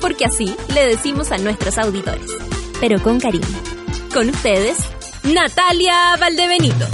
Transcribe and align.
Porque 0.00 0.24
así 0.24 0.56
le 0.74 0.86
decimos 0.86 1.32
a 1.32 1.38
nuestros 1.38 1.78
auditores. 1.78 2.30
Pero 2.80 3.02
con 3.02 3.18
cariño. 3.20 3.46
Con 4.12 4.28
ustedes, 4.28 4.78
Natalia 5.24 6.16
Valdebenito. 6.18 6.86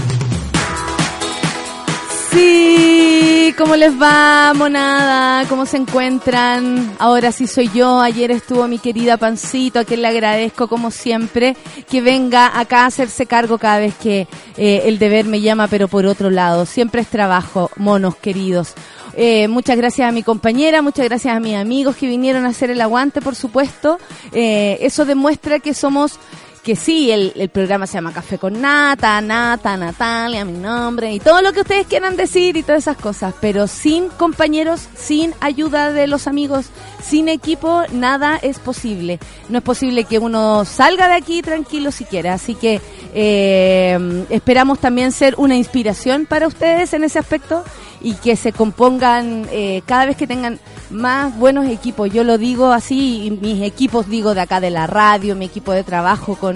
Sí, 2.33 3.55
¿cómo 3.59 3.77
les 3.77 3.93
va, 4.01 4.55
monada? 4.55 5.47
¿Cómo 5.49 5.67
se 5.67 5.77
encuentran? 5.77 6.95
Ahora 6.99 7.31
sí 7.31 7.47
soy 7.47 7.69
yo. 7.75 8.01
Ayer 8.01 8.31
estuvo 8.31 8.67
mi 8.69 8.79
querida 8.79 9.19
Pancito, 9.19 9.81
a 9.81 9.85
quien 9.85 10.01
le 10.01 10.09
agradezco 10.09 10.67
como 10.67 10.91
siempre 10.91 11.55
que 11.91 12.01
venga 12.01 12.59
acá 12.59 12.85
a 12.85 12.87
hacerse 12.87 13.27
cargo 13.27 13.59
cada 13.59 13.81
vez 13.81 13.95
que 13.97 14.29
eh, 14.57 14.83
el 14.87 14.99
deber 14.99 15.27
me 15.27 15.43
llama, 15.43 15.69
pero 15.69 15.89
por 15.89 16.07
otro 16.07 16.31
lado. 16.31 16.65
Siempre 16.65 17.03
es 17.03 17.09
trabajo, 17.09 17.71
monos 17.77 18.17
queridos. 18.17 18.73
Eh, 19.15 19.49
muchas 19.49 19.77
gracias 19.77 20.09
a 20.09 20.13
mi 20.13 20.23
compañera, 20.23 20.83
muchas 20.83 21.05
gracias 21.07 21.37
a 21.37 21.41
mis 21.41 21.57
amigos 21.57 21.97
que 21.97 22.07
vinieron 22.07 22.45
a 22.45 22.49
hacer 22.49 22.71
el 22.71 22.81
aguante, 22.81 23.21
por 23.21 23.35
supuesto. 23.35 23.99
Eh, 24.33 24.79
eso 24.81 25.05
demuestra 25.05 25.59
que 25.59 25.75
somos 25.75 26.19
que 26.63 26.77
sí, 26.77 27.11
el, 27.11 27.33
el, 27.35 27.49
programa 27.49 27.89
se 27.89 27.95
llama 27.95 28.13
Café 28.13 28.39
con 28.39 28.61
Nata, 28.61 29.21
Nata, 29.21 29.77
Natalia, 29.77 30.45
mi 30.45 30.59
nombre, 30.59 31.13
y 31.13 31.19
todo 31.19 31.43
lo 31.43 31.53
que 31.53 31.63
ustedes 31.63 31.89
quieran 31.89 32.17
decir 32.17 32.57
y 32.57 32.63
todas 32.63 32.83
esas 32.83 32.97
cosas, 32.97 33.35
pero 33.41 33.67
sin 33.67 34.09
compañeros, 34.09 34.89
sin 34.97 35.35
ayuda 35.41 35.93
de 35.93 36.07
los 36.07 36.29
amigos, 36.29 36.67
sin 37.03 37.29
equipo, 37.29 37.83
nada 37.91 38.39
es 38.41 38.61
posible. 38.61 39.19
No 39.49 39.59
es 39.59 39.65
posible 39.65 40.05
que 40.05 40.21
uno 40.21 40.65
salga 40.65 41.09
de 41.09 41.15
aquí 41.15 41.43
tranquilo 41.43 41.91
siquiera, 41.91 42.35
así 42.35 42.55
que 42.55 42.81
eh, 43.13 44.25
esperamos 44.31 44.79
también 44.79 45.11
ser 45.11 45.35
una 45.39 45.57
inspiración 45.57 46.27
para 46.27 46.47
ustedes 46.47 46.95
en 46.95 47.03
ese 47.03 47.19
aspecto 47.19 47.65
y 48.01 48.15
que 48.15 48.37
se 48.37 48.53
compongan 48.53 49.47
eh, 49.51 49.83
cada 49.87 50.07
vez 50.07 50.17
que 50.17 50.27
tengan 50.27 50.59
más 50.91 51.37
buenos 51.39 51.67
equipos. 51.67 52.13
Yo 52.13 52.25
lo 52.25 52.39
digo 52.39 52.73
así, 52.73 53.27
y 53.27 53.31
mis 53.31 53.63
equipos 53.63 54.09
digo 54.09 54.35
de 54.35 54.41
acá 54.41 54.61
de 54.61 54.71
la 54.71 54.87
radio, 54.87 55.37
mi 55.37 55.47
equipo 55.47 55.73
de 55.73 55.85
trabajo 55.85 56.37
con, 56.37 56.52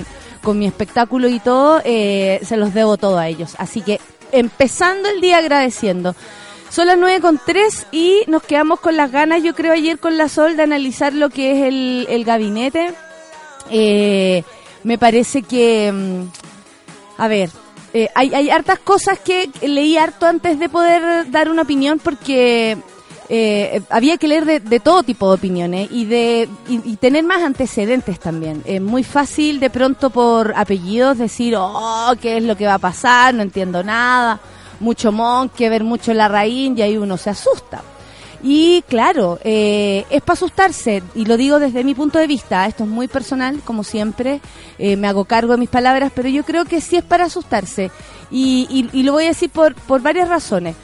con 0.46 0.60
mi 0.60 0.66
espectáculo 0.68 1.26
y 1.26 1.40
todo, 1.40 1.82
eh, 1.84 2.38
se 2.44 2.56
los 2.56 2.72
debo 2.72 2.96
todo 2.96 3.18
a 3.18 3.26
ellos. 3.26 3.56
Así 3.58 3.80
que 3.80 4.00
empezando 4.30 5.08
el 5.08 5.20
día 5.20 5.38
agradeciendo. 5.38 6.14
Son 6.70 6.86
las 6.86 6.96
nueve 6.96 7.20
con 7.20 7.40
tres 7.44 7.84
y 7.90 8.20
nos 8.28 8.44
quedamos 8.44 8.78
con 8.78 8.96
las 8.96 9.10
ganas, 9.10 9.42
yo 9.42 9.56
creo 9.56 9.72
ayer 9.72 9.98
con 9.98 10.16
la 10.16 10.28
Sol, 10.28 10.56
de 10.56 10.62
analizar 10.62 11.12
lo 11.14 11.30
que 11.30 11.50
es 11.50 11.66
el, 11.66 12.06
el 12.08 12.24
gabinete. 12.24 12.94
Eh, 13.72 14.44
me 14.84 14.98
parece 14.98 15.42
que, 15.42 15.90
mm, 15.90 16.22
a 17.18 17.26
ver, 17.26 17.50
eh, 17.92 18.08
hay, 18.14 18.32
hay 18.32 18.48
hartas 18.48 18.78
cosas 18.78 19.18
que 19.18 19.50
leí 19.62 19.96
harto 19.96 20.26
antes 20.26 20.60
de 20.60 20.68
poder 20.68 21.28
dar 21.28 21.50
una 21.50 21.62
opinión 21.62 21.98
porque 21.98 22.78
eh, 23.28 23.82
había 23.90 24.16
que 24.18 24.28
leer 24.28 24.44
de, 24.44 24.60
de, 24.60 24.80
todo 24.80 25.02
tipo 25.02 25.28
de 25.28 25.34
opiniones 25.34 25.88
y 25.90 26.04
de 26.04 26.48
y, 26.68 26.96
tener 26.96 27.24
más 27.24 27.42
antecedentes 27.42 28.20
también. 28.20 28.62
Es 28.64 28.80
muy 28.80 29.04
fácil 29.04 29.60
de 29.60 29.70
pronto 29.70 30.10
por 30.10 30.52
apellidos 30.56 31.18
decir, 31.18 31.54
oh, 31.58 32.12
¿qué 32.20 32.38
es 32.38 32.44
lo 32.44 32.56
que 32.56 32.66
va 32.66 32.74
a 32.74 32.78
pasar? 32.78 33.34
No 33.34 33.42
entiendo 33.42 33.82
nada. 33.82 34.40
Mucho 34.80 35.10
mon, 35.10 35.48
que 35.48 35.68
ver 35.68 35.84
mucho 35.84 36.12
la 36.14 36.28
raíz 36.28 36.72
y 36.76 36.82
ahí 36.82 36.96
uno 36.96 37.16
se 37.16 37.30
asusta. 37.30 37.82
Y 38.42 38.82
claro, 38.82 39.38
eh, 39.42 40.04
es 40.10 40.22
para 40.22 40.34
asustarse, 40.34 41.02
y 41.14 41.24
lo 41.24 41.36
digo 41.36 41.58
desde 41.58 41.82
mi 41.82 41.94
punto 41.94 42.18
de 42.18 42.26
vista, 42.26 42.66
esto 42.66 42.84
es 42.84 42.90
muy 42.90 43.08
personal, 43.08 43.60
como 43.64 43.82
siempre, 43.82 44.40
eh, 44.78 44.96
me 44.96 45.08
hago 45.08 45.24
cargo 45.24 45.52
de 45.54 45.58
mis 45.58 45.70
palabras, 45.70 46.12
pero 46.14 46.28
yo 46.28 46.44
creo 46.44 46.64
que 46.64 46.80
sí 46.80 46.96
es 46.96 47.02
para 47.02 47.24
asustarse, 47.24 47.90
y, 48.30 48.68
y, 48.70 48.96
y 48.96 49.02
lo 49.04 49.12
voy 49.12 49.24
a 49.24 49.28
decir 49.28 49.50
por, 49.50 49.74
por 49.74 50.02
varias 50.02 50.28
razones. 50.28 50.76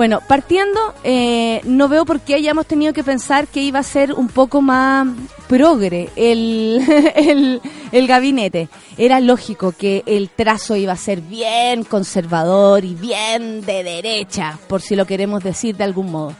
Bueno, 0.00 0.22
partiendo, 0.26 0.80
eh, 1.04 1.60
no 1.64 1.86
veo 1.86 2.06
por 2.06 2.20
qué 2.20 2.34
hayamos 2.34 2.64
tenido 2.64 2.94
que 2.94 3.04
pensar 3.04 3.46
que 3.46 3.60
iba 3.60 3.80
a 3.80 3.82
ser 3.82 4.14
un 4.14 4.28
poco 4.28 4.62
más 4.62 5.06
progre 5.46 6.08
el, 6.16 7.60
el, 7.92 8.06
gabinete. 8.06 8.70
Era 8.96 9.20
lógico 9.20 9.72
que 9.72 10.02
el 10.06 10.30
trazo 10.30 10.74
iba 10.74 10.94
a 10.94 10.96
ser 10.96 11.20
bien 11.20 11.84
conservador 11.84 12.82
y 12.82 12.94
bien 12.94 13.60
de 13.60 13.84
derecha, 13.84 14.58
por 14.68 14.80
si 14.80 14.96
lo 14.96 15.04
queremos 15.04 15.44
decir 15.44 15.76
de 15.76 15.84
algún 15.84 16.10
modo. 16.10 16.34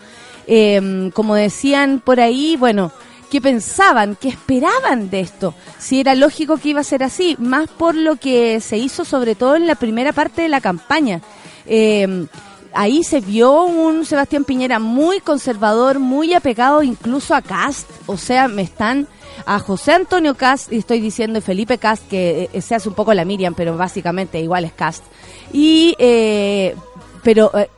Eh, 0.46 1.10
como 1.12 1.34
decían 1.34 2.00
por 2.02 2.18
ahí, 2.18 2.56
bueno, 2.56 2.90
¿qué 3.30 3.42
pensaban? 3.42 4.16
¿Qué 4.18 4.30
esperaban 4.30 5.10
de 5.10 5.20
esto? 5.20 5.52
Si 5.78 6.00
era 6.00 6.14
lógico 6.14 6.56
que 6.56 6.70
iba 6.70 6.80
a 6.80 6.84
ser 6.84 7.02
así, 7.02 7.36
más 7.38 7.68
por 7.68 7.94
lo 7.94 8.16
que 8.16 8.58
se 8.60 8.78
hizo 8.78 9.04
sobre 9.04 9.34
todo 9.34 9.54
en 9.54 9.66
la 9.66 9.74
primera 9.74 10.14
parte 10.14 10.40
de 10.40 10.48
la 10.48 10.62
campaña. 10.62 11.20
Eh, 11.66 12.26
ahí 12.74 13.02
se 13.04 13.20
vio 13.20 13.64
un 13.64 14.04
Sebastián 14.04 14.44
Piñera 14.44 14.78
muy 14.78 15.20
conservador, 15.20 15.98
muy 15.98 16.34
apegado 16.34 16.82
incluso 16.82 17.34
a 17.34 17.42
Cast, 17.42 17.88
o 18.06 18.16
sea, 18.16 18.48
me 18.48 18.62
están 18.62 19.06
a 19.46 19.58
José 19.58 19.92
Antonio 19.92 20.34
Cast, 20.34 20.72
y 20.72 20.78
estoy 20.78 21.00
diciendo 21.00 21.40
Felipe 21.40 21.78
Cast, 21.78 22.08
que 22.08 22.50
eh, 22.52 22.60
se 22.60 22.74
hace 22.74 22.88
un 22.88 22.94
poco 22.94 23.14
la 23.14 23.24
Miriam, 23.24 23.54
pero 23.54 23.76
básicamente 23.76 24.40
igual 24.40 24.64
es 24.64 24.72
Cast, 24.72 25.04
y 25.52 25.94
eh, 25.98 26.74
pero 27.22 27.50
eh, 27.56 27.68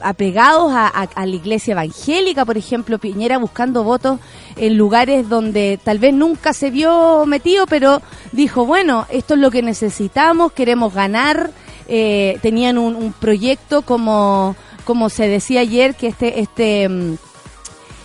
apegados 0.00 0.72
a, 0.74 1.08
la 1.14 1.26
iglesia 1.26 1.72
evangélica, 1.72 2.44
por 2.44 2.56
ejemplo, 2.56 2.98
Piñera 2.98 3.38
buscando 3.38 3.84
votos 3.84 4.18
en 4.56 4.76
lugares 4.76 5.28
donde 5.28 5.78
tal 5.82 5.98
vez 5.98 6.14
nunca 6.14 6.52
se 6.52 6.70
vio 6.70 7.24
metido, 7.26 7.66
pero 7.66 8.02
dijo, 8.32 8.64
bueno, 8.64 9.06
esto 9.10 9.34
es 9.34 9.40
lo 9.40 9.50
que 9.50 9.62
necesitamos, 9.62 10.52
queremos 10.52 10.94
ganar, 10.94 11.50
eh, 11.88 12.38
tenían 12.42 12.78
un, 12.78 13.12
proyecto 13.12 13.82
como, 13.82 14.54
como 14.84 15.08
se 15.08 15.26
decía 15.26 15.60
ayer, 15.60 15.94
que 15.94 16.08
este, 16.08 16.40
este, 16.40 16.88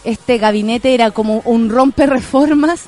este 0.04 0.38
gabinete 0.38 0.94
era 0.94 1.12
como 1.12 1.42
un 1.46 1.70
rompe 1.70 2.06
reformas, 2.06 2.86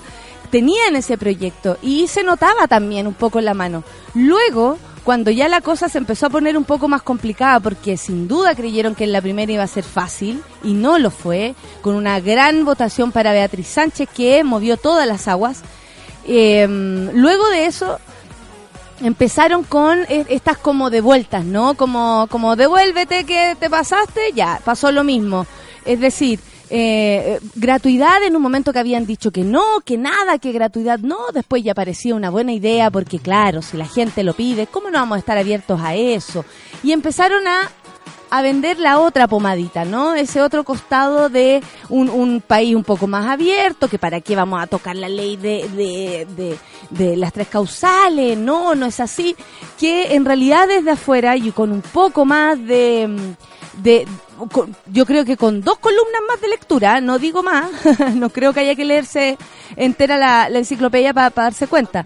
tenían 0.51 0.95
ese 0.95 1.17
proyecto 1.17 1.78
y 1.81 2.07
se 2.07 2.23
notaba 2.23 2.67
también 2.67 3.07
un 3.07 3.13
poco 3.13 3.39
en 3.39 3.45
la 3.45 3.53
mano. 3.53 3.84
Luego, 4.13 4.78
cuando 5.03 5.29
ya 5.29 5.47
la 5.47 5.61
cosa 5.61 5.89
se 5.89 5.97
empezó 5.97 6.28
a 6.28 6.29
poner 6.29 6.57
un 6.57 6.63
poco 6.63 6.88
más 6.88 7.03
complicada, 7.03 7.59
porque 7.59 7.97
sin 7.97 8.28
duda 8.28 8.55
creyeron 8.55 8.95
que 8.95 9.03
en 9.03 9.11
la 9.11 9.22
primera 9.22 9.51
iba 9.51 9.63
a 9.63 9.67
ser 9.67 9.84
fácil, 9.84 10.41
y 10.63 10.73
no 10.73 10.97
lo 10.97 11.11
fue, 11.11 11.55
con 11.81 11.95
una 11.95 12.19
gran 12.22 12.66
votación 12.66 13.11
para 13.11 13.34
Beatriz 13.34 13.67
Sánchez 13.67 14.09
que 14.16 14.44
movió 14.44 14.78
todas 14.78 15.07
las 15.07 15.28
aguas. 15.28 15.61
Eh, 16.28 16.67
luego 17.13 17.47
de 17.50 17.67
eso, 17.67 18.00
empezaron 19.01 19.63
con 19.63 20.00
estas 20.09 20.57
como 20.57 20.89
de 20.89 21.01
vueltas, 21.01 21.45
¿no? 21.45 21.75
Como, 21.75 22.28
como 22.29 22.56
devuélvete 22.56 23.25
que 23.25 23.56
te 23.59 23.69
pasaste, 23.69 24.31
ya, 24.33 24.59
pasó 24.63 24.91
lo 24.91 25.03
mismo. 25.03 25.45
Es 25.85 26.00
decir, 26.00 26.39
eh, 26.69 27.39
gratuidad 27.55 28.23
en 28.23 28.35
un 28.35 28.41
momento 28.41 28.73
que 28.73 28.79
habían 28.79 29.05
dicho 29.05 29.31
que 29.31 29.44
no, 29.44 29.81
que 29.85 29.97
nada, 29.97 30.39
que 30.39 30.51
gratuidad 30.51 31.00
no, 31.00 31.17
después 31.34 31.63
ya 31.63 31.75
parecía 31.75 32.16
una 32.16 32.31
buena 32.31 32.53
idea 32.53 32.89
porque 32.89 33.19
claro, 33.19 33.61
si 33.61 33.78
la 33.78 33.85
gente 33.85 34.23
lo 34.23 34.34
pide, 34.34 34.67
¿cómo 34.67 34.89
no 34.89 35.00
vamos 35.00 35.17
a 35.17 35.19
estar 35.19 35.38
abiertos 35.38 35.79
a 35.81 35.95
eso? 35.95 36.44
Y 36.84 36.91
empezaron 36.91 37.47
a 37.47 37.69
a 38.29 38.41
vender 38.41 38.79
la 38.79 38.99
otra 38.99 39.28
pomadita, 39.28 39.85
¿no? 39.85 40.13
Ese 40.13 40.41
otro 40.41 40.63
costado 40.63 41.29
de 41.29 41.63
un, 41.90 42.41
país 42.46 42.75
un 42.75 42.84
poco 42.84 43.07
más 43.07 43.28
abierto, 43.28 43.87
que 43.87 43.99
para 43.99 44.22
qué 44.22 44.35
vamos 44.35 44.61
a 44.61 44.67
tocar 44.67 44.96
la 44.96 45.07
ley 45.09 45.37
de, 45.37 45.69
de, 45.69 46.28
de, 46.35 46.57
de, 46.90 47.17
las 47.17 47.31
tres 47.34 47.47
causales, 47.47 48.37
no, 48.37 48.75
no 48.75 48.87
es 48.87 48.99
así, 48.99 49.35
que 49.79 50.16
en 50.16 50.25
realidad 50.25 50.67
desde 50.67 50.91
afuera 50.91 51.35
y 51.37 51.52
con 51.52 51.72
un 51.72 51.81
poco 51.81 52.25
más 52.25 52.59
de, 52.66 53.35
de 53.81 54.07
con, 54.52 54.75
yo 54.87 55.05
creo 55.05 55.23
que 55.23 55.37
con 55.37 55.61
dos 55.61 55.78
columnas 55.79 56.22
más 56.28 56.41
de 56.41 56.49
lectura, 56.49 56.99
no 57.02 57.19
digo 57.19 57.43
más, 57.43 57.69
no 58.16 58.29
creo 58.29 58.53
que 58.53 58.61
haya 58.61 58.75
que 58.75 58.85
leerse 58.85 59.37
entera 59.75 60.17
la, 60.17 60.47
enciclopedia 60.47 61.13
para 61.13 61.29
pa 61.29 61.43
darse 61.43 61.67
cuenta 61.67 62.03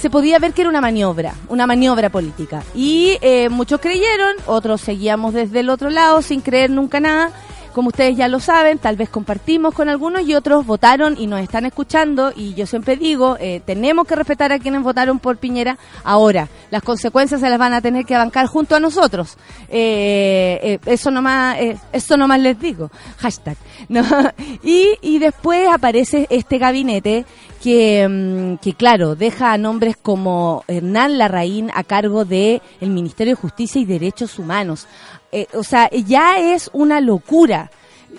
se 0.00 0.10
podía 0.10 0.38
ver 0.38 0.52
que 0.52 0.62
era 0.62 0.70
una 0.70 0.80
maniobra, 0.80 1.34
una 1.48 1.66
maniobra 1.66 2.08
política. 2.08 2.62
Y 2.74 3.18
eh, 3.20 3.48
muchos 3.48 3.80
creyeron, 3.80 4.36
otros 4.46 4.80
seguíamos 4.80 5.34
desde 5.34 5.60
el 5.60 5.70
otro 5.70 5.90
lado 5.90 6.22
sin 6.22 6.40
creer 6.40 6.70
nunca 6.70 7.00
nada. 7.00 7.32
Como 7.78 7.90
ustedes 7.90 8.16
ya 8.16 8.26
lo 8.26 8.40
saben, 8.40 8.78
tal 8.78 8.96
vez 8.96 9.08
compartimos 9.08 9.72
con 9.72 9.88
algunos 9.88 10.22
y 10.22 10.34
otros 10.34 10.66
votaron 10.66 11.14
y 11.16 11.28
nos 11.28 11.40
están 11.40 11.64
escuchando. 11.64 12.32
Y 12.34 12.54
yo 12.54 12.66
siempre 12.66 12.96
digo, 12.96 13.36
eh, 13.38 13.62
tenemos 13.64 14.04
que 14.04 14.16
respetar 14.16 14.50
a 14.50 14.58
quienes 14.58 14.82
votaron 14.82 15.20
por 15.20 15.36
Piñera. 15.36 15.78
Ahora, 16.02 16.48
las 16.72 16.82
consecuencias 16.82 17.40
se 17.40 17.48
las 17.48 17.56
van 17.56 17.74
a 17.74 17.80
tener 17.80 18.04
que 18.04 18.16
bancar 18.16 18.46
junto 18.46 18.74
a 18.74 18.80
nosotros. 18.80 19.38
Eh, 19.68 20.58
eh, 20.60 20.78
eso 20.86 21.12
nomás, 21.12 21.56
eh, 21.60 21.78
eso 21.92 22.16
nomás 22.16 22.40
les 22.40 22.58
digo. 22.58 22.90
Hashtag. 23.18 23.56
Y, 24.64 25.18
después 25.20 25.68
aparece 25.68 26.26
este 26.30 26.58
gabinete 26.58 27.24
que, 27.62 28.06
mm, 28.08 28.56
que 28.56 28.72
claro, 28.74 29.14
deja 29.14 29.52
a 29.52 29.58
nombres 29.58 29.96
como 29.96 30.64
Hernán 30.66 31.16
Larraín 31.16 31.70
a 31.74 31.84
cargo 31.84 32.24
de 32.24 32.60
Ministerio 32.80 33.34
de 33.34 33.40
Justicia 33.40 33.80
y 33.80 33.84
Derechos 33.84 34.38
Humanos. 34.38 34.88
Eh, 35.32 35.46
o 35.54 35.62
sea, 35.62 35.90
ya 35.90 36.38
es 36.38 36.70
una 36.72 37.00
locura. 37.00 37.70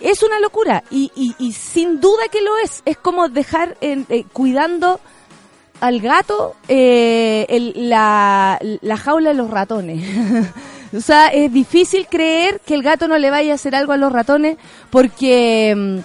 Es 0.01 0.21
una 0.21 0.39
locura 0.39 0.83
y, 0.91 1.11
y, 1.39 1.51
sin 1.53 1.99
duda 1.99 2.27
que 2.31 2.41
lo 2.41 2.57
es. 2.59 2.83
Es 2.85 2.97
como 2.97 3.27
dejar 3.27 3.75
eh, 3.81 4.23
cuidando 4.31 4.99
al 5.81 5.99
gato 5.99 6.55
eh, 6.67 7.73
la, 7.75 8.59
la 8.61 8.97
jaula 8.97 9.29
de 9.29 9.35
los 9.35 9.49
ratones. 9.49 10.05
o 10.95 11.01
sea, 11.01 11.27
es 11.27 11.51
difícil 11.51 12.07
creer 12.07 12.59
que 12.65 12.75
el 12.75 12.83
gato 12.83 13.07
no 13.07 13.17
le 13.17 13.31
vaya 13.31 13.53
a 13.53 13.55
hacer 13.55 13.75
algo 13.75 13.93
a 13.93 13.97
los 13.97 14.11
ratones 14.11 14.57
porque, 14.89 15.73
mm, 15.75 15.99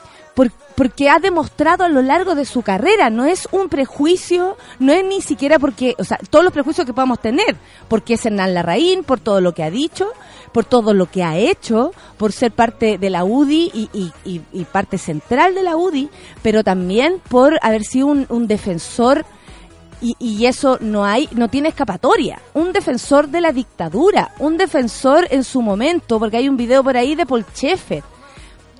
porque 0.76 1.08
ha 1.08 1.18
demostrado 1.18 1.84
a 1.84 1.88
lo 1.88 2.02
largo 2.02 2.34
de 2.34 2.44
su 2.44 2.62
carrera, 2.62 3.10
no 3.10 3.24
es 3.24 3.48
un 3.52 3.68
prejuicio, 3.68 4.56
no 4.78 4.92
es 4.92 5.04
ni 5.04 5.20
siquiera 5.20 5.58
porque, 5.58 5.94
o 5.98 6.04
sea, 6.04 6.18
todos 6.30 6.44
los 6.44 6.52
prejuicios 6.52 6.86
que 6.86 6.92
podamos 6.92 7.20
tener, 7.20 7.56
porque 7.88 8.14
es 8.14 8.26
Hernán 8.26 8.54
Larraín, 8.54 9.04
por 9.04 9.20
todo 9.20 9.40
lo 9.40 9.54
que 9.54 9.62
ha 9.62 9.70
dicho, 9.70 10.08
por 10.52 10.64
todo 10.64 10.94
lo 10.94 11.06
que 11.06 11.22
ha 11.22 11.36
hecho, 11.36 11.92
por 12.16 12.32
ser 12.32 12.52
parte 12.52 12.98
de 12.98 13.10
la 13.10 13.24
UDI 13.24 13.70
y, 13.74 14.12
y, 14.24 14.64
parte 14.64 14.98
central 14.98 15.54
de 15.54 15.62
la 15.62 15.76
UDI, 15.76 16.10
pero 16.42 16.62
también 16.62 17.20
por 17.28 17.58
haber 17.60 17.84
sido 17.84 18.06
un, 18.06 18.46
defensor 18.46 19.24
y, 20.00 20.16
y, 20.18 20.46
eso 20.46 20.78
no 20.80 21.04
hay, 21.04 21.28
no 21.32 21.48
tiene 21.48 21.70
escapatoria. 21.70 22.40
Un 22.54 22.72
defensor 22.72 23.28
de 23.28 23.40
la 23.40 23.52
dictadura, 23.52 24.32
un 24.38 24.56
defensor 24.56 25.26
en 25.30 25.44
su 25.44 25.60
momento, 25.60 26.18
porque 26.18 26.36
hay 26.36 26.48
un 26.48 26.56
video 26.56 26.84
por 26.84 26.96
ahí 26.96 27.14
de 27.14 27.26
Paul 27.26 27.44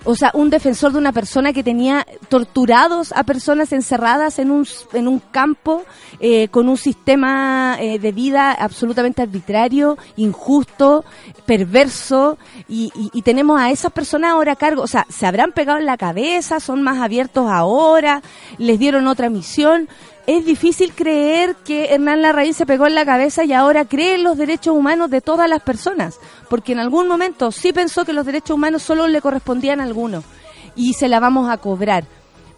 o 0.05 0.15
sea, 0.15 0.31
un 0.35 0.51
defensor 0.51 0.93
de 0.93 0.99
una 0.99 1.13
persona 1.13 1.53
que 1.53 1.63
tenía 1.63 2.07
torturados 2.29 3.13
a 3.13 3.25
personas 3.25 3.73
encerradas 3.73 4.39
en 4.39 4.51
un, 4.51 4.67
en 4.93 5.09
un 5.09 5.19
campo 5.19 5.83
eh, 6.21 6.49
con 6.49 6.69
un 6.69 6.77
sistema 6.77 7.77
eh, 7.81 7.99
de 7.99 8.13
vida 8.13 8.53
absolutamente 8.53 9.23
arbitrario, 9.23 9.99
injusto, 10.17 11.05
perverso, 11.47 12.39
y, 12.69 12.91
y, 12.95 13.23
tenemos 13.23 13.61
a 13.61 13.71
esas 13.71 13.93
personas 13.93 14.33
ahora 14.33 14.53
a 14.53 14.57
cargo, 14.57 14.83
o 14.83 14.87
sea, 14.87 15.07
se 15.09 15.27
habrán 15.27 15.53
pegado 15.53 15.79
en 15.79 15.87
la 15.87 15.97
cabeza, 15.97 16.61
son 16.61 16.83
más 16.83 16.99
abiertos 16.99 17.51
ahora, 17.51 18.23
les 18.59 18.79
dieron 18.79 19.07
otra 19.07 19.31
misión, 19.31 19.89
es 20.27 20.45
difícil 20.45 20.93
creer 20.95 21.57
que 21.65 21.87
Hernán 21.87 22.23
Larraín 22.23 22.55
se 22.55 22.67
pegó 22.67 22.87
en 22.87 22.95
la 22.95 23.05
cabeza 23.05 23.45
y 23.45 23.53
ahora 23.53 23.85
cree 23.85 24.15
en 24.15 24.25
los 24.25 24.39
derechos 24.39 24.75
humanos 24.75 25.11
de 25.11 25.21
todas 25.21 25.49
las 25.49 25.63
personas, 25.63 26.19
porque 26.49 26.73
en 26.73 26.81
algún 26.81 27.09
momento 27.09 27.53
sí 27.53 27.73
pensó 27.73 28.05
que 28.05 28.13
los 28.13 28.27
derechos 28.27 28.57
humanos 28.57 28.83
solo 28.83 29.07
le 29.07 29.21
correspondían 29.21 29.81
a 29.81 29.85
algunos 29.85 30.25
y 30.77 30.95
se 30.95 31.09
la 31.09 31.21
vamos 31.21 31.51
a 31.51 31.59
cobrar. 31.59 32.05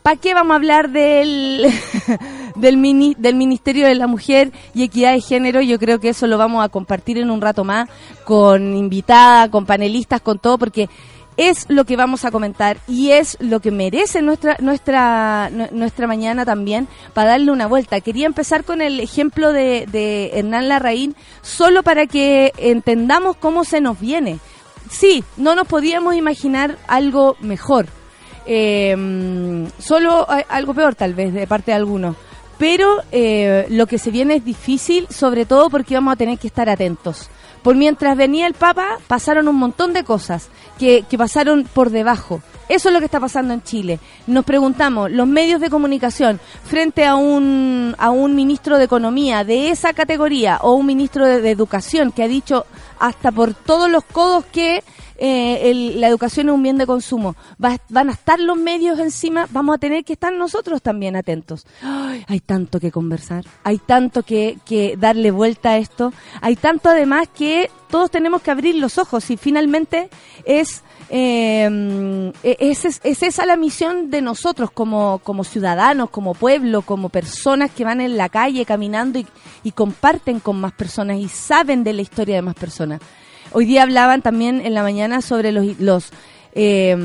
¿Para 0.03 0.17
qué 0.17 0.35
vamos 0.35 0.53
a 0.53 0.57
hablar 0.57 0.91
del, 0.91 1.67
del, 2.55 3.15
del 3.19 3.35
Ministerio 3.35 3.89
de 3.89 3.95
la 3.97 4.07
Mujer 4.07 4.53
y 4.73 4.85
Equidad 4.85 5.13
de 5.13 5.21
Género? 5.21 5.61
Yo 5.61 5.81
creo 5.81 5.99
que 5.99 6.11
eso 6.11 6.29
lo 6.29 6.39
vamos 6.39 6.65
a 6.65 6.69
compartir 6.69 7.19
en 7.19 7.31
un 7.31 7.41
rato 7.41 7.65
más 7.65 7.89
con 8.25 8.77
invitada, 8.77 9.51
con 9.51 9.67
panelistas, 9.67 10.21
con 10.21 10.39
todo, 10.39 10.59
porque 10.59 10.89
es 11.37 11.67
lo 11.69 11.85
que 11.85 11.97
vamos 11.97 12.25
a 12.25 12.31
comentar 12.31 12.79
y 12.89 13.11
es 13.11 13.37
lo 13.41 13.61
que 13.61 13.71
merece 13.71 14.23
nuestra 14.23 14.57
nuestra 14.61 15.51
nuestra 15.51 16.07
mañana 16.07 16.45
también 16.45 16.89
para 17.15 17.31
darle 17.31 17.53
una 17.53 17.67
vuelta. 17.67 18.01
Quería 18.01 18.27
empezar 18.27 18.65
con 18.65 18.81
el 18.81 19.01
ejemplo 19.01 19.53
de, 19.53 20.31
Hernán 20.35 20.69
Larraín 20.69 21.15
solo 21.43 21.83
para 21.83 22.07
que 22.07 22.53
entendamos 22.57 23.37
cómo 23.37 23.65
se 23.65 23.81
nos 23.81 24.01
viene. 24.01 24.39
Sí, 24.91 25.25
no 25.37 25.55
nos 25.55 25.67
podíamos 25.67 26.15
imaginar 26.15 26.79
algo 26.87 27.37
mejor. 27.41 27.87
Eh, 28.47 29.67
solo 29.79 30.27
algo 30.49 30.75
peor 30.75 30.95
tal 30.95 31.15
vez 31.15 31.35
de 31.35 31.47
parte 31.47 31.73
de 31.73 31.77
algunos. 31.77 32.17
Pero 32.59 33.03
eh, 33.13 33.67
lo 33.69 33.87
que 33.87 33.99
se 33.99 34.11
viene 34.11 34.37
es 34.37 34.45
difícil, 34.45 35.07
sobre 35.11 35.45
todo 35.45 35.69
porque 35.69 35.95
vamos 35.95 36.15
a 36.15 36.17
tener 36.17 36.39
que 36.39 36.47
estar 36.47 36.71
atentos. 36.71 37.29
Por 37.67 37.75
mientras 37.75 38.17
venía 38.17 38.47
el 38.47 38.55
Papa, 38.55 38.99
pasaron 39.09 39.49
un 39.49 39.57
montón 39.57 39.93
de 39.93 40.05
cosas 40.05 40.51
que, 40.79 41.05
pasaron 41.19 41.65
por 41.65 41.91
debajo. 41.91 42.41
Eso 42.69 42.89
es 42.89 42.93
lo 42.93 43.01
que 43.01 43.07
está 43.07 43.19
pasando 43.19 43.55
en 43.55 43.65
Chile. 43.65 43.99
Nos 44.29 44.45
preguntamos, 44.45 45.11
los 45.11 45.27
medios 45.27 45.61
de 45.61 45.69
comunicación, 45.69 46.39
frente 46.63 47.05
a 47.05 47.17
un, 47.17 47.97
a 47.99 48.11
un 48.11 48.37
ministro 48.37 48.79
de 48.79 48.85
Economía 48.85 49.43
de 49.43 49.71
esa 49.71 49.95
categoría 49.95 50.59
o 50.63 50.75
un 50.75 50.87
ministro 50.87 51.27
de 51.27 51.51
Educación 51.51 52.13
que 52.13 52.23
ha 52.23 52.29
dicho 52.29 52.67
hasta 53.01 53.33
por 53.33 53.53
todos 53.53 53.91
los 53.91 54.05
codos 54.05 54.45
que 54.45 54.85
eh, 55.19 55.93
la 55.97 56.09
educación 56.09 56.49
es 56.49 56.55
un 56.55 56.63
bien 56.63 56.79
de 56.79 56.87
consumo. 56.87 57.37
van 57.59 58.09
a 58.09 58.13
estar 58.13 58.39
los 58.41 58.57
medios 58.57 58.99
encima, 58.99 59.47
vamos 59.51 59.77
a 59.77 59.79
tener 59.79 60.05
que 60.05 60.15
estar 60.15 60.33
nosotros 60.33 60.83
también 60.83 61.17
atentos. 61.17 61.67
hay 62.27 62.41
tanto 62.41 62.81
que 62.81 62.91
conversar, 62.91 63.45
hay 63.65 63.79
tanto 63.79 64.23
que, 64.23 64.59
que 64.65 64.97
darle 64.97 65.31
vuelta 65.31 65.71
a 65.71 65.79
esto, 65.79 66.13
hay 66.41 66.57
tanto 66.57 66.89
además 66.89 67.29
que 67.29 67.71
todos 67.89 68.11
tenemos 68.11 68.43
que 68.43 68.51
abrir 68.51 68.75
los 68.75 68.99
ojos 68.99 69.31
y 69.31 69.37
finalmente 69.37 70.11
es 70.45 70.83
eh, 71.09 72.33
es, 72.43 72.85
es, 72.85 73.23
esa 73.23 73.47
la 73.47 73.57
misión 73.57 74.11
de 74.11 74.21
nosotros 74.21 74.71
como, 74.71 75.21
ciudadanos, 75.45 76.11
como 76.11 76.35
pueblo, 76.35 76.83
como 76.83 77.09
personas 77.11 77.71
que 77.71 77.85
van 77.85 78.01
en 78.01 78.17
la 78.17 78.29
calle 78.29 78.65
caminando 78.65 79.21
y 79.63 79.73
comparten 79.73 80.41
con 80.41 80.61
más 80.61 80.73
personas 80.73 81.19
y 81.19 81.29
saben 81.29 81.85
de 81.85 81.93
la 81.93 82.03
historia 82.03 82.37
de 82.37 82.43
más 82.43 82.55
personas. 82.55 83.01
Hoy 83.53 83.67
día 83.67 83.83
hablaban 83.83 84.23
también 84.23 84.61
en 84.65 84.75
la 84.75 84.83
mañana 84.83 85.23
sobre 85.23 85.53
los, 85.53 85.79
los 85.79 86.11
eh, 86.55 86.97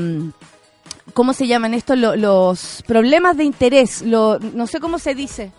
¿cómo 1.12 1.32
se 1.32 1.46
llaman 1.46 1.74
esto? 1.74 1.94
Los, 1.96 2.82
problemas 2.86 3.36
de 3.36 3.44
interés, 3.44 4.02
lo, 4.02 4.38
no 4.38 4.66
sé 4.66 4.80
cómo 4.80 4.98
se 4.98 5.14
dice. 5.14 5.52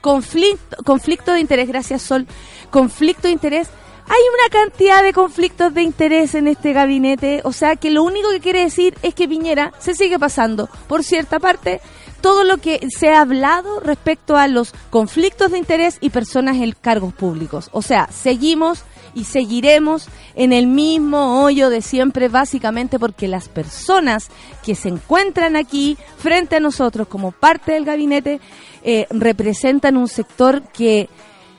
Conflicto, 0.00 0.76
conflicto 0.84 1.32
de 1.32 1.40
interés, 1.40 1.68
gracias 1.68 2.02
Sol. 2.02 2.26
Conflicto 2.70 3.28
de 3.28 3.32
interés. 3.32 3.68
Hay 4.06 4.22
una 4.34 4.64
cantidad 4.64 5.02
de 5.04 5.12
conflictos 5.12 5.72
de 5.72 5.82
interés 5.82 6.34
en 6.34 6.48
este 6.48 6.72
gabinete, 6.72 7.42
o 7.44 7.52
sea 7.52 7.76
que 7.76 7.90
lo 7.90 8.02
único 8.02 8.30
que 8.30 8.40
quiere 8.40 8.64
decir 8.64 8.94
es 9.02 9.14
que 9.14 9.28
Piñera 9.28 9.72
se 9.78 9.94
sigue 9.94 10.18
pasando 10.18 10.68
por 10.88 11.04
cierta 11.04 11.38
parte 11.38 11.80
todo 12.20 12.42
lo 12.42 12.56
que 12.58 12.88
se 12.90 13.10
ha 13.10 13.20
hablado 13.20 13.78
respecto 13.78 14.36
a 14.36 14.48
los 14.48 14.74
conflictos 14.90 15.52
de 15.52 15.58
interés 15.58 15.96
y 16.00 16.10
personas 16.10 16.56
en 16.56 16.72
cargos 16.72 17.14
públicos. 17.14 17.68
O 17.72 17.82
sea, 17.82 18.08
seguimos 18.10 18.82
y 19.14 19.24
seguiremos 19.24 20.08
en 20.34 20.52
el 20.52 20.66
mismo 20.66 21.42
hoyo 21.42 21.70
de 21.70 21.82
siempre, 21.82 22.28
básicamente 22.28 22.98
porque 22.98 23.28
las 23.28 23.48
personas 23.48 24.28
que 24.62 24.74
se 24.74 24.88
encuentran 24.88 25.56
aquí 25.56 25.96
frente 26.18 26.56
a 26.56 26.60
nosotros 26.60 27.08
como 27.08 27.32
parte 27.32 27.72
del 27.72 27.84
gabinete 27.84 28.40
eh, 28.82 29.06
representan 29.10 29.96
un 29.96 30.08
sector 30.08 30.62
que, 30.72 31.08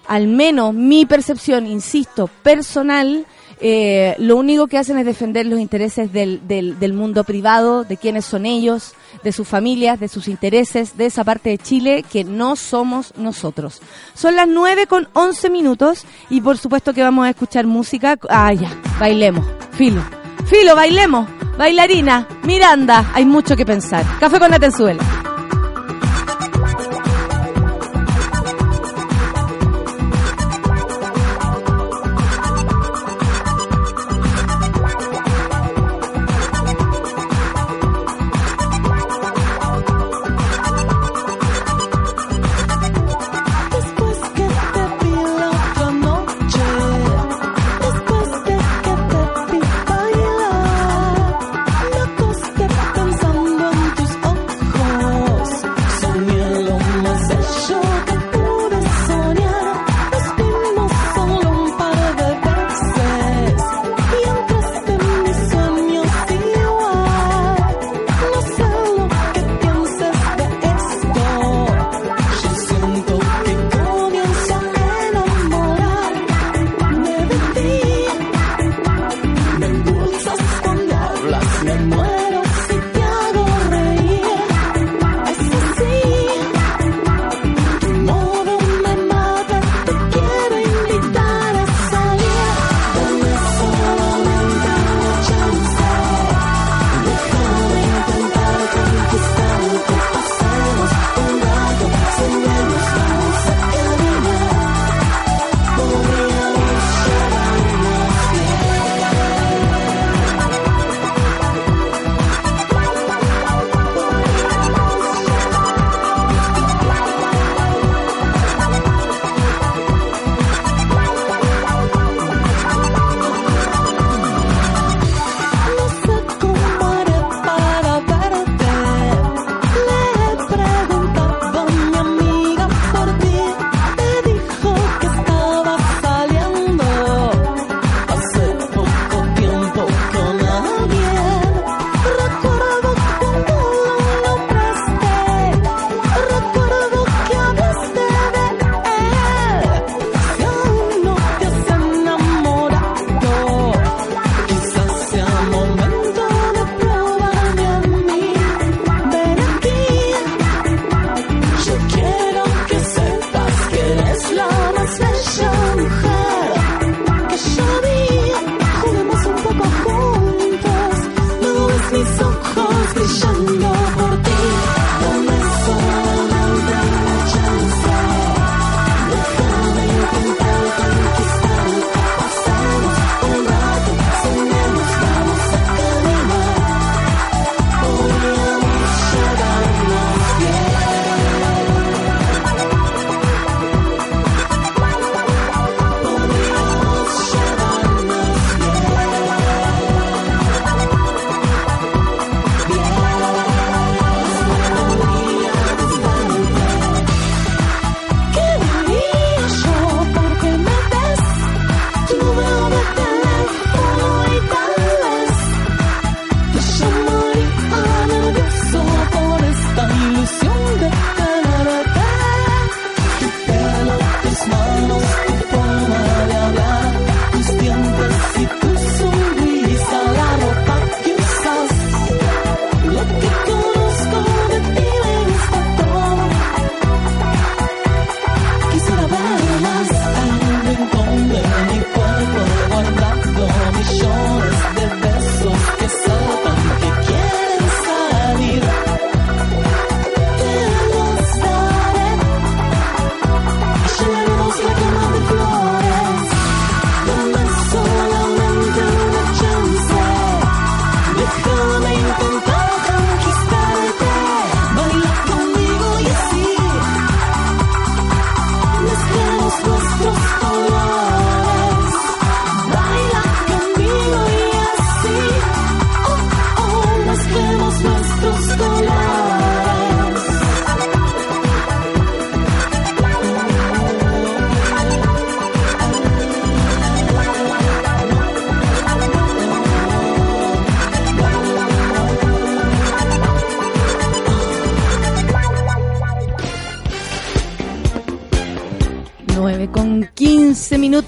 al 0.08 0.28
menos 0.28 0.74
mi 0.74 1.06
percepción, 1.06 1.68
insisto, 1.68 2.28
personal, 2.42 3.26
eh, 3.62 4.16
lo 4.18 4.38
único 4.38 4.68
que 4.68 4.78
hacen 4.78 4.98
es 4.98 5.06
defender 5.06 5.46
los 5.46 5.60
intereses 5.60 6.12
del, 6.12 6.48
del, 6.48 6.94
mundo 6.94 7.24
privado, 7.24 7.84
de 7.84 7.96
quiénes 7.96 8.26
son 8.26 8.46
ellos, 8.46 8.94
de 9.24 9.32
sus 9.32 9.48
familias, 9.48 10.00
de 10.00 10.08
sus 10.08 10.28
intereses, 10.28 10.98
de 10.98 11.06
esa 11.06 11.24
parte 11.24 11.52
de 11.52 11.58
Chile 11.60 12.04
que 12.12 12.24
no 12.24 12.56
somos 12.56 13.14
nosotros. 13.18 13.82
Son 14.16 14.36
las 14.36 14.48
9 14.48 14.88
con 14.88 15.08
11 15.14 15.50
minutos 15.52 16.06
y 16.30 16.42
por 16.42 16.58
supuesto 16.58 16.94
que 16.94 17.04
vamos 17.04 17.28
a 17.28 17.30
escuchar 17.30 17.68
música. 17.68 18.18
Ah, 18.30 18.52
ya, 18.54 18.70
bailemos. 19.00 19.46
Filo. 19.74 20.02
Filo, 20.46 20.76
bailemos. 20.76 21.30
Bailarina, 21.58 22.28
Miranda, 22.44 23.12
hay 23.14 23.26
mucho 23.26 23.56
que 23.56 23.66
pensar. 23.66 24.04
Café 24.20 24.40
con 24.40 24.50
la 24.50 25.31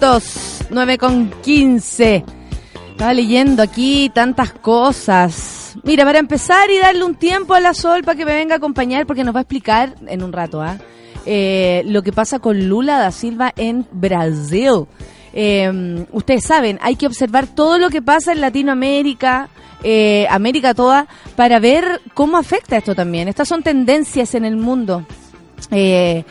minutos, 0.04 0.66
9 0.70 0.98
con 0.98 1.32
15. 1.42 2.26
Estaba 2.92 3.14
leyendo 3.14 3.64
aquí 3.64 4.12
tantas 4.14 4.52
cosas. 4.52 5.76
Mira, 5.84 6.04
para 6.04 6.20
empezar 6.20 6.70
y 6.70 6.78
darle 6.78 7.06
un 7.06 7.16
tiempo 7.16 7.54
a 7.54 7.62
la 7.62 7.74
Sol 7.74 8.04
para 8.04 8.18
que 8.18 8.26
me 8.26 8.34
venga 8.34 8.56
a 8.56 8.58
acompañar, 8.58 9.06
porque 9.06 9.24
nos 9.24 9.34
va 9.34 9.40
a 9.40 9.44
explicar 9.44 9.96
en 10.08 10.22
un 10.22 10.34
rato, 10.34 10.62
¿ah? 10.62 10.78
Eh, 11.26 11.84
lo 11.86 12.04
que 12.04 12.12
pasa 12.12 12.40
con 12.40 12.68
Lula 12.68 13.00
da 13.00 13.12
Silva 13.12 13.54
en 13.56 13.88
Brasil. 13.94 14.88
Eh, 15.32 16.06
ustedes 16.12 16.44
saben, 16.44 16.80
hay 16.82 16.98
que 16.98 17.08
observar 17.08 17.48
todo 17.48 17.78
lo 17.78 17.90
que 17.90 18.02
pasa 18.02 18.34
en 18.34 18.42
Latinoamérica, 18.42 19.48
eh, 19.84 20.28
América 20.30 20.74
toda, 20.74 21.08
para 21.38 21.60
ver 21.60 22.02
cómo 22.14 22.38
afecta 22.38 22.76
esto 22.76 22.94
también. 22.94 23.30
Estas 23.30 23.48
son 23.48 23.64
tendencias 23.64 24.36
en 24.36 24.44
el 24.44 24.58
mundo. 24.58 25.06
Eh, 25.72 26.26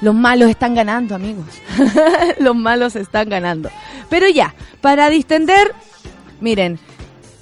los 0.00 0.14
malos 0.14 0.50
están 0.50 0.74
ganando, 0.74 1.14
amigos. 1.14 1.46
los 2.38 2.54
malos 2.54 2.96
están 2.96 3.28
ganando. 3.28 3.70
Pero 4.08 4.28
ya, 4.28 4.54
para 4.80 5.10
distender, 5.10 5.74
miren, 6.40 6.78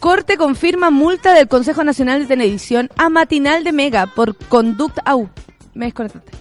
Corte 0.01 0.37
confirma 0.37 0.91
multa 0.91 1.35
del 1.35 1.49
Consejo 1.49 1.83
Nacional 1.85 2.21
de 2.21 2.27
Televisión 2.27 2.91
a 2.97 3.09
Matinal 3.09 3.65
de 3.65 3.73
Mega 3.73 4.07
por 4.07 4.37
conducta... 4.37 5.03
Au, 5.05 5.29
me 5.75 5.87
desconectaste. 5.87 6.33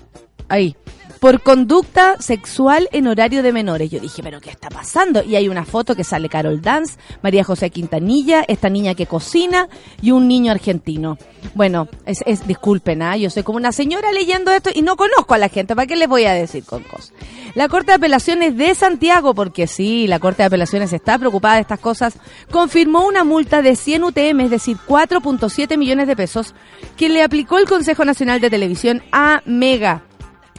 Ahí 0.49 0.75
por 1.19 1.41
conducta 1.41 2.15
sexual 2.19 2.89
en 2.91 3.07
horario 3.07 3.43
de 3.43 3.51
menores. 3.51 3.89
Yo 3.89 3.99
dije, 3.99 4.21
pero 4.23 4.41
¿qué 4.41 4.49
está 4.49 4.69
pasando? 4.69 5.23
Y 5.23 5.35
hay 5.35 5.49
una 5.49 5.65
foto 5.65 5.95
que 5.95 6.03
sale 6.03 6.29
Carol 6.29 6.61
Dance, 6.61 6.97
María 7.21 7.43
José 7.43 7.69
Quintanilla, 7.69 8.43
esta 8.47 8.69
niña 8.69 8.95
que 8.95 9.05
cocina 9.05 9.67
y 10.01 10.11
un 10.11 10.27
niño 10.27 10.51
argentino. 10.51 11.17
Bueno, 11.53 11.87
es, 12.05 12.23
es 12.25 12.47
disculpen, 12.47 13.01
¿ah? 13.01 13.17
yo 13.17 13.29
soy 13.29 13.43
como 13.43 13.57
una 13.57 13.71
señora 13.71 14.11
leyendo 14.11 14.51
esto 14.51 14.69
y 14.73 14.81
no 14.81 14.95
conozco 14.95 15.33
a 15.33 15.37
la 15.37 15.49
gente, 15.49 15.75
¿para 15.75 15.87
qué 15.87 15.95
les 15.95 16.07
voy 16.07 16.25
a 16.25 16.33
decir 16.33 16.63
con 16.63 16.83
cosas? 16.83 17.13
La 17.53 17.69
Corte 17.69 17.91
de 17.91 17.95
Apelaciones 17.95 18.57
de 18.57 18.75
Santiago, 18.75 19.33
porque 19.33 19.67
sí, 19.67 20.07
la 20.07 20.19
Corte 20.19 20.43
de 20.43 20.47
Apelaciones 20.47 20.91
está 20.91 21.17
preocupada 21.17 21.55
de 21.55 21.61
estas 21.61 21.79
cosas, 21.79 22.17
confirmó 22.51 23.05
una 23.05 23.23
multa 23.23 23.61
de 23.61 23.75
100 23.75 24.03
UTM, 24.03 24.41
es 24.41 24.49
decir, 24.49 24.77
4.7 24.87 25.77
millones 25.77 26.07
de 26.07 26.15
pesos, 26.15 26.53
que 26.97 27.07
le 27.07 27.23
aplicó 27.23 27.57
el 27.57 27.65
Consejo 27.65 28.03
Nacional 28.03 28.41
de 28.41 28.49
Televisión 28.49 29.03
a 29.11 29.41
Mega 29.45 30.03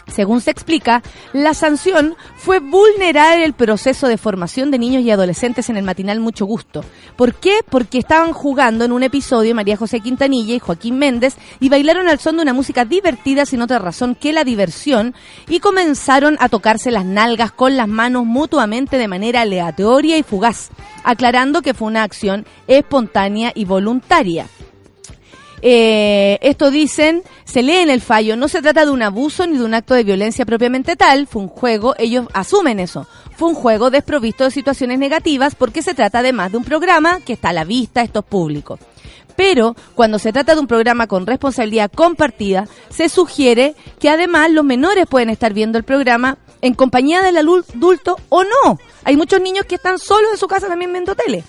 según 0.07 0.41
se 0.41 0.51
explica, 0.51 1.03
la 1.33 1.53
sanción 1.53 2.15
fue 2.37 2.61
vulnerar 2.61 3.39
el 3.39 3.53
proceso 3.53 4.07
de 4.09 4.19
formación 4.19 4.71
de 4.71 4.79
niños 4.79 5.03
y 5.03 5.11
adolescentes 5.11 5.69
en 5.69 5.77
el 5.77 5.85
matinal 5.85 6.21
Mucho 6.21 6.47
Gusto. 6.47 6.85
¿Por 7.17 7.35
qué? 7.35 7.61
Porque 7.69 7.99
estaban 7.99 8.33
jugando 8.33 8.85
en 8.85 8.93
un 8.93 9.03
episodio 9.03 9.55
María 9.55 9.77
José 9.77 10.01
Quintanilla 10.01 10.55
y 10.55 10.59
Joaquín 10.59 10.99
Méndez 10.99 11.37
y 11.61 11.69
bailaron 11.69 12.09
al 12.09 12.21
son 12.21 12.37
de 12.37 12.43
una 12.43 12.55
música 12.55 12.85
divertida 12.85 13.47
sin 13.47 13.63
otra 13.63 13.79
razón 13.79 14.15
que 14.15 14.33
la 14.33 14.45
diversión 14.45 15.15
y 15.49 15.61
comenzaron 15.61 16.37
a 16.41 16.49
tocarse 16.49 16.91
las 16.91 17.05
nalgas 17.05 17.53
con 17.53 17.77
las 17.77 17.89
manos 17.89 18.25
mutuamente 18.25 18.99
de 18.99 19.09
manera 19.09 19.43
aleatoria 19.43 20.19
y 20.19 20.23
fugaz, 20.23 20.71
aclarando 21.05 21.63
que 21.63 21.75
fue 21.75 21.89
una 21.89 22.05
acción 22.05 22.47
espontánea 22.69 23.53
y 23.55 23.65
voluntaria. 23.65 24.47
Eh, 25.68 26.38
esto 26.42 26.70
dicen, 26.70 27.25
se 27.44 27.61
lee 27.61 27.78
en 27.78 27.90
el 27.90 28.00
fallo, 28.00 28.37
no 28.37 28.46
se 28.46 28.62
trata 28.62 28.85
de 28.85 28.92
un 28.92 29.02
abuso 29.02 29.49
ni 29.49 29.58
de 29.58 29.64
un 29.64 29.75
acto 29.75 29.94
de 29.94 30.04
violencia 30.04 30.46
propiamente 30.46 30.94
tal, 30.94 31.26
fue 31.26 31.42
un 31.42 31.49
juego, 31.49 31.96
ellos 31.99 32.28
asumen 32.35 32.78
eso, 32.78 33.08
fue 33.37 33.49
un 33.49 33.56
juego 33.56 33.90
desprovisto 33.90 34.44
de 34.44 34.52
situaciones 34.52 35.00
negativas 35.00 35.56
porque 35.56 35.82
se 35.82 35.92
trata 35.92 36.20
además 36.20 36.52
de 36.52 36.58
un 36.58 36.64
programa 36.64 37.18
que 37.18 37.32
está 37.32 37.49
a 37.49 37.52
la 37.52 37.64
vista, 37.64 38.02
esto 38.02 38.20
es 38.20 38.26
público. 38.26 38.78
Pero 39.35 39.75
cuando 39.96 40.20
se 40.20 40.32
trata 40.32 40.54
de 40.54 40.61
un 40.61 40.68
programa 40.68 41.08
con 41.08 41.26
responsabilidad 41.26 41.90
compartida, 41.90 42.68
se 42.88 43.08
sugiere 43.08 43.75
que 43.99 44.08
además 44.08 44.52
los 44.52 44.64
menores 44.64 45.06
pueden 45.08 45.30
estar 45.30 45.52
viendo 45.52 45.78
el 45.78 45.85
programa 45.85 46.38
en 46.62 46.75
compañía 46.75 47.23
del 47.23 47.38
adulto 47.38 48.18
o 48.28 48.44
no. 48.44 48.78
Hay 49.02 49.16
muchos 49.16 49.40
niños 49.40 49.66
que 49.66 49.75
están 49.75 49.99
solos 49.99 50.30
en 50.30 50.38
su 50.38 50.46
casa 50.46 50.68
también 50.68 50.92
viendo 50.92 51.16
tele 51.16 51.42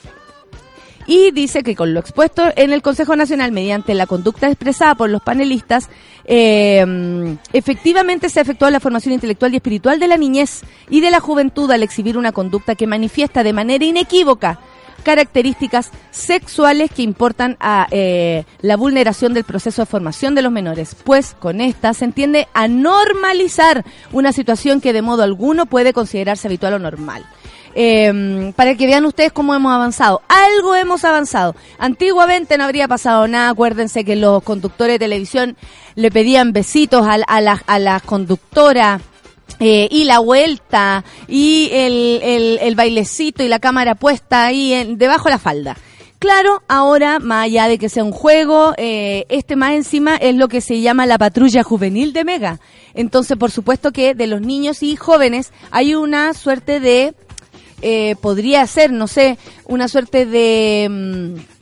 y 1.07 1.31
dice 1.31 1.63
que 1.63 1.75
con 1.75 1.93
lo 1.93 1.99
expuesto 1.99 2.43
en 2.55 2.73
el 2.73 2.81
Consejo 2.81 3.15
Nacional 3.15 3.51
mediante 3.51 3.95
la 3.95 4.05
conducta 4.05 4.47
expresada 4.47 4.93
por 4.93 5.09
los 5.09 5.23
panelistas, 5.23 5.89
eh, 6.25 7.37
efectivamente 7.53 8.29
se 8.29 8.41
efectuó 8.41 8.69
la 8.69 8.81
formación 8.81 9.13
intelectual 9.13 9.53
y 9.53 9.57
espiritual 9.57 9.99
de 9.99 10.07
la 10.07 10.17
niñez 10.17 10.61
y 10.89 10.99
de 10.99 11.09
la 11.09 11.21
juventud 11.21 11.71
al 11.71 11.81
exhibir 11.81 12.17
una 12.17 12.33
conducta 12.33 12.75
que 12.75 12.85
manifiesta 12.85 13.43
de 13.43 13.53
manera 13.53 13.85
inequívoca 13.85 14.59
características 15.03 15.91
sexuales 16.11 16.91
que 16.91 17.01
importan 17.01 17.55
a 17.61 17.87
eh, 17.91 18.43
la 18.59 18.75
vulneración 18.75 19.33
del 19.33 19.45
proceso 19.45 19.81
de 19.81 19.85
formación 19.85 20.35
de 20.35 20.41
los 20.41 20.51
menores, 20.51 20.97
pues 21.05 21.33
con 21.39 21.61
esta 21.61 21.93
se 21.93 22.03
entiende 22.03 22.49
a 22.53 22.67
normalizar 22.67 23.85
una 24.11 24.33
situación 24.33 24.81
que 24.81 24.91
de 24.91 25.01
modo 25.01 25.23
alguno 25.23 25.65
puede 25.65 25.93
considerarse 25.93 26.49
habitual 26.49 26.73
o 26.73 26.79
normal. 26.79 27.25
Eh, 27.79 28.53
para 28.55 28.73
que 28.73 28.87
vean 28.87 29.05
ustedes 29.05 29.31
cómo 29.31 29.53
hemos 29.53 29.71
avanzado. 29.71 30.23
Algo 30.27 30.73
hemos 30.73 31.05
avanzado. 31.05 31.55
Antiguamente 31.77 32.57
no 32.57 32.63
habría 32.63 32.87
pasado 32.87 33.27
nada. 33.27 33.51
Acuérdense 33.51 34.03
que 34.03 34.15
los 34.15 34.41
conductores 34.41 34.95
de 34.95 34.99
televisión 34.99 35.55
le 35.93 36.09
pedían 36.09 36.53
besitos 36.53 37.05
a, 37.05 37.13
a 37.13 37.39
la, 37.39 37.61
a 37.67 37.77
la 37.77 37.99
conductora. 37.99 38.99
Eh, 39.59 39.87
y 39.91 40.03
la 40.05 40.19
vuelta 40.19 41.03
y 41.27 41.69
el, 41.71 42.73
bailecito 42.75 43.43
y 43.43 43.47
la 43.47 43.59
cámara 43.59 43.95
puesta 43.95 44.45
ahí 44.45 44.73
en, 44.73 44.97
debajo 44.97 45.25
de 45.25 45.31
la 45.31 45.39
falda. 45.39 45.77
Claro, 46.19 46.63
ahora, 46.67 47.19
más 47.19 47.45
allá 47.45 47.67
de 47.67 47.77
que 47.77 47.89
sea 47.89 48.03
un 48.03 48.11
juego, 48.11 48.73
eh, 48.77 49.25
este 49.29 49.55
más 49.55 49.73
encima 49.73 50.15
es 50.15 50.35
lo 50.35 50.47
que 50.47 50.61
se 50.61 50.81
llama 50.81 51.05
la 51.05 51.19
patrulla 51.19 51.61
juvenil 51.61 52.11
de 52.11 52.23
Mega. 52.23 52.59
Entonces, 52.95 53.37
por 53.37 53.51
supuesto 53.51 53.91
que 53.91 54.15
de 54.15 54.25
los 54.25 54.41
niños 54.41 54.81
y 54.81 54.95
jóvenes 54.95 55.51
hay 55.69 55.93
una 55.93 56.33
suerte 56.33 56.79
de 56.79 57.13
eh, 57.81 58.15
podría 58.21 58.65
ser, 58.67 58.91
no 58.91 59.07
sé, 59.07 59.37
una 59.65 59.87
suerte 59.87 60.25
de 60.25 60.87
mm, 60.89 61.57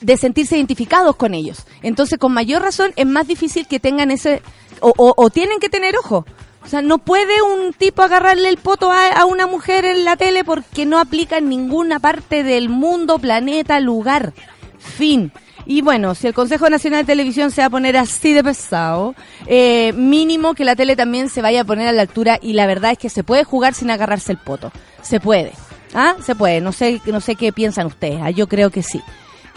de 0.00 0.16
sentirse 0.16 0.56
identificados 0.56 1.16
con 1.16 1.34
ellos. 1.34 1.64
Entonces, 1.82 2.18
con 2.18 2.32
mayor 2.32 2.62
razón, 2.62 2.92
es 2.96 3.06
más 3.06 3.26
difícil 3.26 3.66
que 3.66 3.80
tengan 3.80 4.10
ese, 4.10 4.42
o, 4.80 4.92
o, 4.96 5.30
tienen 5.30 5.60
que 5.60 5.68
tener 5.68 5.96
ojo. 5.96 6.24
O 6.64 6.68
sea, 6.68 6.82
no 6.82 6.98
puede 6.98 7.42
un 7.42 7.72
tipo 7.72 8.02
agarrarle 8.02 8.48
el 8.48 8.56
poto 8.56 8.92
a, 8.92 9.08
a, 9.08 9.24
una 9.24 9.46
mujer 9.46 9.84
en 9.84 10.04
la 10.04 10.16
tele 10.16 10.44
porque 10.44 10.86
no 10.86 10.98
aplica 10.98 11.38
en 11.38 11.48
ninguna 11.48 11.98
parte 11.98 12.44
del 12.44 12.68
mundo, 12.68 13.18
planeta, 13.18 13.80
lugar. 13.80 14.32
Fin. 14.78 15.32
Y 15.66 15.82
bueno, 15.82 16.14
si 16.14 16.26
el 16.26 16.34
Consejo 16.34 16.68
Nacional 16.68 17.02
de 17.02 17.12
Televisión 17.12 17.50
se 17.50 17.60
va 17.60 17.66
a 17.66 17.70
poner 17.70 17.96
así 17.96 18.32
de 18.32 18.42
pesado, 18.42 19.14
eh, 19.46 19.92
mínimo 19.92 20.54
que 20.54 20.64
la 20.64 20.76
tele 20.76 20.96
también 20.96 21.28
se 21.28 21.42
vaya 21.42 21.62
a 21.62 21.64
poner 21.64 21.88
a 21.88 21.92
la 21.92 22.02
altura 22.02 22.38
y 22.42 22.54
la 22.54 22.66
verdad 22.66 22.92
es 22.92 22.98
que 22.98 23.08
se 23.08 23.24
puede 23.24 23.44
jugar 23.44 23.74
sin 23.74 23.90
agarrarse 23.90 24.32
el 24.32 24.38
poto. 24.38 24.72
Se 25.02 25.20
puede. 25.20 25.52
¿Ah? 25.94 26.16
Se 26.24 26.34
puede. 26.34 26.60
No 26.60 26.72
sé, 26.72 27.00
no 27.06 27.20
sé 27.20 27.36
qué 27.36 27.52
piensan 27.52 27.86
ustedes. 27.86 28.20
¿ah? 28.22 28.30
Yo 28.30 28.48
creo 28.48 28.70
que 28.70 28.82
sí. 28.82 29.00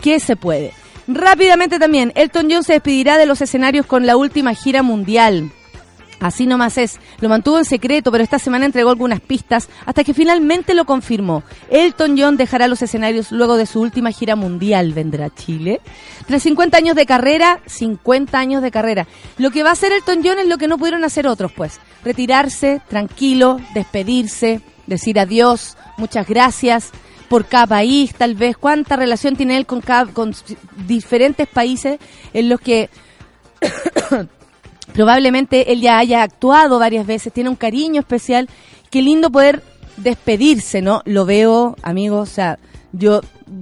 Que 0.01 0.19
se 0.19 0.35
puede. 0.35 0.73
Rápidamente 1.07 1.77
también, 1.77 2.11
Elton 2.15 2.47
John 2.49 2.63
se 2.63 2.73
despedirá 2.73 3.17
de 3.17 3.27
los 3.27 3.41
escenarios 3.41 3.85
con 3.85 4.05
la 4.07 4.17
última 4.17 4.55
gira 4.55 4.81
mundial. 4.81 5.51
Así 6.19 6.45
nomás 6.45 6.77
es. 6.77 6.99
Lo 7.19 7.29
mantuvo 7.29 7.57
en 7.57 7.65
secreto, 7.65 8.11
pero 8.11 8.23
esta 8.23 8.39
semana 8.39 8.65
entregó 8.65 8.89
algunas 8.89 9.19
pistas 9.19 9.69
hasta 9.85 10.03
que 10.03 10.13
finalmente 10.13 10.73
lo 10.73 10.85
confirmó. 10.85 11.43
Elton 11.69 12.17
John 12.17 12.37
dejará 12.37 12.67
los 12.67 12.81
escenarios 12.81 13.31
luego 13.31 13.57
de 13.57 13.65
su 13.65 13.81
última 13.81 14.11
gira 14.11 14.35
mundial. 14.35 14.93
¿Vendrá 14.93 15.25
a 15.25 15.35
Chile? 15.35 15.81
Tras 16.27 16.43
50 16.43 16.77
años 16.77 16.95
de 16.95 17.05
carrera, 17.05 17.59
50 17.65 18.37
años 18.37 18.61
de 18.61 18.71
carrera. 18.71 19.07
Lo 19.37 19.51
que 19.51 19.63
va 19.63 19.69
a 19.69 19.73
hacer 19.73 19.91
Elton 19.91 20.21
John 20.23 20.39
es 20.39 20.47
lo 20.47 20.57
que 20.57 20.67
no 20.67 20.77
pudieron 20.77 21.03
hacer 21.03 21.27
otros, 21.27 21.51
pues. 21.51 21.79
Retirarse, 22.03 22.81
tranquilo, 22.87 23.59
despedirse, 23.73 24.61
decir 24.87 25.19
adiós, 25.19 25.77
muchas 25.97 26.27
gracias 26.27 26.91
por 27.29 27.45
cada 27.45 27.67
país, 27.67 28.13
tal 28.13 28.35
vez 28.35 28.55
cuánta 28.55 28.95
relación 28.95 29.35
tiene 29.35 29.57
él 29.57 29.65
con, 29.65 29.81
con 30.13 30.35
diferentes 30.87 31.47
países 31.47 31.99
en 32.33 32.49
los 32.49 32.59
que 32.61 32.89
probablemente 34.95 35.73
él 35.73 35.81
ya 35.81 35.99
haya 35.99 36.23
actuado 36.23 36.79
varias 36.79 37.05
veces, 37.05 37.33
tiene 37.33 37.49
un 37.49 37.57
cariño 37.57 37.99
especial. 37.99 38.49
Qué 38.89 39.01
lindo 39.01 39.29
poder 39.29 39.61
despedirse, 39.97 40.81
¿no? 40.81 41.01
Lo 41.03 41.25
veo, 41.25 41.75
amigos, 41.83 42.29
o 42.29 42.33
sea, 42.33 42.59
yo 42.93 43.19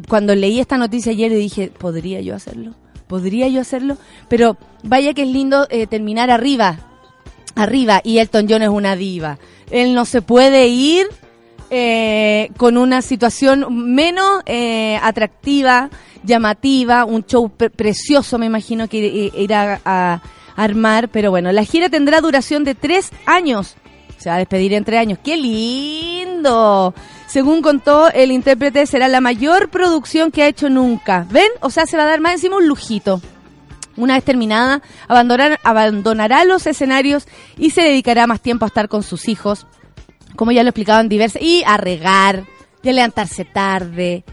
cuando 0.08 0.36
leí 0.36 0.60
esta 0.60 0.78
noticia 0.78 1.12
ayer 1.12 1.34
dije, 1.34 1.72
¿podría 1.76 2.22
yo 2.22 2.36
hacerlo? 2.36 2.76
¿Podría 3.08 3.48
yo 3.48 3.62
hacerlo? 3.62 3.98
Pero 4.30 4.58
vaya 4.84 5.16
que 5.16 5.24
es 5.24 5.28
lindo 5.28 5.66
eh, 5.72 5.88
terminar 5.88 6.30
arriba, 6.30 6.78
arriba, 7.56 8.00
y 8.04 8.20
Elton 8.20 8.46
John 8.48 8.62
es 8.62 8.70
una 8.70 8.96
diva. 8.96 9.40
Él 9.72 9.96
no 9.96 10.06
se 10.06 10.22
puede 10.22 10.68
ir 10.68 11.08
eh, 11.72 12.52
con 12.58 12.78
una 12.78 13.02
situación 13.02 13.92
menos 13.92 14.44
eh, 14.46 15.00
atractiva, 15.02 15.90
llamativa, 16.24 17.06
un 17.06 17.26
show 17.26 17.50
pre 17.50 17.72
precioso, 17.72 18.38
me 18.38 18.46
imagino 18.46 18.88
que 18.88 19.32
irá 19.36 19.82
a 19.84 20.22
armar, 20.56 21.10
pero 21.10 21.32
bueno, 21.32 21.52
la 21.52 21.64
gira 21.64 21.90
tendrá 21.90 22.22
duración 22.22 22.64
de 22.64 22.76
tres 22.76 23.12
años. 23.26 23.76
Se 24.18 24.30
va 24.30 24.36
a 24.36 24.40
despedir 24.40 24.74
en 24.74 24.86
tres 24.86 25.00
años. 25.00 25.20
¡Qué 25.24 25.36
lindo! 25.36 26.94
Según 27.28 27.62
contó, 27.62 28.10
el 28.12 28.32
intérprete 28.32 28.86
será 28.86 29.08
la 29.08 29.20
mayor 29.20 29.70
producción 29.70 30.32
que 30.32 30.44
ha 30.44 30.48
hecho 30.48 30.70
nunca. 30.70 31.26
¿Ven? 31.30 31.50
O 31.62 31.70
sea, 31.70 31.86
se 31.86 31.98
va 31.98 32.04
a 32.04 32.08
dar 32.08 32.22
más 32.22 32.34
encima 32.34 32.58
un 32.58 32.68
lujito. 32.68 33.22
Una 33.98 34.16
vez 34.16 34.24
terminada, 34.24 34.82
abandonar, 35.08 35.60
abandonará 35.64 36.46
los 36.46 36.66
escenarios 36.68 37.28
y 37.58 37.72
se 37.72 37.82
dedicará 37.82 38.28
más 38.28 38.42
tiempo 38.42 38.66
a 38.66 38.68
estar 38.68 38.88
con 38.88 39.04
sus 39.04 39.28
hijos, 39.28 39.68
como 40.36 40.52
ya 40.52 40.64
lo 40.64 40.70
explicaban 40.70 41.10
diversas, 41.10 41.42
y 41.42 41.64
a 41.66 41.78
regar, 41.78 42.46
y 42.82 42.92
levantarse 42.92 43.46
tarde. 43.46 44.24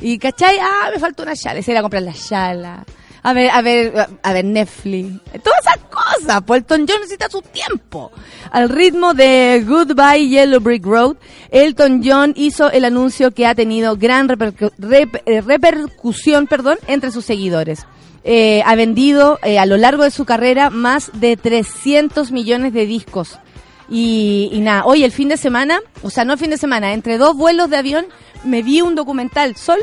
Y, 0.00 0.18
¿cachai? 0.18 0.58
Ah, 0.60 0.90
me 0.92 0.98
falta 0.98 1.22
una 1.22 1.34
chala, 1.34 1.60
y 1.60 1.70
ir 1.70 1.76
a 1.76 1.82
comprar 1.82 2.02
la 2.02 2.12
chala. 2.12 2.84
A 3.26 3.32
ver, 3.32 3.50
a 3.50 3.60
ver, 3.60 3.92
a 4.22 4.32
ver 4.32 4.44
Netflix. 4.44 5.20
Todas 5.42 5.58
esas 5.58 5.78
cosas. 5.90 6.42
Pues 6.46 6.60
Elton 6.60 6.86
John 6.88 7.00
necesita 7.00 7.28
su 7.28 7.42
tiempo. 7.42 8.12
Al 8.52 8.68
ritmo 8.68 9.14
de 9.14 9.64
Goodbye 9.66 10.28
Yellow 10.28 10.60
Brick 10.60 10.86
Road, 10.86 11.16
Elton 11.50 12.02
John 12.04 12.34
hizo 12.36 12.70
el 12.70 12.84
anuncio 12.84 13.32
que 13.32 13.44
ha 13.44 13.56
tenido 13.56 13.96
gran 13.96 14.28
eh, 14.30 15.40
repercusión 15.40 16.46
perdón, 16.46 16.78
entre 16.86 17.10
sus 17.10 17.24
seguidores. 17.24 17.84
Eh, 18.22 18.62
ha 18.64 18.76
vendido 18.76 19.40
eh, 19.42 19.58
a 19.58 19.66
lo 19.66 19.76
largo 19.76 20.04
de 20.04 20.12
su 20.12 20.24
carrera 20.24 20.70
más 20.70 21.10
de 21.14 21.36
300 21.36 22.30
millones 22.30 22.74
de 22.74 22.86
discos. 22.86 23.40
Y, 23.88 24.50
y 24.52 24.60
nada, 24.60 24.84
hoy 24.84 25.02
el 25.02 25.10
fin 25.10 25.28
de 25.28 25.36
semana, 25.36 25.80
o 26.02 26.10
sea, 26.10 26.24
no 26.24 26.34
el 26.34 26.38
fin 26.38 26.50
de 26.50 26.58
semana, 26.58 26.92
entre 26.92 27.18
dos 27.18 27.36
vuelos 27.36 27.70
de 27.70 27.76
avión, 27.76 28.06
me 28.44 28.62
vi 28.62 28.82
un 28.82 28.94
documental. 28.94 29.56
Sol, 29.56 29.80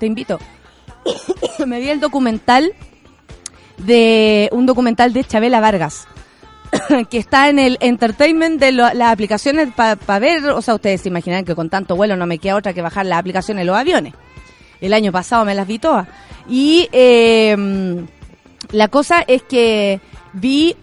te 0.00 0.06
invito. 0.06 0.40
me 1.66 1.80
vi 1.80 1.88
el 1.88 2.00
documental 2.00 2.72
de 3.78 4.48
un 4.52 4.66
documental 4.66 5.12
de 5.12 5.24
Chabela 5.24 5.60
Vargas 5.60 6.06
que 7.10 7.18
está 7.18 7.48
en 7.48 7.58
el 7.58 7.78
entertainment 7.80 8.60
de 8.60 8.72
las 8.72 9.12
aplicaciones 9.12 9.68
para 9.74 10.18
ver, 10.18 10.44
o 10.50 10.62
sea, 10.62 10.74
ustedes 10.74 11.02
se 11.02 11.08
imaginan 11.08 11.44
que 11.44 11.54
con 11.54 11.70
tanto 11.70 11.96
vuelo 11.96 12.16
no 12.16 12.26
me 12.26 12.38
queda 12.38 12.56
otra 12.56 12.72
que 12.72 12.82
bajar 12.82 13.06
las 13.06 13.18
aplicaciones 13.18 13.62
de 13.62 13.66
los 13.66 13.76
aviones. 13.76 14.14
El 14.80 14.94
año 14.94 15.12
pasado 15.12 15.44
me 15.44 15.54
las 15.54 15.66
vi 15.66 15.78
todas. 15.78 16.08
Y 16.48 16.88
eh, 16.92 17.56
la 18.72 18.88
cosa 18.88 19.22
es 19.26 19.42
que 19.42 20.00
vi 20.32 20.74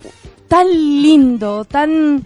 tan 0.48 0.68
lindo, 0.72 1.66
tan 1.66 2.26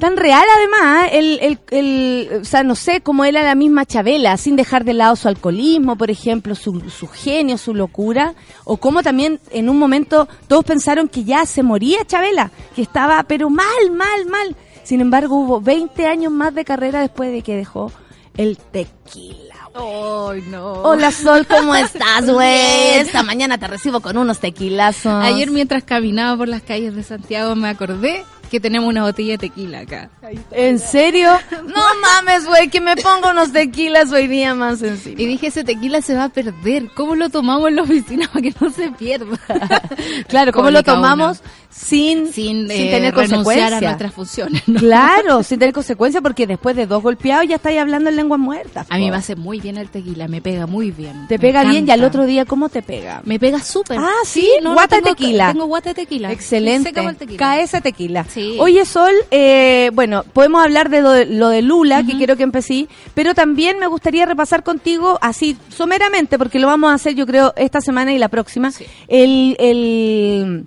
tan 0.00 0.16
real 0.16 0.42
además, 0.56 1.10
el, 1.12 1.38
el, 1.40 1.58
el, 1.70 2.40
o 2.40 2.44
sea, 2.44 2.64
no 2.64 2.74
sé, 2.74 3.00
cómo 3.02 3.24
era 3.24 3.44
la 3.44 3.54
misma 3.54 3.86
Chabela, 3.86 4.36
sin 4.36 4.56
dejar 4.56 4.84
de 4.84 4.94
lado 4.94 5.14
su 5.14 5.28
alcoholismo, 5.28 5.94
por 5.94 6.10
ejemplo, 6.10 6.56
su, 6.56 6.80
su 6.90 7.06
genio, 7.06 7.56
su 7.56 7.74
locura, 7.74 8.34
o 8.64 8.78
cómo 8.78 9.04
también 9.04 9.38
en 9.52 9.68
un 9.68 9.78
momento 9.78 10.26
todos 10.48 10.64
pensaron 10.64 11.06
que 11.06 11.22
ya 11.22 11.46
se 11.46 11.62
moría 11.62 12.04
Chabela, 12.04 12.50
que 12.74 12.82
estaba 12.82 13.22
pero 13.22 13.48
mal, 13.50 13.90
mal, 13.92 14.26
mal. 14.26 14.56
Sin 14.82 15.00
embargo, 15.00 15.36
hubo 15.36 15.60
20 15.60 16.06
años 16.06 16.32
más 16.32 16.52
de 16.54 16.64
carrera 16.64 17.00
después 17.00 17.30
de 17.30 17.42
que 17.42 17.54
dejó 17.54 17.92
el 18.36 18.56
tequila. 18.56 19.68
Ay, 19.74 20.42
no. 20.48 20.72
Hola 20.82 21.12
Sol, 21.12 21.46
¿cómo 21.46 21.74
estás, 21.76 22.28
güey? 22.28 22.98
Esta 22.98 23.22
mañana 23.22 23.58
te 23.58 23.68
recibo 23.68 24.00
con 24.00 24.16
unos 24.16 24.40
tequilazos. 24.40 25.22
Ayer 25.22 25.50
mientras 25.50 25.84
caminaba 25.84 26.36
por 26.36 26.48
las 26.48 26.62
calles 26.62 26.96
de 26.96 27.02
Santiago 27.04 27.54
me 27.54 27.68
acordé 27.68 28.24
que 28.50 28.60
tenemos 28.60 28.88
una 28.88 29.04
botella 29.04 29.32
de 29.32 29.38
tequila 29.38 29.80
acá. 29.80 30.10
¿En 30.50 30.78
serio? 30.80 31.30
No 31.64 31.82
mames, 32.02 32.46
güey, 32.46 32.68
que 32.68 32.80
me 32.80 32.96
pongo 32.96 33.30
unos 33.30 33.52
tequilas 33.52 34.10
hoy 34.10 34.26
día 34.26 34.54
más 34.54 34.82
encima. 34.82 35.20
Y 35.20 35.26
dije, 35.26 35.46
ese 35.46 35.62
tequila 35.62 36.02
se 36.02 36.16
va 36.16 36.24
a 36.24 36.28
perder. 36.28 36.90
¿Cómo 36.94 37.14
lo 37.14 37.30
tomamos 37.30 37.68
en 37.68 37.76
la 37.76 37.82
oficina 37.82 38.26
para 38.26 38.42
que 38.42 38.54
no 38.60 38.70
se 38.70 38.90
pierda? 38.90 39.38
Claro, 40.28 40.52
¿cómo 40.52 40.70
lo 40.70 40.82
tomamos 40.82 41.40
una. 41.40 41.50
Sin, 41.70 42.26
Sin, 42.32 42.68
sin 42.68 42.70
eh, 42.70 42.90
tener 42.90 43.14
renunciar 43.14 43.32
a 43.32 43.36
consecuencias? 43.36 43.82
nuestras 43.82 44.12
funciones. 44.12 44.62
¿no? 44.68 44.80
Claro, 44.80 45.42
sin 45.44 45.58
tener 45.58 45.72
consecuencias 45.72 46.22
porque 46.22 46.46
después 46.46 46.74
de 46.76 46.86
dos 46.86 47.02
golpeados 47.02 47.46
ya 47.48 47.56
estáis 47.56 47.78
hablando 47.78 48.10
en 48.10 48.16
lenguas 48.16 48.40
muertas. 48.40 48.86
A 48.90 48.98
mí 48.98 49.10
me 49.10 49.16
hace 49.16 49.36
muy 49.36 49.60
bien 49.60 49.76
el 49.76 49.88
tequila, 49.88 50.26
me 50.28 50.40
pega 50.42 50.66
muy 50.66 50.90
bien. 50.90 51.26
Te 51.28 51.38
pega 51.38 51.62
bien 51.64 51.86
y 51.86 51.90
al 51.92 52.02
otro 52.04 52.26
día, 52.26 52.44
¿cómo 52.44 52.68
te 52.68 52.82
pega? 52.82 53.22
Me 53.24 53.38
pega 53.38 53.60
súper. 53.62 53.98
Ah, 54.00 54.10
sí, 54.24 54.48
guata 54.62 54.96
de 54.96 55.02
tengo- 55.02 55.14
tequila. 55.16 55.52
Tengo 55.52 55.66
guata 55.66 55.90
de 55.90 55.94
tequila. 55.94 56.32
Excelente. 56.32 56.92
Tequila. 56.92 57.38
Cae 57.38 57.62
ese 57.62 57.80
tequila. 57.80 58.24
Sí. 58.28 58.56
Oye, 58.58 58.84
Sol, 58.84 59.12
eh, 59.30 59.90
bueno, 59.94 60.24
podemos 60.32 60.62
hablar 60.64 60.90
de 60.90 61.00
lo, 61.02 61.24
lo 61.24 61.48
de 61.50 61.62
Lula, 61.62 62.04
que 62.04 62.16
quiero 62.16 62.36
que 62.36 62.42
empecé, 62.42 62.88
pero 63.14 63.34
también 63.34 63.78
me 63.78 63.86
gustaría 63.86 64.26
repasar 64.26 64.62
contigo, 64.62 65.18
así 65.22 65.56
someramente, 65.68 66.36
porque 66.38 66.58
lo 66.58 66.66
vamos 66.66 66.90
a 66.90 66.94
hacer 66.94 67.14
yo 67.14 67.26
creo 67.26 67.52
esta 67.56 67.80
semana 67.80 68.12
y 68.12 68.18
la 68.18 68.28
próxima, 68.28 68.70
Sí. 68.72 68.84
el, 69.08 69.56
el, 69.60 70.66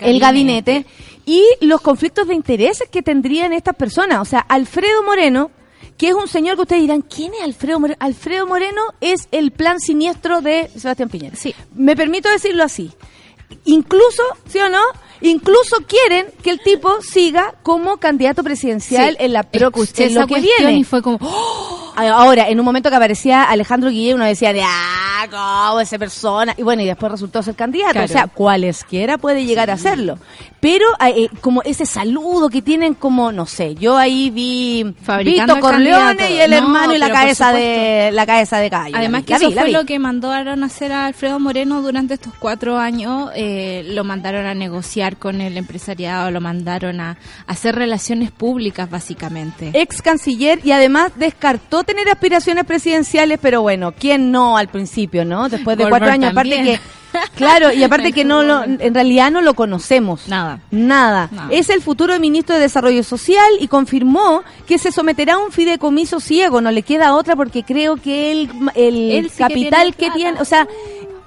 el 0.00 0.20
gabinete 0.20 0.86
y 1.26 1.44
los 1.60 1.80
conflictos 1.80 2.26
de 2.26 2.34
intereses 2.34 2.88
que 2.88 3.02
tendrían 3.02 3.52
estas 3.52 3.76
personas. 3.76 4.20
O 4.20 4.24
sea, 4.24 4.40
Alfredo 4.40 5.02
Moreno, 5.02 5.50
que 5.96 6.08
es 6.08 6.14
un 6.14 6.28
señor 6.28 6.56
que 6.56 6.62
ustedes 6.62 6.82
dirán, 6.82 7.02
¿quién 7.02 7.34
es 7.34 7.42
Alfredo 7.42 7.80
Moreno? 7.80 7.98
Alfredo 8.00 8.46
Moreno 8.46 8.82
es 9.00 9.28
el 9.30 9.50
plan 9.50 9.80
siniestro 9.80 10.40
de 10.40 10.70
Sebastián 10.76 11.08
Piñera. 11.08 11.36
Sí. 11.36 11.54
Me 11.74 11.96
permito 11.96 12.30
decirlo 12.30 12.64
así. 12.64 12.92
Incluso, 13.64 14.22
¿sí 14.48 14.58
o 14.58 14.68
no? 14.68 14.80
Incluso 15.20 15.76
quieren 15.86 16.26
que 16.42 16.50
el 16.50 16.60
tipo 16.60 17.00
siga 17.02 17.54
como 17.62 17.96
candidato 17.96 18.42
presidencial 18.44 19.16
Sí. 19.18 19.24
en 19.24 19.32
la 19.32 19.42
próxima 19.42 20.20
lo 20.20 20.26
que 20.26 20.40
viene. 20.40 20.72
y 20.78 20.84
fue 20.84 21.02
como, 21.02 21.18
¡oh! 21.20 21.92
Ahora, 21.96 22.48
en 22.48 22.60
un 22.60 22.64
momento 22.64 22.90
que 22.90 22.96
aparecía 22.96 23.42
Alejandro 23.42 23.90
Guillén, 23.90 24.14
uno 24.14 24.24
decía, 24.24 24.52
ah, 24.62 25.26
cómo 25.68 25.80
esa 25.80 25.98
persona. 25.98 26.54
Y 26.56 26.62
bueno, 26.62 26.80
y 26.82 26.86
después 26.86 27.10
resultó 27.10 27.42
ser 27.42 27.56
candidato. 27.56 27.92
Claro. 27.94 28.04
O 28.04 28.08
sea, 28.08 28.26
cualesquiera 28.28 29.18
puede 29.18 29.44
llegar 29.44 29.68
a 29.68 29.72
hacerlo. 29.72 30.16
Pero 30.60 30.86
eh, 31.04 31.28
como 31.40 31.60
ese 31.62 31.86
saludo 31.86 32.50
que 32.50 32.62
tienen 32.62 32.94
como, 32.94 33.32
no 33.32 33.46
sé, 33.46 33.74
yo 33.74 33.96
ahí 33.96 34.30
vi 34.30 34.94
Fabricando 35.02 35.56
Vito 35.56 35.66
Corleone 35.66 36.30
y 36.32 36.38
el 36.40 36.50
No, 36.52 36.56
hermano 36.58 36.94
y 36.94 36.98
la 36.98 37.10
cabeza 37.10 37.52
de 37.52 38.10
la 38.12 38.26
cabeza 38.26 38.58
de 38.58 38.68
gallo. 38.68 38.96
Además 38.96 39.24
que 39.24 39.34
eso 39.34 39.50
fue 39.50 39.64
vi. 39.64 39.72
lo 39.72 39.84
que 39.84 39.98
mandaron 39.98 40.62
a 40.62 40.66
hacer 40.66 40.92
a 40.92 41.06
Alfredo 41.06 41.40
Moreno 41.40 41.82
durante 41.82 42.14
estos 42.14 42.32
cuatro 42.38 42.78
años. 42.78 43.30
eh, 43.34 43.82
lo 43.88 44.04
mandaron 44.04 44.46
a 44.46 44.54
negociar 44.54 45.07
con 45.16 45.40
el 45.40 45.56
empresariado, 45.56 46.30
lo 46.30 46.40
mandaron 46.40 47.00
a, 47.00 47.10
a 47.10 47.16
hacer 47.46 47.74
relaciones 47.74 48.30
públicas, 48.30 48.88
básicamente. 48.90 49.70
ex 49.74 50.02
canciller 50.02 50.60
y 50.64 50.72
además 50.72 51.12
descartó 51.16 51.84
tener 51.84 52.08
aspiraciones 52.08 52.64
presidenciales, 52.64 53.38
pero 53.40 53.62
bueno, 53.62 53.92
¿quién 53.92 54.30
no 54.30 54.56
al 54.56 54.68
principio, 54.68 55.24
no? 55.24 55.48
Después 55.48 55.76
de 55.76 55.84
Goldberg 55.84 56.00
cuatro 56.02 56.12
años, 56.12 56.30
aparte 56.32 56.62
que, 56.62 56.80
claro, 57.36 57.72
y 57.72 57.82
aparte 57.82 58.12
que 58.12 58.24
no 58.24 58.42
lo, 58.42 58.64
en 58.64 58.94
realidad 58.94 59.30
no 59.30 59.40
lo 59.40 59.54
conocemos. 59.54 60.28
Nada. 60.28 60.60
Nada. 60.70 61.30
Es 61.50 61.70
el 61.70 61.80
futuro 61.80 62.18
ministro 62.18 62.54
de 62.54 62.62
Desarrollo 62.62 63.02
Social 63.02 63.48
y 63.60 63.68
confirmó 63.68 64.42
que 64.66 64.78
se 64.78 64.92
someterá 64.92 65.34
a 65.34 65.38
un 65.38 65.52
fideicomiso 65.52 66.20
ciego. 66.20 66.60
No 66.60 66.70
le 66.70 66.82
queda 66.82 67.14
otra 67.14 67.36
porque 67.36 67.62
creo 67.62 67.96
que 67.96 68.32
el, 68.32 68.50
el 68.74 69.12
Él 69.12 69.30
sí 69.30 69.36
que 69.36 69.42
capital 69.42 69.94
tiene 69.94 70.12
que 70.12 70.18
tiene, 70.18 70.40
o 70.40 70.44
sea, 70.44 70.66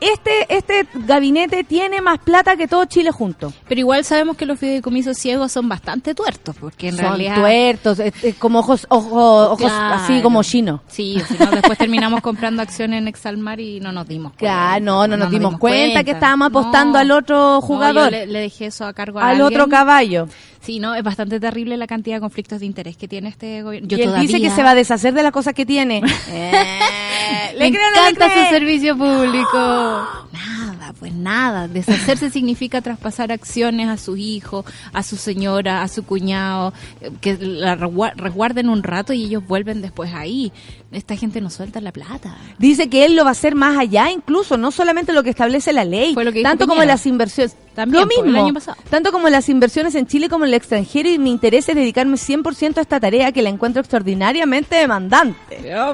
este, 0.02 0.54
este 0.56 0.88
gabinete 0.94 1.64
tiene 1.64 2.02
más 2.02 2.20
plata 2.20 2.56
que 2.58 2.68
todo 2.68 2.84
Chile 2.86 3.12
junto. 3.12 3.54
Pero 3.68 3.80
igual 3.80 4.04
sabemos 4.04 4.36
que 4.36 4.46
los 4.46 4.60
fideicomisos 4.60 5.18
ciegos 5.18 5.52
son 5.52 5.70
bastante 5.70 6.14
tuertos, 6.16 6.56
porque 6.60 6.90
en 6.90 6.98
Son 6.98 7.06
realidad... 7.06 7.36
tuertos, 7.36 8.00
es- 8.00 8.24
es 8.24 8.36
como 8.36 8.60
ojos, 8.60 8.86
ojos, 8.90 9.48
ojos 9.52 9.72
Claro. 9.72 9.96
así 10.04 10.22
como 10.22 10.44
chino. 10.44 10.82
Sí, 10.88 11.22
si 11.28 11.38
no, 11.38 11.52
después 11.52 11.78
terminamos 11.78 12.22
comprando 12.22 12.62
acciones 12.62 12.98
en 13.00 13.08
Exalmar 13.08 13.60
y 13.60 13.80
no 13.80 13.92
nos 13.92 14.08
dimos 14.08 14.34
cuenta. 14.34 14.46
Ya, 14.74 14.80
no, 14.80 15.08
no 15.08 15.16
nos 15.18 15.30
dimos 15.32 15.58
cuenta 15.58 16.04
que 16.04 16.12
estábamos 16.12 16.48
apostando 16.48 16.98
al 16.98 17.12
otro 17.12 17.62
jugador. 17.62 18.06
yo 18.06 18.18
le, 18.18 18.26
le 18.26 18.40
dejé 18.40 18.66
eso 18.68 18.86
a 18.86 18.94
cargo 18.94 19.20
a 19.20 19.30
al 19.30 19.42
otro 19.42 19.68
caballo. 19.68 20.28
Sí, 20.62 20.80
no, 20.80 20.94
es 20.94 21.02
bastante 21.04 21.40
terrible 21.40 21.76
la 21.76 21.88
cantidad 21.88 22.18
de 22.18 22.22
conflictos 22.22 22.60
de 22.60 22.68
interés 22.68 22.96
que 22.96 23.08
tiene 23.08 23.30
este 23.30 23.64
gobierno. 23.64 23.88
Yo 23.88 23.98
y 23.98 24.02
él 24.02 24.08
todavía... 24.10 24.28
dice 24.28 24.42
que 24.42 24.52
se 24.52 24.62
va 24.62 24.72
a 24.72 24.76
deshacer 24.76 25.12
de 25.14 25.24
las 25.24 25.32
cosas 25.32 25.54
que 25.54 25.66
tiene. 25.66 26.02
Eh, 26.34 27.54
Le 27.58 27.70
¿le 27.70 27.72
creo 27.78 27.88
o 27.88 27.96
no 27.96 28.04
le 28.04 28.10
encanta 28.10 28.34
su 28.46 28.50
servicio 28.54 28.98
público. 28.98 29.91
Nada, 30.32 30.94
pues 31.00 31.14
nada. 31.14 31.68
Deshacerse 31.68 32.30
significa 32.32 32.82
traspasar 32.82 33.32
acciones 33.32 33.88
a 33.90 33.98
su 33.98 34.18
hijo, 34.18 34.66
a 34.94 35.04
su 35.04 35.18
señora, 35.18 35.82
a 35.84 35.88
su 35.88 36.04
cuñado, 36.04 36.74
que 37.20 37.38
la 37.38 37.76
resguarden 37.76 38.70
un 38.70 38.84
rato 38.84 39.14
y 39.14 39.26
ellos 39.26 39.46
vuelven 39.48 39.82
después 39.82 40.14
ahí. 40.14 40.52
Esta 40.92 41.16
gente 41.16 41.40
no 41.42 41.50
suelta 41.50 41.80
la 41.80 41.92
plata. 41.92 42.38
Dice 42.60 42.90
que 42.90 43.06
él 43.06 43.16
lo 43.16 43.24
va 43.24 43.30
a 43.30 43.32
hacer 43.32 43.56
más 43.56 43.78
allá, 43.78 44.12
incluso, 44.12 44.58
no 44.58 44.72
solamente 44.72 45.14
lo 45.14 45.24
que 45.24 45.30
establece 45.30 45.72
la 45.74 45.86
ley, 45.86 46.14
Fue 46.14 46.26
lo 46.26 46.34
que 46.34 46.44
tanto 46.44 46.68
como 46.68 46.84
las 46.84 47.06
inversiones. 47.06 47.56
También, 47.76 48.02
lo 48.04 48.08
pues, 48.08 48.18
el 48.20 48.26
mismo, 48.26 48.44
año 48.46 48.54
pasado. 48.54 48.78
tanto 48.90 49.12
como 49.14 49.30
las 49.30 49.48
inversiones 49.48 49.96
en 49.96 50.06
Chile 50.06 50.28
como 50.28 50.44
en 50.44 50.50
el 50.50 50.56
extranjero 50.56 51.08
y 51.10 51.18
mi 51.18 51.32
interés 51.32 51.70
es 51.70 51.76
dedicarme 51.76 52.18
100% 52.18 52.78
a 52.78 52.82
esta 52.82 53.00
tarea 53.00 53.32
que 53.32 53.42
la 53.42 53.50
encuentro 53.50 53.80
extraordinariamente 53.80 54.76
demandante. 54.76 55.40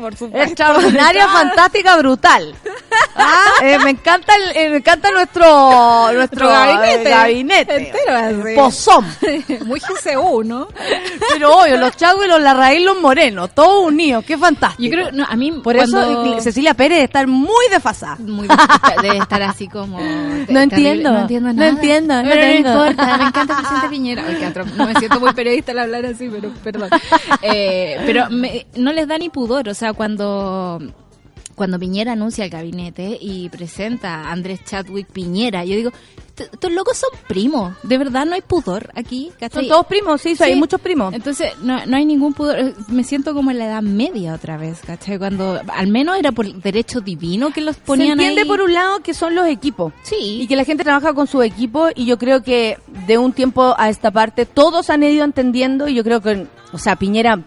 por 0.02 0.14
Extraordinaria, 0.34 1.28
fantástica, 1.32 1.96
brutal. 1.98 2.56
Ah, 3.16 3.46
eh, 3.64 3.78
me 3.84 3.92
encanta 3.92 4.34
el, 4.36 4.58
eh, 4.58 4.70
me 4.70 4.78
encanta 4.78 5.12
nuestro 5.12 6.12
nuestro 6.14 6.48
gabinete. 6.48 7.02
eh, 7.04 7.10
gabinete. 7.10 7.76
Entero. 7.78 8.44
Pozón. 8.56 9.06
Muy 9.66 9.80
GCU, 9.80 10.44
¿no? 10.44 10.68
Pero 11.34 11.58
obvio, 11.62 11.78
los 11.78 11.96
Chagos 11.96 12.26
y 12.26 12.28
los 12.28 12.42
Larraín, 12.42 12.86
los 12.86 13.00
Morenos, 13.00 13.52
todos 13.54 13.86
unidos, 13.86 14.24
qué 14.26 14.38
fantástico. 14.38 14.84
Yo 14.84 14.90
creo, 14.92 15.12
no, 15.12 15.26
a 15.30 15.36
mí 15.36 15.52
Por 15.52 15.76
cuando- 15.76 16.00
eso 16.34 16.42
Cecilia 16.42 16.74
Pérez 16.74 16.96
debe 16.98 17.06
estar 17.06 17.28
muy 17.28 17.68
desfasada. 17.72 18.18
muy 18.20 18.48
debe 19.02 19.18
estar 19.20 19.42
así 19.44 19.68
como 19.68 20.00
No 20.50 20.60
entiendo, 20.60 21.12
no 21.12 21.20
entiendo 21.22 21.50
no 21.72 21.76
entiendo, 21.78 22.24
no 22.24 22.30
pero 22.30 22.46
no, 22.46 22.52
importa 22.86 23.18
me 23.18 23.24
encanta 23.28 23.58
presidente 23.58 23.90
Piñera. 23.90 24.24
Atroz. 24.48 24.74
no 24.76 24.86
me 24.86 24.96
siento 24.96 25.20
muy 25.20 25.34
periodista 25.34 25.72
al 25.72 25.80
hablar 25.80 26.06
así 26.06 26.30
pero 26.30 26.50
perdón. 26.64 26.90
Eh, 27.42 27.98
pero 28.06 28.30
me- 28.30 28.66
no 28.76 28.92
les 28.94 29.08
da 29.08 29.18
ni 29.18 29.30
pudor 29.30 29.70
o 29.70 29.74
sea 29.74 29.94
cuando 29.94 30.80
cuando 31.58 31.78
Piñera 31.80 32.14
anuncia 32.14 32.46
el 32.46 32.52
gabinete 32.52 33.18
y 33.20 33.50
presenta 33.50 34.22
a 34.22 34.32
Andrés 34.32 34.64
Chadwick 34.64 35.08
Piñera, 35.08 35.66
yo 35.66 35.76
digo, 35.76 35.90
"Est- 36.38 36.54
estos 36.54 36.72
locos 36.72 36.98
son 36.98 37.10
primos, 37.28 37.74
de 37.82 37.98
verdad 37.98 38.28
no 38.28 38.36
hay 38.36 38.42
pudor 38.42 38.92
aquí, 38.94 39.30
Son 39.32 39.38
¿cachai? 39.40 39.68
todos 39.68 39.88
primos, 39.88 40.22
sí, 40.22 40.36
hay 40.40 40.56
muchos 40.56 40.80
primos. 40.80 41.14
Entonces, 41.16 41.52
no, 41.64 41.84
no 41.88 41.98
hay 41.98 42.06
ningún 42.06 42.34
pudor. 42.36 42.60
eh, 42.60 42.74
Me 42.90 43.04
siento 43.04 43.34
como 43.34 43.50
en 43.50 43.58
la 43.58 43.66
edad 43.66 43.82
media 43.82 44.36
otra 44.36 44.56
vez, 44.56 44.80
¿cachai? 44.86 45.18
Cuando 45.18 45.60
al 45.68 45.88
menos 45.88 46.18
era 46.20 46.32
por 46.32 46.46
derecho 46.62 47.02
divino 47.02 47.52
que 47.52 47.62
los 47.62 47.76
Se 47.76 47.82
ponían 47.82 48.12
entiende 48.20 48.42
ahí. 48.44 48.48
por 48.48 48.62
un 48.62 48.72
lado 48.74 49.00
que 49.02 49.16
son 49.16 49.34
los 49.34 49.48
equipos. 49.48 49.94
Sí. 50.04 50.42
Y 50.42 50.48
que 50.48 50.56
la 50.56 50.64
gente 50.64 50.84
trabaja 50.84 51.14
con 51.16 51.26
su 51.26 51.42
equipo 51.42 51.88
y 51.96 52.06
yo 52.06 52.20
creo 52.20 52.44
que 52.44 52.78
de 53.08 53.18
un 53.18 53.34
tiempo 53.34 53.74
a 53.80 53.90
esta 53.90 54.12
parte 54.12 54.46
todos 54.46 54.92
han 54.92 55.02
ido 55.02 55.26
entendiendo 55.26 55.88
y 55.88 55.96
yo 55.96 56.04
creo 56.04 56.22
que, 56.22 56.46
o 56.72 56.78
sea, 56.78 56.96
Piñera, 56.98 57.42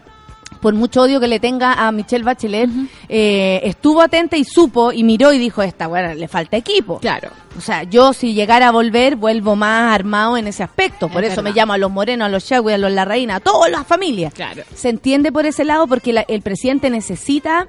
por 0.61 0.75
mucho 0.75 1.03
odio 1.03 1.20
que 1.20 1.29
le 1.29 1.40
tenga 1.40 1.73
a 1.87 1.90
Michelle 1.92 2.25
Bachelet, 2.25 2.68
eh, 3.09 3.61
estuvo 3.64 4.03
atenta 4.03 4.37
y 4.37 4.44
supo 4.44 4.92
y 4.92 5.03
miró 5.05 5.33
y 5.33 5.38
dijo, 5.38 5.62
esta, 5.62 5.87
bueno, 5.87 6.14
le 6.14 6.29
falta 6.29 6.57
equipo. 6.57 6.99
Claro. 7.01 7.31
O 7.59 7.61
sea, 7.61 7.83
yo 7.83 8.12
si 8.12 8.33
llegara 8.35 8.68
a 8.68 8.70
volver, 8.70 9.16
vuelvo 9.16 9.57
más 9.57 9.92
armado 9.94 10.37
en 10.37 10.46
ese 10.46 10.62
aspecto. 10.62 11.09
Por 11.09 11.25
Es 11.25 11.33
eso 11.33 11.42
me 11.42 11.53
llamo 11.53 11.73
a 11.73 11.79
los 11.79 11.90
morenos, 11.90 12.27
a 12.27 12.29
los 12.29 12.49
Yagüe, 12.49 12.75
a 12.75 12.79
los 12.79 12.92
Larraína, 12.92 13.37
a 13.37 13.40
todas 13.40 13.70
las 13.70 13.87
familias. 13.87 14.33
Claro. 14.35 14.62
Se 14.75 14.88
entiende 14.88 15.33
por 15.33 15.46
ese 15.46 15.64
lado 15.64 15.87
porque 15.87 16.12
la- 16.12 16.23
el 16.29 16.42
presidente 16.42 16.90
necesita 16.90 17.68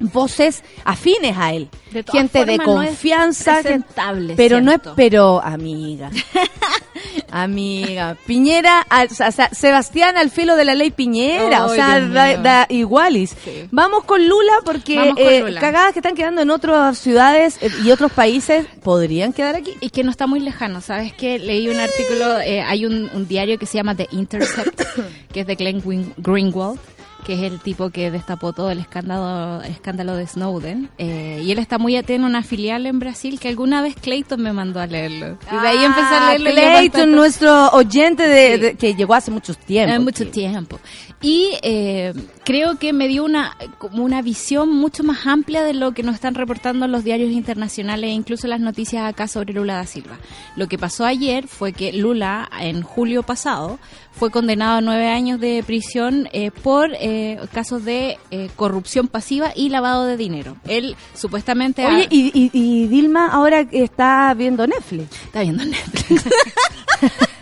voces 0.00 0.62
afines 0.84 1.36
a 1.36 1.52
él. 1.52 1.68
De 1.92 2.02
Gente 2.10 2.44
de 2.44 2.58
no 2.58 2.64
confianza. 2.64 3.56
que- 3.58 3.62
presentable, 3.62 4.34
pero 4.36 4.60
no 4.60 4.72
es, 4.72 4.80
pero 4.96 5.40
amiga. 5.42 6.10
amiga. 7.30 8.16
Piñera, 8.26 8.80
al- 8.88 9.08
o 9.08 9.14
sea, 9.32 9.50
Sebastián 9.52 10.16
al 10.16 10.30
filo 10.30 10.56
de 10.56 10.64
la 10.64 10.74
ley 10.74 10.90
Piñera. 10.90 11.64
o 11.64 11.68
sea, 11.74 12.00
da, 12.00 12.36
da 12.38 12.66
igualis. 12.68 13.36
Sí. 13.44 13.68
Vamos 13.70 14.04
con 14.04 14.26
Lula 14.28 14.52
porque 14.64 14.96
con 14.96 15.18
eh, 15.18 15.40
Lula. 15.40 15.60
cagadas 15.60 15.92
que 15.92 15.98
están 16.00 16.14
quedando 16.14 16.42
en 16.42 16.50
otras 16.50 16.98
ciudades 16.98 17.58
eh, 17.60 17.70
y 17.84 17.90
otros 17.90 18.12
países 18.12 18.66
podrían 18.82 19.32
quedar 19.32 19.54
aquí. 19.56 19.74
Y 19.80 19.90
que 19.90 20.04
no 20.04 20.10
está 20.10 20.26
muy 20.26 20.40
lejano, 20.40 20.80
¿sabes 20.80 21.12
qué? 21.12 21.38
Leí 21.38 21.68
un 21.68 21.78
artículo, 21.80 22.40
eh, 22.40 22.60
hay 22.62 22.86
un, 22.86 23.10
un 23.14 23.26
diario 23.28 23.58
que 23.58 23.66
se 23.66 23.78
llama 23.78 23.94
The 23.96 24.08
Intercept, 24.12 24.82
que 25.32 25.40
es 25.40 25.46
de 25.46 25.54
Glenn 25.56 25.80
Green- 25.82 26.14
Greenwald, 26.16 26.78
que 27.26 27.34
es 27.34 27.40
el 27.42 27.60
tipo 27.60 27.90
que 27.90 28.10
destapó 28.10 28.52
todo 28.52 28.70
el 28.70 28.78
escándalo, 28.78 29.62
escándalo 29.62 30.14
de 30.16 30.26
Snowden. 30.26 30.90
eh, 30.98 31.42
y 31.44 31.50
él 31.52 31.58
está 31.58 31.78
muy 31.78 31.96
atento 31.96 32.14
en 32.14 32.24
una 32.24 32.42
filial 32.42 32.86
en 32.86 32.98
Brasil 32.98 33.40
que 33.40 33.48
alguna 33.48 33.80
vez 33.82 33.94
Clayton 34.00 34.40
me 34.42 34.52
mandó 34.52 34.80
a 34.80 34.86
leerlo. 34.86 35.38
Y 35.50 35.56
de 35.60 35.68
ahí 35.68 35.84
empecé 35.84 36.14
a 36.14 36.28
Ah, 36.28 36.38
leerlo. 36.38 36.50
Clayton, 36.60 37.10
nuestro 37.12 37.68
oyente 37.70 38.26
de, 38.28 38.54
Sí. 38.56 38.60
de- 38.60 38.74
que 38.74 38.94
llegó 38.94 39.14
hace 39.14 39.30
muchos 39.30 39.56
tiempos. 39.58 39.94
Hace 39.94 40.04
mucho 40.04 40.28
tiempo. 40.30 40.78
Y 41.22 41.52
eh, 41.62 42.12
creo 42.44 42.78
que 42.78 42.92
me 42.92 43.08
dio 43.08 43.24
una 43.24 43.56
como 43.78 44.04
una 44.04 44.20
visión 44.20 44.68
mucho 44.70 45.02
más 45.02 45.26
amplia 45.26 45.62
de 45.64 45.72
lo 45.72 45.92
que 45.92 46.02
nos 46.02 46.14
están 46.16 46.34
reportando 46.34 46.86
los 46.86 47.02
diarios 47.04 47.30
internacionales 47.32 48.10
e 48.10 48.12
incluso 48.12 48.46
las 48.46 48.60
noticias 48.60 49.08
acá 49.08 49.26
sobre 49.28 49.54
Lula 49.54 49.76
da 49.76 49.86
Silva. 49.86 50.18
Lo 50.56 50.68
que 50.68 50.76
pasó 50.76 51.06
ayer 51.06 51.48
fue 51.48 51.72
que 51.72 51.92
Lula, 51.94 52.50
en 52.60 52.82
julio 52.82 53.22
pasado, 53.22 53.78
fue 54.16 54.30
condenado 54.30 54.78
a 54.78 54.80
nueve 54.80 55.08
años 55.08 55.40
de 55.40 55.62
prisión 55.66 56.28
eh, 56.32 56.50
por 56.50 56.90
eh, 57.00 57.38
casos 57.52 57.84
de 57.84 58.18
eh, 58.30 58.48
corrupción 58.56 59.08
pasiva 59.08 59.52
y 59.54 59.68
lavado 59.70 60.06
de 60.06 60.16
dinero. 60.16 60.56
Él 60.68 60.96
supuestamente... 61.14 61.84
Oye, 61.86 62.02
ha- 62.04 62.06
y, 62.10 62.30
y- 62.32 62.50
y 62.52 62.86
Dilma 62.86 63.28
ahora 63.28 63.66
está 63.72 64.32
viendo 64.34 64.66
Netflix. 64.66 65.10
Está 65.24 65.42
viendo 65.42 65.64
Netflix. 65.64 66.24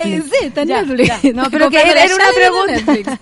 Eh, 0.00 0.22
sí, 0.24 0.46
está 0.46 0.62
en 0.62 0.68
Ya, 0.68 0.82
Netflix. 0.82 1.22
ya. 1.22 1.32
No, 1.32 1.50
pero 1.50 1.70
que 1.70 1.80
era, 1.80 2.04
era 2.04 2.14
una 2.14 2.24
pregunta. 2.34 2.72
Netflix. 2.72 3.18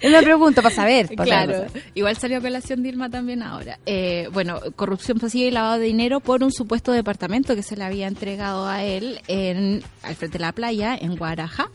es 0.00 0.08
una 0.08 0.20
pregunta 0.22 0.62
para 0.62 0.74
saber. 0.74 1.08
para 1.14 1.24
Claro, 1.24 1.52
saber. 1.68 1.84
igual 1.94 2.16
salió 2.16 2.38
a 2.38 2.40
colación 2.40 2.82
Dilma 2.82 3.10
también 3.10 3.42
ahora. 3.42 3.78
Eh, 3.86 4.28
bueno, 4.32 4.60
corrupción 4.76 5.18
pasiva 5.18 5.48
y 5.48 5.50
lavado 5.50 5.78
de 5.78 5.86
dinero 5.86 6.20
por 6.20 6.42
un 6.42 6.52
supuesto 6.52 6.92
departamento 6.92 7.54
que 7.54 7.62
se 7.62 7.76
le 7.76 7.84
había 7.84 8.06
entregado 8.08 8.66
a 8.66 8.82
él 8.84 9.20
en, 9.28 9.82
al 10.02 10.14
frente 10.16 10.38
de 10.38 10.42
la 10.44 10.52
playa, 10.52 10.96
en 11.00 11.16
Guaraja, 11.16 11.68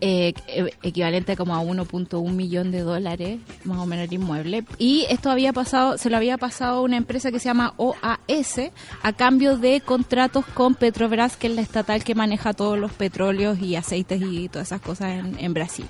eh, 0.00 0.34
e- 0.48 0.72
equivalente 0.82 1.36
como 1.36 1.54
a 1.54 1.60
1.1 1.60 2.30
millón 2.32 2.70
de 2.70 2.80
dólares, 2.80 3.40
más 3.64 3.78
o 3.78 3.86
menos 3.86 4.06
el 4.06 4.12
inmueble. 4.12 4.64
Y 4.78 5.06
esto 5.08 5.30
había 5.30 5.52
pasado, 5.52 5.98
se 5.98 6.10
lo 6.10 6.16
había 6.16 6.38
pasado 6.38 6.78
a 6.78 6.80
una 6.82 6.96
empresa 6.96 7.30
que 7.30 7.38
se 7.38 7.46
llama 7.46 7.74
OAS 7.76 8.70
a 9.02 9.12
cambio 9.12 9.56
de 9.56 9.80
contratos 9.80 10.44
con 10.46 10.74
Petrobras, 10.74 11.36
que 11.36 11.46
es 11.48 11.54
la 11.54 11.62
estatal 11.62 12.04
que 12.04 12.14
maneja 12.14 12.52
todos 12.52 12.78
los 12.78 12.92
petróleos 12.92 13.60
y 13.60 13.76
aceites 13.76 14.20
y 14.22 14.48
todas 14.48 14.68
esas 14.68 14.80
cosas 14.80 15.24
en 15.38 15.54
Brasil. 15.54 15.86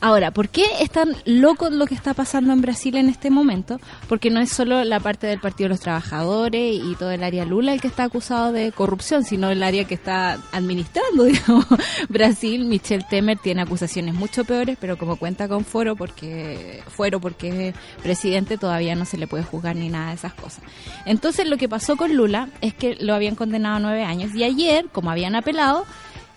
Ahora, 0.00 0.30
¿por 0.30 0.50
qué 0.50 0.64
es 0.80 0.90
tan 0.90 1.16
loco 1.24 1.70
lo 1.70 1.86
que 1.86 1.94
está 1.94 2.12
pasando 2.12 2.52
en 2.52 2.60
Brasil 2.60 2.96
en 2.96 3.08
este 3.08 3.30
momento? 3.30 3.80
Porque 4.08 4.30
no 4.30 4.40
es 4.40 4.50
solo 4.50 4.84
la 4.84 5.00
parte 5.00 5.26
del 5.26 5.40
Partido 5.40 5.66
de 5.66 5.70
los 5.70 5.80
Trabajadores 5.80 6.80
y 6.84 6.94
todo 6.96 7.10
el 7.10 7.24
área 7.24 7.46
Lula 7.46 7.72
el 7.72 7.80
que 7.80 7.88
está 7.88 8.04
acusado 8.04 8.52
de 8.52 8.72
corrupción, 8.72 9.24
sino 9.24 9.50
el 9.50 9.62
área 9.62 9.84
que 9.84 9.94
está 9.94 10.38
administrando, 10.52 11.24
digamos, 11.24 11.66
Brasil. 12.08 12.66
Michel 12.66 13.06
Temer 13.08 13.38
tiene 13.38 13.62
acusaciones 13.62 14.14
mucho 14.14 14.44
peores, 14.44 14.76
pero 14.78 14.98
como 14.98 15.16
cuenta 15.16 15.48
con 15.48 15.64
fuero 15.64 15.96
porque 15.96 16.82
fuero 16.88 17.18
porque 17.18 17.68
es 17.68 17.74
presidente 18.02 18.58
todavía 18.58 18.94
no 18.94 19.06
se 19.06 19.16
le 19.16 19.26
puede 19.26 19.44
juzgar 19.44 19.76
ni 19.76 19.88
nada 19.88 20.10
de 20.10 20.16
esas 20.16 20.34
cosas. 20.34 20.62
Entonces, 21.06 21.48
lo 21.48 21.56
que 21.56 21.68
pasó 21.68 21.96
con 21.96 22.14
Lula 22.14 22.50
es 22.60 22.74
que 22.74 22.96
lo 22.96 23.14
habían 23.14 23.34
condenado 23.34 23.76
a 23.76 23.80
nueve 23.80 24.04
años 24.04 24.34
y 24.34 24.44
ayer, 24.44 24.88
como 24.92 25.10
habían 25.10 25.34
apelado, 25.34 25.86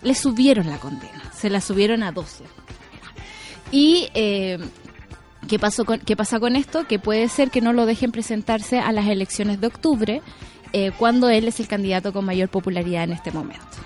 le 0.02 0.16
subieron 0.16 0.68
la 0.68 0.78
condena, 0.78 1.32
se 1.36 1.50
la 1.50 1.60
subieron 1.60 2.04
a 2.04 2.12
12. 2.12 2.46
Y 3.72 4.10
eh, 4.14 4.60
¿qué, 5.48 5.60
pasó 5.60 5.86
con, 5.86 6.00
¿qué 6.00 6.16
pasa 6.16 6.40
con 6.40 6.56
esto? 6.56 6.88
Que 6.88 7.00
puede 7.00 7.30
ser 7.30 7.52
que 7.52 7.62
no 7.62 7.74
lo 7.74 7.86
dejen 7.86 8.12
presentarse 8.12 8.80
a 8.80 8.92
las 8.92 9.08
elecciones 9.08 9.62
de 9.62 9.68
octubre, 9.68 10.22
eh, 10.74 10.92
cuando 10.98 11.30
él 11.30 11.48
es 11.48 11.60
el 11.60 11.68
candidato 11.68 12.14
con 12.14 12.26
mayor 12.26 12.50
popularidad 12.50 13.04
en 13.04 13.14
este 13.14 13.32
momento. 13.32 13.78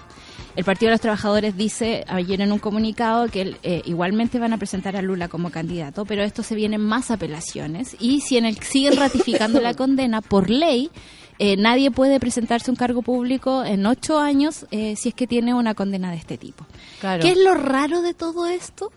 El 0.56 0.66
Partido 0.66 0.90
de 0.90 0.94
los 0.94 1.02
Trabajadores 1.02 1.58
dice 1.58 2.06
ayer 2.08 2.40
en 2.42 2.52
un 2.52 2.60
comunicado 2.60 3.28
que 3.28 3.58
eh, 3.64 3.82
igualmente 3.86 4.38
van 4.38 4.54
a 4.54 4.58
presentar 4.58 4.96
a 4.96 5.02
Lula 5.02 5.28
como 5.28 5.50
candidato, 5.50 6.06
pero 6.06 6.22
esto 6.22 6.44
se 6.44 6.54
vienen 6.54 6.82
más 6.82 7.10
apelaciones 7.10 7.96
y 8.00 8.22
si 8.22 8.38
en 8.38 8.46
el 8.46 8.58
siguen 8.60 8.98
ratificando 8.98 9.60
la 9.62 9.74
condena 9.76 10.22
por 10.22 10.52
ley, 10.52 10.92
eh, 11.40 11.58
nadie 11.58 11.90
puede 11.90 12.20
presentarse 12.20 12.70
a 12.70 12.74
un 12.74 12.76
cargo 12.76 13.02
público 13.02 13.64
en 13.64 13.88
ocho 13.88 14.20
años 14.20 14.68
eh, 14.70 14.96
si 14.96 15.10
es 15.10 15.16
que 15.16 15.26
tiene 15.26 15.56
una 15.56 15.74
condena 15.74 16.12
de 16.12 16.18
este 16.18 16.38
tipo. 16.38 16.68
Claro. 17.02 17.24
¿Qué 17.24 17.32
es 17.32 17.38
lo 17.38 17.56
raro 17.56 18.04
de 18.04 18.14
todo 18.14 18.46
esto? 18.46 18.92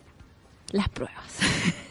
Las 0.73 0.89
pruebas. 0.89 1.23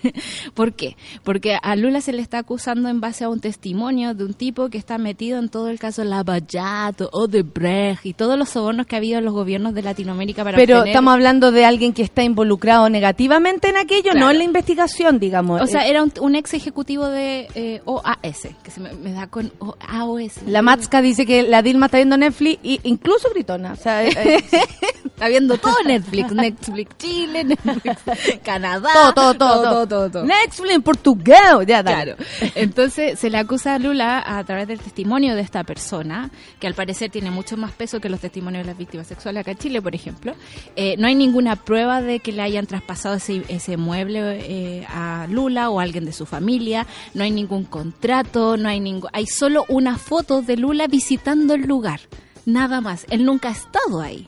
¿Por 0.53 0.73
qué? 0.73 0.95
Porque 1.23 1.57
a 1.61 1.75
Lula 1.75 1.99
se 2.01 2.11
le 2.11 2.21
está 2.21 2.37
acusando 2.39 2.89
en 2.89 3.01
base 3.01 3.23
a 3.23 3.29
un 3.29 3.39
testimonio 3.39 4.13
de 4.13 4.23
un 4.25 4.33
tipo 4.35 4.69
que 4.69 4.77
está 4.77 4.97
metido 4.99 5.39
en 5.39 5.49
todo 5.49 5.69
el 5.69 5.79
caso 5.79 6.03
Lavallato, 6.03 7.09
Odebrecht 7.11 8.05
y 8.05 8.13
todos 8.13 8.37
los 8.37 8.49
sobornos 8.49 8.85
que 8.85 8.95
ha 8.95 8.97
habido 8.99 9.17
en 9.17 9.25
los 9.25 9.33
gobiernos 9.33 9.73
de 9.73 9.81
Latinoamérica 9.81 10.43
para 10.43 10.57
Pero 10.57 10.79
obtener- 10.79 10.89
estamos 10.89 11.13
hablando 11.13 11.51
de 11.51 11.65
alguien 11.65 11.93
que 11.93 12.03
está 12.03 12.21
involucrado 12.23 12.89
negativamente 12.89 13.69
en 13.69 13.77
aquello, 13.77 14.11
Claro. 14.11 14.19
no 14.19 14.31
en 14.31 14.37
la 14.37 14.43
investigación, 14.43 15.19
digamos. 15.19 15.61
O 15.61 15.67
sea, 15.67 15.87
era 15.87 16.03
un, 16.03 16.11
un 16.21 16.35
ex 16.35 16.53
ejecutivo 16.53 17.07
de 17.07 17.47
eh, 17.55 17.81
OAS, 17.85 18.49
que 18.63 18.71
se 18.71 18.79
me, 18.81 18.93
me 18.93 19.11
da 19.13 19.27
con 19.27 19.51
O- 19.59 19.75
AOS. 19.79 20.43
la 20.45 20.61
Matska 20.61 21.01
dice 21.01 21.25
que 21.25 21.43
la 21.43 21.63
Dilma 21.63 21.87
está 21.87 21.97
viendo 21.97 22.17
Netflix 22.17 22.59
y 22.61 22.79
incluso 22.83 23.29
gritona. 23.33 23.71
O 23.73 23.75
sea, 23.77 24.05
eh, 24.05 24.11
eh, 24.15 24.43
Está 25.15 25.29
viendo 25.29 25.57
todo 25.57 25.75
Netflix, 25.85 26.33
Netflix 26.33 26.97
Chile, 26.97 27.45
Netflix 27.45 28.01
Canadá, 28.43 28.89
todo, 28.93 29.13
todo, 29.13 29.33
todo, 29.35 29.63
todo, 29.63 29.87
todo, 29.87 30.09
todo. 30.09 30.25
Netflix 30.25 30.75
en 30.75 30.81
Portugal. 30.81 31.65
Ya, 31.65 31.81
dale. 31.81 32.15
Claro. 32.15 32.51
Entonces 32.53 33.17
se 33.17 33.29
le 33.29 33.37
acusa 33.37 33.75
a 33.75 33.79
Lula 33.79 34.21
a 34.25 34.43
través 34.43 34.67
del 34.67 34.81
testimonio 34.81 35.33
de 35.33 35.39
esta 35.39 35.63
persona, 35.63 36.31
que 36.59 36.67
al 36.67 36.73
parecer 36.73 37.11
tiene 37.11 37.31
mucho 37.31 37.55
más 37.55 37.71
peso 37.71 38.01
que 38.01 38.09
los 38.09 38.19
testimonios 38.19 38.65
de 38.65 38.71
las 38.71 38.77
víctimas 38.77 39.07
sexuales 39.07 39.39
acá 39.39 39.51
en 39.51 39.57
Chile, 39.57 39.81
por 39.81 39.95
ejemplo. 39.95 40.35
Eh, 40.75 40.95
no 40.97 41.07
hay 41.07 41.15
ninguna 41.15 41.55
prueba 41.55 42.01
de 42.01 42.19
que 42.19 42.33
le 42.33 42.41
hayan 42.41 42.65
traspasado 42.65 43.15
ese, 43.15 43.43
ese 43.47 43.77
mueble 43.77 44.19
eh, 44.21 44.85
a 44.89 45.27
Lula 45.29 45.69
o 45.69 45.79
a 45.79 45.83
alguien 45.83 46.03
de 46.03 46.11
su 46.11 46.25
familia. 46.25 46.87
No 47.13 47.23
hay 47.23 47.31
ningún 47.31 47.63
contrato, 47.63 48.57
no 48.57 48.67
hay 48.67 48.81
ningún. 48.81 49.09
Hay 49.13 49.27
solo 49.27 49.63
una 49.69 49.97
foto 49.97 50.41
de 50.41 50.57
Lula 50.57 50.87
visitando 50.87 51.53
el 51.53 51.61
lugar. 51.61 52.01
Nada 52.45 52.81
más. 52.81 53.05
Él 53.09 53.23
nunca 53.23 53.47
ha 53.47 53.53
estado 53.53 54.01
ahí. 54.01 54.27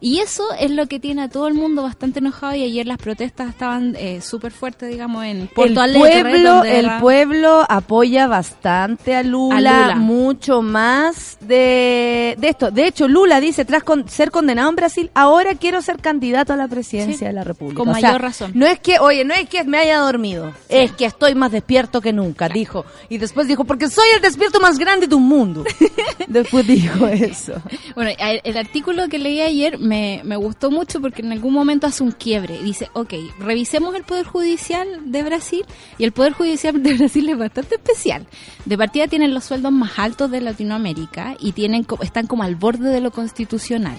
Y 0.00 0.20
eso 0.20 0.44
es 0.60 0.70
lo 0.70 0.86
que 0.86 1.00
tiene 1.00 1.22
a 1.22 1.28
todo 1.28 1.48
el 1.48 1.54
mundo 1.54 1.82
bastante 1.82 2.20
enojado 2.20 2.54
y 2.54 2.62
ayer 2.62 2.86
las 2.86 2.98
protestas 2.98 3.48
estaban 3.48 3.96
eh, 3.98 4.20
súper 4.20 4.52
fuertes, 4.52 4.88
digamos, 4.90 5.24
en 5.24 5.48
Porto 5.48 5.72
el 5.72 5.78
Alegre. 5.78 6.22
pueblo, 6.30 6.64
el 6.64 6.84
era- 6.84 7.00
pueblo 7.00 7.66
apoya 7.68 8.26
bastante 8.28 9.14
a 9.16 9.22
Lula, 9.22 9.56
A 9.56 9.60
Lula. 9.86 9.94
mucho 9.96 10.62
más 10.62 11.36
de, 11.40 12.36
de 12.38 12.48
esto. 12.48 12.70
De 12.70 12.86
hecho, 12.86 13.08
Lula 13.08 13.40
dice, 13.40 13.64
tras 13.64 13.82
con- 13.82 14.08
ser 14.08 14.30
condenado 14.30 14.70
en 14.70 14.76
Brasil, 14.76 15.10
ahora 15.14 15.54
quiero 15.54 15.82
ser 15.82 15.96
candidato 16.00 16.52
a 16.52 16.56
la 16.56 16.68
presidencia 16.68 17.16
Sí, 17.18 17.24
de 17.24 17.32
la 17.32 17.42
República. 17.44 17.78
con 17.78 17.88
O 17.88 17.94
sea, 17.94 18.02
mayor 18.10 18.22
razón. 18.22 18.52
No 18.54 18.66
es 18.66 18.78
que, 18.80 18.98
oye, 19.00 19.24
no 19.24 19.34
es 19.34 19.48
que 19.48 19.64
me 19.64 19.78
haya 19.78 19.98
dormido, 19.98 20.52
es 20.68 20.92
que 20.92 21.06
estoy 21.06 21.34
más 21.34 21.50
despierto 21.50 22.00
que 22.00 22.12
nunca, 22.12 22.48
dijo. 22.48 22.84
Y 23.08 23.18
después 23.18 23.48
dijo, 23.48 23.64
porque 23.64 23.88
soy 23.88 24.06
el 24.14 24.22
despierto 24.22 24.60
más 24.60 24.78
grande 24.78 25.06
de 25.08 25.14
un 25.14 25.26
mundo. 25.26 25.64
después 26.28 26.66
dijo 26.66 27.06
eso. 27.08 27.54
Bueno, 27.94 28.10
el 28.18 28.56
artículo 28.56 29.08
que 29.08 29.18
leí 29.18 29.40
ayer 29.40 29.78
me, 29.88 30.20
me 30.24 30.36
gustó 30.36 30.70
mucho 30.70 31.00
porque 31.00 31.22
en 31.22 31.32
algún 31.32 31.52
momento 31.52 31.86
hace 31.86 32.02
un 32.02 32.12
quiebre 32.12 32.62
dice, 32.62 32.88
ok, 32.92 33.14
revisemos 33.40 33.94
el 33.94 34.04
Poder 34.04 34.26
Judicial 34.26 35.10
de 35.10 35.22
Brasil 35.22 35.64
y 35.98 36.04
el 36.04 36.12
Poder 36.12 36.32
Judicial 36.32 36.82
de 36.82 36.94
Brasil 36.94 37.28
es 37.28 37.38
bastante 37.38 37.76
especial. 37.76 38.26
De 38.64 38.76
partida 38.78 39.08
tienen 39.08 39.34
los 39.34 39.44
sueldos 39.44 39.72
más 39.72 39.98
altos 39.98 40.30
de 40.30 40.40
Latinoamérica 40.40 41.36
y 41.40 41.52
tienen 41.52 41.86
están 42.02 42.26
como 42.26 42.42
al 42.42 42.54
borde 42.54 42.90
de 42.90 43.00
lo 43.00 43.10
constitucional. 43.10 43.96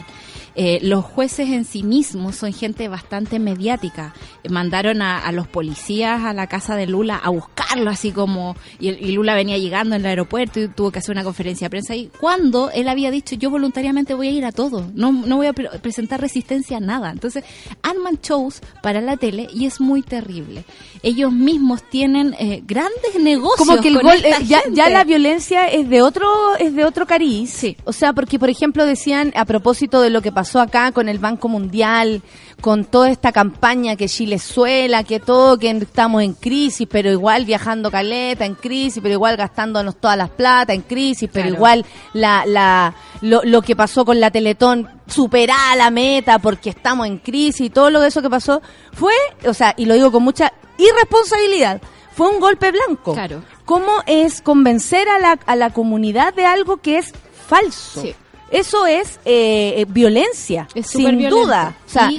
Eh, 0.62 0.80
los 0.82 1.06
jueces 1.06 1.48
en 1.52 1.64
sí 1.64 1.84
mismos 1.84 2.36
son 2.36 2.52
gente 2.52 2.90
bastante 2.90 3.40
mediática. 3.40 4.14
mandaron 4.50 5.02
a, 5.02 5.32
los 5.32 5.48
policías 5.48 6.26
a 6.26 6.34
la 6.34 6.48
casa 6.48 6.76
de 6.76 6.86
Lula 6.86 7.16
a 7.16 7.30
buscarlo, 7.30 7.90
así 7.90 8.12
como. 8.12 8.58
Y, 8.78 8.92
Lula 9.14 9.36
venía 9.36 9.58
llegando 9.58 9.96
en 9.96 10.02
el 10.02 10.08
aeropuerto 10.08 10.60
y 10.60 10.68
tuvo 10.68 10.92
que 10.92 11.00
hacer 11.00 11.14
una 11.14 11.24
conferencia 11.24 11.68
de 11.68 11.70
prensa 11.70 11.94
ahí. 11.94 12.12
Cuando 12.20 12.72
él 12.72 12.90
había 12.90 13.10
dicho, 13.10 13.38
yo 13.38 13.50
voluntariamente 13.50 14.14
voy 14.14 14.28
a 14.28 14.32
ir 14.32 14.44
a 14.44 14.52
todo, 14.52 14.92
no, 14.96 15.14
no 15.14 15.38
voy 15.38 15.48
a 15.48 15.54
presentar 15.54 16.20
resistencia 16.20 16.76
a 16.76 16.82
nada. 16.82 17.10
Entonces, 17.10 17.46
arman 17.82 18.20
shows 18.22 18.60
para 18.84 19.00
la 19.00 19.16
tele 19.16 19.48
y 19.54 19.66
es 19.66 19.80
muy 19.80 20.02
terrible. 20.02 20.66
Ellos 21.04 21.32
mismos 21.32 21.84
tienen 21.90 22.36
eh, 22.38 22.64
grandes 22.68 23.16
negocios. 23.18 23.66
Como 23.66 23.82
que 23.82 23.88
el 23.88 24.02
gol, 24.02 24.18
eh, 24.26 24.34
ya, 24.46 24.60
ya, 24.74 24.90
la 24.90 25.06
violencia 25.06 25.70
es 25.70 25.88
de 25.88 26.02
otro, 26.02 26.28
es 26.60 26.76
de 26.76 26.84
otro 26.84 27.08
cariz. 27.08 27.50
Sí. 27.50 27.78
O 27.86 27.94
sea, 27.94 28.12
porque 28.12 28.38
por 28.38 28.50
ejemplo 28.50 28.86
decían 28.86 29.32
a 29.38 29.46
propósito 29.46 30.02
de 30.02 30.10
lo 30.10 30.22
que 30.22 30.34
pasó 30.34 30.49
acá 30.58 30.92
con 30.92 31.10
el 31.10 31.20
Banco 31.20 31.48
Mundial, 31.50 32.24
con 32.62 32.86
toda 32.86 33.12
esta 33.12 33.32
campaña 33.32 33.96
que 33.96 34.08
Chile 34.08 34.40
suela, 34.40 35.04
que 35.04 35.20
todo, 35.20 35.60
que 35.60 35.70
estamos 35.70 36.24
en 36.24 36.34
crisis, 36.34 36.88
pero 36.90 37.12
igual 37.12 37.46
viajando 37.46 37.92
caleta 37.92 38.46
en 38.46 38.56
crisis, 38.56 39.00
pero 39.04 39.14
igual 39.14 39.38
gastándonos 39.38 39.98
todas 39.98 40.18
las 40.18 40.30
plata 40.30 40.74
en 40.74 40.82
crisis, 40.82 41.30
pero 41.32 41.50
igual 41.50 41.86
la, 42.14 42.46
la, 42.46 42.96
lo, 43.22 43.42
lo 43.44 43.62
que 43.62 43.76
pasó 43.76 44.06
con 44.06 44.20
la 44.20 44.32
Teletón 44.32 44.88
superá 45.08 45.76
la 45.76 45.92
meta 45.92 46.40
porque 46.40 46.70
estamos 46.70 47.06
en 47.06 47.18
crisis 47.20 47.62
y 47.62 47.70
todo 47.70 47.90
lo 47.90 48.00
de 48.00 48.08
eso 48.08 48.22
que 48.22 48.30
pasó 48.30 48.62
fue, 48.94 49.14
o 49.46 49.54
sea, 49.54 49.74
y 49.78 49.86
lo 49.86 49.94
digo 49.94 50.12
con 50.12 50.24
mucha 50.24 50.54
irresponsabilidad, 50.78 51.82
fue 52.14 52.30
un 52.30 52.40
golpe 52.40 52.72
blanco. 52.72 53.14
Claro. 53.14 53.44
¿Cómo 53.66 54.04
es 54.08 54.42
convencer 54.42 55.08
a 55.08 55.20
la, 55.20 55.40
a 55.46 55.56
la 55.56 55.70
comunidad 55.70 56.34
de 56.34 56.46
algo 56.46 56.78
que 56.78 56.98
es 56.98 57.14
falso? 57.48 58.02
Sí. 58.02 58.16
Eso 58.52 58.86
es 58.86 59.20
eh, 59.26 59.74
eh 59.78 59.86
violencia, 59.88 60.68
sin 60.84 61.30
duda. 61.30 61.76
O 61.86 61.90
sea, 61.90 62.10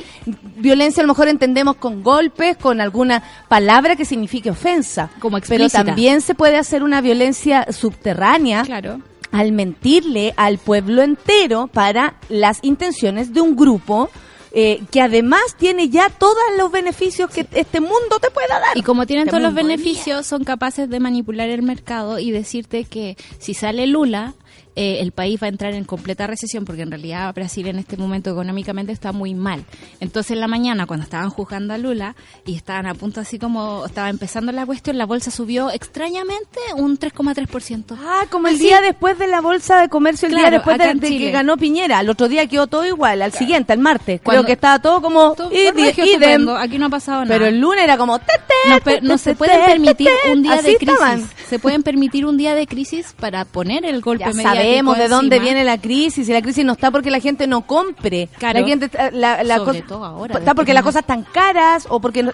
violencia 0.56 1.02
a 1.02 1.06
lo 1.06 1.12
mejor 1.12 1.28
entendemos 1.28 1.76
con 1.76 2.02
golpes, 2.02 2.56
con 2.56 2.80
alguna 2.80 3.22
palabra 3.48 3.96
que 3.96 4.04
signifique 4.04 4.50
ofensa. 4.50 5.10
Como 5.18 5.38
Pero 5.40 5.68
también 5.68 6.20
se 6.20 6.34
puede 6.34 6.56
hacer 6.56 6.82
una 6.82 7.00
violencia 7.00 7.66
subterránea. 7.72 8.62
Claro. 8.62 9.00
Al 9.32 9.52
mentirle 9.52 10.34
al 10.36 10.58
pueblo 10.58 11.02
entero 11.02 11.68
para 11.68 12.16
las 12.28 12.58
intenciones 12.62 13.32
de 13.32 13.40
un 13.40 13.54
grupo 13.54 14.10
eh, 14.52 14.82
que 14.90 15.00
además 15.00 15.54
tiene 15.56 15.88
ya 15.90 16.10
todos 16.10 16.34
los 16.58 16.72
beneficios 16.72 17.30
que 17.30 17.46
este 17.52 17.80
mundo 17.80 18.18
te 18.20 18.30
pueda 18.30 18.58
dar. 18.58 18.76
Y 18.76 18.82
como 18.82 19.06
tienen 19.06 19.28
todos 19.28 19.40
los 19.40 19.54
beneficios, 19.54 20.26
son 20.26 20.42
capaces 20.42 20.90
de 20.90 20.98
manipular 20.98 21.48
el 21.48 21.62
mercado 21.62 22.18
y 22.18 22.32
decirte 22.32 22.84
que 22.84 23.16
si 23.38 23.54
sale 23.54 23.86
Lula, 23.86 24.34
eh, 24.76 24.98
el 25.00 25.12
país 25.12 25.40
va 25.42 25.46
a 25.46 25.50
entrar 25.50 25.74
en 25.74 25.84
completa 25.84 26.26
recesión 26.26 26.64
porque 26.64 26.82
en 26.82 26.90
realidad 26.90 27.34
Brasil 27.34 27.66
en 27.66 27.78
este 27.78 27.96
momento 27.96 28.30
económicamente 28.30 28.92
está 28.92 29.12
muy 29.12 29.34
mal. 29.34 29.64
Entonces 30.00 30.32
en 30.32 30.40
la 30.40 30.48
mañana 30.48 30.86
cuando 30.86 31.04
estaban 31.04 31.30
juzgando 31.30 31.74
a 31.74 31.78
Lula 31.78 32.14
y 32.46 32.54
estaban 32.54 32.86
a 32.86 32.94
punto 32.94 33.20
así 33.20 33.38
como 33.38 33.84
estaba 33.84 34.08
empezando 34.08 34.52
la 34.52 34.66
cuestión, 34.66 34.98
la 34.98 35.06
bolsa 35.06 35.30
subió 35.30 35.70
extrañamente 35.70 36.60
un 36.76 36.98
3,3%. 36.98 37.96
Ah, 38.00 38.26
como 38.30 38.48
el 38.48 38.58
día 38.58 38.80
después 38.80 39.18
de 39.18 39.26
la 39.26 39.40
bolsa 39.40 39.80
de 39.80 39.88
comercio, 39.88 40.28
el 40.28 40.34
día 40.34 40.50
después 40.50 40.78
de, 40.78 40.98
que 41.00 41.30
ganó 41.30 41.56
Piñera. 41.56 42.00
El 42.00 42.10
otro 42.10 42.28
día 42.28 42.46
quedó 42.46 42.66
todo 42.66 42.86
igual, 42.86 43.22
al 43.22 43.32
siguiente, 43.32 43.72
el 43.72 43.80
martes. 43.80 44.20
Creo 44.24 44.44
que 44.44 44.52
estaba 44.52 44.80
todo 44.80 45.02
como 45.02 45.34
Aquí 46.58 46.78
no 46.78 46.86
ha 46.86 46.90
pasado 46.90 47.24
nada. 47.24 47.34
Pero 47.34 47.46
el 47.46 47.58
lunes 47.58 47.84
era 47.84 47.96
como... 47.96 48.20
no, 49.02 49.18
se 49.18 49.34
pueden 49.34 49.64
permitir 49.66 50.08
un 50.30 50.42
día 50.42 50.62
de 50.62 50.76
crisis. 50.76 51.26
Se 51.48 51.58
pueden 51.58 51.82
permitir 51.82 52.26
un 52.26 52.36
día 52.36 52.54
de 52.54 52.66
crisis 52.66 53.14
para 53.18 53.44
poner 53.44 53.84
el 53.84 54.00
golpe 54.00 54.32
mediático 54.32 54.60
sabemos 54.70 54.98
de 54.98 55.08
dónde 55.08 55.38
viene 55.38 55.64
la 55.64 55.78
crisis 55.78 56.28
y 56.28 56.32
la 56.32 56.42
crisis 56.42 56.64
no 56.64 56.72
está 56.72 56.90
porque 56.90 57.10
la 57.10 57.20
gente 57.20 57.46
no 57.46 57.62
compre. 57.62 58.28
La 58.40 58.52
gente, 58.64 58.90
la, 59.12 59.42
la 59.42 59.56
Sobre 59.58 59.82
todo 59.82 60.04
ahora. 60.04 60.38
Está 60.38 60.54
porque 60.54 60.74
las 60.74 60.82
cosas 60.82 61.02
están 61.02 61.24
caras 61.24 61.86
o 61.88 62.00
porque 62.00 62.30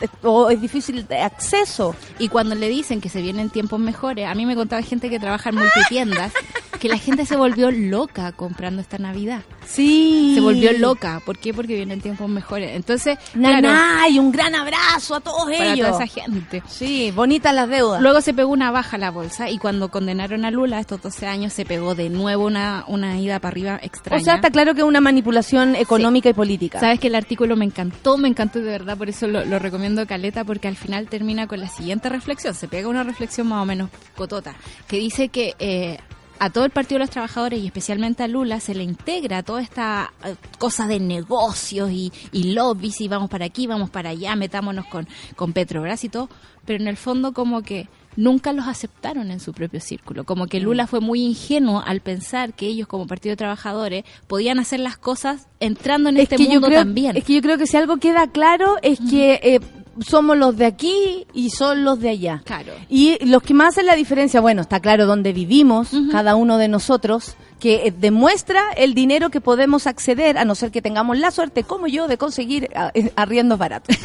es 0.51 0.61
difícil 0.61 1.07
de 1.07 1.20
acceso. 1.20 1.94
Y 2.18 2.29
cuando 2.29 2.55
le 2.55 2.68
dicen 2.68 3.01
que 3.01 3.09
se 3.09 3.22
vienen 3.22 3.51
tiempos 3.51 3.81
mejores, 3.81 4.27
a 4.27 4.35
mí 4.35 4.46
me 4.46 4.55
contaba 4.55 4.83
gente 4.83 5.11
que 5.11 5.18
trabaja 5.18 5.51
en 5.51 5.57
multitiendas 5.57 6.33
que 6.79 6.89
la 6.89 6.99
gente 6.99 7.27
se 7.27 7.37
volvió 7.37 7.71
loca 7.71 8.33
comprando 8.33 8.81
esta 8.81 8.99
Navidad. 8.99 9.43
Sí. 9.67 10.33
Se 10.35 10.41
volvió 10.41 10.73
loca. 10.73 11.21
¿Por 11.25 11.39
qué? 11.39 11.53
Porque 11.53 11.75
vienen 11.75 12.01
tiempos 12.01 12.29
mejores. 12.29 12.75
Entonces, 12.75 13.19
Naná, 13.35 14.09
y 14.09 14.19
un 14.19 14.33
gran 14.33 14.55
abrazo 14.55 15.17
a 15.17 15.21
todos 15.21 15.45
para 15.45 15.73
ellos. 15.73 15.89
Toda 15.89 16.05
esa 16.05 16.21
gente. 16.23 16.62
Sí, 16.69 17.12
bonitas 17.15 17.55
las 17.55 17.69
deudas. 17.69 18.01
Luego 18.01 18.21
se 18.21 18.35
pegó 18.35 18.51
una 18.51 18.71
baja 18.71 18.99
la 18.99 19.11
bolsa 19.11 19.51
y 19.51 19.59
cuando 19.59 19.91
condenaron 19.91 20.45
a 20.45 20.51
Lula 20.51 20.81
estos 20.81 21.03
12 21.03 21.27
años 21.27 21.53
se 21.53 21.65
pegó 21.65 21.95
de 21.95 22.09
nuevo 22.09 22.47
una, 22.47 22.85
una 22.89 23.19
ida 23.19 23.41
para 23.41 23.53
arriba 23.53 23.81
extraña. 23.83 24.21
O 24.21 24.25
sea, 24.25 24.35
está 24.37 24.51
claro 24.51 24.75
que 24.75 24.81
es 24.81 24.87
una 24.87 25.01
manipulación 25.01 25.77
económica 25.77 26.29
y 26.29 26.35
política. 26.35 26.81
Sabes 26.81 27.01
que 27.01 27.09
el 27.09 27.15
artículo 27.15 27.57
me 27.57 27.65
encantó, 27.65 28.17
me 28.17 28.29
encantó 28.29 28.61
de 28.61 28.71
verdad, 28.71 28.97
por 28.97 29.09
eso 29.09 29.27
lo, 29.27 29.45
lo 29.45 29.59
recomiendo 29.59 30.07
Caleta, 30.07 30.45
porque 30.45 30.69
al 30.69 30.77
final 30.77 31.09
termina 31.09 31.47
con 31.47 31.61
la 31.61 31.69
siguiente 31.69 32.09
reflexión. 32.09 32.55
Se 32.55 32.69
pega 32.69 32.89
una 32.89 33.03
reflexión 33.03 33.49
más 33.49 33.62
o 33.62 33.67
menos 33.67 33.91
cotota, 34.15 34.55
que 34.87 34.99
dice 34.99 35.29
que 35.29 35.55
eh, 35.59 35.99
a 36.38 36.51
todo 36.51 36.64
el 36.64 36.70
Partido 36.70 36.99
de 36.99 37.05
los 37.05 37.11
Trabajadores 37.11 37.61
y 37.61 37.66
especialmente 37.66 38.22
a 38.22 38.29
Lula 38.29 38.61
se 38.61 38.75
le 38.75 38.83
integra 38.83 39.42
toda 39.42 39.62
esta 39.62 40.12
eh, 40.25 40.35
cosa 40.59 40.87
de 40.87 41.01
negocios 41.01 41.90
y, 41.90 42.12
y 42.33 42.53
lobbies 42.53 43.01
y 43.01 43.09
vamos 43.09 43.31
para 43.31 43.46
aquí, 43.46 43.66
vamos 43.66 43.90
para 43.90 44.11
allá, 44.11 44.37
metámonos 44.37 44.87
con, 44.87 45.09
con 45.35 45.53
Petrobras 45.53 46.05
y 46.05 46.09
todo, 46.09 46.29
pero 46.64 46.83
en 46.83 46.88
el 46.88 46.96
fondo 46.96 47.33
como 47.33 47.62
que 47.62 47.88
nunca 48.16 48.53
los 48.53 48.66
aceptaron 48.66 49.31
en 49.31 49.40
su 49.40 49.53
propio 49.53 49.81
círculo. 49.81 50.25
Como 50.25 50.46
que 50.46 50.61
Lula 50.61 50.87
fue 50.87 51.01
muy 51.01 51.22
ingenuo 51.22 51.83
al 51.85 52.01
pensar 52.01 52.55
que 52.55 52.66
ellos 52.66 52.88
como 52.88 53.07
Partido 53.07 53.33
de 53.33 53.37
Trabajadores 53.37 54.05
podían 54.27 54.59
hacer 54.59 54.81
las 54.81 54.96
cosas 54.96 55.46
entrando 55.61 56.09
en 56.09 56.16
este 56.16 56.38
mundo 56.38 56.68
también. 56.70 57.16
Es 57.16 57.25
que 57.25 57.35
yo 57.35 57.42
creo 57.42 57.59
que 57.59 57.66
si 57.66 57.77
algo 57.77 57.99
queda 57.99 58.27
claro 58.29 58.77
es 58.83 58.99
que 58.99 59.40
eh, 59.42 59.61
somos 60.00 60.37
los 60.37 60.56
de 60.56 60.66
aquí 60.66 61.26
y 61.32 61.50
son 61.50 61.85
los 61.85 62.00
de 62.00 62.11
allá. 62.11 62.42
Claro. 62.44 62.72
Y 62.88 63.24
los 63.24 63.42
que 63.42 63.54
más 63.54 63.68
hacen 63.68 63.87
la 63.87 63.94
diferencia, 63.94 64.40
bueno, 64.40 64.62
está 64.62 64.80
claro 64.80 65.06
dónde 65.06 65.32
vivimos, 65.32 65.90
cada 66.11 66.37
uno 66.37 66.59
de 66.59 66.68
nosotros, 66.68 67.37
que 67.61 67.87
eh, 67.87 67.95
demuestra 67.97 68.73
el 68.77 68.95
dinero 68.95 69.31
que 69.31 69.40
podemos 69.40 69.87
acceder, 69.87 70.38
a 70.38 70.45
no 70.45 70.55
ser 70.55 70.71
que 70.71 70.83
tengamos 70.83 71.19
la 71.19 71.31
suerte, 71.31 71.64
como 71.64 71.87
yo, 71.87 72.09
de 72.09 72.19
conseguir 72.19 72.69
eh, 72.95 73.12
arriendo 73.16 73.57
barato. 73.57 73.92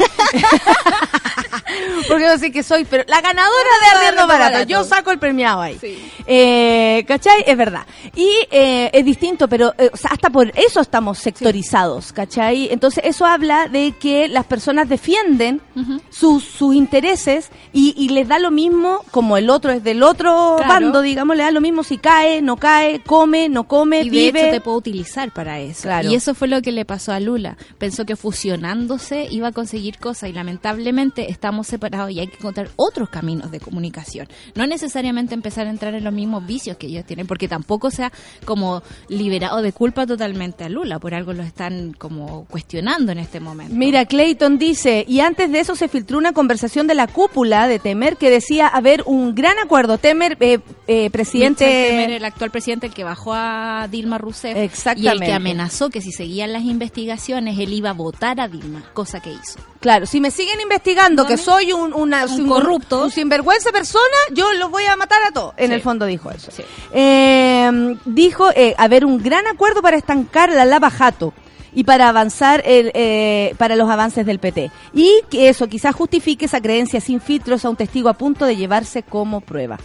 Porque 2.08 2.26
yo 2.26 2.38
sé 2.38 2.52
que 2.52 2.64
soy, 2.64 2.86
pero 2.86 3.04
la 3.08 3.22
ganadora 3.22 3.70
de 3.82 3.98
arriendo 3.98 4.28
barato. 4.28 4.64
Yo 4.64 4.84
saco 4.84 5.12
el 5.12 5.20
premiado 5.20 5.62
ahí. 5.62 5.78
Eh, 6.26 7.04
¿Cachai? 7.08 7.44
Es 7.46 7.58
verdad. 7.58 7.86
Y 8.16 8.30
eh, 8.52 8.90
es 8.94 9.06
distinto, 9.06 9.48
pero 9.48 9.74
eh, 9.78 9.90
hasta 10.10 10.30
por 10.30 10.52
eso 10.56 10.82
estamos 10.82 11.20
sectorizados, 11.20 12.14
¿cachai? 12.14 12.70
Entonces 12.72 13.04
eso 13.06 13.26
habla 13.26 13.68
de 13.68 13.94
que 14.00 14.28
las 14.28 14.46
personas 14.46 14.90
defienden 14.90 15.62
sus, 16.10 16.44
sus 16.44 16.76
intereses 16.76 17.50
y, 17.74 17.94
y, 17.98 18.10
les 18.10 18.28
da 18.28 18.40
lo 18.40 18.52
mismo, 18.52 19.04
como 19.12 19.38
el 19.38 19.50
otro 19.50 19.72
es 19.72 19.84
del 19.84 20.04
otro 20.04 20.58
bando, 20.68 21.02
digamos, 21.02 21.38
le 21.38 21.44
da 21.44 21.52
lo 21.52 21.62
mismo 21.62 21.84
si 21.84 21.98
cae, 21.98 22.42
no 22.42 22.58
cae, 22.58 23.02
come, 23.02 23.41
no 23.50 23.66
come, 23.66 24.02
y 24.02 24.10
vive. 24.10 24.32
De 24.32 24.48
hecho 24.48 24.52
te 24.52 24.62
puedo 24.62 24.78
utilizar 24.78 25.32
para 25.32 25.60
eso. 25.60 25.90
Y 26.04 26.16
eso 26.16 26.34
fue 26.34 26.48
lo 26.48 26.62
que 26.62 26.72
le 26.72 26.86
pasó 26.86 27.12
a 27.12 27.20
Lula. 27.20 27.58
Pensó 27.78 28.06
que 28.06 28.16
fusionándose 28.16 29.28
iba 29.30 29.50
a 29.50 29.52
conseguir 29.52 29.98
cosas 29.98 30.30
y 30.30 30.34
lamentablemente 30.34 31.30
estamos 31.32 31.68
separados 31.68 32.12
y 32.12 32.20
hay 32.20 32.28
que 32.28 32.38
encontrar 32.38 32.70
otros 32.76 33.10
caminos 33.10 33.52
de 33.52 33.60
comunicación. 33.60 34.28
No 34.56 34.68
necesariamente 34.68 35.34
empezar 35.34 35.68
a 35.68 35.70
entrar 35.70 35.94
en 35.94 36.04
los 36.04 36.14
mismos 36.14 36.46
vicios 36.46 36.78
que 36.78 36.88
ellos 36.88 37.06
tienen, 37.06 37.28
porque 37.28 37.48
tampoco 37.48 37.92
se 37.92 38.04
ha 38.04 38.12
como 38.46 38.84
liberado 39.08 39.62
de 39.62 39.74
culpa 39.74 40.06
totalmente 40.06 40.64
a 40.64 40.70
Lula, 40.70 41.00
por 41.00 41.14
algo 41.14 41.34
lo 41.34 41.44
están 41.44 41.94
como 41.94 42.46
cuestionando 42.46 43.12
en 43.12 43.20
este 43.20 43.40
momento. 43.40 43.74
Mira, 43.74 44.06
Clayton 44.06 44.58
dice, 44.58 45.06
y 45.08 45.20
antes 45.20 45.52
de 45.52 45.60
eso 45.60 45.76
se 45.76 45.88
filtró 45.88 46.18
una 46.18 46.34
conversación 46.34 46.88
de 46.88 46.96
la 46.96 47.08
cúpula 47.08 47.68
de 47.68 47.80
Temer 47.80 48.18
que 48.18 48.30
decía 48.30 48.68
haber 48.68 49.04
un 49.06 49.36
gran 49.36 49.58
acuerdo. 49.60 49.98
Temer, 49.98 50.38
eh, 50.40 50.60
eh, 50.88 51.10
presidente... 51.10 51.66
Temer, 51.66 52.12
el 52.12 52.26
actual 52.26 52.52
presidente, 52.52 52.88
el 52.88 52.94
que 52.94 53.04
bajó 53.04 53.31
a 53.34 53.88
Dilma 53.90 54.18
Rousseff 54.18 54.56
Exactamente. 54.58 55.04
y 55.04 55.08
el 55.08 55.20
que 55.20 55.34
amenazó 55.34 55.90
que 55.90 56.02
si 56.02 56.12
seguían 56.12 56.54
las 56.54 56.64
investigaciones 56.64 57.58
él 57.60 57.74
iba 57.74 57.92
a 57.92 57.94
votar 57.94 58.40
a 58.40 58.48
Dilma, 58.48 58.84
cosa 58.94 59.20
que 59.20 59.32
hizo. 59.32 59.60
Claro, 59.80 60.06
si 60.06 60.22
me 60.22 60.30
siguen 60.32 60.62
investigando 60.62 61.26
que 61.26 61.38
soy 61.38 61.74
un, 61.74 61.94
una, 61.94 62.26
corrupto, 62.48 63.04
un 63.04 63.12
sinvergüenza 63.12 63.72
persona, 63.72 64.04
yo 64.32 64.54
los 64.54 64.70
voy 64.70 64.84
a 64.86 64.96
matar 64.96 65.20
a 65.28 65.32
todos. 65.32 65.54
En 65.58 65.72
el 65.72 65.82
fondo 65.82 66.06
dijo 66.06 66.30
eso. 66.30 66.52
Eh, 66.94 67.96
dijo 68.06 68.52
eh, 68.56 68.76
haber 68.78 69.06
un 69.06 69.22
gran 69.22 69.48
acuerdo 69.48 69.82
para 69.82 69.98
estancar 69.98 70.52
la 70.52 70.66
lava 70.66 70.92
jato 70.92 71.34
y 71.74 71.84
para 71.84 72.10
avanzar 72.10 72.62
el, 72.66 72.92
eh, 72.94 73.56
para 73.58 73.76
los 73.76 73.90
avances 73.90 74.26
del 74.26 74.40
PT. 74.40 74.72
Y 74.94 75.22
que 75.30 75.50
eso 75.50 75.68
quizás 75.68 75.96
justifique 75.96 76.46
esa 76.46 76.62
creencia 76.62 77.02
sin 77.02 77.22
filtros 77.22 77.66
a 77.66 77.70
un 77.70 77.76
testigo 77.76 78.10
a 78.10 78.14
punto 78.14 78.46
de 78.46 78.56
llevarse 78.56 79.04
como 79.04 79.42
prueba. 79.42 79.78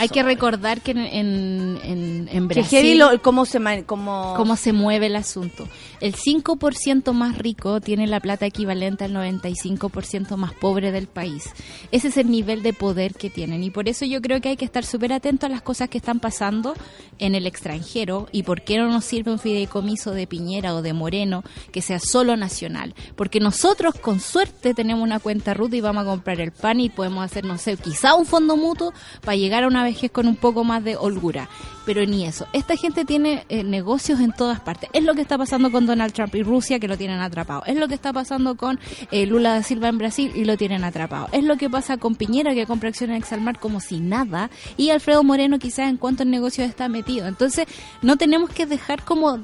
Hay 0.00 0.08
que 0.08 0.22
recordar 0.22 0.80
que 0.80 0.92
en, 0.92 0.98
en, 0.98 1.78
en, 1.84 2.28
en 2.32 2.48
Brasil... 2.48 2.98
lo- 2.98 3.20
cómo 3.22 3.44
se 3.44 3.60
cómo, 3.86 4.34
cómo 4.36 4.56
se 4.56 4.72
mueve 4.72 5.06
el 5.06 5.16
asunto. 5.16 5.68
El 6.00 6.14
5% 6.14 7.12
más 7.12 7.38
rico 7.38 7.80
tiene 7.80 8.06
la 8.06 8.20
plata 8.20 8.46
equivalente 8.46 9.04
al 9.04 9.12
95% 9.12 10.36
más 10.36 10.52
pobre 10.54 10.92
del 10.92 11.06
país. 11.06 11.50
Ese 11.92 12.08
es 12.08 12.16
el 12.16 12.30
nivel 12.30 12.62
de 12.62 12.72
poder 12.72 13.14
que 13.14 13.30
tienen. 13.30 13.62
Y 13.62 13.70
por 13.70 13.88
eso 13.88 14.04
yo 14.04 14.20
creo 14.20 14.40
que 14.40 14.48
hay 14.50 14.56
que 14.56 14.64
estar 14.64 14.84
súper 14.84 15.12
atento 15.12 15.46
a 15.46 15.48
las 15.48 15.62
cosas 15.62 15.88
que 15.88 15.98
están 15.98 16.20
pasando 16.20 16.74
en 17.18 17.34
el 17.34 17.46
extranjero 17.46 18.28
y 18.32 18.42
por 18.44 18.62
qué 18.62 18.78
no 18.78 18.88
nos 18.88 19.04
sirve 19.04 19.30
un 19.32 19.38
fideicomiso 19.38 20.12
de 20.12 20.26
Piñera 20.26 20.74
o 20.74 20.82
de 20.82 20.92
Moreno 20.92 21.44
que 21.72 21.82
sea 21.82 21.98
solo 21.98 22.36
nacional. 22.36 22.94
Porque 23.16 23.40
nosotros 23.40 23.94
con 23.94 24.20
suerte 24.20 24.74
tenemos 24.74 25.02
una 25.04 25.20
cuenta 25.20 25.52
ruta 25.54 25.76
y 25.76 25.80
vamos 25.80 26.04
a 26.04 26.06
comprar 26.06 26.40
el 26.40 26.52
pan 26.52 26.80
y 26.80 26.88
podemos 26.88 27.24
hacer, 27.24 27.44
no 27.44 27.58
sé, 27.58 27.76
quizá 27.76 28.14
un 28.14 28.26
fondo 28.26 28.56
mutuo 28.56 28.92
para 29.22 29.36
llegar 29.36 29.64
a 29.64 29.68
una 29.68 29.84
vejez 29.90 30.10
con 30.10 30.26
un 30.26 30.36
poco 30.36 30.64
más 30.64 30.82
de 30.82 30.96
holgura. 30.96 31.48
Pero 31.86 32.04
ni 32.04 32.24
eso. 32.24 32.46
Esta 32.52 32.76
gente 32.76 33.04
tiene 33.04 33.44
eh, 33.48 33.64
negocios 33.64 34.20
en 34.20 34.32
todas 34.32 34.60
partes. 34.60 34.90
Es 34.92 35.02
lo 35.02 35.14
que 35.14 35.22
está 35.22 35.38
pasando 35.38 35.70
con 35.72 35.86
Donald 35.86 36.12
Trump 36.12 36.34
y 36.34 36.42
Rusia 36.42 36.78
que 36.78 36.88
lo 36.88 36.96
tienen 36.96 37.20
atrapado. 37.20 37.62
Es 37.66 37.76
lo 37.76 37.88
que 37.88 37.94
está 37.94 38.12
pasando 38.12 38.56
con 38.56 38.78
eh, 39.10 39.26
Lula 39.26 39.54
da 39.54 39.62
Silva 39.62 39.88
en 39.88 39.98
Brasil 39.98 40.32
y 40.34 40.44
lo 40.44 40.56
tienen 40.56 40.84
atrapado. 40.84 41.28
Es 41.32 41.44
lo 41.44 41.56
que 41.56 41.68
pasa 41.68 41.96
con 41.96 42.14
Piñera 42.14 42.54
que 42.54 42.66
compra 42.66 42.90
acciones 42.90 43.16
en 43.16 43.22
Exalmar 43.22 43.58
como 43.58 43.80
si 43.80 43.98
nada. 44.00 44.50
Y 44.76 44.90
Alfredo 44.90 45.24
Moreno 45.24 45.58
quizás 45.58 45.88
en 45.88 45.96
cuanto 45.96 46.22
en 46.22 46.30
negocios 46.30 46.68
está 46.68 46.88
metido. 46.88 47.26
Entonces 47.26 47.66
no 48.02 48.16
tenemos 48.16 48.50
que 48.50 48.66
dejar 48.66 49.02
como 49.04 49.40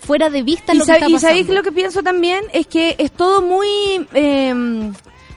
fuera 0.00 0.30
de 0.30 0.42
vista 0.42 0.74
y, 0.74 0.78
lo 0.78 0.84
que 0.84 0.92
está 0.92 1.08
y 1.08 1.12
pasando. 1.12 1.28
sabéis 1.28 1.48
lo 1.48 1.62
que 1.62 1.72
pienso 1.72 2.02
también 2.02 2.44
es 2.52 2.66
que 2.66 2.96
es 2.98 3.12
todo 3.12 3.40
muy 3.40 3.68
eh, 4.14 4.92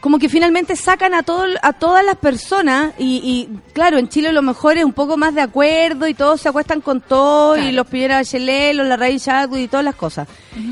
como 0.06 0.20
que 0.20 0.30
finalmente 0.30 0.76
sacan 0.76 1.16
a 1.16 1.24
todo 1.24 1.46
a 1.64 1.74
todas 1.74 2.06
las 2.06 2.16
personas 2.18 2.94
y, 3.00 3.16
y, 3.24 3.50
claro 3.74 3.98
en 3.98 4.08
Chile 4.08 4.32
lo 4.32 4.44
mejor 4.44 4.78
es 4.78 4.86
un 4.86 4.94
poco 4.94 5.18
más 5.18 5.34
de 5.34 5.42
acuerdo 5.42 6.08
y 6.08 6.14
todos 6.14 6.42
se 6.42 6.48
acuestan 6.48 6.80
con 6.80 7.02
todo 7.02 7.58
y 7.58 7.72
los 7.72 7.88
Piñera 7.88 8.18
Bachelet 8.18 8.76
los 8.76 8.86
Larraín 8.86 9.18
Chadwick 9.18 9.64
y 9.64 9.68
todas 9.68 9.84
las 9.84 9.96
cosas. 9.96 10.28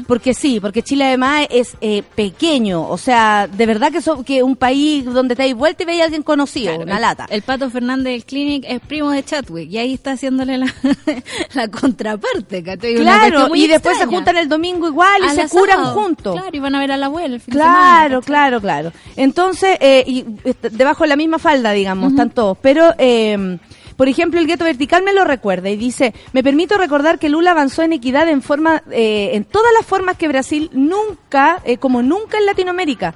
Porque 0.07 0.35
sí 0.35 0.59
porque 0.59 0.83
Chile 0.83 1.05
además 1.05 1.47
es 1.49 1.75
eh, 1.81 2.03
pequeño 2.13 2.87
o 2.87 2.97
sea 2.99 3.47
de 3.47 3.65
verdad 3.65 3.91
que 3.91 4.03
so- 4.03 4.23
que 4.23 4.43
un 4.43 4.55
país 4.55 5.03
donde 5.03 5.35
te 5.35 5.41
dais 5.41 5.55
vuelta 5.55 5.81
y 5.81 5.87
veis 5.87 6.01
a 6.01 6.03
alguien 6.03 6.21
conocido 6.21 6.69
Claro, 6.69 6.83
una 6.83 6.95
el, 6.97 7.01
lata. 7.01 7.25
El 7.27 7.41
Pato 7.41 7.71
Fernández 7.71 8.13
del 8.13 8.25
Clinic 8.25 8.65
es 8.67 8.81
primo 8.81 9.09
de 9.09 9.23
Chadwick 9.23 9.67
y 9.67 9.79
ahí 9.79 9.95
está 9.95 10.11
haciéndole 10.11 10.59
la, 10.59 10.71
la 11.55 11.67
contraparte, 11.69 12.61
claro 12.61 13.55
y 13.55 13.67
después 13.67 13.97
se 13.97 14.05
juntan 14.05 14.37
el 14.37 14.47
domingo 14.47 14.87
igual 14.87 15.23
y 15.25 15.29
se 15.35 15.49
curan 15.49 15.85
juntos. 15.85 16.35
Claro, 16.35 16.55
y 16.55 16.59
van 16.59 16.75
a 16.75 16.79
ver 16.79 16.91
a 16.91 16.97
la 16.97 17.07
abuela 17.07 17.33
el 17.33 17.41
fin 17.41 17.51
de 17.51 17.59
Claro, 17.59 18.21
claro, 18.21 18.61
claro. 18.61 18.91
Entonces, 19.23 19.77
eh, 19.79 20.03
y 20.05 20.25
est- 20.43 20.61
debajo 20.71 21.03
de 21.03 21.09
la 21.09 21.15
misma 21.15 21.39
falda, 21.39 21.71
digamos, 21.71 22.11
están 22.11 22.29
todos. 22.29 22.57
Pero, 22.61 22.93
eh, 22.97 23.57
por 23.95 24.07
ejemplo, 24.09 24.39
el 24.39 24.47
gueto 24.47 24.65
vertical 24.65 25.03
me 25.03 25.13
lo 25.13 25.23
recuerda 25.23 25.69
y 25.69 25.75
dice, 25.77 26.13
me 26.33 26.43
permito 26.43 26.77
recordar 26.77 27.19
que 27.19 27.29
Lula 27.29 27.51
avanzó 27.51 27.83
en 27.83 27.93
equidad 27.93 28.27
en 28.27 28.41
forma, 28.41 28.81
eh, 28.91 29.31
en 29.33 29.43
todas 29.45 29.71
las 29.77 29.85
formas 29.85 30.17
que 30.17 30.27
Brasil 30.27 30.69
nunca, 30.73 31.61
eh, 31.63 31.77
como 31.77 32.01
nunca 32.01 32.37
en 32.39 32.45
Latinoamérica. 32.45 33.13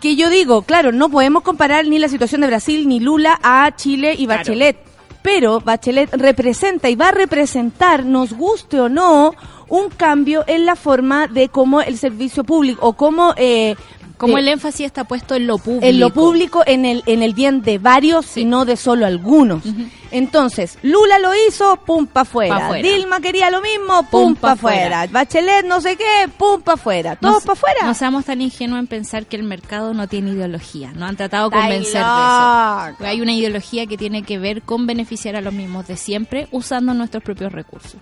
Que 0.00 0.16
yo 0.16 0.28
digo, 0.30 0.62
claro, 0.62 0.92
no 0.92 1.08
podemos 1.08 1.42
comparar 1.42 1.86
ni 1.86 1.98
la 1.98 2.08
situación 2.08 2.42
de 2.42 2.48
Brasil 2.48 2.86
ni 2.88 3.00
Lula 3.00 3.38
a 3.42 3.74
Chile 3.76 4.12
y 4.16 4.26
Claro. 4.26 4.40
Bachelet. 4.40 4.76
Pero 5.22 5.60
Bachelet 5.60 6.10
representa 6.14 6.88
y 6.88 6.94
va 6.96 7.08
a 7.08 7.12
representar, 7.12 8.04
nos 8.06 8.32
guste 8.32 8.80
o 8.80 8.88
no, 8.88 9.34
un 9.68 9.88
cambio 9.90 10.44
en 10.46 10.64
la 10.64 10.76
forma 10.76 11.26
de 11.28 11.48
cómo 11.48 11.80
el 11.82 11.96
servicio 11.98 12.42
público 12.42 12.86
o 12.86 12.94
cómo 12.94 13.34
eh, 13.36 13.74
Como 14.20 14.34
de- 14.36 14.42
el 14.42 14.48
énfasis 14.48 14.86
está 14.86 15.04
puesto 15.04 15.34
en 15.34 15.46
lo 15.46 15.58
público. 15.58 15.86
en 15.86 15.98
lo 15.98 16.10
público, 16.10 16.62
en 16.66 16.84
el, 16.84 17.02
en 17.06 17.22
el 17.22 17.34
bien 17.34 17.62
de 17.62 17.78
varios 17.78 18.36
y 18.36 18.44
no 18.44 18.64
de 18.64 18.76
solo 18.76 19.06
algunos. 19.06 19.62
Entonces, 20.10 20.78
Lula 20.82 21.18
lo 21.18 21.30
hizo, 21.46 21.76
pum 21.86 22.06
pa' 22.06 22.22
afuera. 22.22 22.68
Pa'. 22.68 22.74
Dilma 22.74 23.20
quería 23.20 23.50
lo 23.50 23.60
mismo, 23.62 24.02
pum, 24.10 24.32
Pum 24.32 24.34
pa' 24.36 24.52
afuera. 24.52 25.06
Bachelet 25.10 25.64
no 25.64 25.80
sé 25.80 25.96
qué, 25.96 26.28
pum 26.36 26.60
pa' 26.62 26.72
afuera. 26.74 27.16
Todos 27.16 27.34
No- 27.42 27.46
pa' 27.46 27.52
afuera. 27.52 27.80
No 27.84 27.94
seamos 27.94 28.24
tan 28.24 28.40
ingenuos 28.40 28.80
en 28.80 28.86
pensar 28.88 29.26
que 29.26 29.36
el 29.36 29.42
mercado 29.44 29.94
no 29.94 30.08
tiene 30.08 30.30
ideología. 30.32 30.92
No 30.94 31.06
han 31.06 31.16
tratado 31.16 31.48
de 31.50 31.56
convencer 31.56 31.94
de 31.94 31.98
eso. 32.00 33.04
Hay 33.04 33.20
una 33.20 33.32
ideología 33.32 33.86
que 33.86 33.96
tiene 33.96 34.22
que 34.22 34.38
ver 34.38 34.62
con 34.62 34.86
beneficiar 34.86 35.36
a 35.36 35.40
los 35.40 35.52
mismos 35.54 35.86
de 35.86 35.96
siempre 35.96 36.48
usando 36.50 36.92
nuestros 36.94 37.22
propios 37.22 37.52
recursos. 37.52 37.96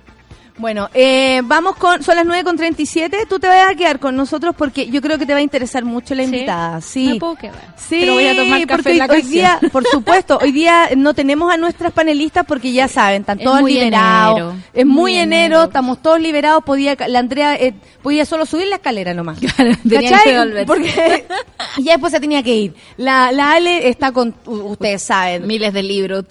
Bueno, 0.59 0.91
eh, 0.93 1.41
vamos 1.45 1.77
con, 1.77 2.03
son 2.03 2.17
las 2.17 2.27
9 2.27 2.43
con 2.45 2.57
37. 2.57 3.27
Tú 3.29 3.39
te 3.39 3.47
vas 3.47 3.71
a 3.71 3.75
quedar 3.75 3.99
con 4.01 4.17
nosotros 4.17 4.55
porque 4.59 4.89
yo 4.91 5.01
creo 5.01 5.17
que 5.19 5.25
te 5.25 5.33
va 5.33 5.39
a 5.39 5.43
interesar 5.43 5.85
mucho 5.85 6.15
la 6.15 6.23
¿Sí? 6.23 6.25
invitada. 6.27 6.81
Sí. 6.81 7.09
Me 7.13 7.15
puedo 7.21 7.37
quedar. 7.37 7.75
Sí, 7.77 7.99
Pero 8.01 8.15
voy 8.15 8.27
a 8.27 8.37
tomar 8.37 8.67
café 8.67 8.83
porque 8.83 8.91
en 8.93 8.99
la 8.99 9.07
hoy, 9.07 9.23
día, 9.23 9.61
por 9.73 9.87
supuesto, 9.91 10.39
hoy 10.43 10.51
día 10.53 10.91
no 10.97 11.15
tenemos 11.15 11.53
a 11.53 11.57
nuestras 11.57 11.93
panelistas 11.93 12.45
porque 12.45 12.73
ya 12.73 12.89
saben, 12.89 13.21
están 13.23 13.39
Es 13.39 13.45
todos 13.45 13.63
liberados. 13.63 14.39
enero. 14.39 14.55
Es 14.75 14.85
muy, 14.87 14.95
Muy 14.99 15.15
enero, 15.15 15.45
enero. 15.47 15.63
estamos 15.65 16.03
todos 16.03 16.21
liberados. 16.21 16.65
Podía, 16.65 16.97
la 17.07 17.21
Andrea 17.21 17.55
eh, 17.55 17.75
podía 18.03 18.25
solo 18.27 18.45
subir 18.45 18.67
la 18.67 18.77
escalera 18.77 19.15
nomás. 19.15 19.39
¿Cachai? 19.91 20.67
Porque 20.67 21.25
ya 21.79 21.93
después 21.93 22.13
se 22.13 22.21
tenía 22.21 22.43
que 22.43 22.55
ir. 22.55 22.75
La, 22.97 23.31
la 23.33 23.53
Ale 23.53 23.89
está 23.89 24.11
con, 24.13 24.35
ustedes 24.45 25.03
saben, 25.03 25.47
Miles 25.47 25.73
de 25.73 25.83
libros. 25.85 26.25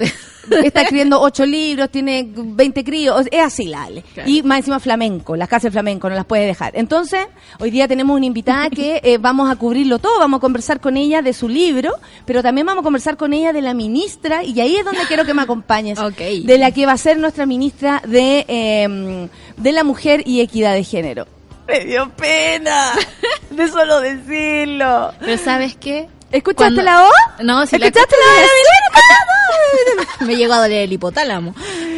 Está 0.64 0.82
escribiendo 0.82 1.20
ocho 1.22 1.46
libros, 1.46 1.90
tiene 1.90 2.28
20 2.36 2.84
críos, 2.84 3.26
es 3.32 3.42
así 3.42 3.66
la 3.66 3.84
Ale. 3.84 4.04
Claro. 4.14 4.30
Y 4.30 4.44
más 4.44 4.60
encima 4.60 4.80
flamenco, 4.80 5.36
las 5.36 5.48
clases 5.48 5.66
de 5.66 5.72
flamenco, 5.72 6.10
no 6.10 6.16
las 6.16 6.26
puede 6.26 6.46
dejar. 6.46 6.72
Entonces, 6.76 7.28
hoy 7.60 7.72
día 7.72 7.88
tenemos 7.88 8.16
una 8.16 8.26
invitada 8.26 8.70
que 8.70 9.00
eh, 9.04 9.18
vamos 9.18 9.50
a 9.50 9.56
cubrirlo 9.56 10.00
todo, 10.00 10.20
vamos 10.20 10.38
a 10.40 10.42
conversar 10.42 10.80
con 10.80 10.98
ella 10.98 11.22
de 11.22 11.34
su 11.34 11.48
libro, 11.50 11.94
pero 12.26 12.42
también 12.44 12.68
vamos 12.68 12.82
a 12.82 12.84
conversar 12.84 13.18
con 13.18 13.34
ella 13.34 13.54
de 13.54 13.62
la 13.62 13.74
ministra, 13.74 14.44
y 14.44 14.60
ahí 14.60 14.76
es 14.76 14.86
donde 14.86 15.02
quiero 15.08 15.26
que 15.26 15.34
me 15.34 15.42
acompañes, 15.42 16.00
Ok. 16.08 16.18
de 16.44 16.58
la 16.58 16.72
que 16.72 16.86
va 16.86 16.94
a 16.94 16.98
ser 16.98 17.18
nuestra 17.18 17.46
ministra 17.46 18.02
de, 18.06 18.46
eh, 18.48 19.28
de 19.58 19.72
la 19.72 19.84
mujer 19.84 20.24
y 20.26 20.42
equidad 20.42 20.74
de 20.74 20.84
género. 20.84 21.28
Me 21.68 21.84
dio 21.84 22.10
pena 22.16 22.94
de 23.50 23.68
solo 23.68 24.00
decirlo. 24.00 25.12
Pero 25.20 25.38
¿sabes 25.38 25.76
qué? 25.76 26.08
¿Escuchaste 26.32 26.56
Cuando- 26.76 26.84
la 26.84 27.02
voz? 27.02 27.12
No, 27.44 27.66
si 27.66 27.78
la 27.78 27.88
¿Escuchaste 27.88 28.16
la 28.18 28.32
voz 28.32 28.42
de 28.42 30.20
la? 30.20 30.26
Me 30.26 30.36
llegó 30.36 30.54
a 30.54 30.58
doler 30.60 30.84
el 30.84 30.94
hipotálamo. 30.94 31.54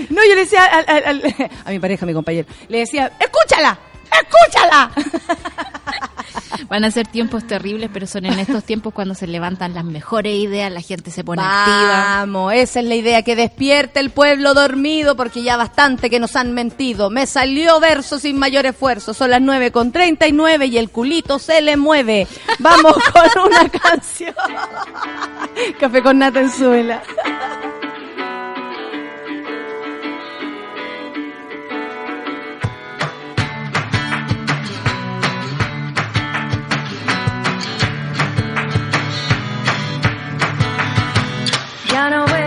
No, 0.10 0.22
yo 0.24 0.36
le 0.36 0.42
decía 0.42 0.66
al- 0.66 0.86
al- 0.88 1.04
al- 1.06 1.36
a 1.66 1.70
mi 1.72 1.80
pareja, 1.80 2.06
a 2.06 2.08
mi 2.08 2.14
compañero, 2.14 2.48
le 2.68 2.80
decía, 2.80 3.12
escúchala, 3.20 3.78
escúchala. 4.12 4.91
Van 6.68 6.84
a 6.84 6.91
ser 6.91 7.07
tiempos 7.07 7.47
terribles, 7.47 7.89
pero 7.91 8.05
son 8.05 8.26
en 8.26 8.38
estos 8.38 8.64
tiempos 8.64 8.93
cuando 8.93 9.16
se 9.16 9.26
levantan 9.26 9.74
las 9.74 9.84
mejores 9.86 10.36
ideas, 10.36 10.72
la 10.72 10.82
gente 10.82 11.10
se 11.10 11.24
pone 11.24 11.41
activa. 11.41 12.20
Vamos, 12.20 12.53
esa 12.53 12.80
es 12.80 12.86
la 12.86 12.95
idea, 12.95 13.24
que 13.24 13.36
despierte 13.36 13.99
el 13.99 14.12
pueblo 14.12 14.53
dormido, 14.53 15.16
porque 15.16 15.41
ya 15.41 15.57
bastante 15.57 16.10
que 16.10 16.20
nos 16.20 16.36
han 16.36 16.53
mentido. 16.53 17.10
Me 17.10 17.26
salió 17.26 17.80
verso 17.80 18.20
sin 18.20 18.38
mayor 18.38 18.68
esfuerzo, 18.68 19.14
son 19.14 19.32
las 19.32 19.41
9 19.41 19.72
con 19.72 19.91
39 19.91 20.68
y 20.68 20.78
el 20.78 20.89
culito 20.89 21.39
se 21.39 21.62
le 21.62 21.76
mueve. 21.76 22.28
Vamos 22.60 22.93
con 23.14 23.45
una 23.47 23.68
canción. 23.70 24.36
Café 25.80 26.03
con 26.03 26.20
nata 26.20 26.39
en 26.41 26.51
suela. 26.51 27.01
Ya 42.00 42.39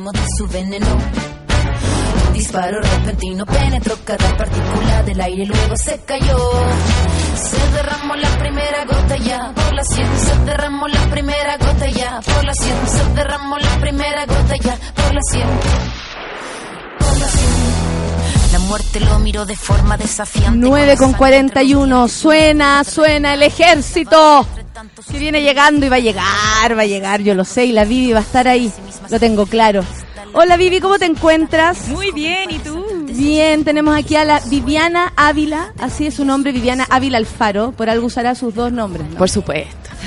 cromo 0.00 0.12
de 0.12 0.26
su 0.36 0.46
veneno. 0.46 0.86
Un 2.26 2.32
disparo 2.32 2.80
repentino 2.80 3.44
penetró 3.44 3.96
cada 4.04 4.36
partícula 4.36 5.02
del 5.04 5.20
aire, 5.20 5.46
luego 5.46 5.76
se 5.76 6.00
cayó. 6.06 6.38
Se 7.34 7.76
derramó 7.76 8.16
la 8.16 8.28
primera 8.38 8.84
gota 8.84 9.16
ya 9.16 9.52
por 9.54 9.74
la 9.74 9.84
sien, 9.84 10.08
se 10.18 10.36
derramó 10.44 10.88
la 10.88 11.10
primera 11.10 11.56
gota 11.58 11.86
ya 11.88 12.20
por 12.20 12.44
la 12.44 12.54
sien, 12.54 12.76
se 12.86 13.14
derramó 13.14 13.58
la 13.58 13.80
primera 13.80 14.26
gota 14.26 14.56
ya 14.56 14.78
sien. 15.30 15.46
Por 16.98 17.18
la 18.52 18.58
muerte 18.70 19.00
lo 19.00 19.18
miró 19.18 19.44
de 19.44 19.56
forma 19.56 19.96
desafiante. 19.96 20.58
9 20.58 20.86
la 20.86 20.96
con 20.96 21.12
sangre 21.12 21.18
41. 21.18 22.04
entre 22.04 22.14
Suena, 22.14 22.84
suena 22.84 23.34
el 23.34 23.42
ejército. 23.42 24.46
Que 25.10 25.18
viene 25.18 25.42
llegando 25.42 25.86
y 25.86 25.88
va 25.88 25.96
a 25.96 26.00
llegar, 26.00 26.76
va 26.76 26.82
a 26.82 26.86
llegar, 26.86 27.20
yo 27.20 27.34
lo 27.34 27.44
sé. 27.44 27.66
Y 27.66 27.72
la 27.72 27.84
Vivi 27.84 28.12
va 28.12 28.20
a 28.20 28.22
estar 28.22 28.46
ahí. 28.48 28.72
Lo 29.10 29.18
tengo 29.18 29.46
claro. 29.46 29.82
Hola 30.32 30.56
Vivi, 30.56 30.80
¿cómo 30.80 30.98
te 30.98 31.06
encuentras? 31.06 31.88
Muy 31.88 32.12
bien, 32.12 32.50
¿y 32.50 32.58
tú? 32.58 32.84
Bien, 33.08 33.64
tenemos 33.64 33.96
aquí 33.96 34.14
a 34.14 34.24
la 34.24 34.40
Viviana 34.48 35.12
Ávila, 35.16 35.72
así 35.80 36.06
es 36.06 36.14
su 36.14 36.24
nombre, 36.24 36.52
Viviana 36.52 36.86
Ávila 36.88 37.18
Alfaro. 37.18 37.72
Por 37.72 37.90
algo 37.90 38.06
usará 38.06 38.34
sus 38.34 38.54
dos 38.54 38.70
nombres. 38.72 39.08
¿no? 39.10 39.16
Por 39.18 39.28
supuesto. 39.28 39.90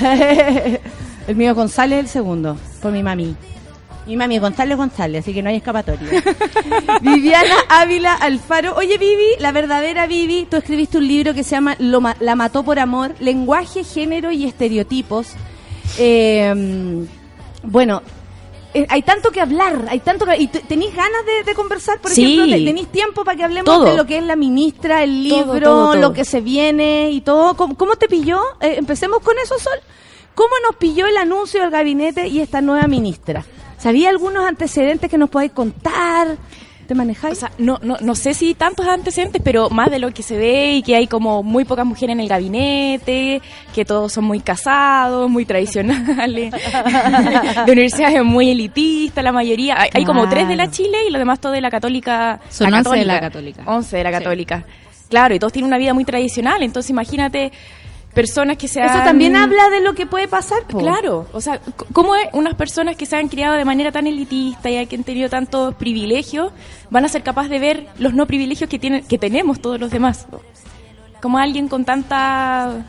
el 1.28 1.36
mío 1.36 1.54
González 1.54 1.98
el 2.00 2.08
segundo, 2.08 2.56
por 2.80 2.92
mi 2.92 3.02
mami. 3.02 3.36
Mi 4.06 4.16
mami 4.16 4.38
González 4.38 4.76
González, 4.76 5.22
así 5.22 5.34
que 5.34 5.42
no 5.42 5.50
hay 5.50 5.56
escapatoria. 5.56 6.22
Viviana 7.02 7.54
Ávila 7.68 8.14
Alfaro. 8.14 8.74
Oye, 8.76 8.96
Vivi, 8.98 9.36
la 9.38 9.52
verdadera 9.52 10.06
Vivi, 10.06 10.46
tú 10.50 10.56
escribiste 10.56 10.96
un 10.98 11.06
libro 11.08 11.34
que 11.34 11.42
se 11.44 11.50
llama 11.50 11.76
Lo 11.78 12.00
ma- 12.00 12.16
La 12.20 12.34
mató 12.34 12.62
por 12.64 12.78
amor, 12.78 13.14
lenguaje, 13.20 13.84
género 13.84 14.30
y 14.30 14.44
estereotipos. 14.46 15.28
Eh, 15.98 17.06
bueno, 17.62 18.02
hay 18.88 19.02
tanto 19.02 19.30
que 19.30 19.40
hablar, 19.40 19.84
hay 19.88 20.00
tanto 20.00 20.26
que... 20.26 20.36
¿Y 20.36 20.48
tenéis 20.48 20.94
ganas 20.94 21.24
de, 21.26 21.44
de 21.44 21.54
conversar? 21.54 22.00
Por 22.00 22.10
Sí. 22.10 22.34
ejemplo, 22.34 22.56
¿Te- 22.56 22.64
¿tenéis 22.64 22.88
tiempo 22.88 23.24
para 23.24 23.36
que 23.36 23.44
hablemos 23.44 23.64
Todo. 23.66 23.84
de 23.84 23.94
lo 23.96 24.04
que 24.06 24.18
es 24.18 24.24
la 24.24 24.36
ministra, 24.36 25.02
el 25.04 25.22
libro, 25.24 25.60
todo, 25.60 25.92
todo. 25.92 25.94
lo 25.96 26.12
que 26.12 26.24
se 26.24 26.40
viene 26.40 27.10
y 27.10 27.20
todo? 27.20 27.54
¿Cómo, 27.56 27.76
cómo 27.76 27.96
te 27.96 28.08
pilló? 28.08 28.40
Eh, 28.60 28.74
empecemos 28.78 29.20
con 29.20 29.36
eso, 29.38 29.58
Sol. 29.58 29.78
¿Cómo 30.34 30.50
nos 30.66 30.76
pilló 30.76 31.06
el 31.06 31.16
anuncio 31.16 31.60
del 31.60 31.70
gabinete 31.70 32.26
y 32.26 32.40
esta 32.40 32.60
nueva 32.60 32.86
ministra? 32.88 33.44
¿Sabía 33.78 34.08
algunos 34.10 34.44
antecedentes 34.44 35.08
que 35.10 35.18
nos 35.18 35.30
podáis 35.30 35.52
contar? 35.52 36.36
¿Te 36.86 36.94
manejáis? 36.94 37.38
O 37.38 37.40
sea, 37.40 37.50
no, 37.58 37.78
no, 37.82 37.96
no 38.00 38.14
sé 38.14 38.34
si 38.34 38.54
tantos 38.54 38.86
antecedentes, 38.86 39.40
pero 39.42 39.70
más 39.70 39.90
de 39.90 39.98
lo 39.98 40.10
que 40.12 40.22
se 40.22 40.36
ve 40.36 40.74
y 40.74 40.82
que 40.82 40.96
hay 40.96 41.06
como 41.06 41.42
muy 41.42 41.64
pocas 41.64 41.86
mujeres 41.86 42.12
en 42.12 42.20
el 42.20 42.28
gabinete, 42.28 43.40
que 43.74 43.84
todos 43.86 44.12
son 44.12 44.24
muy 44.24 44.40
casados, 44.40 45.30
muy 45.30 45.46
tradicionales, 45.46 46.52
de 47.66 47.72
universidades 47.72 48.22
muy 48.24 48.50
elitistas, 48.50 49.24
la 49.24 49.32
mayoría. 49.32 49.80
Hay, 49.80 49.90
hay 49.94 50.04
como 50.04 50.28
tres 50.28 50.46
de 50.48 50.56
la 50.56 50.64
Claro. 50.64 50.76
Chile 50.76 50.98
y 51.08 51.10
los 51.10 51.18
demás 51.18 51.40
todos 51.40 51.54
de 51.54 51.60
la 51.60 51.70
católica. 51.70 52.40
Son 52.50 52.70
la 52.70 52.78
11 52.78 52.96
de 52.98 53.04
la 53.04 53.20
católica. 53.20 53.62
11 53.66 53.96
de 53.96 54.04
la 54.04 54.10
Sí. 54.10 54.18
católica. 54.18 54.64
Claro, 55.08 55.34
y 55.34 55.38
todos 55.38 55.52
tienen 55.52 55.68
una 55.68 55.78
vida 55.78 55.94
muy 55.94 56.04
tradicional, 56.04 56.62
entonces 56.62 56.90
imagínate 56.90 57.52
personas 58.14 58.56
que 58.56 58.68
se 58.68 58.80
Eso 58.84 58.94
han- 58.94 59.04
también 59.04 59.34
habla 59.36 59.68
de 59.70 59.80
lo 59.80 59.94
que 59.94 60.06
puede 60.06 60.28
pasar, 60.28 60.62
po. 60.68 60.78
Claro, 60.78 61.26
o 61.32 61.40
sea, 61.40 61.60
¿cómo 61.92 62.14
es 62.14 62.28
unas 62.32 62.54
personas 62.54 62.96
que 62.96 63.06
se 63.06 63.16
han 63.16 63.28
criado 63.28 63.54
de 63.56 63.64
manera 63.64 63.90
tan 63.92 64.06
elitista 64.06 64.70
y 64.70 64.86
que 64.86 64.96
han 64.96 65.02
tenido 65.04 65.28
tantos 65.28 65.74
privilegios 65.74 66.52
van 66.90 67.04
a 67.04 67.08
ser 67.08 67.22
capaces 67.22 67.50
de 67.50 67.58
ver 67.58 67.86
los 67.98 68.14
no 68.14 68.26
privilegios 68.26 68.70
que 68.70 68.78
tienen 68.78 69.04
que 69.04 69.18
tenemos 69.18 69.60
todos 69.60 69.80
los 69.80 69.90
demás? 69.90 70.26
Como 71.20 71.38
alguien 71.38 71.68
con 71.68 71.84
tanta 71.84 72.84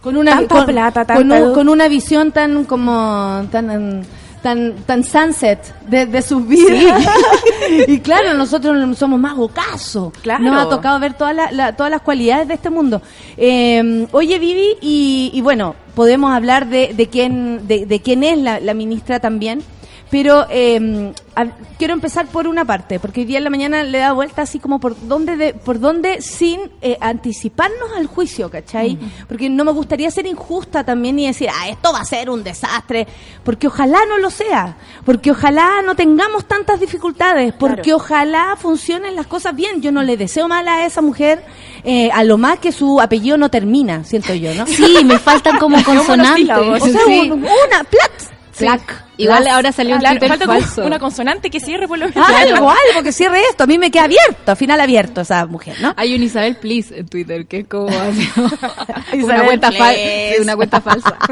con 0.00 0.16
una 0.16 0.30
Tanta 0.32 0.54
con, 0.54 0.66
plata, 0.66 1.04
con, 1.04 1.16
tanta 1.16 1.34
un- 1.34 1.40
luz. 1.48 1.54
con 1.54 1.68
una 1.68 1.88
visión 1.88 2.30
tan 2.32 2.64
como 2.64 3.44
tan 3.50 4.02
tan 4.42 4.74
tan 4.86 5.02
sunset 5.04 5.58
de, 5.88 6.06
de 6.06 6.22
sus 6.22 6.46
vidas 6.46 7.02
y 7.88 7.98
claro 8.00 8.34
nosotros 8.34 8.96
somos 8.98 9.18
más 9.18 9.34
ocasos 9.38 10.12
Claro. 10.22 10.42
nos 10.44 10.66
ha 10.66 10.68
tocado 10.68 10.98
ver 11.00 11.14
todas 11.14 11.34
las 11.34 11.52
la- 11.52 11.74
todas 11.74 11.90
las 11.90 12.00
cualidades 12.02 12.48
de 12.48 12.54
este 12.54 12.70
mundo. 12.70 13.00
Eh, 13.36 14.06
oye 14.12 14.38
Vivi 14.38 14.76
y, 14.80 15.30
y 15.34 15.40
bueno 15.40 15.74
podemos 15.94 16.32
hablar 16.32 16.66
de, 16.68 16.92
de 16.94 17.06
quién 17.08 17.66
de, 17.66 17.86
de 17.86 18.00
quién 18.00 18.22
es 18.24 18.38
la, 18.38 18.60
la 18.60 18.74
ministra 18.74 19.20
también 19.20 19.62
pero 20.10 20.46
eh, 20.50 21.12
a- 21.34 21.46
quiero 21.78 21.92
empezar 21.94 22.26
por 22.26 22.46
una 22.46 22.64
parte, 22.64 23.00
porque 23.00 23.20
hoy 23.20 23.26
día 23.26 23.38
en 23.38 23.44
la 23.44 23.50
mañana 23.50 23.82
le 23.82 23.98
da 23.98 24.12
vuelta 24.12 24.42
así 24.42 24.58
como 24.60 24.78
por 24.78 24.94
dónde, 25.08 25.36
de, 25.36 25.52
por 25.54 25.80
dónde 25.80 26.22
sin 26.22 26.60
eh, 26.80 26.96
anticiparnos 27.00 27.90
al 27.96 28.06
juicio, 28.06 28.48
¿cachai? 28.50 28.98
Porque 29.28 29.50
no 29.50 29.64
me 29.64 29.72
gustaría 29.72 30.10
ser 30.10 30.26
injusta 30.26 30.84
también 30.84 31.18
y 31.18 31.26
decir, 31.26 31.48
ah, 31.52 31.68
esto 31.68 31.92
va 31.92 32.00
a 32.00 32.04
ser 32.04 32.30
un 32.30 32.44
desastre, 32.44 33.06
porque 33.42 33.66
ojalá 33.66 33.98
no 34.08 34.18
lo 34.18 34.30
sea, 34.30 34.76
porque 35.04 35.32
ojalá 35.32 35.82
no 35.84 35.94
tengamos 35.96 36.46
tantas 36.46 36.78
dificultades, 36.78 37.52
porque 37.54 37.92
ojalá 37.92 38.56
funcionen 38.56 39.16
las 39.16 39.26
cosas 39.26 39.54
bien. 39.56 39.82
Yo 39.82 39.90
no 39.92 40.02
le 40.02 40.16
deseo 40.16 40.46
mal 40.48 40.66
a 40.68 40.86
esa 40.86 41.02
mujer, 41.02 41.44
eh, 41.84 42.10
a 42.12 42.22
lo 42.22 42.38
más 42.38 42.58
que 42.60 42.70
su 42.72 43.00
apellido 43.00 43.36
no 43.36 43.50
termina, 43.50 44.04
siento 44.04 44.34
yo, 44.34 44.54
¿no? 44.54 44.66
Sí, 44.66 44.98
me 45.04 45.18
faltan 45.18 45.58
como 45.58 45.76
consonantes. 45.84 46.48
O 46.82 46.86
sea, 46.86 47.00
Sí. 47.06 47.30
una, 47.30 47.84
plat, 47.84 48.12
Plac. 48.58 49.04
Igual 49.18 49.46
ahora 49.48 49.72
salió 49.72 49.94
un 49.94 50.00
Claro, 50.00 50.18
Twitter 50.18 50.38
falta 50.38 50.46
falso. 50.46 50.84
una 50.84 50.98
consonante 50.98 51.48
que 51.50 51.58
cierre 51.60 51.88
por 51.88 51.98
lo 51.98 52.06
menos. 52.08 52.28
Algo, 52.28 52.70
algo 52.70 53.02
que 53.02 53.12
cierre 53.12 53.40
esto. 53.50 53.64
A 53.64 53.66
mí 53.66 53.78
me 53.78 53.90
queda 53.90 54.04
abierto, 54.04 54.50
al 54.50 54.56
final 54.56 54.80
abierto 54.80 55.22
esa 55.22 55.46
mujer, 55.46 55.76
¿no? 55.80 55.94
Hay 55.96 56.14
un 56.14 56.22
Isabel 56.22 56.56
Please 56.56 56.98
en 56.98 57.06
Twitter, 57.08 57.46
que 57.46 57.60
es 57.60 57.68
como 57.68 57.86
una, 59.12 59.44
cuenta 59.44 59.70
Please. 59.70 60.34
sí, 60.36 60.42
una 60.42 60.56
cuenta 60.56 60.80
falsa. 60.80 61.16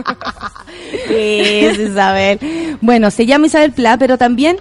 Es 1.08 1.78
Isabel. 1.78 2.38
Bueno, 2.80 3.10
se 3.10 3.26
llama 3.26 3.46
Isabel 3.46 3.72
Pla, 3.72 3.96
pero 3.98 4.18
también 4.18 4.56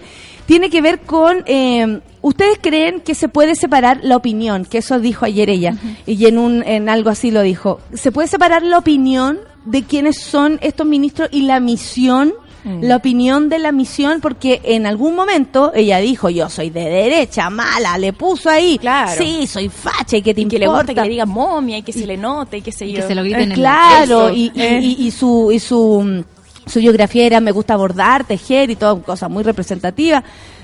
tiene 0.45 0.69
que 0.69 0.81
ver 0.81 0.99
con... 1.01 1.43
eh, 1.45 1.99
¿Ustedes 2.21 2.57
creen 2.61 3.01
que 3.01 3.15
se 3.15 3.27
puede 3.27 3.53
separar 3.55 3.99
la 4.01 4.15
opinión? 4.15 4.63
Que 4.63 4.77
eso 4.77 4.97
dijo 4.99 5.25
ayer 5.25 5.49
ella. 5.49 5.75
Y 6.05 6.25
en, 6.25 6.37
un, 6.37 6.63
en 6.65 6.87
algo 6.87 7.09
así 7.09 7.31
lo 7.31 7.41
dijo. 7.41 7.81
¿Se 7.93 8.13
puede 8.13 8.29
separar 8.29 8.63
la 8.63 8.77
opinión 8.77 9.39
de 9.65 9.83
quiénes 9.83 10.21
son 10.21 10.57
estos 10.61 10.87
ministros 10.87 11.27
y 11.33 11.41
la 11.41 11.59
misión? 11.59 12.33
La 12.81 12.95
opinión 12.95 13.49
de 13.49 13.59
la 13.59 13.71
misión, 13.73 14.21
porque 14.21 14.61
en 14.63 14.85
algún 14.85 15.15
momento 15.15 15.73
ella 15.75 15.97
dijo, 15.97 16.29
yo 16.29 16.47
soy 16.49 16.69
de 16.69 16.85
derecha, 16.85 17.49
mala, 17.49 17.97
le 17.97 18.13
puso 18.13 18.49
ahí. 18.49 18.77
Claro. 18.77 19.21
Sí, 19.21 19.45
soy 19.47 19.67
facha 19.69 20.15
y 20.17 20.21
que 20.21 20.33
te 20.33 20.41
Y 20.41 20.45
que 20.47 20.59
le 20.59 20.67
gusta 20.67 20.93
que 20.93 21.01
le 21.01 21.09
digan 21.09 21.27
momia 21.29 21.77
y 21.79 21.81
que 21.83 21.91
se 21.91 22.07
le 22.07 22.15
note 22.15 22.57
y 22.57 22.61
que 22.61 22.71
se 22.71 22.85
Y 22.85 22.93
que 22.93 23.01
se 23.01 23.15
lo 23.15 23.23
griten 23.23 23.51
en 23.51 23.61
la 23.61 24.05
Claro, 24.05 24.29
y, 24.33 24.51
y- 24.55 24.61
eh. 24.61 24.79
y- 24.81 25.07
y 25.07 25.11
su, 25.11 25.51
y 25.51 25.59
su, 25.59 26.01
mm, 26.05 26.69
su 26.69 26.79
biografía 26.79 27.25
era 27.25 27.41
me 27.41 27.51
gusta 27.51 27.75
bordar, 27.75 28.23
tejer 28.23 28.69
y 28.69 28.75
todo, 28.77 29.01
cosas 29.01 29.29
muy 29.29 29.43
representativas 29.43 30.23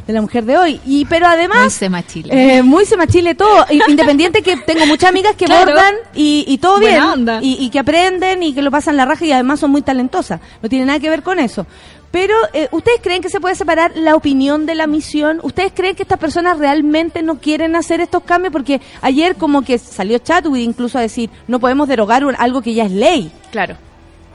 de 0.10 0.14
la 0.16 0.22
mujer 0.22 0.44
de 0.44 0.58
hoy. 0.58 0.82
Y 0.88 1.06
pero 1.06 1.28
además 1.28 1.60
Muy 1.60 1.70
semachile. 1.70 2.58
eh, 2.58 2.64
muy 2.64 2.84
semachile 2.86 3.36
todo, 3.36 3.66
independiente 3.88 4.42
que 4.42 4.58
tengo 4.58 4.86
muchas 4.88 5.10
amigas 5.10 5.36
que 5.36 5.46
Claro. 5.46 5.68
bordan 5.72 5.94
y, 6.16 6.46
y 6.48 6.58
todo 6.58 6.80
Buena 6.80 6.88
bien 6.90 7.04
onda. 7.04 7.40
Y, 7.44 7.58
y 7.64 7.70
que 7.70 7.78
aprenden 7.80 8.42
y 8.42 8.54
que 8.56 8.64
lo 8.64 8.72
pasan 8.72 8.98
la 8.98 9.06
raja 9.06 9.24
y 9.26 9.32
además 9.32 9.60
son 9.60 9.70
muy 9.70 9.84
talentosas. 9.84 10.42
No 10.64 10.68
tiene 10.68 10.86
nada 10.86 11.00
que 11.00 11.10
ver 11.12 11.22
con 11.22 11.38
eso. 11.40 11.68
Pero, 12.10 12.34
eh, 12.54 12.68
¿ustedes 12.72 13.02
creen 13.04 13.22
que 13.22 13.30
se 13.30 13.40
puede 13.40 13.54
separar 13.54 13.92
la 13.96 14.16
opinión 14.16 14.66
de 14.66 14.74
la 14.74 14.88
misión? 14.88 15.40
¿Ustedes 15.44 15.72
creen 15.76 15.96
que 15.96 16.02
estas 16.02 16.18
personas 16.18 16.58
realmente 16.58 17.22
no 17.22 17.36
quieren 17.38 17.76
hacer 17.76 18.02
estos 18.02 18.24
cambios? 18.24 18.52
Porque 18.52 18.82
ayer 19.04 19.36
como 19.36 19.62
que 19.62 19.78
salió 19.78 20.18
Chatwood 20.18 20.58
incluso 20.58 20.98
a 20.98 21.02
decir, 21.02 21.30
no 21.48 21.60
podemos 21.60 21.88
derogar 21.88 22.26
un- 22.26 22.36
algo 22.40 22.64
que 22.64 22.74
ya 22.74 22.86
es 22.86 22.92
ley. 22.92 23.32
Claro. 23.52 23.76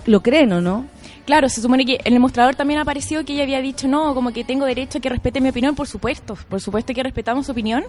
¿Lo 0.07 0.22
creen 0.22 0.53
o 0.53 0.61
no? 0.61 0.87
Claro, 1.27 1.49
se 1.49 1.62
supone 1.62 1.87
que 1.87 1.99
en 2.05 2.12
el 2.12 2.20
mostrador 2.20 2.55
también 2.55 2.81
apareció 2.81 3.25
que 3.25 3.33
ella 3.33 3.45
había 3.45 3.61
dicho, 3.62 3.89
no, 3.89 4.14
como 4.14 4.31
que 4.33 4.45
tengo 4.45 4.66
derecho 4.66 4.99
a 4.99 5.01
que 5.01 5.09
respete 5.09 5.41
mi 5.41 5.49
opinión, 5.49 5.75
por 5.75 5.87
supuesto, 5.89 6.37
por 6.49 6.61
supuesto 6.61 6.93
que 6.93 7.03
respetamos 7.03 7.47
su 7.47 7.53
opinión, 7.53 7.85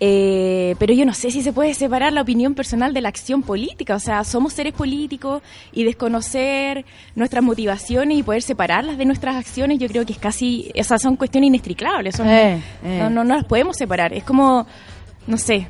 eh, 0.00 0.74
pero 0.78 0.92
yo 0.94 1.04
no 1.04 1.14
sé 1.14 1.30
si 1.32 1.42
se 1.42 1.52
puede 1.52 1.74
separar 1.74 2.12
la 2.12 2.22
opinión 2.22 2.54
personal 2.54 2.92
de 2.94 3.00
la 3.00 3.08
acción 3.08 3.42
política, 3.42 3.96
o 3.96 3.98
sea, 3.98 4.22
somos 4.22 4.52
seres 4.52 4.72
políticos 4.72 5.42
y 5.72 5.82
desconocer 5.84 6.84
nuestras 7.16 7.42
motivaciones 7.42 8.18
y 8.18 8.22
poder 8.22 8.42
separarlas 8.42 8.98
de 8.98 9.04
nuestras 9.04 9.34
acciones, 9.36 9.78
yo 9.80 9.88
creo 9.88 10.06
que 10.06 10.12
es 10.12 10.18
casi, 10.18 10.70
o 10.78 10.84
sea, 10.84 10.98
son 10.98 11.16
cuestiones 11.16 11.48
inextricables, 11.48 12.14
son- 12.16 12.28
Eh, 12.28 12.60
eh. 12.84 12.98
No, 13.00 13.10
no, 13.10 13.24
no 13.24 13.34
las 13.36 13.44
podemos 13.46 13.76
separar, 13.76 14.12
es 14.12 14.22
como, 14.24 14.66
no 15.26 15.38
sé. 15.38 15.66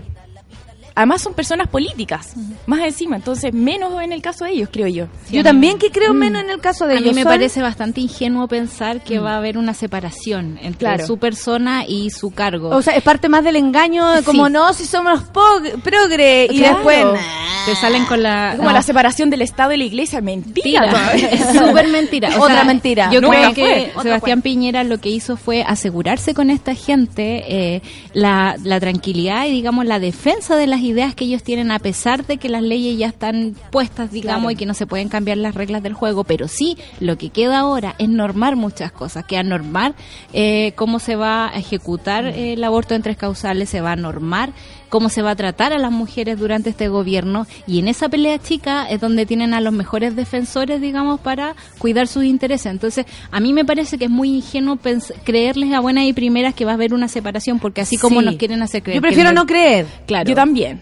Además 0.96 1.22
son 1.22 1.34
personas 1.34 1.66
políticas, 1.68 2.34
más 2.66 2.80
encima, 2.84 3.16
entonces 3.16 3.52
menos 3.52 4.00
en 4.00 4.12
el 4.12 4.22
caso 4.22 4.44
de 4.44 4.52
ellos, 4.52 4.68
creo 4.72 4.86
yo. 4.86 5.06
Yo 5.28 5.42
también 5.42 5.76
que 5.78 5.90
creo 5.90 6.14
menos 6.14 6.42
en 6.44 6.50
el 6.50 6.60
caso 6.60 6.86
de 6.86 6.94
A 6.94 6.98
ellos. 6.98 7.08
mí 7.14 7.20
me 7.20 7.24
parece 7.24 7.60
bastante 7.62 8.00
ingenuo 8.00 8.46
pensar 8.46 9.02
que 9.02 9.18
va 9.18 9.32
a 9.34 9.38
haber 9.38 9.58
una 9.58 9.74
separación 9.74 10.56
entre 10.62 10.78
Claro. 10.78 11.04
su 11.06 11.18
persona 11.18 11.84
y 11.86 12.10
su 12.10 12.30
cargo. 12.30 12.68
O 12.68 12.80
sea, 12.80 12.94
es 12.94 13.02
parte 13.02 13.28
más 13.28 13.42
del 13.42 13.56
engaño 13.56 14.08
de 14.12 14.22
como 14.22 14.46
Sí. 14.46 14.52
no, 14.52 14.72
si 14.72 14.84
somos 14.86 15.22
progre 15.82 16.46
y 16.50 16.58
Claro. 16.58 16.74
después... 16.76 17.04
Te 17.66 17.74
salen 17.76 18.04
con 18.04 18.22
la... 18.22 18.50
Es 18.50 18.56
como 18.58 18.68
no, 18.68 18.74
la 18.74 18.82
separación 18.82 19.30
del 19.30 19.40
Estado 19.40 19.72
y 19.72 19.78
la 19.78 19.84
Iglesia, 19.84 20.20
mentira. 20.20 20.82
Es 21.14 21.46
súper 21.58 21.88
mentira. 21.88 22.28
O 22.38 22.42
Otra 22.42 22.56
sea, 22.56 22.64
mentira. 22.64 23.10
Yo 23.10 23.22
Nunca 23.22 23.36
creo 23.38 23.54
fue. 23.54 23.54
que 23.54 23.90
Otra 23.92 24.02
Sebastián 24.02 24.42
Piñera 24.42 24.84
lo 24.84 24.98
que 25.00 25.08
hizo 25.08 25.38
fue 25.38 25.62
asegurarse 25.66 26.34
con 26.34 26.50
esta 26.50 26.74
gente 26.74 27.42
eh, 27.76 27.82
la, 28.12 28.56
la 28.62 28.78
tranquilidad 28.80 29.46
y, 29.46 29.50
digamos, 29.50 29.86
la 29.86 29.98
defensa 29.98 30.56
de 30.56 30.66
las 30.66 30.80
ideas 30.84 31.14
que 31.14 31.24
ellos 31.24 31.42
tienen 31.42 31.70
a 31.72 31.78
pesar 31.80 32.24
de 32.26 32.36
que 32.36 32.48
las 32.48 32.62
leyes 32.62 32.96
ya 32.98 33.08
están 33.08 33.56
puestas, 33.72 34.12
digamos, 34.12 34.42
Claro. 34.42 34.50
y 34.52 34.56
que 34.56 34.66
no 34.66 34.74
se 34.74 34.86
pueden 34.86 35.08
cambiar 35.08 35.38
las 35.38 35.54
reglas 35.54 35.82
del 35.82 35.94
juego, 35.94 36.22
pero 36.24 36.46
sí 36.46 36.76
lo 37.00 37.18
que 37.18 37.30
queda 37.30 37.58
ahora 37.60 37.94
es 37.98 38.08
normar 38.08 38.54
muchas 38.56 38.92
cosas, 38.92 39.24
que 39.24 39.36
a 39.38 39.42
normar 39.42 39.94
eh, 40.32 40.72
cómo 40.76 40.98
se 40.98 41.16
va 41.16 41.48
a 41.48 41.58
ejecutar 41.58 42.26
eh, 42.26 42.52
el 42.52 42.62
aborto 42.64 42.94
en 42.94 43.02
tres 43.02 43.16
causales, 43.16 43.68
se 43.68 43.80
va 43.80 43.92
a 43.92 43.96
normar 43.96 44.52
cómo 44.94 45.08
se 45.08 45.22
va 45.22 45.32
a 45.32 45.34
tratar 45.34 45.72
a 45.72 45.78
las 45.78 45.90
mujeres 45.90 46.38
durante 46.38 46.70
este 46.70 46.86
gobierno 46.86 47.48
y 47.66 47.80
en 47.80 47.88
esa 47.88 48.08
pelea 48.08 48.38
chica 48.38 48.88
es 48.88 49.00
donde 49.00 49.26
tienen 49.26 49.52
a 49.52 49.60
los 49.60 49.72
mejores 49.72 50.14
defensores, 50.14 50.80
digamos, 50.80 51.18
para 51.18 51.56
cuidar 51.78 52.06
sus 52.06 52.22
intereses. 52.22 52.66
Entonces, 52.66 53.04
a 53.32 53.40
mí 53.40 53.52
me 53.52 53.64
parece 53.64 53.98
que 53.98 54.04
es 54.04 54.10
muy 54.12 54.36
ingenuo 54.36 54.78
creerles 55.24 55.72
a 55.72 55.80
buenas 55.80 56.04
y 56.04 56.12
primeras 56.12 56.54
que 56.54 56.64
va 56.64 56.70
a 56.70 56.74
haber 56.74 56.94
una 56.94 57.08
separación, 57.08 57.58
porque 57.58 57.80
así 57.80 57.96
como 57.96 58.20
Sí. 58.20 58.26
nos 58.26 58.36
quieren 58.36 58.62
hacer 58.62 58.84
creer. 58.84 58.98
Yo 58.98 59.02
prefiero 59.02 59.32
no 59.32 59.46
creer. 59.46 59.86
Claro. 60.06 60.28
Yo 60.28 60.36
también. 60.36 60.80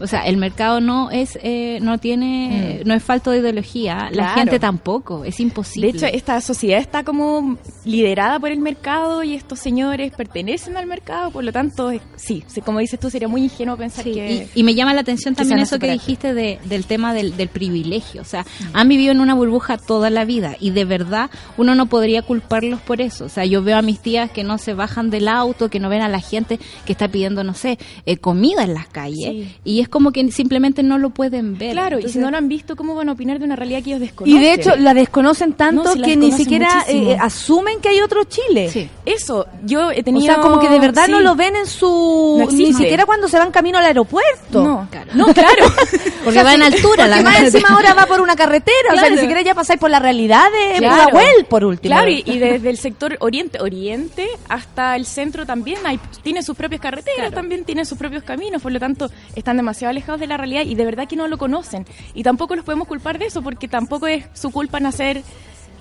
O 0.00 0.06
sea, 0.06 0.26
el 0.26 0.36
mercado 0.36 0.80
no 0.80 1.10
es, 1.10 1.38
eh, 1.42 1.78
no 1.80 1.98
tiene, 1.98 2.82
no 2.84 2.94
es 2.94 3.02
falto 3.02 3.30
de 3.30 3.38
ideología. 3.38 4.08
La 4.12 4.30
gente 4.34 4.58
tampoco. 4.58 5.24
Es 5.24 5.38
imposible. 5.40 5.92
De 5.92 5.98
hecho, 5.98 6.06
esta 6.06 6.40
sociedad 6.40 6.80
está 6.80 7.04
como 7.04 7.56
liderada 7.84 8.38
por 8.40 8.50
el 8.50 8.58
mercado 8.60 9.22
y 9.22 9.34
estos 9.34 9.58
señores 9.60 10.12
pertenecen 10.16 10.76
al 10.76 10.86
mercado, 10.86 11.30
por 11.30 11.44
lo 11.44 11.52
tanto, 11.52 11.90
sí, 12.16 12.42
como 12.64 12.78
dices 12.80 12.98
tú, 12.98 13.10
sería 13.10 13.28
muy 13.28 13.42
ingenuo 13.44 13.76
pensar 13.76 14.04
Sí, 14.04 14.12
que... 14.12 14.48
y, 14.54 14.60
y 14.60 14.62
me 14.64 14.74
llama 14.74 14.94
la 14.94 15.00
atención 15.02 15.34
también 15.34 15.58
eso 15.60 15.78
que 15.78 15.90
dijiste 15.90 16.34
de, 16.34 16.58
del 16.64 16.84
tema 16.86 17.14
del, 17.14 17.36
del 17.36 17.48
privilegio. 17.48 18.22
O 18.22 18.24
sea, 18.24 18.44
han 18.72 18.88
vivido 18.88 19.12
en 19.12 19.20
una 19.20 19.34
burbuja 19.34 19.78
toda 19.78 20.10
la 20.10 20.24
vida 20.24 20.56
y 20.60 20.70
de 20.70 20.84
verdad 20.84 21.30
uno 21.56 21.74
no 21.74 21.86
podría 21.86 22.22
culparlos 22.22 22.80
por 22.80 23.00
eso. 23.00 23.24
O 23.26 23.28
sea, 23.28 23.44
yo 23.44 23.62
veo 23.62 23.76
a 23.76 23.82
mis 23.82 24.00
tías 24.00 24.30
que 24.30 24.44
no 24.44 24.58
se 24.58 24.74
bajan 24.74 25.10
del 25.10 25.28
auto, 25.28 25.68
que 25.70 25.80
no 25.80 25.88
ven 25.88 26.02
a 26.02 26.08
la 26.08 26.20
gente 26.20 26.58
que 26.86 26.92
está 26.92 27.08
pidiendo, 27.08 27.44
no 27.44 27.54
sé, 27.54 27.78
eh, 28.06 28.16
comida 28.16 28.64
en 28.64 28.74
las 28.74 28.86
calles 28.88 29.12
Sí. 29.32 29.56
y 29.64 29.80
es 29.80 29.88
como 29.92 30.10
que 30.10 30.32
simplemente 30.32 30.82
no 30.82 30.96
lo 30.96 31.10
pueden 31.10 31.58
ver. 31.58 31.72
Claro, 31.72 31.98
y 31.98 32.08
si 32.08 32.18
no 32.18 32.30
lo 32.30 32.38
han 32.38 32.48
visto, 32.48 32.76
¿cómo 32.76 32.94
van 32.94 33.10
a 33.10 33.12
opinar 33.12 33.38
de 33.38 33.44
una 33.44 33.56
realidad 33.56 33.82
que 33.82 33.90
ellos 33.90 34.00
desconocen? 34.00 34.38
Y 34.40 34.42
de 34.42 34.54
hecho 34.54 34.74
la 34.76 34.94
desconocen 34.94 35.52
tanto 35.52 35.84
No, 35.84 35.92
sí 35.92 35.98
la 35.98 36.06
que 36.06 36.16
ni 36.16 36.32
siquiera 36.32 36.84
eh, 36.88 37.14
asumen 37.20 37.78
que 37.82 37.90
hay 37.90 38.00
otro 38.00 38.24
Chile. 38.24 38.70
Sí. 38.72 38.88
Eso, 39.04 39.46
yo 39.64 39.90
he 39.90 40.00
O 40.00 40.04
tenido... 40.04 40.24
sea, 40.24 40.36
como 40.42 40.58
que 40.60 40.70
de 40.70 40.78
verdad 40.78 41.04
sí. 41.06 41.10
no 41.12 41.20
lo 41.20 41.36
ven 41.36 41.56
en 41.56 41.66
su... 41.66 42.36
No 42.38 42.50
ni 42.50 42.72
siquiera 42.72 43.04
cuando 43.04 43.28
se 43.28 43.38
van 43.38 43.50
camino 43.52 43.76
al 43.78 43.84
aeropuerto. 43.84 44.64
No, 44.64 44.88
Claro. 44.90 45.10
no, 45.14 45.26
claro. 45.26 45.66
Porque 46.24 46.42
va 46.42 46.54
en 46.54 46.62
altura 46.62 47.06
la 47.06 47.16
Porque 47.16 47.24
más 47.30 47.40
encima 47.40 47.68
ahora 47.68 47.92
va 47.92 48.06
por 48.06 48.22
una 48.22 48.34
carretera, 48.34 48.94
o 48.94 48.96
sea, 48.96 49.10
ni 49.10 49.18
siquiera 49.18 49.42
ya 49.42 49.54
pasáis 49.54 49.78
por 49.78 49.90
la 49.90 49.98
realidad 49.98 50.44
de 50.50 50.78
Claro. 50.78 51.10
Pudahuel, 51.10 51.44
por 51.50 51.64
último. 51.66 51.94
Claro, 51.94 52.10
y, 52.10 52.22
y 52.24 52.38
desde 52.38 52.70
el 52.70 52.78
sector 52.78 53.14
oriente, 53.20 53.60
oriente 53.60 54.26
hasta 54.48 54.96
el 54.96 55.04
centro 55.04 55.44
también 55.44 55.78
hay, 55.84 56.00
tiene 56.22 56.42
sus 56.42 56.56
propias 56.56 56.80
carreteras, 56.80 57.30
también 57.32 57.64
tiene 57.64 57.84
sus 57.84 57.98
propios 57.98 58.22
caminos, 58.22 58.62
por 58.62 58.72
lo 58.72 58.80
tanto 58.80 59.10
están 59.36 59.58
demasiado 59.58 59.71
alejados 59.88 60.20
de 60.20 60.26
la 60.26 60.36
realidad 60.36 60.62
y 60.64 60.74
de 60.74 60.84
verdad 60.84 61.08
que 61.08 61.16
no 61.16 61.28
lo 61.28 61.38
conocen. 61.38 61.86
Y 62.14 62.22
tampoco 62.22 62.56
los 62.56 62.64
podemos 62.64 62.88
culpar 62.88 63.18
de 63.18 63.26
eso 63.26 63.42
porque 63.42 63.68
tampoco 63.68 64.06
es 64.06 64.24
su 64.34 64.50
culpa 64.50 64.80
nacer 64.80 65.22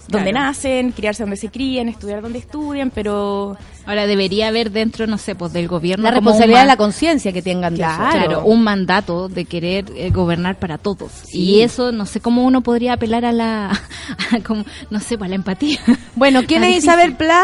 donde 0.08 0.32
Claro. 0.32 0.48
nacen, 0.48 0.92
criarse 0.92 1.24
donde 1.24 1.38
se 1.38 1.50
crían, 1.50 1.88
estudiar 1.88 2.22
donde 2.22 2.40
estudian, 2.40 2.90
pero 2.90 3.56
Ahora 3.86 4.08
debería 4.08 4.48
haber 4.48 4.72
dentro, 4.72 5.08
no 5.08 5.18
sé, 5.18 5.36
pues 5.36 5.54
del 5.54 5.68
gobierno 5.68 6.04
la 6.04 6.12
responsabilidad 6.12 6.62
de 6.62 6.68
la 6.68 6.78
conciencia 6.78 7.32
que 7.32 7.42
tengan 7.42 7.76
de 7.76 7.84
eso. 7.84 7.96
Claro, 8.12 8.44
un 8.46 8.64
mandato 8.64 9.28
de 9.30 9.46
querer 9.46 9.86
eh, 9.96 10.10
gobernar 10.12 10.58
para 10.58 10.78
todos. 10.78 11.12
Y 11.34 11.62
eso, 11.62 11.92
no 11.92 12.06
sé 12.06 12.20
cómo 12.20 12.44
uno 12.44 12.62
podría 12.62 12.94
apelar 12.94 13.26
a 13.26 13.32
la, 13.32 13.72
a 14.32 14.40
como, 14.46 14.66
no 14.90 15.00
sé, 15.00 15.18
para 15.18 15.30
la 15.30 15.36
empatía. 15.36 15.80
Bueno, 16.16 16.42
¿quién 16.48 16.64
es. 16.66 16.84
Isabel 16.84 17.16
Pla? 17.16 17.44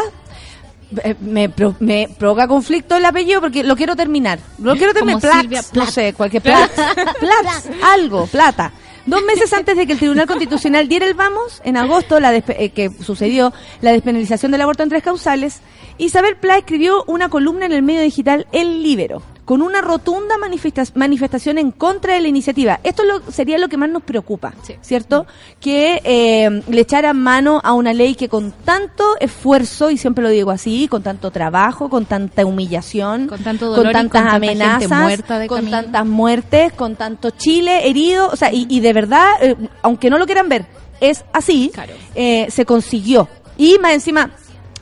Eh, 1.04 1.16
Me, 1.20 1.52
me 1.80 2.08
provoca 2.18 2.48
conflicto 2.48 2.96
el 2.96 3.06
apellido 3.06 3.42
porque 3.42 3.64
lo 3.64 3.76
quiero 3.76 3.96
terminar. 3.96 4.40
Lo 4.60 4.76
quiero 4.76 4.94
terminar. 4.94 5.20
Platz, 5.22 5.42
Silvia 5.42 5.62
no 5.74 5.86
sé, 5.88 6.14
cualquier 6.14 6.44
Platz. 6.44 6.72
Platz, 7.20 7.66
algo, 7.84 8.26
plata. 8.28 8.72
Dos 9.06 9.24
meses 9.24 9.52
antes 9.54 9.78
de 9.78 9.86
que 9.88 9.94
el 9.94 10.00
Tribunal 10.00 10.28
Constitucional 10.28 10.88
diera 10.90 11.06
el 11.06 11.14
vamos, 11.14 11.62
en 11.64 11.78
agosto, 11.78 12.20
la 12.20 12.34
despe- 12.34 12.56
eh, 12.60 12.70
que 12.72 12.90
sucedió 12.90 13.54
la 13.82 13.92
despenalización 13.94 14.52
del 14.52 14.62
aborto 14.62 14.84
en 14.84 14.90
tres 14.90 15.02
causales, 15.04 15.62
Isabel 15.98 16.36
Pla 16.36 16.58
escribió 16.58 17.04
una 17.08 17.30
columna 17.30 17.66
en 17.66 17.72
el 17.72 17.84
medio 17.84 18.02
digital 18.02 18.48
El 18.52 18.84
Libero, 18.84 19.22
con 19.48 19.62
una 19.62 19.80
rotunda 19.80 20.36
manifesta- 20.38 20.92
manifestación 20.96 21.58
en 21.58 21.72
contra 21.72 22.16
de 22.16 22.20
la 22.20 22.28
iniciativa. 22.28 22.82
Esto 22.84 23.06
lo- 23.06 23.32
sería 23.32 23.58
lo 23.58 23.70
que 23.70 23.78
más 23.78 23.90
nos 23.90 24.04
preocupa, 24.04 24.54
Sí. 24.64 24.76
¿cierto? 24.82 25.26
Que 25.62 26.02
eh, 26.04 26.62
le 26.68 26.82
echaran 26.82 27.18
mano 27.18 27.62
a 27.64 27.72
una 27.72 27.94
ley 27.94 28.16
que 28.16 28.28
con 28.28 28.52
tanto 28.52 29.06
esfuerzo, 29.22 29.90
y 29.90 29.98
siempre 29.98 30.22
lo 30.22 30.30
digo 30.30 30.52
así, 30.52 30.90
con 30.90 31.02
tanto 31.02 31.32
trabajo, 31.32 31.90
con 31.90 32.04
tanta 32.06 32.46
humillación, 32.46 33.28
Con 33.28 33.42
tanto 33.42 33.68
dolor 33.68 33.86
con 33.86 33.94
tantas 33.94 34.22
tanta 34.24 34.36
amenazas, 34.36 35.18
de 35.40 35.48
con 35.48 35.60
camino. 35.60 35.78
tantas 35.78 36.06
muertes, 36.06 36.74
con 36.74 36.98
tanto 36.98 37.30
Chile 37.30 37.88
herido, 37.88 38.28
o 38.28 38.36
sea, 38.36 38.52
y, 38.52 38.66
y 38.70 38.82
de 38.82 38.92
verdad, 38.92 39.30
eh, 39.40 39.56
aunque 39.82 40.10
no 40.10 40.18
lo 40.18 40.26
quieran 40.26 40.50
ver, 40.50 40.66
es 41.00 41.24
así, 41.32 41.72
Claro. 41.74 41.94
eh, 42.16 42.48
se 42.50 42.66
consiguió. 42.66 43.30
Y 43.58 43.78
más 43.80 43.94
encima, 43.94 44.30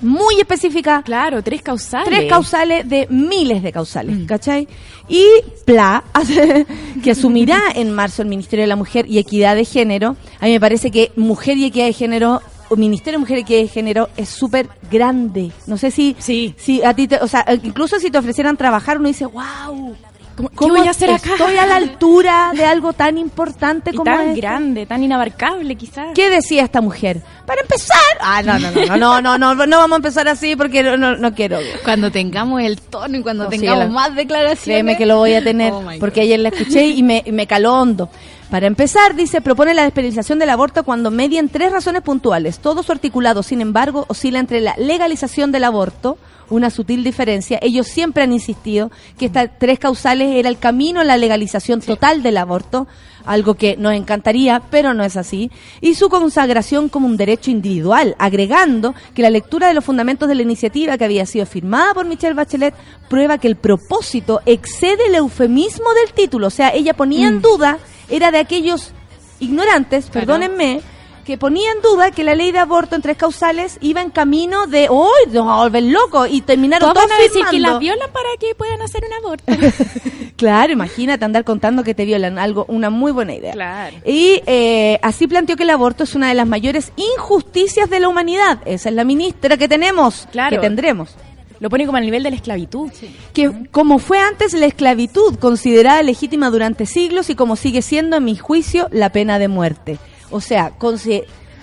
muy 0.02 0.40
específica, 0.40 1.02
claro, 1.04 1.42
tres 1.42 1.62
causales. 1.62 2.08
tres 2.08 2.30
causales 2.30 2.88
de 2.88 3.08
miles 3.10 3.64
de 3.64 3.72
causales, 3.72 4.18
Mm. 4.18 4.26
¿cachai? 4.26 4.68
Y 5.08 5.24
PLA, 5.66 6.04
que 7.04 7.12
asumirá 7.12 7.60
en 7.76 7.92
marzo 7.94 8.22
el 8.22 8.28
Ministerio 8.28 8.64
de 8.64 8.68
la 8.68 8.76
Mujer 8.76 9.06
y 9.08 9.18
Equidad 9.20 9.56
de 9.56 9.66
Género, 9.66 10.16
a 10.40 10.46
mí 10.46 10.52
me 10.52 10.60
parece 10.60 10.92
que 10.92 11.12
Mujer 11.16 11.58
y 11.58 11.66
Equidad 11.66 11.86
de 11.86 11.94
Género, 11.94 12.42
o 12.70 12.76
Ministerio 12.76 13.20
de 13.20 13.22
Mujer 13.22 13.38
y 13.38 13.42
Equidad 13.42 13.62
de 13.62 13.68
Género 13.68 14.10
es 14.18 14.28
súper 14.30 14.68
grande. 14.92 15.52
No 15.68 15.78
sé 15.78 15.92
si, 15.92 16.16
Sí. 16.20 16.56
si 16.58 16.84
a 16.84 16.94
ti, 16.96 17.08
te- 17.08 17.18
o 17.20 17.28
sea, 17.28 17.46
incluso 17.64 18.00
si 18.00 18.10
te 18.10 18.18
ofrecieran 18.18 18.58
trabajar, 18.58 18.98
uno 18.98 19.08
dice, 19.08 19.26
wow. 19.28 19.96
¿Cómo- 20.36 20.50
¿Qué 20.50 20.66
voy 20.66 20.86
a 20.88 20.92
hacer 20.92 21.10
acá? 21.12 21.32
Estoy 21.32 21.58
a 21.58 21.66
la 21.66 21.78
altura 21.78 22.52
de 22.56 22.66
algo 22.66 22.92
tan 22.94 23.18
importante 23.18 23.90
Y 23.94 23.96
como 23.96 24.04
tan 24.12 24.36
grande, 24.36 24.86
tan 24.86 25.02
inabarcable 25.04 25.76
quizás. 25.76 26.08
¿Qué 26.14 26.30
decía 26.30 26.64
esta 26.64 26.82
mujer? 26.82 27.22
Para 27.46 27.62
empezar. 27.62 27.96
Ah, 28.20 28.42
no, 28.44 28.60
no, 28.60 28.72
no, 28.72 28.98
no, 28.98 29.22
no, 29.22 29.38
no, 29.38 29.56
no, 29.56 29.66
no 29.66 29.78
vamos 29.78 29.94
a 29.94 29.98
empezar 29.98 30.28
así 30.28 30.56
porque 30.56 30.84
no, 30.84 30.98
no, 30.98 31.16
no 31.16 31.34
quiero. 31.34 31.60
Cuando 31.84 32.12
tengamos 32.12 32.62
el 32.62 32.82
tono 32.82 33.18
y 33.18 33.22
cuando 33.22 33.46
No, 33.46 33.52
sí, 33.52 33.60
tengamos 33.60 33.86
la- 33.86 33.90
más 33.92 34.16
declaraciones. 34.16 34.64
Créeme 34.64 34.98
que 34.98 35.06
lo 35.06 35.18
voy 35.18 35.34
a 35.36 35.44
tener, 35.44 35.72
Oh, 35.72 35.84
porque 36.00 36.22
ayer 36.22 36.40
la 36.40 36.50
escuché 36.50 36.86
y 36.88 37.02
me, 37.04 37.24
y 37.26 37.32
me 37.32 37.48
caló 37.48 37.74
hondo. 37.76 38.10
Para 38.50 38.68
empezar, 38.68 39.16
dice, 39.16 39.42
propone 39.42 39.74
la 39.74 39.84
despenalización 39.84 40.38
del 40.40 40.52
aborto 40.52 40.84
cuando 40.84 41.10
medien 41.10 41.50
tres 41.50 41.72
razones 41.72 42.04
puntuales. 42.04 42.60
Todo 42.60 42.84
su 42.84 42.92
articulado, 42.92 43.42
sin 43.44 43.60
embargo, 43.60 44.06
oscila 44.08 44.40
entre 44.40 44.62
la 44.62 44.76
legalización 44.78 45.52
del 45.52 45.64
aborto, 45.64 46.18
una 46.50 46.70
sutil 46.70 47.04
diferencia. 47.04 47.60
Ellos 47.62 47.88
siempre 47.88 48.24
han 48.24 48.32
insistido 48.32 48.92
que 49.18 49.26
estas 49.26 49.50
tres 49.58 49.80
causales 49.80 50.36
era 50.36 50.48
el 50.48 50.60
camino 50.60 51.02
a 51.02 51.04
la 51.04 51.18
legalización 51.18 51.82
total 51.82 52.22
del 52.22 52.38
aborto, 52.38 52.88
algo 53.26 53.56
que 53.56 53.78
nos 53.78 53.94
encantaría, 53.94 54.62
pero 54.70 54.94
no 54.94 55.04
es 55.04 55.18
así, 55.18 55.50
y 55.82 55.96
su 55.96 56.10
consagración 56.10 56.88
como 56.88 57.08
un 57.08 57.18
derecho 57.18 57.50
individual, 57.50 58.16
agregando 58.20 58.94
que 59.16 59.24
la 59.24 59.32
lectura 59.32 59.68
de 59.68 59.74
los 59.74 59.84
fundamentos 59.84 60.30
de 60.30 60.36
la 60.36 60.44
iniciativa 60.44 61.00
que 61.00 61.06
había 61.06 61.26
sido 61.26 61.48
firmada 61.48 61.96
por 61.96 62.06
Michelle 62.06 62.36
Bachelet 62.36 62.76
prueba 63.10 63.40
que 63.40 63.48
el 63.48 63.56
propósito 63.56 64.42
excede 64.46 65.08
el 65.08 65.16
eufemismo 65.16 65.92
del 65.94 66.14
título, 66.14 66.48
o 66.48 66.52
sea, 66.52 66.70
ella 66.70 66.94
ponía 66.94 67.28
en 67.28 67.42
duda, 67.42 67.80
era 68.10 68.32
de 68.32 68.40
aquellos 68.40 68.92
ignorantes, 69.40 70.06
Claro. 70.10 70.28
perdónenme, 70.28 70.82
que 71.26 71.38
ponía 71.40 71.72
en 71.72 71.82
duda 71.82 72.12
que 72.12 72.24
la 72.24 72.36
ley 72.36 72.52
de 72.52 72.60
aborto 72.60 72.96
en 72.96 73.02
tres 73.02 73.18
causales 73.18 73.80
iba 73.82 74.00
en 74.02 74.12
camino 74.12 74.68
de, 74.68 74.90
¡Uy! 74.92 75.10
Nos 75.26 75.34
vamos 75.34 75.54
a 75.60 75.64
volver 75.64 75.84
locos! 75.84 76.28
Y 76.30 76.42
terminaron 76.42 76.88
Todos 76.94 77.04
todos 77.04 77.10
van 77.10 77.20
a 77.20 77.24
decir 77.24 77.44
que 77.50 77.60
las 77.60 77.80
violan 77.80 78.12
para 78.12 78.30
que 78.40 78.54
puedan 78.56 78.82
hacer 78.82 79.04
un 79.06 79.14
aborto. 79.26 79.44
Claro, 80.36 80.74
imagínate 80.74 81.24
andar 81.24 81.46
contando 81.46 81.82
que 81.82 81.96
te 81.96 82.04
violan, 82.04 82.38
algo, 82.38 82.66
una 82.68 82.90
muy 82.90 83.14
buena 83.14 83.34
idea. 83.34 83.54
Claro. 83.54 83.96
Y 84.06 84.42
eh, 84.46 85.00
así 85.02 85.28
planteó 85.28 85.56
que 85.56 85.64
el 85.64 85.70
aborto 85.70 86.04
es 86.04 86.14
una 86.14 86.28
de 86.28 86.34
las 86.34 86.46
mayores 86.46 86.92
injusticias 86.98 87.90
de 87.90 88.02
la 88.02 88.10
humanidad. 88.10 88.60
Esa 88.66 88.90
es 88.90 88.96
la 88.96 89.06
ministra 89.06 89.56
que 89.56 89.70
tenemos, 89.70 90.28
Claro. 90.34 90.52
que 90.52 90.60
tendremos. 90.60 91.16
Lo 91.60 91.70
pone 91.70 91.86
como 91.86 91.98
al 91.98 92.04
nivel 92.06 92.24
de 92.24 92.30
la 92.32 92.36
esclavitud. 92.36 92.92
Que 93.34 93.68
como 93.72 94.00
fue 94.00 94.20
antes 94.20 94.54
la 94.54 94.66
esclavitud, 94.66 95.36
considerada 95.40 96.04
legítima 96.04 96.50
durante 96.50 96.86
siglos 96.86 97.30
y 97.30 97.36
como 97.36 97.56
sigue 97.56 97.82
siendo, 97.82 98.18
en 98.18 98.26
mi 98.26 98.36
juicio, 98.36 98.88
la 98.92 99.10
pena 99.12 99.40
de 99.40 99.48
muerte. 99.48 99.98
O 100.32 100.42
sea, 100.42 100.74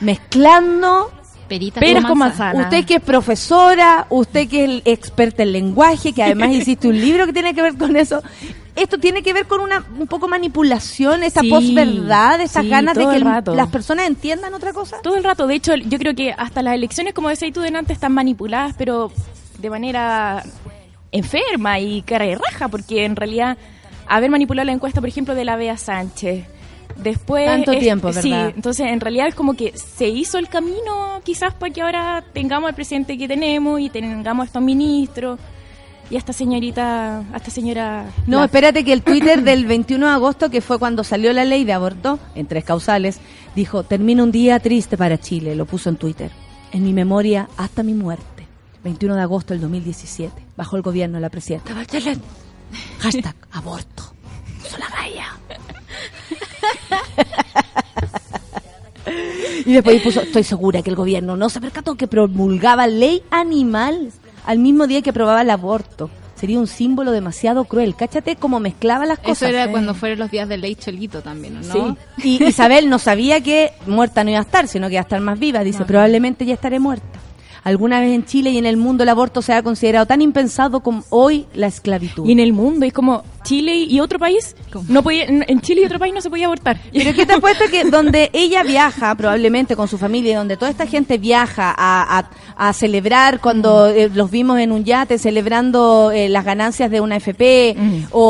mezclando 0.01 1.11
Peritas 1.49 1.81
Peras 1.83 2.05
con 2.07 2.19
manzana. 2.19 2.55
manzana. 2.55 2.65
Usted 2.65 2.87
que 2.87 2.95
es 2.97 3.03
profesora, 3.03 4.07
usted 4.09 4.49
que 4.49 4.65
es 4.65 4.83
experta 4.87 5.43
en 5.43 5.53
lenguaje, 5.53 6.13
que 6.13 6.23
además 6.23 6.51
hiciste 6.53 6.89
un 6.89 6.99
libro 6.99 7.27
que 7.27 7.33
tiene 7.33 7.55
que 7.55 7.61
ver 7.63 7.77
con 7.77 7.95
eso. 7.97 8.23
Esto 8.75 8.97
tiene 8.97 9.23
que 9.23 9.35
ver 9.35 9.47
con 9.47 9.61
una 9.61 9.85
un 9.99 10.07
poco 10.07 10.29
manipulación, 10.29 11.23
esta 11.23 11.43
Sí, 11.43 11.51
posverdad, 11.51 12.41
estas 12.41 12.63
sí, 12.65 12.71
ganas 12.71 12.97
de 12.97 13.05
que 13.05 13.11
el 13.11 13.17
el- 13.17 13.25
rato. 13.25 13.55
las 13.55 13.69
personas 13.69 14.07
entiendan 14.07 14.55
otra 14.55 14.73
cosa. 14.73 14.97
Todo 15.03 15.17
el 15.17 15.25
rato. 15.25 15.47
De 15.47 15.55
hecho, 15.57 15.75
yo 15.77 15.99
creo 15.99 16.15
que 16.15 16.33
hasta 16.33 16.63
las 16.63 16.75
elecciones, 16.75 17.13
como 17.13 17.29
decías 17.29 17.53
tú 17.53 17.61
delante, 17.61 17.93
están 17.93 18.13
manipuladas, 18.15 18.75
pero 18.79 19.13
de 19.63 19.71
manera 19.71 20.43
enferma 21.11 21.79
y 21.79 22.03
cara 22.03 22.25
de 22.27 22.35
raja, 22.37 22.69
porque 22.69 23.05
en 23.05 23.17
realidad 23.17 23.57
haber 24.07 24.31
manipulado 24.31 24.67
la 24.67 24.73
encuesta, 24.73 25.01
por 25.01 25.09
ejemplo, 25.09 25.35
de 25.35 25.45
la 25.45 25.57
Bea 25.57 25.77
Sánchez. 25.77 26.45
Después. 26.97 27.47
Tanto 27.47 27.73
tiempo, 27.79 28.13
Sí, 28.13 28.31
¿verdad? 28.31 28.53
entonces 28.55 28.87
en 28.89 29.01
realidad 29.01 29.29
es 29.29 29.35
como 29.35 29.55
que 29.55 29.73
se 29.77 30.09
hizo 30.09 30.37
el 30.39 30.49
camino 30.49 31.21
quizás 31.25 31.55
para 31.55 31.73
que 31.73 31.81
ahora 31.81 32.23
tengamos 32.35 32.69
al 32.69 32.75
presidente 32.75 33.17
que 33.17 33.27
tenemos 33.27 33.81
y 33.81 33.89
tengamos 33.89 34.45
a 34.45 34.47
estos 34.47 34.63
ministros. 34.63 35.39
y 36.11 36.17
a 36.17 36.19
esta 36.19 36.35
señorita, 36.35 37.21
a 37.33 37.37
esta 37.37 37.51
señora... 37.51 38.05
No, 38.27 38.45
espérate 38.45 38.85
que 38.85 38.93
el 38.93 39.01
Twitter 39.03 39.43
del 39.43 39.65
21 39.65 40.07
de 40.07 40.13
agosto, 40.13 40.51
que 40.51 40.61
fue 40.61 40.79
cuando 40.79 41.05
salió 41.05 41.33
la 41.33 41.47
ley 41.47 41.65
de 41.65 41.73
aborto, 41.73 42.19
en 42.35 42.47
tres 42.47 42.65
causales, 42.65 43.19
dijo, 43.57 43.83
termina 43.85 44.23
un 44.23 44.31
día 44.31 44.59
triste 44.61 44.99
para 44.99 45.17
Chile, 45.19 45.55
lo 45.57 45.65
puso 45.65 45.89
en 45.89 45.97
Twitter. 45.97 46.31
En 46.73 46.83
mi 46.85 46.93
memoria 46.93 47.49
hasta 47.57 47.83
mi 47.83 47.95
muerte. 47.95 48.25
21 48.85 49.15
de 49.17 49.23
agosto 49.23 49.55
del 49.55 49.61
2017, 49.63 50.43
bajo 50.57 50.77
el 50.77 50.83
gobierno 50.83 51.17
de 51.17 51.23
la 51.23 51.31
presidenta 51.31 51.75
Bachelet. 51.75 52.19
Hashtag 53.01 53.35
aborto. 53.53 54.13
Solagaya. 54.69 55.27
Y 59.65 59.75
después 59.75 60.01
puso, 60.03 60.21
estoy 60.23 60.43
segura 60.45 60.83
que 60.83 60.91
el 60.91 60.97
gobierno 60.97 61.37
no 61.37 61.49
se 61.49 61.61
percató 61.61 61.95
que 61.97 62.07
promulgaba 62.09 62.87
ley 62.87 63.23
animal 63.31 64.11
al 64.47 64.59
mismo 64.59 64.87
día 64.87 65.03
que 65.03 65.11
aprobaba 65.11 65.43
el 65.43 65.51
aborto. 65.51 66.11
Sería 66.35 66.59
un 66.59 66.67
símbolo 66.67 67.13
demasiado 67.13 67.65
cruel. 67.65 67.95
Cáchate 67.95 68.35
cómo 68.35 68.59
mezclaba 68.59 69.07
las 69.07 69.19
cosas. 69.21 69.43
Eso 69.43 69.47
era 69.47 69.67
Sí. 69.67 69.71
cuando 69.71 69.95
fueron 69.95 70.19
los 70.19 70.31
días 70.31 70.49
de 70.49 70.57
ley 70.59 70.75
Cholito 70.75 71.23
también, 71.23 71.61
¿no? 71.61 71.97
Sí. 72.19 72.39
Y 72.41 72.45
Isabel 72.45 72.89
no 72.91 72.99
sabía 72.99 73.41
que 73.41 73.73
muerta 73.87 74.25
no 74.25 74.31
iba 74.31 74.41
a 74.41 74.43
estar, 74.43 74.67
sino 74.67 74.89
que 74.89 74.95
iba 74.95 75.01
a 75.01 75.05
estar 75.05 75.21
más 75.21 75.39
viva. 75.39 75.63
Dice, 75.63 75.85
probablemente 75.85 76.45
ya 76.45 76.55
estaré 76.55 76.81
muerta. 76.81 77.21
Alguna 77.65 78.01
vez 78.01 78.13
en 78.13 78.25
Chile 78.25 78.51
y 78.51 78.59
en 78.59 78.67
el 78.67 78.77
mundo 78.77 79.05
el 79.05 79.09
aborto 79.09 79.41
se 79.43 79.53
ha 79.53 79.63
considerado 79.63 80.07
tan 80.07 80.21
impensado 80.21 80.81
como 80.81 81.05
hoy 81.11 81.47
la 81.55 81.69
esclavitud. 81.69 82.27
Y 82.27 82.33
en 82.33 82.41
el 82.41 82.53
mundo, 82.53 82.87
es 82.87 82.93
como 82.93 83.23
Chile 83.43 83.75
y 83.77 84.01
otro 84.01 84.19
país, 84.19 84.55
no 84.89 85.03
podía, 85.03 85.25
en 85.25 85.61
Chile 85.61 85.83
y 85.83 85.85
otro 85.85 85.99
país 85.99 86.13
no 86.15 86.21
se 86.21 86.31
podía 86.31 86.47
abortar. 86.47 86.79
Pero 86.93 87.13
¿qué 87.15 87.27
te 87.27 87.35
apuesto 87.35 87.65
que 87.71 87.85
donde 87.85 88.31
ella 88.33 88.63
viaja, 88.63 89.15
probablemente 89.15 89.77
con 89.77 89.89
su 89.89 89.99
familia, 89.99 90.33
y 90.33 90.35
donde 90.35 90.57
toda 90.57 90.71
esta 90.71 90.87
gente 90.87 91.19
viaja 91.19 91.75
a, 91.77 92.19
a- 92.19 92.31
a 92.57 92.73
celebrar 92.73 93.41
cuando 93.41 93.89
eh, 93.89 94.11
los 94.13 94.31
vimos 94.31 94.59
en 94.61 94.73
un 94.73 94.85
yate 94.85 95.19
celebrando 95.19 96.11
eh, 96.15 96.29
las 96.29 96.45
ganancias 96.45 96.91
de 96.91 97.01
una 97.01 97.17
FP, 97.17 97.77
o, 98.11 98.21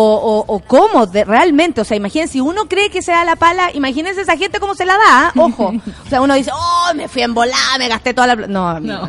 o, 0.47 0.55
o 0.55 0.61
cómo, 0.61 1.07
de- 1.07 1.25
realmente, 1.25 1.81
o 1.81 1.85
sea, 1.85 1.97
imagínense, 1.97 2.33
si 2.35 2.41
uno 2.41 2.67
cree 2.69 2.89
que 2.91 3.03
se 3.03 3.13
da 3.13 3.25
la 3.25 3.37
pala, 3.37 3.71
imagínense 3.75 4.21
esa 4.23 4.37
gente 4.37 4.61
cómo 4.61 4.75
se 4.75 4.85
la 4.85 4.95
da, 4.95 5.01
¿ah? 5.29 5.33
ojo. 5.37 5.73
O 6.07 6.09
sea, 6.09 6.21
uno 6.21 6.35
dice, 6.35 6.51
oh, 6.55 6.95
me 6.95 7.09
fui 7.09 7.23
en 7.23 7.35
volada, 7.35 7.79
me 7.79 7.89
gasté 7.89 8.15
toda 8.15 8.29
la 8.29 8.37
pla-". 8.37 8.47
No, 8.47 8.69
amigo, 8.69 9.09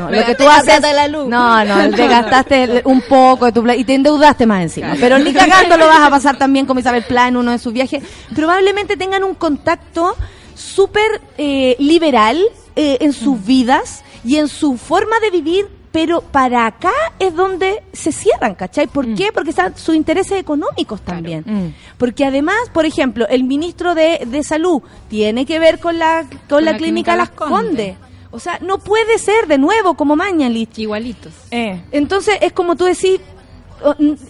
No, 0.00 0.08
Me 0.10 0.20
lo 0.20 0.26
que 0.26 0.34
tú 0.34 0.48
haces, 0.48 0.80
la 0.80 1.08
luz. 1.08 1.28
no, 1.28 1.64
no, 1.64 1.90
te 1.94 2.06
gastaste 2.08 2.82
un 2.84 3.00
poco 3.02 3.46
de 3.46 3.52
tu 3.52 3.62
y 3.72 3.84
te 3.84 3.94
endeudaste 3.94 4.46
más 4.46 4.62
encima. 4.62 4.94
Pero 4.98 5.11
ni 5.18 5.32
cagando 5.34 5.76
lo 5.76 5.86
vas 5.86 6.00
a 6.00 6.10
pasar 6.10 6.38
también 6.38 6.66
como 6.66 6.80
Isabel 6.80 7.04
Pla 7.04 7.28
en 7.28 7.36
uno 7.36 7.50
de 7.50 7.58
sus 7.58 7.72
viajes. 7.72 8.02
Probablemente 8.34 8.96
tengan 8.96 9.24
un 9.24 9.34
contacto 9.34 10.16
súper 10.54 11.20
eh, 11.38 11.76
liberal 11.78 12.40
eh, 12.76 12.98
en 13.00 13.12
sus 13.12 13.44
vidas 13.44 14.02
y 14.24 14.36
en 14.36 14.48
su 14.48 14.76
forma 14.76 15.18
de 15.20 15.30
vivir. 15.30 15.68
Pero 15.92 16.22
para 16.22 16.64
acá 16.64 16.92
es 17.18 17.34
donde 17.34 17.82
se 17.92 18.12
cierran, 18.12 18.54
¿cachai? 18.54 18.86
¿Por 18.86 19.14
qué? 19.14 19.30
Porque 19.30 19.50
están 19.50 19.76
sus 19.76 19.94
intereses 19.94 20.40
económicos 20.40 21.02
también. 21.02 21.44
Mm. 21.46 21.74
Porque 21.98 22.24
además, 22.24 22.56
por 22.72 22.86
ejemplo, 22.86 23.28
el 23.28 23.44
ministro 23.44 23.94
de, 23.94 24.22
de 24.26 24.42
Salud 24.42 24.80
tiene 25.10 25.44
que 25.44 25.58
ver 25.58 25.80
con 25.80 25.98
la, 25.98 26.24
con 26.48 26.64
la, 26.64 26.78
clínica 26.78 27.14
Las 27.14 27.28
Condes. 27.28 27.96
O 28.32 28.40
sea, 28.40 28.58
no 28.62 28.78
puede 28.78 29.18
ser 29.18 29.46
de 29.46 29.58
nuevo 29.58 29.92
como 29.94 30.16
Mañalich. 30.16 30.78
Igualitos. 30.78 31.34
Eh. 31.50 31.82
Entonces 31.92 32.38
es 32.40 32.54
como 32.54 32.76
tú 32.76 32.86
decís, 32.86 33.20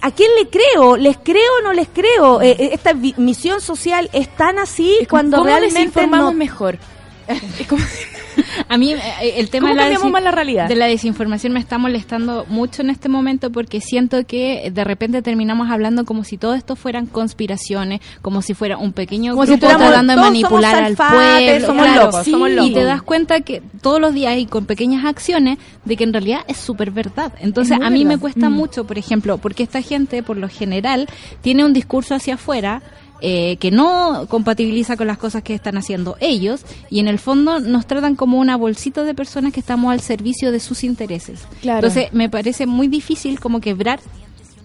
¿a 0.00 0.11
quién 0.11 0.30
le 0.38 0.48
creo? 0.48 0.96
¿Les 0.96 1.16
creo 1.18 1.59
o 1.61 1.62
no 1.62 1.72
les 1.72 1.88
creo? 1.88 2.40
Eh, 2.42 2.57
eh, 2.59 2.70
esta 2.72 2.92
misión 2.94 3.61
social 3.61 4.09
es 4.12 4.34
tan 4.36 4.59
así 4.59 4.96
Es 5.03 5.09
cuando 5.09 5.36
¿cómo 5.38 5.46
realmente 5.48 5.78
desinformamos 5.78 6.32
no... 6.32 6.38
mejor? 6.38 6.78
Es 7.28 7.66
como- 7.68 7.82
A 8.68 8.76
mí 8.78 8.93
eh, 8.93 9.01
el 9.37 9.51
tema 9.51 9.68
¿Cómo 9.68 9.74
de 9.74 9.76
la, 9.76 9.83
cambiamos 9.83 10.09
desin- 10.09 10.12
más 10.12 10.22
la 10.22 10.30
realidad? 10.30 10.68
de 10.68 10.76
la 10.76 10.87
desinformación 10.87 11.53
me 11.53 11.61
está 11.61 11.78
molestando 11.78 12.47
mucho 12.49 12.83
en 12.83 12.91
este 12.91 13.09
momento 13.09 13.51
porque 13.51 13.80
siento 13.80 14.24
que 14.26 14.70
de 14.72 14.85
repente 14.85 15.22
terminamos 15.22 15.70
hablando 15.70 16.05
como 16.05 16.24
si 16.24 16.39
todo 16.39 16.55
esto 16.55 16.76
fueran 16.76 17.07
conspiraciones, 17.07 18.01
como 18.22 18.43
si 18.43 18.55
fuera 18.55 18.76
un 18.78 18.93
pequeño 18.93 19.33
Como 19.33 19.45
si 19.47 19.53
grupo 19.53 19.66
tuviéramos- 19.66 19.89
tratando 19.89 20.12
de 20.14 20.20
manipular 20.20 20.74
al 20.85 20.97
pueblo. 20.97 21.66
somos 21.66 21.85
claro, 21.87 22.05
locos, 22.07 22.24
somos 22.26 22.51
Y 22.51 22.55
locos. 22.55 22.72
te 22.74 22.85
das 22.85 23.03
cuenta 23.03 23.41
que 23.41 23.62
todos 23.80 24.01
los 24.01 24.14
días 24.14 24.37
y 24.39 24.47
con 24.47 24.66
pequeñas 24.66 25.05
acciones 25.05 25.59
de 25.85 25.97
que 25.97 26.05
en 26.05 26.12
realidad 26.12 26.41
es 26.49 26.57
súper 26.57 26.91
verdad. 26.91 27.33
Entonces 27.41 27.78
a 27.83 27.91
mí 27.91 28.05
me 28.05 28.18
cuesta 28.18 28.49
Mm. 28.49 28.53
mucho, 28.55 28.85
por 28.87 28.99
ejemplo, 28.99 29.39
porque 29.39 29.62
esta 29.62 29.83
gente 29.83 30.22
por 30.22 30.37
lo 30.37 30.49
general 30.49 31.09
tiene 31.41 31.64
un 31.64 31.72
discurso 31.72 32.14
hacia 32.14 32.35
afuera 32.35 32.83
eh, 33.25 33.57
que 33.59 33.70
no 33.70 34.27
compatibiliza 34.29 34.97
con 34.97 35.07
las 35.07 35.16
cosas 35.16 35.45
que 35.45 35.55
están 35.55 35.77
haciendo 35.77 36.16
ellos 36.18 36.64
y 36.91 36.99
en 36.99 37.07
el 37.07 37.20
fondo 37.20 37.61
nos 37.61 37.87
tratan 37.87 38.16
como 38.16 38.41
una 38.41 38.57
bolsita 38.57 39.05
de 39.05 39.14
personas 39.14 39.53
que 39.53 39.61
estamos 39.61 39.93
al 39.93 40.01
servicio 40.01 40.51
de 40.51 40.59
sus 40.59 40.83
intereses. 40.83 41.47
Claro. 41.61 41.87
Entonces 41.87 42.12
me 42.12 42.29
parece 42.29 42.66
muy 42.66 42.89
difícil 42.89 43.39
como 43.39 43.61
quebrar 43.61 44.01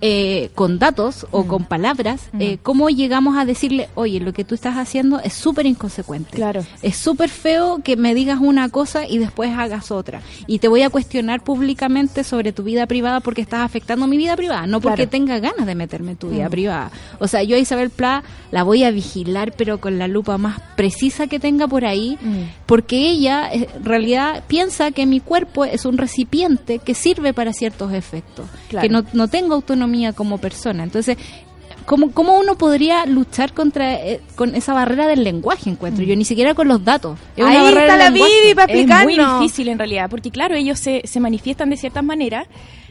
eh, 0.02 0.50
con 0.56 0.80
datos 0.80 1.26
o 1.32 1.44
Mm. 1.44 1.48
con 1.48 1.64
palabras 1.66 2.22
eh, 2.40 2.58
cómo 2.62 2.90
llegamos 2.90 3.38
a 3.38 3.46
decirle, 3.46 3.90
oye, 3.96 4.20
lo 4.20 4.32
que 4.34 4.44
tú 4.44 4.54
estás 4.56 4.76
haciendo 4.78 5.20
es 5.20 5.34
súper 5.34 5.66
inconsecuente. 5.66 6.32
Claro. 6.36 6.64
Es 6.82 6.98
súper 6.98 7.30
feo 7.30 7.82
que 7.84 7.96
me 7.98 8.14
digas 8.14 8.40
una 8.42 8.70
cosa 8.70 9.08
y 9.08 9.18
después 9.18 9.52
hagas 9.58 9.90
otra. 9.92 10.22
Y 10.46 10.60
te 10.60 10.68
voy 10.68 10.82
a 10.84 10.90
cuestionar 10.90 11.44
públicamente 11.44 12.24
sobre 12.24 12.52
tu 12.52 12.64
vida 12.64 12.86
privada 12.86 13.20
porque 13.22 13.42
estás 13.42 13.62
afectando 13.62 14.06
mi 14.08 14.18
vida 14.18 14.36
privada, 14.36 14.68
no 14.68 14.82
porque 14.82 15.08
Claro. 15.08 15.10
tenga 15.10 15.40
ganas 15.40 15.66
de 15.66 15.74
meterme 15.76 16.12
en 16.12 16.18
tu 16.18 16.28
Mm. 16.28 16.32
vida 16.32 16.50
privada. 16.50 16.92
O 17.20 17.28
sea, 17.28 17.42
yo 17.44 17.56
a 17.56 17.60
Isabel 17.60 17.90
Pla 17.90 18.24
la 18.52 18.64
voy 18.64 18.84
a 18.84 18.92
vigilar, 18.92 19.54
pero 19.58 19.80
con 19.80 19.98
la 19.98 20.08
lupa 20.08 20.38
más 20.38 20.60
precisa 20.76 21.28
que 21.28 21.40
tenga 21.40 21.68
por 21.68 21.86
ahí, 21.86 22.18
Mm. 22.22 22.42
porque 22.68 23.10
ella 23.10 23.50
eh, 23.52 23.68
en 23.76 23.84
realidad 23.86 24.44
piensa 24.48 24.92
que 24.92 25.06
mi 25.06 25.20
cuerpo 25.22 25.66
es 25.66 25.86
un 25.86 25.98
recipiente 25.98 26.80
que 26.80 26.94
sirve 26.94 27.34
para 27.34 27.52
ciertos 27.54 27.94
efectos, 27.94 28.46
Claro. 28.70 28.84
que 28.88 28.90
no, 28.94 29.04
no 29.14 29.28
tengo 29.28 29.56
autonomía 29.56 29.87
como 30.14 30.38
persona. 30.38 30.84
Entonces, 30.84 31.18
¿Cómo, 31.86 32.12
¿Cómo 32.12 32.38
uno 32.38 32.58
podría 32.58 33.06
luchar 33.06 33.54
contra 33.54 33.94
eh, 33.96 34.20
con 34.36 34.56
esa 34.56 34.74
barrera 34.74 35.08
del 35.08 35.24
lenguaje, 35.24 35.70
encuentro 35.70 36.04
yo? 36.04 36.18
Ni 36.18 36.26
siquiera 36.26 36.54
con 36.54 36.68
los 36.68 36.84
datos. 36.84 37.18
Es 37.38 37.46
Ahí 37.46 37.66
está 37.68 37.96
la. 37.96 38.10
Vivi 38.10 38.54
para 38.56 38.74
Es 38.74 38.86
muy 38.86 38.94
explicarnos. 39.14 39.40
difícil 39.42 39.70
en 39.70 39.78
realidad, 39.78 40.10
porque 40.10 40.30
claro, 40.30 40.56
ellos 40.56 40.80
se, 40.80 41.02
se 41.06 41.20
manifiestan 41.22 41.70
de 41.70 41.78
ciertas 41.78 42.04
maneras 42.04 42.46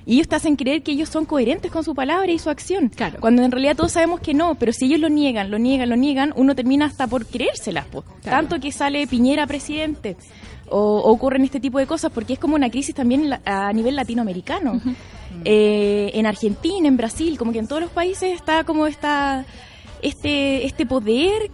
y 0.07 0.14
ellos 0.14 0.28
te 0.28 0.36
hacen 0.36 0.57
creer 0.57 0.82
que 0.82 0.92
ellos 0.92 1.11
son 1.11 1.26
coherentes 1.26 1.70
con 1.70 1.84
su 1.84 1.94
palabra 1.94 2.32
y 2.32 2.38
su 2.38 2.49
acción. 2.49 2.88
Claro. 2.88 3.18
Cuando 3.20 3.42
en 3.42 3.51
realidad 3.51 3.76
todos 3.76 3.92
sabemos 3.92 4.20
que 4.20 4.32
no, 4.32 4.55
pero 4.55 4.72
si 4.72 4.86
ellos 4.86 5.01
lo 5.01 5.11
niegan, 5.11 5.51
lo 5.51 5.59
niegan, 5.59 5.90
lo 5.90 5.97
niegan, 5.97 6.32
uno 6.34 6.55
termina 6.55 6.86
hasta 6.86 7.07
por 7.07 7.26
creérselas. 7.26 7.84
po. 7.86 8.03
Claro. 8.22 8.38
Tanto 8.49 8.61
que 8.61 8.72
sale 8.72 9.07
Piñera 9.07 9.47
presidente. 9.47 10.16
O, 10.69 10.79
o 10.79 11.11
ocurren 11.12 11.45
este 11.45 11.61
tipo 11.61 11.79
de 11.79 11.87
cosas 11.87 12.11
porque 12.12 12.33
es 12.35 12.39
como 12.39 12.55
una 12.57 12.71
crisis 12.71 12.95
también 12.95 13.31
la- 13.31 13.41
a 13.45 13.73
nivel 13.73 13.95
latinoamericano. 13.97 14.81
Eh, 15.45 16.11
en 16.14 16.27
Argentina, 16.27 16.89
en 16.89 16.97
Brasil, 16.97 17.37
como 17.39 17.53
que 17.53 17.59
en 17.59 17.69
todos 17.69 17.83
los 17.83 17.91
países 17.91 18.35
está 18.35 18.64
como 18.64 18.87
esta, 18.87 19.45
este, 20.03 20.64
este 20.67 20.87
poder 20.87 21.51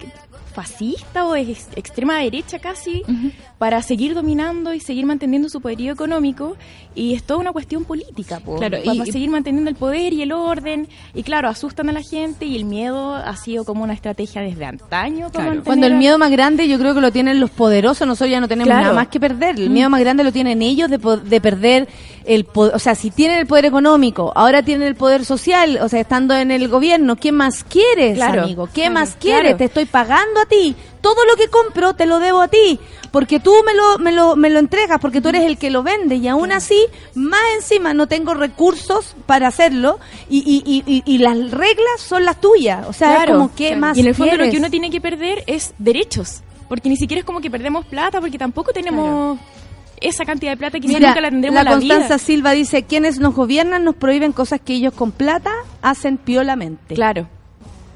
fascista 0.52 1.26
o 1.26 1.34
ex- 1.34 1.68
extrema 1.76 2.18
derecha 2.18 2.58
casi 2.58 3.02
para 3.58 3.82
seguir 3.82 4.14
dominando 4.14 4.72
y 4.74 4.80
seguir 4.80 5.06
manteniendo 5.06 5.48
su 5.48 5.60
poderío 5.60 5.92
económico 5.92 6.56
y 6.94 7.14
es 7.14 7.22
toda 7.22 7.40
una 7.40 7.52
cuestión 7.52 7.84
política 7.84 8.40
po, 8.40 8.56
Claro, 8.56 8.78
para, 8.82 8.94
y- 8.94 8.98
para 8.98 9.10
seguir 9.12 9.30
manteniendo 9.30 9.70
el 9.70 9.76
poder 9.76 10.12
y 10.12 10.22
el 10.22 10.32
orden 10.32 10.88
y 11.14 11.22
claro 11.22 11.48
asustan 11.48 11.88
a 11.88 11.92
la 11.92 12.02
gente 12.02 12.44
y 12.44 12.56
el 12.56 12.64
miedo 12.64 13.14
ha 13.14 13.36
sido 13.36 13.64
como 13.64 13.82
una 13.84 13.94
estrategia 13.94 14.42
desde 14.42 14.64
antaño 14.64 15.26
para 15.26 15.30
Claro. 15.30 15.44
mantener 15.48 15.64
Cuando 15.64 15.86
el 15.86 15.94
miedo 15.94 16.18
más 16.18 16.30
grande 16.30 16.68
yo 16.68 16.78
creo 16.78 16.94
que 16.94 17.00
lo 17.00 17.10
tienen 17.12 17.40
los 17.40 17.50
poderosos, 17.50 18.06
nosotros 18.06 18.30
ya 18.30 18.40
no 18.40 18.48
tenemos 18.48 18.66
Claro. 18.68 18.82
nada 18.82 18.94
más 18.94 19.08
que 19.08 19.18
perder. 19.20 19.58
El 19.58 19.70
miedo 19.70 19.88
más 19.90 20.00
grande 20.00 20.22
lo 20.24 20.32
tienen 20.32 20.60
ellos 20.62 20.90
de, 20.90 20.98
de 21.24 21.40
perder 21.40 21.88
el 22.24 22.44
poder, 22.44 22.74
o 22.76 22.78
sea, 22.78 22.94
si 22.94 23.10
tienen 23.10 23.38
el 23.38 23.46
poder 23.46 23.64
económico, 23.64 24.32
ahora 24.36 24.62
tienen 24.62 24.86
el 24.86 24.94
poder 24.94 25.24
social, 25.24 25.78
o 25.82 25.88
sea, 25.88 26.00
estando 26.00 26.34
en 26.34 26.50
el 26.50 26.68
gobierno, 26.68 27.16
¿qué 27.16 27.32
más 27.32 27.64
quieres, 27.64 28.14
Claro. 28.16 28.42
amigo? 28.42 28.66
¿Qué 28.66 28.82
Claro, 28.82 28.94
más 28.94 29.16
quieres? 29.18 29.42
claro. 29.42 29.56
Te 29.56 29.64
estoy 29.64 29.86
pagando 29.86 30.41
a 30.42 30.46
ti. 30.46 30.76
Todo 31.00 31.24
lo 31.24 31.36
que 31.36 31.48
compro 31.48 31.94
te 31.94 32.06
lo 32.06 32.18
debo 32.18 32.40
a 32.42 32.48
ti, 32.48 32.78
porque 33.10 33.40
tú 33.40 33.52
me 33.66 33.74
lo, 33.74 33.98
me 33.98 34.12
lo, 34.12 34.36
me 34.36 34.50
lo 34.50 34.58
entregas, 34.58 34.98
porque 35.00 35.20
tú 35.20 35.30
eres 35.30 35.42
el 35.44 35.58
que 35.58 35.70
lo 35.70 35.82
vende 35.82 36.16
y 36.16 36.28
aún 36.28 36.52
así, 36.52 36.78
más 37.14 37.40
encima 37.56 37.94
no 37.94 38.06
tengo 38.06 38.34
recursos 38.34 39.16
para 39.26 39.48
hacerlo 39.48 39.98
y, 40.28 40.38
y, 40.38 40.82
y, 40.86 41.02
y- 41.04 41.18
las 41.18 41.36
reglas 41.50 42.00
son 42.00 42.24
las 42.24 42.40
tuyas. 42.40 42.86
O 42.88 42.92
sea, 42.92 43.24
es 43.24 43.30
como, 43.30 43.54
¿qué 43.54 43.68
claro. 43.68 43.80
más 43.80 43.96
Y 43.96 44.00
en 44.00 44.06
el 44.08 44.14
fondo 44.14 44.36
lo 44.36 44.50
que 44.50 44.58
uno 44.58 44.70
tiene 44.70 44.90
que 44.90 45.00
perder 45.00 45.42
es 45.46 45.74
derechos. 45.78 46.42
Porque 46.68 46.88
ni 46.88 46.96
siquiera 46.96 47.20
es 47.20 47.26
como 47.26 47.40
que 47.40 47.50
perdemos 47.50 47.84
plata, 47.84 48.20
porque 48.20 48.38
tampoco 48.38 48.72
tenemos 48.72 49.38
esa 50.00 50.24
cantidad 50.24 50.52
de 50.52 50.56
plata, 50.56 50.80
quizás 50.80 50.94
Mira, 50.96 51.08
nunca 51.10 51.20
la 51.20 51.30
tendremos 51.30 51.54
la 51.56 51.64
la 51.64 51.70
Constanza 51.72 52.06
vida. 52.06 52.18
Silva 52.18 52.50
dice, 52.52 52.84
quienes 52.84 53.18
nos 53.20 53.34
gobiernan 53.34 53.84
nos 53.84 53.94
prohíben 53.94 54.32
cosas 54.32 54.60
que 54.60 54.74
ellos 54.74 54.94
con 54.94 55.12
plata 55.12 55.52
hacen 55.82 56.16
piolamente. 56.16 56.94
Claro. 56.94 57.28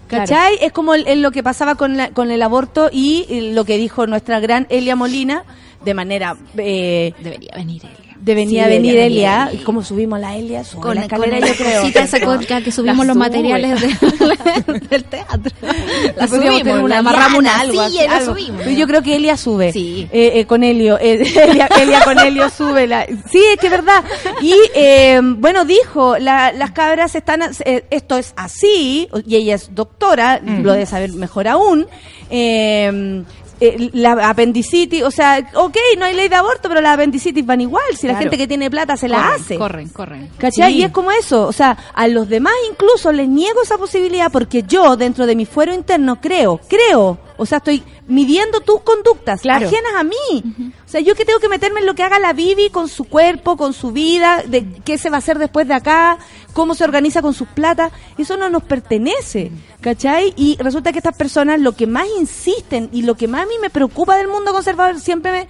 ¿Cachai? 0.08 0.56
Es 0.60 0.72
como 0.72 0.94
el- 0.94 1.06
el 1.08 1.22
lo 1.22 1.30
que 1.32 1.42
pasaba 1.42 1.74
con, 1.74 1.96
la- 1.96 2.10
con 2.10 2.30
el 2.30 2.42
aborto 2.42 2.88
y 2.92 3.26
eh, 3.28 3.52
lo 3.52 3.64
que 3.64 3.76
dijo 3.78 4.06
nuestra 4.06 4.40
gran 4.40 4.66
Elia 4.70 4.96
Molina 4.96 5.44
de 5.84 5.94
manera... 5.94 6.36
eh, 6.56 7.12
Debería 7.18 7.52
venir 7.56 7.82
Debería 8.20 8.64
Sí, 8.64 8.70
venir 8.70 8.98
Elia. 8.98 9.50
¿Y 9.52 9.58
cómo 9.58 9.82
subimos 9.84 10.18
la 10.18 10.36
Elia? 10.36 10.62
Con, 10.80 10.94
la 10.96 11.02
con 11.08 11.22
escalera, 11.24 11.40
la 11.40 11.46
yo 11.46 11.54
creo. 11.54 11.80
cosita 11.82 12.02
esa 12.02 12.20
con 12.20 12.38
que 12.44 12.72
subimos 12.72 13.06
La 13.06 13.12
los 13.12 13.16
materiales 13.16 13.80
de- 13.80 13.88
del 14.90 15.04
teatro. 15.04 15.52
La 16.16 16.26
Podríamos 16.26 16.30
subimos, 16.30 16.58
tener 16.62 16.76
la 16.76 16.82
una 16.82 16.98
amarramos 16.98 17.38
una 17.38 17.60
algo 17.60 17.74
y 17.74 17.98
así, 17.98 18.08
la 18.08 18.20
subimos. 18.24 18.66
Yo 18.66 18.86
creo 18.86 19.02
que 19.02 19.16
Elia 19.16 19.36
sube. 19.36 19.72
Sí. 19.72 20.08
Eh, 20.12 20.32
eh, 20.34 20.46
con 20.46 20.64
Helio. 20.64 20.98
eh, 21.00 21.22
Elia, 21.48 21.66
Elia 21.80 22.00
con 22.04 22.18
Helio 22.18 22.50
sube. 22.50 22.86
La... 22.86 23.06
Sí, 23.06 23.40
es 23.52 23.58
que 23.60 23.66
es 23.66 23.72
verdad. 23.72 24.02
Y 24.40 24.54
eh, 24.74 25.20
bueno, 25.22 25.64
dijo, 25.64 26.18
la- 26.18 26.52
las 26.52 26.72
cabras 26.72 27.14
están, 27.14 27.42
eh, 27.64 27.84
esto 27.90 28.16
es 28.18 28.32
así, 28.36 29.08
y 29.26 29.36
ella 29.36 29.54
es 29.54 29.74
doctora, 29.74 30.40
lo 30.42 30.72
debe 30.72 30.86
saber 30.86 31.12
mejor 31.12 31.48
aún. 31.48 31.86
Eh, 33.58 33.88
la 33.94 34.12
apendicitis, 34.28 35.02
o 35.02 35.10
sea, 35.10 35.50
ok, 35.54 35.76
no 35.98 36.04
hay 36.04 36.14
ley 36.14 36.28
de 36.28 36.36
aborto, 36.36 36.68
pero 36.68 36.82
las 36.82 36.92
apendicitis 36.94 37.44
van 37.46 37.62
igual. 37.62 37.84
Si 37.96 38.06
la 38.06 38.16
gente 38.16 38.36
que 38.36 38.46
tiene 38.46 38.70
plata 38.70 38.96
se 38.98 39.08
la 39.08 39.30
hace. 39.32 39.56
Corren, 39.56 39.88
corren. 39.88 40.28
¿Cachai? 40.36 40.72
Sí. 40.74 40.78
Y 40.80 40.82
es 40.84 40.90
como 40.92 41.10
eso, 41.10 41.46
o 41.46 41.52
sea, 41.52 41.76
a 41.94 42.06
los 42.08 42.28
demás 42.28 42.52
incluso 42.70 43.12
les 43.12 43.28
niego 43.28 43.62
esa 43.62 43.78
posibilidad 43.78 44.30
porque 44.30 44.62
yo 44.62 44.96
dentro 44.96 45.24
de 45.26 45.34
mi 45.36 45.46
fuero 45.46 45.72
interno 45.72 46.20
creo, 46.20 46.60
creo, 46.68 47.18
o 47.38 47.46
sea, 47.46 47.58
estoy 47.58 47.82
midiendo 48.08 48.60
tus 48.60 48.82
conductas 48.82 49.40
Claro. 49.40 49.66
ajenas 49.66 49.92
a 49.96 50.04
mí. 50.04 50.72
Sea, 50.96 51.06
yo 51.06 51.14
que 51.14 51.24
tengo 51.24 51.40
que 51.40 51.48
meterme 51.48 51.80
en 51.80 51.86
lo 51.86 51.94
que 51.94 52.02
haga 52.02 52.18
la 52.18 52.32
Bibi 52.32 52.70
con 52.70 52.88
su 52.88 53.04
cuerpo, 53.04 53.56
con 53.56 53.72
su 53.72 53.92
vida, 53.92 54.42
de 54.46 54.66
qué 54.84 54.98
se 54.98 55.10
va 55.10 55.16
a 55.16 55.18
hacer 55.18 55.38
después 55.38 55.68
de 55.68 55.74
acá, 55.74 56.18
cómo 56.52 56.74
se 56.74 56.84
organiza 56.84 57.22
con 57.22 57.34
sus 57.34 57.48
plata, 57.48 57.90
eso 58.16 58.36
no 58.36 58.48
nos 58.48 58.62
pertenece, 58.62 59.52
¿cachai? 59.80 60.32
Y 60.36 60.56
resulta 60.58 60.92
que 60.92 60.98
estas 60.98 61.16
personas 61.16 61.60
lo 61.60 61.72
que 61.72 61.86
más 61.86 62.06
insisten 62.18 62.88
y 62.92 63.02
lo 63.02 63.14
que 63.14 63.28
más 63.28 63.42
a 63.42 63.46
mí 63.46 63.54
me 63.60 63.70
preocupa 63.70 64.16
del 64.16 64.28
mundo 64.28 64.52
conservador 64.52 64.98
siempre 65.00 65.32
me, 65.32 65.48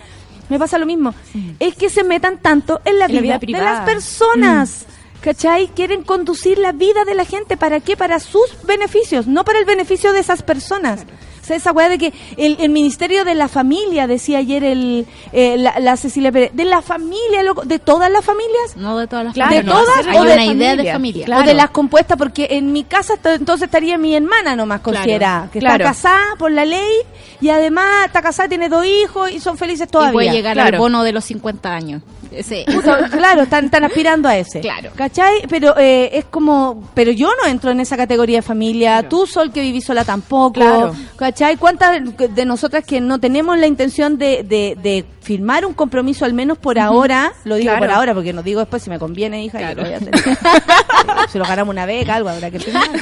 me 0.49 0.59
pasa 0.59 0.79
lo 0.79 0.87
mismo, 0.87 1.15
es 1.61 1.75
que 1.75 1.91
se 1.91 2.03
metan 2.03 2.39
tanto 2.39 2.81
en 2.85 2.99
la, 2.99 3.07
En 3.07 3.15
la 3.15 3.21
vida, 3.21 3.39
de 3.39 3.53
las 3.65 3.85
personas. 3.85 4.87
¿Cachai? 5.21 5.69
Quieren 5.69 6.03
conducir 6.05 6.59
la 6.59 6.71
vida 6.71 7.05
de 7.05 7.15
la 7.15 7.25
gente. 7.25 7.57
¿Para 7.57 7.81
qué? 7.81 7.97
Para 7.97 8.21
sus 8.21 8.63
beneficios, 8.65 9.27
no 9.27 9.45
para 9.45 9.59
el 9.59 9.65
beneficio 9.65 10.13
de 10.13 10.21
esas 10.21 10.43
personas. 10.43 11.05
Sea, 11.47 11.57
esa 11.57 11.73
weá 11.73 11.89
de 11.89 11.99
que 11.99 12.13
el, 12.37 12.57
el 12.61 12.69
Ministerio 12.71 13.25
de 13.25 13.35
la 13.35 13.49
Familia, 13.49 14.07
decía 14.07 14.39
ayer 14.39 14.65
el, 14.65 15.07
eh, 15.33 15.57
la, 15.59 15.79
la 15.81 15.97
Cecilia 15.97 16.33
Pérez, 16.33 16.51
de 16.55 16.65
la 16.65 16.83
familia, 16.83 17.43
loco, 17.43 17.63
de 17.65 17.79
todas 17.79 18.11
las 18.11 18.25
familias. 18.25 18.77
No 18.77 18.99
de 18.99 19.07
todas 19.07 19.25
las 19.27 19.35
Claro, 19.35 19.55
¿De 19.55 19.63
todas 19.65 20.07
o 20.07 20.25
de 20.25 20.33
una 20.35 20.45
idea 20.45 20.71
de 20.71 20.77
familia? 20.77 20.93
familia. 20.93 21.25
Claro. 21.27 21.43
O 21.43 21.47
de 21.47 21.55
las 21.55 21.71
compuestas, 21.71 22.17
porque 22.19 22.49
en 22.51 22.73
mi 22.73 22.85
casa 22.85 23.15
entonces 23.25 23.67
estaría 23.67 23.97
mi 23.99 24.15
hermana 24.15 24.57
nomás 24.57 24.81
Claro, 24.81 24.99
considerada, 24.99 25.49
que 25.53 25.59
claro. 25.61 25.77
está 25.77 25.89
casada 25.91 26.37
por 26.39 26.51
la 26.51 26.65
ley 26.65 26.93
y 27.41 27.49
además 27.51 28.07
está 28.07 28.23
casada, 28.23 28.49
tiene 28.49 28.69
dos 28.69 28.85
hijos 28.85 29.31
y 29.31 29.41
son 29.41 29.57
felices 29.59 29.87
Y 29.89 29.91
todavía. 29.91 30.13
puede 30.13 30.31
llegar 30.31 30.59
al 30.59 30.77
bono 30.79 31.03
de 31.03 31.13
los 31.13 31.25
50 31.25 31.73
años. 31.75 32.03
Puta, 32.67 33.09
claro, 33.11 33.43
están, 33.43 33.67
están 33.67 33.85
aspirando 33.85 34.29
a 34.29 34.37
ese. 34.37 34.61
Claro. 34.61 34.91
¿Cachai? 34.95 35.43
Pero 35.49 35.77
eh, 35.79 36.11
es 36.13 36.25
como, 36.27 36.89
pero 36.95 37.11
yo 37.13 37.31
no 37.43 37.49
entro 37.49 37.71
en 37.71 37.81
esa 37.81 37.97
categoría 37.97 38.39
de 38.39 38.43
familia. 38.43 39.09
Tú, 39.09 39.27
Sol, 39.27 39.53
que 39.53 39.61
vivís 39.61 39.85
sola 39.85 40.05
tampoco. 40.05 40.53
Claro. 40.55 40.95
¿Cachai? 41.17 41.57
¿Cuántas 41.57 42.01
de 42.17 42.45
nosotras 42.45 42.85
que 42.85 43.01
no 43.01 43.19
tenemos 43.19 43.59
la 43.59 43.67
intención 43.67 44.19
de, 44.19 44.43
de, 44.43 44.77
de 44.83 45.05
firmar 45.21 45.65
un 45.67 45.75
compromiso, 45.75 46.25
al 46.25 46.35
menos 46.35 46.59
por 46.59 46.79
ahora? 46.79 47.33
Lo 47.45 47.57
digo 47.57 47.67
Claro. 47.71 47.87
por 47.87 47.91
ahora, 47.91 48.15
porque 48.15 48.33
no 48.33 48.43
digo 48.43 48.61
después 48.61 48.83
si 48.83 48.91
me 48.91 48.99
conviene, 48.99 49.43
hija. 49.45 49.61
yo 49.73 49.75
lo 49.77 49.83
voy 49.85 49.93
a 49.95 49.97
hacer. 49.97 50.11
si 51.33 51.39
lo 51.39 51.45
ganamos 51.45 51.73
una 51.73 51.87
beca, 51.87 52.15
algo 52.15 52.29
habrá 52.29 52.51
que 52.51 52.59
firmar. 52.61 52.89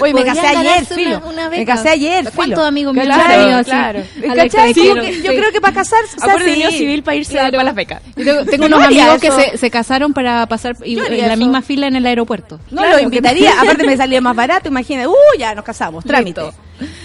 Oye, 0.00 0.14
me 0.14 0.24
casé 0.24 0.46
ayer, 0.46 0.86
filo. 0.86 1.18
una- 1.18 1.26
una 1.26 1.50
me 1.50 1.64
casé 1.64 1.88
ayer, 1.90 2.30
¿Cuántos 2.34 2.64
amigos 2.64 2.94
míos. 2.94 3.06
Claro. 3.06 4.02
La 4.22 4.34
¿Cachai? 4.34 4.74
que- 4.74 4.82
que- 4.82 4.94
que 4.94 5.22
yo 5.22 5.30
sí. 5.32 5.36
creo 5.38 5.52
que 5.52 5.60
para 5.60 5.74
casarse, 5.74 6.16
o 6.16 6.24
sea, 6.24 6.38
sí. 6.38 6.50
unión 6.52 6.72
civil 6.72 7.02
para 7.02 7.16
irse 7.16 7.32
Claro. 7.32 7.50
para 7.52 7.64
las 7.64 7.74
becas. 7.74 8.02
Tengo, 8.14 8.44
tengo 8.44 8.66
unos 8.66 8.82
amigos 8.84 9.18
que 9.20 9.26
eso. 9.28 9.40
se, 9.40 9.58
se 9.58 9.70
casaron 9.70 10.12
para 10.12 10.46
pasar 10.46 10.76
y- 10.84 10.98
en 10.98 11.28
la 11.28 11.36
misma 11.36 11.62
fila 11.62 11.86
en 11.86 11.96
el 11.96 12.06
aeropuerto. 12.06 12.58
No 12.70 12.82
Claro, 12.82 12.96
lo 12.98 13.02
invitaría, 13.02 13.52
aparte 13.60 13.84
me 13.84 13.96
salía 13.96 14.20
más 14.20 14.34
barato, 14.36 14.68
imagínate. 14.68 15.08
Uh, 15.08 15.14
ya 15.38 15.54
nos 15.54 15.64
casamos, 15.64 16.04
trámite. 16.04 16.42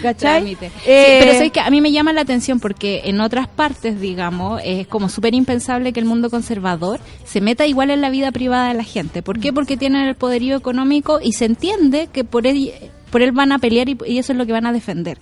¿Cachai? 0.01 0.41
Sí, 0.49 0.57
Eh, 0.85 1.17
pero 1.21 1.37
sé 1.37 1.49
que 1.49 1.59
a 1.59 1.69
mí 1.69 1.81
me 1.81 1.91
llama 1.91 2.13
la 2.13 2.21
atención 2.21 2.59
porque 2.59 3.01
en 3.05 3.19
otras 3.21 3.47
partes, 3.47 3.99
digamos, 3.99 4.61
es 4.63 4.87
como 4.87 5.09
súper 5.09 5.33
impensable 5.33 5.93
que 5.93 5.99
el 5.99 6.05
mundo 6.05 6.29
conservador 6.29 6.99
se 7.25 7.41
meta 7.41 7.65
igual 7.65 7.89
en 7.89 8.01
la 8.01 8.09
vida 8.09 8.31
privada 8.31 8.69
de 8.69 8.73
la 8.75 8.83
gente. 8.83 9.21
¿Por 9.21 9.39
qué? 9.39 9.51
Porque 9.53 9.77
tienen 9.77 10.07
el 10.07 10.15
poderío 10.15 10.55
económico 10.55 11.19
y 11.21 11.33
se 11.33 11.45
entiende 11.45 12.09
que 12.11 12.23
por 12.23 12.45
él, 12.47 12.71
por 13.09 13.21
él 13.21 13.31
van 13.31 13.51
a 13.51 13.59
pelear 13.59 13.89
y, 13.89 13.97
y 14.07 14.17
eso 14.17 14.31
es 14.33 14.37
lo 14.37 14.45
que 14.45 14.51
van 14.51 14.65
a 14.65 14.73
defender. 14.73 15.17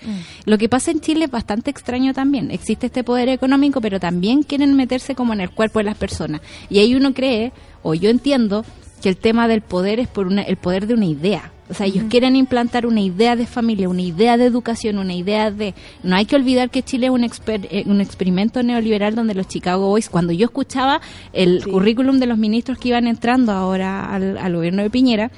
Lo 0.46 0.58
que 0.58 0.70
pasa 0.70 0.92
en 0.92 1.02
Chile 1.02 1.26
es 1.26 1.32
bastante 1.32 1.70
extraño 1.72 2.14
también. 2.14 2.52
Existe 2.52 2.88
este 2.88 3.04
poder 3.04 3.30
económico, 3.30 3.82
pero 3.82 4.00
también 4.00 4.44
quieren 4.44 4.76
meterse 4.76 5.16
como 5.16 5.34
en 5.34 5.42
el 5.42 5.50
cuerpo 5.52 5.80
de 5.80 5.86
las 5.86 5.98
personas. 5.98 6.42
Y 6.70 6.80
ahí 6.80 6.96
uno 6.96 7.14
cree, 7.14 7.52
o 7.84 7.94
yo 7.94 8.10
entiendo, 8.10 8.66
que 9.02 9.10
el 9.10 9.18
tema 9.18 9.48
del 9.48 9.62
poder 9.62 10.00
es 10.00 10.08
por 10.08 10.28
una, 10.28 10.44
el 10.44 10.58
poder 10.58 10.88
de 10.88 10.94
una 10.94 11.06
idea. 11.06 11.52
O 11.70 11.74
sea, 11.74 11.86
ellos 11.88 12.04
quieren 12.10 12.36
implantar 12.36 12.86
una 12.86 13.00
idea 13.00 13.38
de 13.38 13.46
familia, 13.48 13.88
una 13.88 14.02
idea 14.02 14.36
de 14.36 14.46
educación, 14.46 14.98
una 14.98 15.14
idea 15.14 15.52
de... 15.52 15.74
No 16.04 16.18
hay 16.18 16.26
que 16.26 16.36
olvidar 16.36 16.70
que 16.70 16.84
Chile 16.84 17.06
es 17.08 17.12
un, 17.12 17.22
exper- 17.22 17.68
eh, 17.72 17.84
un 17.86 18.02
experimento 18.02 18.62
neoliberal 18.62 19.16
donde 19.16 19.34
los 19.34 19.48
Chicago 19.48 19.88
Boys, 19.88 20.10
cuando 20.10 20.34
yo 20.34 20.46
escuchaba 20.46 21.00
el 21.32 21.64
currículum 21.64 22.20
de 22.20 22.26
los 22.26 22.38
ministros 22.38 22.78
que 22.78 22.90
iban 22.90 23.08
entrando 23.08 23.54
ahora 23.54 24.14
al, 24.14 24.38
al 24.38 24.56
gobierno 24.56 24.82
de 24.84 24.90
Piñera, 24.90 25.32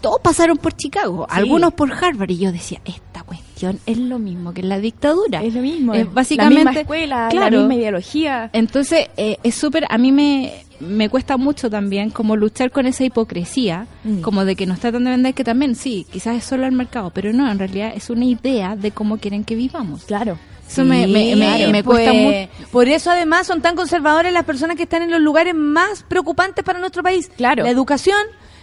todos 0.00 0.20
pasaron 0.22 0.56
por 0.58 0.74
Chicago, 0.74 1.26
algunos 1.30 1.72
por 1.74 1.92
Harvard, 1.92 2.30
y 2.30 2.38
yo 2.38 2.52
decía, 2.52 2.80
esta 2.84 3.22
cuestión 3.22 3.78
es 3.86 3.98
lo 3.98 4.18
mismo 4.18 4.52
que 4.54 4.60
en 4.60 4.68
la 4.68 4.78
dictadura. 4.78 5.42
Es 5.42 5.54
lo 5.54 5.60
mismo. 5.62 5.94
Es 5.94 6.06
la 6.06 6.12
básicamente... 6.12 6.64
misma 6.64 6.80
escuela, 6.80 7.28
claro, 7.30 7.56
la 7.56 7.58
misma 7.62 7.74
ideología. 7.74 8.50
entonces, 8.52 9.08
eh, 9.16 9.38
es 9.42 9.54
súper, 9.54 9.84
a 9.88 9.98
mí 9.98 10.12
me, 10.12 10.52
me 10.80 11.08
cuesta 11.08 11.36
mucho 11.36 11.68
también 11.70 12.10
como 12.10 12.36
luchar 12.36 12.70
con 12.70 12.86
esa 12.86 13.04
hipocresía, 13.04 13.86
Mm. 14.04 14.20
como 14.20 14.44
de 14.44 14.54
que 14.56 14.66
nos 14.66 14.78
tratan 14.80 15.04
de 15.04 15.10
vender 15.10 15.34
que 15.34 15.44
también, 15.44 15.74
sí, 15.74 16.06
quizás 16.10 16.36
es 16.36 16.44
solo 16.44 16.66
el 16.66 16.72
mercado, 16.72 17.10
pero 17.10 17.32
no, 17.32 17.50
en 17.50 17.58
realidad 17.58 17.92
es 17.94 18.10
una 18.10 18.24
idea 18.24 18.76
de 18.76 18.90
cómo 18.92 19.18
quieren 19.18 19.44
que 19.44 19.54
vivamos. 19.54 20.04
Claro. 20.04 20.38
Eso 20.68 20.84
me, 20.84 21.06
me, 21.06 21.34
me 21.34 21.82
cuesta 21.82 22.10
pues, 22.12 22.48
mucho. 22.50 22.70
Por 22.70 22.88
eso 22.88 23.10
además 23.10 23.46
son 23.46 23.62
tan 23.62 23.74
conservadores 23.74 24.34
las 24.34 24.44
personas 24.44 24.76
que 24.76 24.82
están 24.82 25.00
en 25.02 25.10
los 25.10 25.20
lugares 25.20 25.54
más 25.54 26.04
preocupantes 26.06 26.62
para 26.62 26.78
nuestro 26.78 27.02
país. 27.02 27.30
Claro. 27.38 27.64
La 27.64 27.70
educación, 27.70 28.18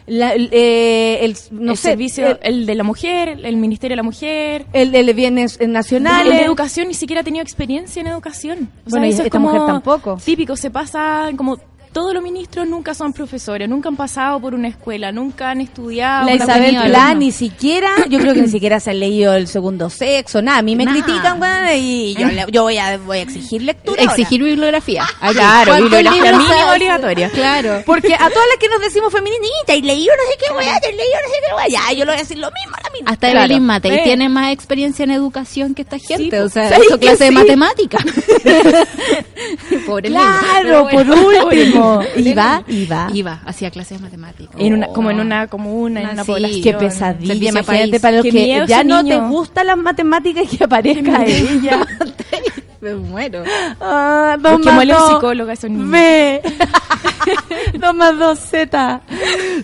la- 0.08 0.34
el, 0.34 0.50
eh, 0.52 1.20
el- 1.26 1.36
no 1.52 1.72
el 1.72 1.78
sé, 1.78 1.90
servicio, 1.90 2.28
el, 2.28 2.38
el, 2.42 2.66
de 2.66 2.76
la 2.76 2.84
mujer, 2.84 3.40
el 3.44 3.58
Ministerio 3.58 3.94
de 3.94 3.98
la 3.98 4.04
Mujer. 4.04 4.66
el 4.74 4.92
de 4.92 5.14
bienes 5.14 5.58
El 5.60 5.72
nacionales. 5.72 6.34
de 6.34 6.42
educación 6.44 6.88
ni 6.88 6.94
siquiera 6.94 7.22
ha 7.22 7.24
tenido 7.24 7.42
experiencia 7.44 8.00
en 8.02 8.08
educación. 8.08 8.70
O 8.86 8.90
Bueno, 8.92 9.06
y 9.06 9.10
eso 9.10 9.22
es 9.22 9.26
esta 9.28 9.38
como 9.38 9.52
mujer 9.52 9.66
tampoco. 9.68 10.18
Típico, 10.24 10.56
se 10.56 10.70
pasa 10.70 11.30
como 11.36 11.58
todos 11.96 12.14
los 12.14 12.22
ministros 12.22 12.68
nunca 12.68 12.94
son 12.94 13.14
profesores, 13.14 13.70
nunca 13.70 13.88
han 13.88 13.96
pasado 13.96 14.42
por 14.42 14.54
una 14.54 14.68
escuela, 14.68 15.14
nunca 15.14 15.52
han 15.52 15.62
estudiado. 15.62 16.26
La 16.26 16.36
Isabel 16.36 16.76
Plan 16.88 17.18
ni 17.20 17.32
siquiera, 17.32 17.90
yo 18.10 18.20
creo 18.20 18.34
que 18.34 18.42
ni 18.42 18.50
siquiera 18.50 18.82
se 18.82 18.92
ha 18.92 18.94
leído 18.94 19.34
el 19.34 19.48
segundo 19.48 19.90
sexo, 19.90 20.42
nada. 20.42 20.58
A 20.58 20.62
mí 20.62 20.76
me 20.76 20.86
critican, 20.86 21.42
weón, 21.42 21.70
y 21.78 22.14
yo, 22.16 22.28
yo 22.50 22.64
voy 22.64 22.78
a, 22.80 22.98
voy 22.98 23.20
a 23.20 23.22
exigir 23.22 23.62
lectura. 23.62 24.02
ahora. 24.02 24.12
Exigir 24.12 24.44
bibliografía. 24.44 25.06
Aquí. 25.22 25.36
claro, 25.36 25.72
¿Cuántos 25.72 25.90
bibliografía 25.90 26.32
mínima 26.38 26.74
obligatoria. 26.74 27.30
Claro. 27.30 27.84
Porque 27.86 28.14
a 28.14 28.30
todas 28.30 28.48
las 28.50 28.58
que 28.60 28.68
nos 28.68 28.82
decimos 28.82 29.14
feministas 29.14 29.78
y 29.78 29.82
leí 29.82 30.06
no 30.06 30.12
sé 30.32 30.38
qué 30.38 30.54
weá, 30.54 30.78
y 30.92 30.96
leí 30.98 31.08
no 31.08 31.30
sé 31.30 31.38
qué 31.48 31.56
weá, 31.56 31.68
ya, 31.70 31.94
yo 31.94 32.00
le 32.00 32.12
voy 32.12 32.16
a 32.16 32.20
decir 32.20 32.38
lo 32.40 32.52
mismo 32.52 32.76
a 32.78 32.82
la 32.84 32.90
misma. 32.90 33.12
Hasta 33.12 33.32
Claro. 33.32 33.46
Evelyn 33.46 33.66
Matei 33.66 33.94
Eh. 33.94 34.02
tiene 34.04 34.28
más 34.28 34.52
experiencia 34.52 35.04
en 35.04 35.12
educación 35.12 35.74
que 35.74 35.84
esta 35.84 35.98
gente. 35.98 36.42
o 36.42 36.50
sea, 36.50 36.68
¿sabes 36.68 36.88
hizo 36.88 37.00
clase 37.00 37.24
de 37.24 37.32
matemática. 37.32 38.00
Pobre. 39.88 40.10
Claro, 40.10 40.88
por 40.92 41.06
bueno. 41.06 41.85
Iba, 42.18 42.64
iba. 42.68 43.08
Iba, 43.14 43.42
hacía 43.46 43.72
clases 43.72 43.98
de 44.00 44.04
matemáticas. 44.04 44.56
En 44.60 44.74
una, 44.74 44.88
como 44.88 45.12
en 45.12 45.20
Oh. 45.20 45.22
una 45.22 45.48
comuna, 45.48 46.02
en 46.02 46.08
Ah, 46.08 46.12
una 46.14 46.24
sí. 46.24 46.32
población. 46.32 46.62
Qué 46.64 46.74
pesadilla, 46.74 47.34
imagínate 47.50 47.64
país. 47.90 48.02
para 48.02 48.16
los 48.18 48.24
que 48.26 48.32
miedo 48.32 48.66
ya 48.66 48.84
no 48.84 49.04
niño. 49.04 49.16
te 49.22 49.28
gustan 49.28 49.68
las 49.68 49.78
matemáticas 49.78 50.54
y 50.54 50.58
que 50.58 50.64
aparezca 50.64 51.26
ella. 51.26 51.86
Me 52.82 52.96
muero. 52.96 53.44
Ah, 53.82 54.38
dos 54.40 54.60
más 54.64 54.88
dos, 54.88 55.10
psicólogo 55.14 55.50
a 55.50 55.54
esos 55.54 55.70
niños. 55.70 55.90
B. 55.92 56.42
dos 57.80 57.96
más 57.96 58.18
dos 58.18 58.40
Z. 58.40 59.02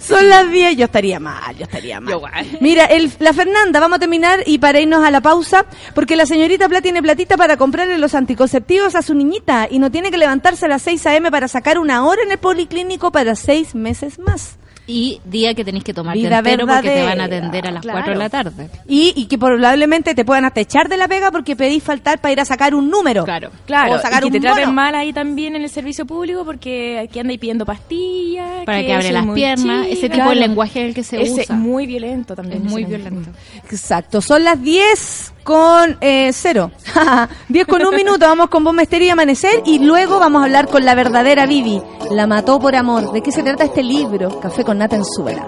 Son 0.02 0.30
las 0.30 0.52
10. 0.52 0.78
Yo 0.78 0.86
estaría 0.86 1.20
mal, 1.20 1.56
yo 1.56 1.64
estaría 1.64 2.00
mal. 2.00 2.12
Yo 2.12 2.18
igual. 2.18 2.46
Mira, 2.60 2.86
el, 2.86 3.12
la 3.20 3.34
Fernanda, 3.34 3.80
vamos 3.80 3.98
a 3.98 4.00
terminar 4.00 4.42
y 4.46 4.58
para 4.58 4.80
irnos 4.80 5.04
a 5.04 5.12
la 5.12 5.22
pausa, 5.22 5.66
porque 5.94 6.16
la 6.16 6.26
señorita 6.26 6.68
Pla 6.70 6.82
tiene 6.82 7.02
platita 7.02 7.38
para 7.38 7.58
comprarle 7.58 7.98
los 7.98 8.16
anticonceptivos 8.16 8.96
a 8.96 9.02
su 9.02 9.14
niñita 9.14 9.68
y 9.70 9.80
no 9.80 9.92
tiene 9.92 10.12
que 10.12 10.18
levantarse 10.18 10.66
a 10.66 10.70
las 10.70 10.82
6 10.84 11.06
a.m. 11.08 11.32
para 11.32 11.48
sacar 11.48 11.78
una 11.80 12.06
hora 12.06 12.24
en 12.24 12.32
el 12.32 12.38
policlínico 12.38 13.12
para 13.12 13.36
seis 13.36 13.76
meses 13.76 14.20
más. 14.20 14.58
Y 14.88 15.22
día 15.24 15.54
que 15.54 15.64
tenéis 15.64 15.84
que 15.84 15.94
tomarte 15.94 16.20
Vida 16.20 16.40
entero 16.40 16.66
porque 16.68 16.90
te 16.90 17.04
van 17.04 17.22
a 17.22 17.26
atender 17.26 17.68
a 17.68 17.72
las 17.72 17.82
claro. 17.82 18.00
4 18.00 18.14
de 18.14 18.20
la 18.20 18.30
tarde. 18.30 18.70
Y, 18.88 19.14
y 19.16 19.26
que 19.28 19.38
probablemente 19.38 20.16
te 20.16 20.26
puedan 20.26 20.44
hasta 20.44 20.60
echar 20.60 20.90
de 20.90 20.98
la 20.98 21.08
pega 21.08 21.32
porque 21.32 21.56
pedís 21.56 21.84
faltar 21.84 22.20
para 22.20 22.32
ir 22.34 22.40
a 22.42 22.46
sacar 22.46 22.74
un 22.76 22.90
número. 22.90 23.24
Claro. 23.24 23.52
Claro, 23.66 23.94
O 23.94 24.00
sacar 24.00 24.20
y 24.20 24.22
que 24.22 24.26
un 24.28 24.34
te 24.34 24.40
traten 24.42 24.64
mono. 24.66 24.74
mal 24.74 24.96
ahí 24.96 25.14
también 25.14 25.56
en 25.56 25.62
el 25.62 25.70
servicio 25.70 26.06
público 26.06 26.44
porque 26.44 27.00
aquí 27.00 27.20
anda 27.20 27.32
ahí 27.32 27.38
pidiendo 27.38 27.66
pastillas. 27.66 28.66
Para 28.66 28.82
que 28.82 28.92
abre 28.94 29.04
soy 29.06 29.14
las 29.14 29.26
piernas. 29.34 29.60
chica. 29.86 29.88
Ese 29.94 30.02
tipo 30.10 30.16
Claro. 30.16 30.30
de 30.32 30.36
lenguaje 30.36 30.82
es 30.82 30.88
el 30.90 30.94
que 30.96 31.04
se 31.04 31.22
Ese 31.22 31.42
usa. 31.42 31.56
muy 31.56 31.86
violento 31.86 32.36
también. 32.36 32.66
Es 32.66 32.72
muy 32.72 32.84
ese 32.84 32.96
violento. 32.98 33.30
Exacto, 33.64 34.20
son 34.22 34.44
las 34.44 34.62
10 34.62 35.31
con 35.44 35.98
eh, 36.02 36.32
cero. 36.34 36.72
10 37.50 37.68
con 37.68 37.86
un 37.86 37.96
minuto, 37.96 38.26
vamos 38.26 38.50
con 38.50 38.64
Bombestería 38.64 39.14
Amanecer 39.14 39.62
y 39.66 39.80
luego 39.80 40.20
vamos 40.20 40.42
a 40.42 40.46
hablar 40.46 40.68
con 40.68 40.86
la 40.86 40.96
verdadera 40.96 41.46
Vivi. 41.46 41.82
La 42.12 42.28
mató 42.28 42.60
por 42.60 42.76
amor. 42.76 43.12
¿De 43.12 43.22
qué 43.22 43.32
se 43.32 43.44
trata 43.44 43.64
este 43.64 43.84
libro? 43.84 44.40
Café 44.40 44.64
con 44.64 44.78
nata 44.78 44.96
en 44.96 45.06
suela. 45.06 45.48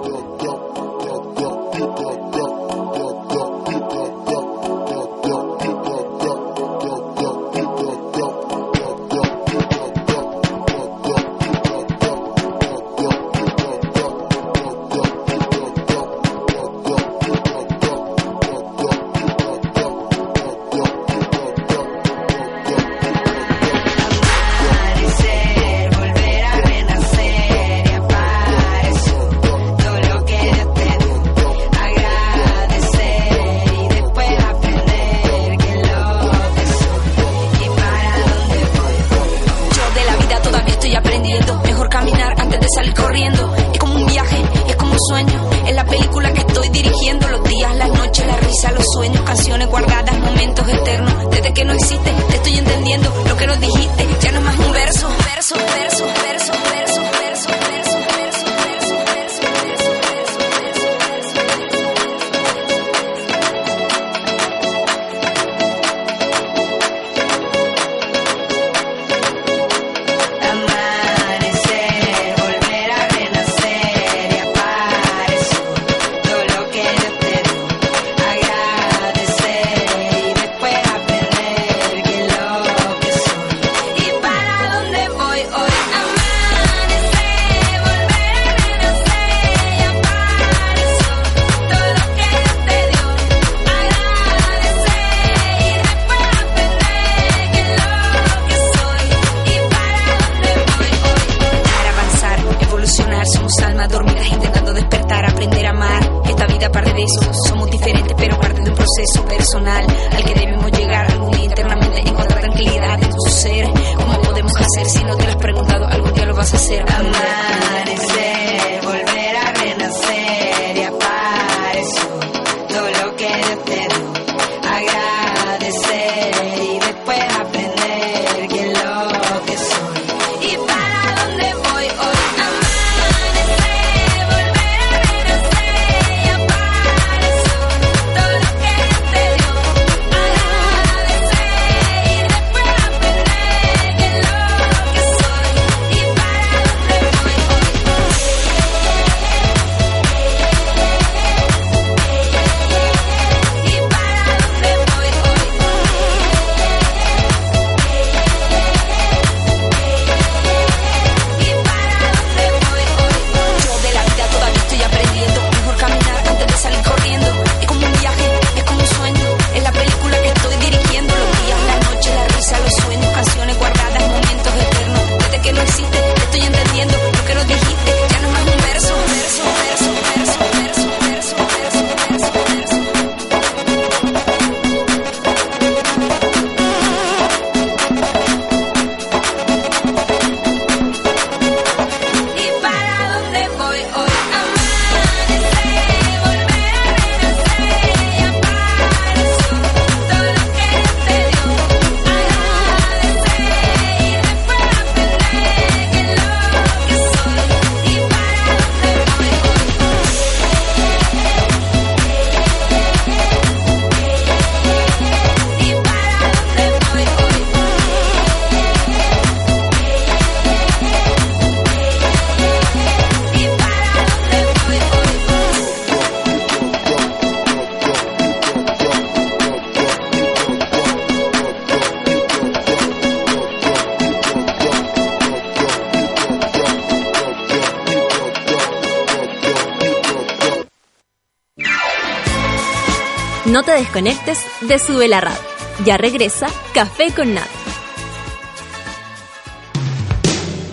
desconectes 243.93 244.39
de 244.61 244.79
Sube 244.79 245.07
la 245.07 245.21
Radio. 245.21 245.39
Ya 245.85 245.97
regresa 245.97 246.47
Café 246.73 247.11
con 247.15 247.35
Nat. 247.35 247.47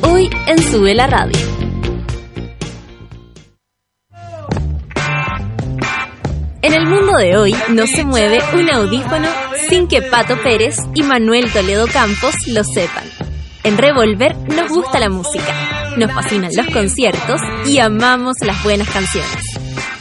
Hoy 0.00 0.30
en 0.46 0.62
Sube 0.62 0.94
la 0.94 1.06
Radio. 1.06 1.38
En 6.62 6.72
el 6.72 6.86
mundo 6.86 7.12
de 7.18 7.36
hoy 7.36 7.54
no 7.68 7.86
se 7.86 8.04
mueve 8.04 8.38
un 8.54 8.70
audífono 8.72 9.28
sin 9.68 9.86
que 9.86 10.00
Pato 10.00 10.40
Pérez 10.42 10.78
y 10.94 11.02
Manuel 11.02 11.52
Toledo 11.52 11.86
Campos 11.88 12.34
lo 12.46 12.64
sepan. 12.64 13.04
En 13.64 13.76
Revolver 13.76 14.34
nos 14.48 14.70
gusta 14.70 14.98
la 14.98 15.10
música, 15.10 15.92
nos 15.98 16.10
fascinan 16.12 16.52
los 16.56 16.66
conciertos 16.68 17.40
y 17.66 17.80
amamos 17.80 18.36
las 18.40 18.62
buenas 18.62 18.88
canciones. 18.88 19.44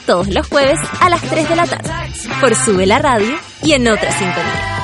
Todos 0.05 0.29
los 0.29 0.47
jueves 0.47 0.79
a 1.01 1.09
las 1.09 1.21
3 1.21 1.49
de 1.49 1.55
la 1.57 1.67
tarde 1.67 1.98
por 2.39 2.55
Sube 2.55 2.85
la 2.85 2.99
Radio 2.99 3.35
y 3.63 3.73
en 3.73 3.87
otra 3.87 4.11
sintonía. 4.11 4.75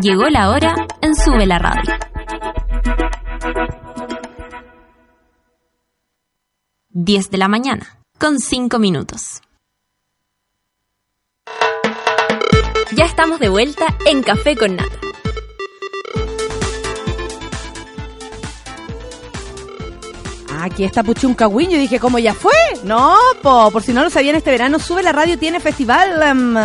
Llegó 0.00 0.28
la 0.28 0.50
hora 0.50 0.74
en 1.00 1.14
Sube 1.14 1.46
la 1.46 1.58
Radio. 1.58 1.94
Diez 6.90 7.30
de 7.30 7.38
la 7.38 7.48
mañana, 7.48 7.98
con 8.18 8.38
cinco 8.38 8.78
minutos. 8.78 9.40
Ya 12.92 13.04
estamos 13.06 13.40
de 13.40 13.48
vuelta 13.48 13.86
en 14.06 14.22
Café 14.22 14.56
con 14.56 14.76
Nata. 14.76 15.03
Aquí 20.64 20.82
está 20.82 21.02
Puchuncahuín. 21.02 21.68
Yo 21.68 21.76
dije, 21.76 22.00
¿cómo 22.00 22.18
ya 22.18 22.32
fue? 22.32 22.54
No, 22.84 23.14
po, 23.42 23.70
por 23.70 23.82
si 23.82 23.92
no 23.92 24.02
lo 24.02 24.08
sabían, 24.08 24.34
este 24.34 24.50
verano 24.50 24.78
Sube 24.78 25.02
la 25.02 25.12
Radio 25.12 25.38
tiene 25.38 25.60
festival. 25.60 26.22
em, 26.22 26.56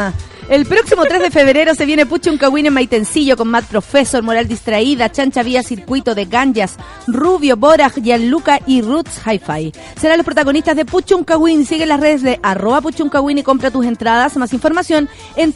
el 0.47 0.65
próximo 0.65 1.03
3 1.03 1.21
de 1.21 1.29
febrero 1.29 1.75
se 1.75 1.85
viene 1.85 2.05
Puchuncahuín 2.05 2.65
en 2.65 2.73
Maitencillo 2.73 3.35
con 3.35 3.49
Matt 3.49 3.65
Professor, 3.65 4.23
Moral 4.23 4.47
Distraída, 4.47 5.11
Chancha 5.11 5.43
Vía 5.43 5.63
Circuito 5.63 6.15
de 6.15 6.23
Ganjas, 6.23 6.77
Rubio, 7.07 7.57
Boraj, 7.57 7.95
Gianluca 8.01 8.61
y 8.65 8.81
Roots 8.81 9.19
Hi-Fi. 9.25 9.73
Serán 9.99 10.17
los 10.17 10.25
protagonistas 10.25 10.77
de 10.77 10.85
Puchuncahuín. 10.85 11.65
Sigue 11.65 11.85
las 11.85 11.99
redes 11.99 12.21
de 12.21 12.39
arroba 12.41 12.79
Puchuncahuín 12.79 13.39
y 13.39 13.43
compra 13.43 13.69
tus 13.69 13.85
entradas. 13.85 14.37
Más 14.37 14.53
información 14.53 15.09
en 15.35 15.51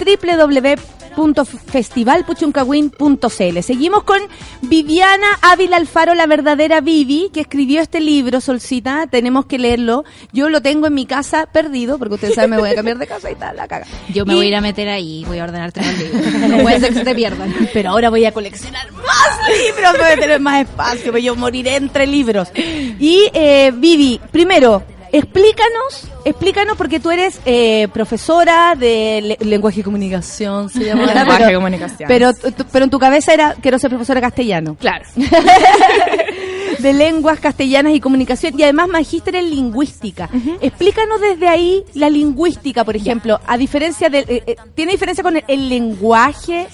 www.festivalpuchuncahuín.cl. 1.16 3.61
Seguimos 3.64 4.03
con 4.03 4.20
Viviana 4.61 5.28
Ávila 5.41 5.78
Alfaro, 5.78 6.14
la 6.14 6.28
verdadera 6.28 6.82
Vivi, 6.82 7.30
que 7.34 7.39
escribió 7.41 7.82
este 7.82 7.99
libro, 7.99 8.39
Solcita. 8.41 9.07
Tenemos 9.07 9.45
que 9.45 9.57
leerlo. 9.59 10.03
Yo 10.32 10.49
lo 10.49 10.61
tengo 10.61 10.88
en 10.88 10.93
mi 10.93 11.05
casa 11.05 11.47
perdido, 11.51 11.97
porque 11.99 12.16
ustedes 12.16 12.36
saben, 12.36 12.51
me 12.51 12.57
voy 12.57 12.70
a 12.72 12.76
cambiar 12.76 12.97
de 12.97 13.07
casa 13.07 13.30
y 13.32 13.36
tal, 13.36 13.55
la 13.57 13.68
caga. 13.68 13.86
Yo 14.14 14.26
me 14.26 14.34
Y- 14.34 14.36
voy 14.38 14.45
a 14.45 14.49
ir 14.49 14.55
a 14.55 14.61
meter 14.61 14.88
ahí, 14.89 15.24
voy 15.28 15.39
a 15.39 15.43
ordenarte 15.45 15.82
los 15.84 15.97
libros. 15.97 16.22
No 16.49 16.57
puede 16.59 16.80
ser 16.80 16.89
que 16.89 16.95
se 16.99 17.05
te 17.05 17.16
pierdan. 17.16 17.53
Pero 17.74 17.89
ahora 17.91 18.09
voy 18.09 18.26
a 18.26 18.32
coleccionar 18.32 18.91
más 18.91 19.39
libros, 19.49 19.93
voy 19.97 20.11
a 20.11 20.16
tener 20.20 20.39
más 20.39 20.61
espacio, 20.68 21.05
pero 21.11 21.18
yo 21.20 21.36
moriré 21.36 21.76
entre 21.76 22.07
libros. 22.07 22.49
Y 22.55 23.30
eh, 23.34 23.72
Vivi, 23.76 24.20
primero, 24.32 24.84
explícanos, 25.14 26.09
explícanos 26.26 26.76
porque 26.76 26.99
tú 26.99 27.09
eres 27.11 27.39
eh, 27.45 27.88
profesora 27.93 28.76
de 28.76 29.38
le- 29.39 29.45
lenguaje 29.45 29.80
y 29.80 29.84
comunicación, 29.84 30.70
se 30.70 30.84
llama. 30.84 31.05
Lenguaje 31.14 31.43
y 31.43 31.45
pero, 31.47 31.57
comunicación. 31.59 32.07
Pero, 32.09 32.32
pero 32.72 32.84
en 32.86 32.91
tu 32.91 32.99
cabeza 32.99 33.34
era 33.34 33.55
quiero 33.61 33.80
ser 33.80 33.89
profesora 33.89 34.20
de 34.20 34.26
castellano. 34.28 34.76
Claro. 34.80 35.05
de 36.80 36.91
lenguas 36.93 37.39
castellanas 37.39 37.93
y 37.93 37.99
comunicación 38.01 38.59
y 38.59 38.64
además 38.64 38.89
magíster 38.89 39.36
en 39.36 39.49
lingüística. 39.49 40.30
Explícanos 40.59 41.22
desde 41.22 41.47
ahí 41.47 41.84
la 41.93 42.09
lingüística, 42.09 42.84
por 42.84 42.95
ejemplo, 42.97 43.39
a 43.47 43.57
diferencia 43.57 44.09
del 44.09 44.26
eh, 44.28 44.43
eh, 44.47 44.55
tiene 44.76 44.91
diferencia 44.91 45.24
con 45.24 45.38
el, 45.38 45.43
el 45.47 45.70
lenguaje. 45.70 46.68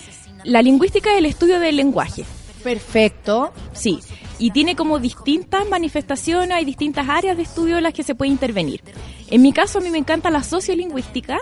La 0.46 0.62
lingüística 0.62 1.12
es 1.12 1.18
el 1.20 1.26
estudio 1.26 1.60
del 1.60 1.76
lenguaje. 1.76 2.24
Perfecto. 2.64 3.52
Sí, 3.74 4.00
y 4.40 4.52
tiene 4.52 4.76
como 4.76 5.00
distintas 5.00 5.68
manifestaciones, 5.68 6.52
hay 6.52 6.66
distintas 6.66 7.08
áreas 7.10 7.38
de 7.38 7.44
estudio 7.44 7.78
en 7.78 7.84
las 7.84 7.94
que 7.94 8.04
se 8.04 8.16
puede 8.16 8.32
intervenir. 8.32 8.82
En 9.30 9.42
mi 9.42 9.54
caso, 9.54 9.80
a 9.80 9.82
mí 9.82 9.90
me 9.92 9.98
encanta 9.98 10.30
la 10.30 10.44
sociolingüística 10.44 11.38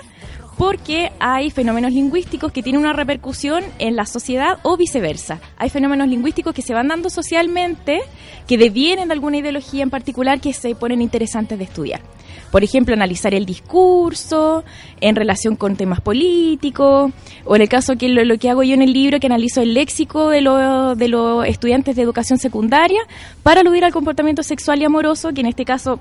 porque 0.57 1.11
hay 1.19 1.51
fenómenos 1.51 1.93
lingüísticos 1.93 2.51
que 2.51 2.63
tienen 2.63 2.81
una 2.81 2.93
repercusión 2.93 3.63
en 3.77 3.95
la 3.95 4.07
sociedad 4.07 4.57
o 4.63 4.75
viceversa. 4.75 5.39
Hay 5.57 5.69
fenómenos 5.69 6.07
lingüísticos 6.07 6.53
que 6.53 6.63
se 6.63 6.73
van 6.73 6.87
dando 6.87 7.11
socialmente, 7.11 8.01
que 8.47 8.57
devienen 8.57 9.07
de 9.07 9.13
alguna 9.13 9.37
ideología 9.37 9.83
en 9.83 9.91
particular 9.91 10.41
que 10.41 10.53
se 10.53 10.73
ponen 10.73 11.01
interesantes 11.01 11.59
de 11.59 11.65
estudiar. 11.65 12.01
Por 12.51 12.63
ejemplo, 12.63 12.93
analizar 12.93 13.33
el 13.33 13.45
discurso 13.45 14.63
en 15.01 15.15
relación 15.15 15.55
con 15.55 15.75
temas 15.75 16.01
políticos, 16.01 17.11
o 17.45 17.55
en 17.55 17.61
el 17.61 17.69
caso 17.69 17.97
que 17.97 18.09
lo, 18.09 18.23
lo 18.25 18.37
que 18.37 18.49
hago 18.49 18.63
yo 18.63 18.73
en 18.73 18.81
el 18.81 18.93
libro, 18.93 19.19
que 19.19 19.27
analizo 19.27 19.61
el 19.61 19.73
léxico 19.73 20.29
de, 20.29 20.41
lo- 20.41 20.95
de 20.95 21.07
los 21.07 21.45
estudiantes 21.45 21.95
de 21.95 22.01
educación 22.01 22.39
secundaria 22.39 23.01
para 23.43 23.61
aludir 23.61 23.85
al 23.85 23.91
comportamiento 23.93 24.43
sexual 24.43 24.81
y 24.81 24.85
amoroso, 24.85 25.33
que 25.33 25.41
en 25.41 25.47
este 25.47 25.65
caso, 25.65 25.99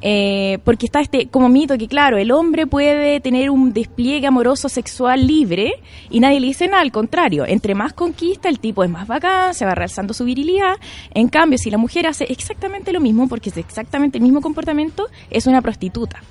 eh, 0.00 0.58
porque 0.64 0.86
está 0.86 1.00
este 1.00 1.26
como 1.28 1.48
mito 1.48 1.76
que, 1.76 1.88
claro, 1.88 2.16
el 2.16 2.30
hombre 2.30 2.66
puede 2.66 3.20
tener 3.20 3.50
un 3.50 3.72
despliegue 3.72 4.26
amoroso 4.26 4.68
sexual 4.68 5.26
libre 5.26 5.72
y 6.10 6.20
nadie 6.20 6.40
le 6.40 6.46
dice 6.46 6.68
nada, 6.68 6.80
al 6.82 6.92
contrario, 6.92 7.44
entre 7.46 7.74
más 7.74 7.92
conquista, 7.92 8.48
el 8.48 8.60
tipo 8.60 8.82
es 8.84 8.90
más 8.90 9.06
bacán, 9.08 9.52
se 9.54 9.64
va 9.66 9.74
realzando 9.74 10.14
su 10.14 10.24
virilidad. 10.24 10.76
En 11.12 11.28
cambio, 11.28 11.58
si 11.58 11.70
la 11.70 11.78
mujer 11.78 12.06
hace 12.06 12.24
exactamente 12.24 12.92
lo 12.92 13.00
mismo, 13.00 13.28
porque 13.28 13.50
es 13.50 13.56
exactamente 13.58 14.18
el 14.18 14.22
mismo 14.24 14.40
comportamiento, 14.40 15.06
es 15.30 15.46
una 15.46 15.60
prostituta, 15.60 15.87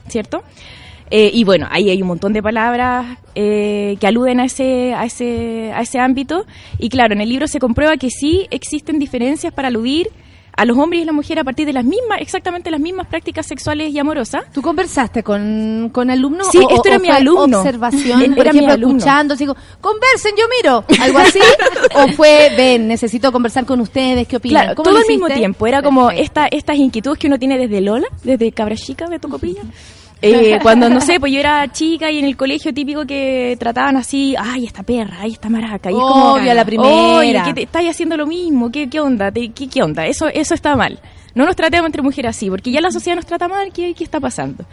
¿cierto? 0.08 0.44
Eh, 1.10 1.32
y 1.34 1.44
bueno, 1.44 1.68
ahí 1.70 1.90
hay 1.90 2.02
un 2.02 2.08
montón 2.08 2.34
de 2.34 2.44
palabras 2.44 3.18
eh, 3.34 3.96
que 4.00 4.08
aluden 4.08 4.40
a 4.40 4.46
ese, 4.46 4.94
a, 4.94 5.06
ese, 5.06 5.72
a 5.74 5.82
ese 5.82 6.00
ámbito. 6.00 6.46
Y 6.80 6.90
claro, 6.90 7.14
en 7.14 7.22
el 7.22 7.30
libro 7.30 7.48
se 7.48 7.60
comprueba 7.60 7.98
que 7.98 8.10
sí 8.10 8.48
existen 8.52 9.00
diferencias 9.00 9.54
para 9.54 9.70
aludir 9.70 10.10
a 10.58 10.66
los 10.66 10.76
hombres 10.78 11.00
y 11.00 11.04
a 11.04 11.06
la 11.06 11.12
mujer 11.14 11.40
a 11.40 11.44
partir 11.44 11.68
de 11.68 11.74
las 11.74 11.86
mismas, 11.86 12.20
exactamente 12.20 12.72
las 12.72 12.80
mismas 12.80 13.06
prácticas 13.08 13.46
sexuales 13.46 13.94
y 13.94 14.00
amorosas. 14.00 14.44
¿Tú 14.52 14.62
conversaste 14.64 15.22
con, 15.22 15.90
con 15.94 16.10
alumnos? 16.10 16.48
Sí, 16.52 16.60
esto 16.70 16.82
era 16.90 16.98
mi 17.00 17.10
alumno. 17.10 17.60
observación, 17.60 18.22
Era 18.24 18.36
por 18.36 18.44
mi 18.46 18.50
ejemplo, 18.50 18.74
alumno. 18.74 18.98
escuchando, 18.98 19.36
como, 19.38 19.56
conversen, 19.80 20.32
yo 20.38 20.46
miro, 20.62 20.84
algo 21.00 21.20
así, 21.20 21.40
o 21.96 22.08
fue, 22.14 22.50
ven, 22.58 22.88
necesito 22.88 23.32
conversar 23.32 23.66
con 23.66 23.80
ustedes, 23.82 24.28
¿qué 24.28 24.38
opinan? 24.38 24.64
Claro, 24.64 24.76
¿Cómo 24.76 24.90
todo 24.90 25.00
al 25.00 25.08
mismo 25.08 25.28
tiempo. 25.28 25.68
Era 25.68 25.84
como 25.84 26.08
Perfecto. 26.08 26.26
esta, 26.26 26.48
estas 26.48 26.78
inquietudes 26.78 27.20
que 27.20 27.28
uno 27.28 27.38
tiene 27.38 27.60
desde 27.60 27.80
Lola, 27.80 28.08
desde 28.24 28.52
cabra 28.52 28.76
chica 28.76 29.08
de 29.08 29.20
Tocopilla. 29.20 29.62
Eh, 30.22 30.58
cuando, 30.64 30.90
no 30.90 31.02
sé, 31.02 31.20
pues 31.20 31.32
yo 31.32 31.40
era 31.40 31.72
chica 31.72 32.10
y 32.12 32.20
en 32.20 32.26
el 32.26 32.36
colegio 32.36 32.74
típico 32.74 33.06
que 33.06 33.56
trataban 33.60 33.98
así, 33.98 34.36
ay, 34.38 34.66
esta 34.66 34.84
perra, 34.84 35.18
ay, 35.22 35.32
esta 35.34 35.50
maraca. 35.50 35.92
Y 35.92 35.94
es 35.94 36.00
como, 36.00 36.34
Obvio, 36.34 36.54
la 36.54 36.66
primera. 36.66 37.44
¿qué 37.46 37.54
te, 37.54 37.64
estáis 37.64 37.90
haciendo 37.90 38.18
lo 38.18 38.26
mismo? 38.28 38.72
¿Qué, 38.72 38.90
qué 38.90 39.00
onda? 39.00 39.32
¿Te- 39.32 39.50
qué, 39.50 39.68
qué 39.68 39.84
onda? 39.84 40.06
Eso, 40.06 40.28
eso 40.28 40.54
está 40.54 40.76
mal. 40.76 41.00
No 41.36 41.46
nos 41.46 41.56
tratemos 41.56 41.86
entre 41.86 42.02
mujeres 42.02 42.36
así, 42.36 42.50
porque 42.50 42.72
ya 42.72 42.82
la 42.82 42.90
sociedad 42.90 43.16
nos 43.16 43.26
trata 43.26 43.48
mal, 43.48 43.72
¿qué, 43.72 43.94
qué 43.94 44.04
está 44.04 44.20
pasando? 44.20 44.66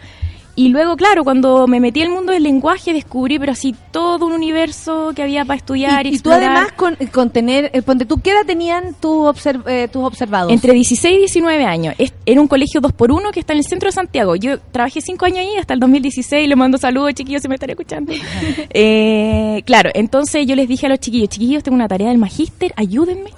Y 0.57 0.69
luego, 0.69 0.95
claro, 0.95 1.25
cuando 1.25 1.67
me 1.67 1.81
metí 1.81 2.01
al 2.01 2.09
mundo 2.09 2.31
del 2.31 2.43
lenguaje, 2.43 2.93
descubrí, 2.93 3.37
pero 3.37 3.51
así, 3.51 3.75
todo 3.91 4.25
un 4.25 4.31
universo 4.31 5.11
que 5.13 5.21
había 5.21 5.43
para 5.43 5.57
estudiar 5.57 6.05
y, 6.07 6.11
Y, 6.11 6.15
y 6.15 6.19
tú 6.19 6.31
además 6.31 6.71
con, 6.71 6.95
con 7.11 7.29
tener, 7.29 7.71
eh, 7.73 7.81
ponte, 7.81 8.05
¿tú 8.05 8.21
qué 8.21 8.31
edad 8.31 8.45
tenían 8.47 8.93
tus, 8.93 9.27
observ- 9.27 9.67
eh, 9.67 9.89
tus 9.91 10.03
observados? 10.03 10.53
Entre 10.53 10.71
16 10.73 11.13
y 11.15 11.19
19 11.19 11.65
años. 11.65 11.95
Es, 11.97 12.13
era 12.25 12.39
un 12.39 12.47
colegio 12.47 12.79
2 12.79 12.93
por 12.93 13.11
1 13.11 13.31
que 13.31 13.41
está 13.41 13.51
en 13.51 13.59
el 13.59 13.65
centro 13.65 13.87
de 13.89 13.91
Santiago. 13.93 14.37
Yo 14.37 14.59
trabajé 14.71 15.01
5 15.01 15.25
años 15.25 15.39
ahí 15.39 15.57
hasta 15.59 15.73
el 15.73 15.79
2016. 15.81 16.47
Le 16.47 16.55
mando 16.55 16.77
saludos, 16.77 17.13
chiquillos, 17.15 17.41
si 17.41 17.49
me 17.49 17.55
están 17.55 17.69
escuchando. 17.71 18.13
Eh, 18.69 19.61
claro, 19.65 19.89
entonces 19.93 20.45
yo 20.47 20.55
les 20.55 20.67
dije 20.67 20.85
a 20.85 20.89
los 20.89 20.99
chiquillos, 20.99 21.29
chiquillos, 21.29 21.63
tengo 21.63 21.75
una 21.75 21.87
tarea 21.87 22.09
del 22.09 22.17
magíster, 22.17 22.73
ayúdenme. 22.75 23.29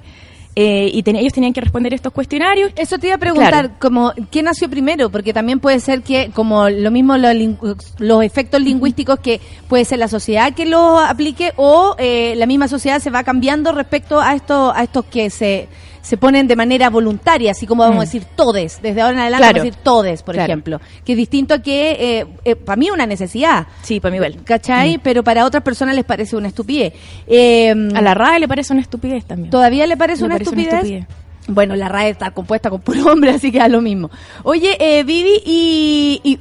Eh, 0.59 0.89
y 0.91 1.03
ten- 1.03 1.15
ellos 1.17 1.33
tenían 1.33 1.53
que 1.53 1.61
responder 1.61 1.93
estos 1.93 2.11
cuestionarios. 2.11 2.71
Eso 2.75 2.97
te 2.97 3.05
iba 3.07 3.15
a 3.15 3.19
preguntar, 3.19 3.51
Claro. 3.51 3.71
como, 3.79 4.11
¿qué 4.31 4.41
nació 4.41 4.67
primero? 4.67 5.11
Porque 5.11 5.31
también 5.31 5.59
puede 5.59 5.79
ser 5.79 6.01
que, 6.01 6.31
como 6.33 6.67
lo 6.67 6.89
mismo 6.89 7.15
los, 7.15 7.31
lingü- 7.33 7.77
los 7.99 8.23
efectos 8.23 8.59
lingüísticos 8.61 9.19
que 9.19 9.39
puede 9.67 9.85
ser 9.85 9.99
la 9.99 10.07
sociedad 10.07 10.55
que 10.55 10.65
los 10.65 10.99
aplique 11.03 11.53
o 11.57 11.95
eh, 11.99 12.33
la 12.37 12.47
misma 12.47 12.67
sociedad 12.67 12.99
se 12.99 13.11
va 13.11 13.23
cambiando 13.23 13.71
respecto 13.71 14.19
a 14.19 14.33
estos 14.33 14.73
a 14.75 14.81
estos 14.81 15.05
que 15.05 15.29
se, 15.29 15.67
se 16.07 16.15
ponen 16.15 16.47
de 16.47 16.55
manera 16.55 16.89
voluntaria, 16.89 17.51
así 17.51 17.67
como 17.67 17.83
vamos 17.83 17.97
a 17.97 17.99
Mm. 17.99 18.05
decir 18.05 18.23
todes, 18.37 18.79
desde 18.81 19.01
ahora 19.01 19.13
en 19.15 19.19
adelante 19.23 19.41
Claro. 19.43 19.53
vamos 19.57 19.61
a 19.61 19.65
decir 19.71 19.83
todes, 19.83 20.23
por 20.23 20.35
Claro. 20.35 20.53
ejemplo, 20.53 20.81
que 21.03 21.11
es 21.11 21.17
distinto 21.17 21.53
a 21.53 21.59
que, 21.61 22.25
eh, 22.45 22.55
para 22.55 22.77
mí 22.77 22.85
es 22.87 22.93
una 22.93 23.05
necesidad, 23.05 23.67
Sí, 23.81 23.99
para 23.99 24.11
mí 24.11 24.15
igual. 24.15 24.37
¿cachai? 24.45 24.99
Pero 24.99 25.21
para 25.21 25.45
otras 25.45 25.63
personas 25.63 25.95
les 25.95 26.05
parece 26.05 26.37
una 26.37 26.47
estupidez. 26.47 26.93
Eh, 27.27 27.71
A 27.93 28.01
la 28.01 28.13
RAE 28.13 28.39
le 28.39 28.47
parece 28.47 28.71
una 28.71 28.81
estupidez 28.83 29.25
también. 29.25 29.49
¿Todavía 29.49 29.85
le 29.85 29.97
parece, 29.97 30.21
Le 30.21 30.27
una, 30.27 30.35
parece 30.35 30.51
una 30.51 30.61
estupidez? 30.63 31.05
Bueno, 31.49 31.75
la 31.75 31.89
RAE 31.89 32.09
está 32.11 32.31
compuesta 32.31 32.69
con 32.69 32.79
puro 32.81 33.11
hombre, 33.11 33.31
así 33.31 33.51
que 33.51 33.59
da 33.59 33.67
lo 33.67 33.81
mismo. 33.81 34.09
Oye, 34.43 34.77
eh, 34.79 35.03
Vivi, 35.03 35.41
y, 35.45 36.21
y- 36.23 36.39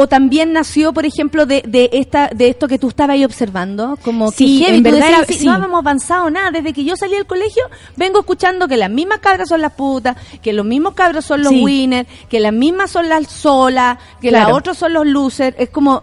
o 0.00 0.06
también 0.08 0.52
nació, 0.52 0.92
por 0.92 1.04
ejemplo, 1.04 1.46
de, 1.46 1.62
de 1.66 1.90
esta 1.92 2.28
de 2.34 2.48
esto 2.48 2.68
que 2.68 2.78
tú 2.78 2.88
estabas 2.88 3.14
ahí 3.14 3.24
observando, 3.24 3.98
como 4.02 4.30
Sí, 4.30 4.58
que 4.60 4.64
heavy, 4.64 4.76
en 4.78 4.82
verdad 4.82 4.98
decías, 5.00 5.18
era- 5.18 5.26
sí, 5.26 5.34
sí. 5.40 5.46
no 5.46 5.56
hemos 5.64 5.78
avanzado 5.78 6.30
nada, 6.30 6.50
desde 6.50 6.72
que 6.72 6.84
yo 6.84 6.96
salí 6.96 7.14
del 7.14 7.26
colegio 7.26 7.62
vengo 7.96 8.20
escuchando 8.20 8.66
que 8.68 8.76
las 8.76 8.90
mismas 8.90 9.18
cabras 9.20 9.48
son 9.48 9.60
las 9.60 9.72
putas, 9.72 10.16
que 10.42 10.52
los 10.52 10.64
mismos 10.64 10.94
cabros 10.94 11.24
son 11.24 11.42
los 11.42 11.52
Sí. 11.52 11.62
winners, 11.62 12.08
que 12.28 12.40
las 12.40 12.52
mismas 12.52 12.90
son 12.90 13.08
las 13.08 13.26
solas, 13.28 13.98
que 14.20 14.28
Claro. 14.30 14.48
los 14.50 14.58
otros 14.58 14.78
son 14.78 14.92
los 14.92 15.06
losers, 15.06 15.56
es 15.58 15.70
como... 15.70 16.02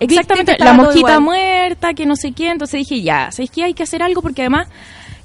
Exactamente, 0.00 0.56
la 0.58 0.72
mosquita 0.72 1.20
muerta, 1.20 1.92
que 1.92 2.06
no 2.06 2.16
sé 2.16 2.32
qué. 2.32 2.48
Entonces 2.50 2.78
dije, 2.88 3.02
ya, 3.02 3.30
¿sabéis 3.32 3.50
que 3.50 3.64
hay 3.64 3.74
que 3.74 3.82
hacer 3.82 4.02
algo? 4.02 4.22
Porque 4.22 4.40
además, 4.40 4.66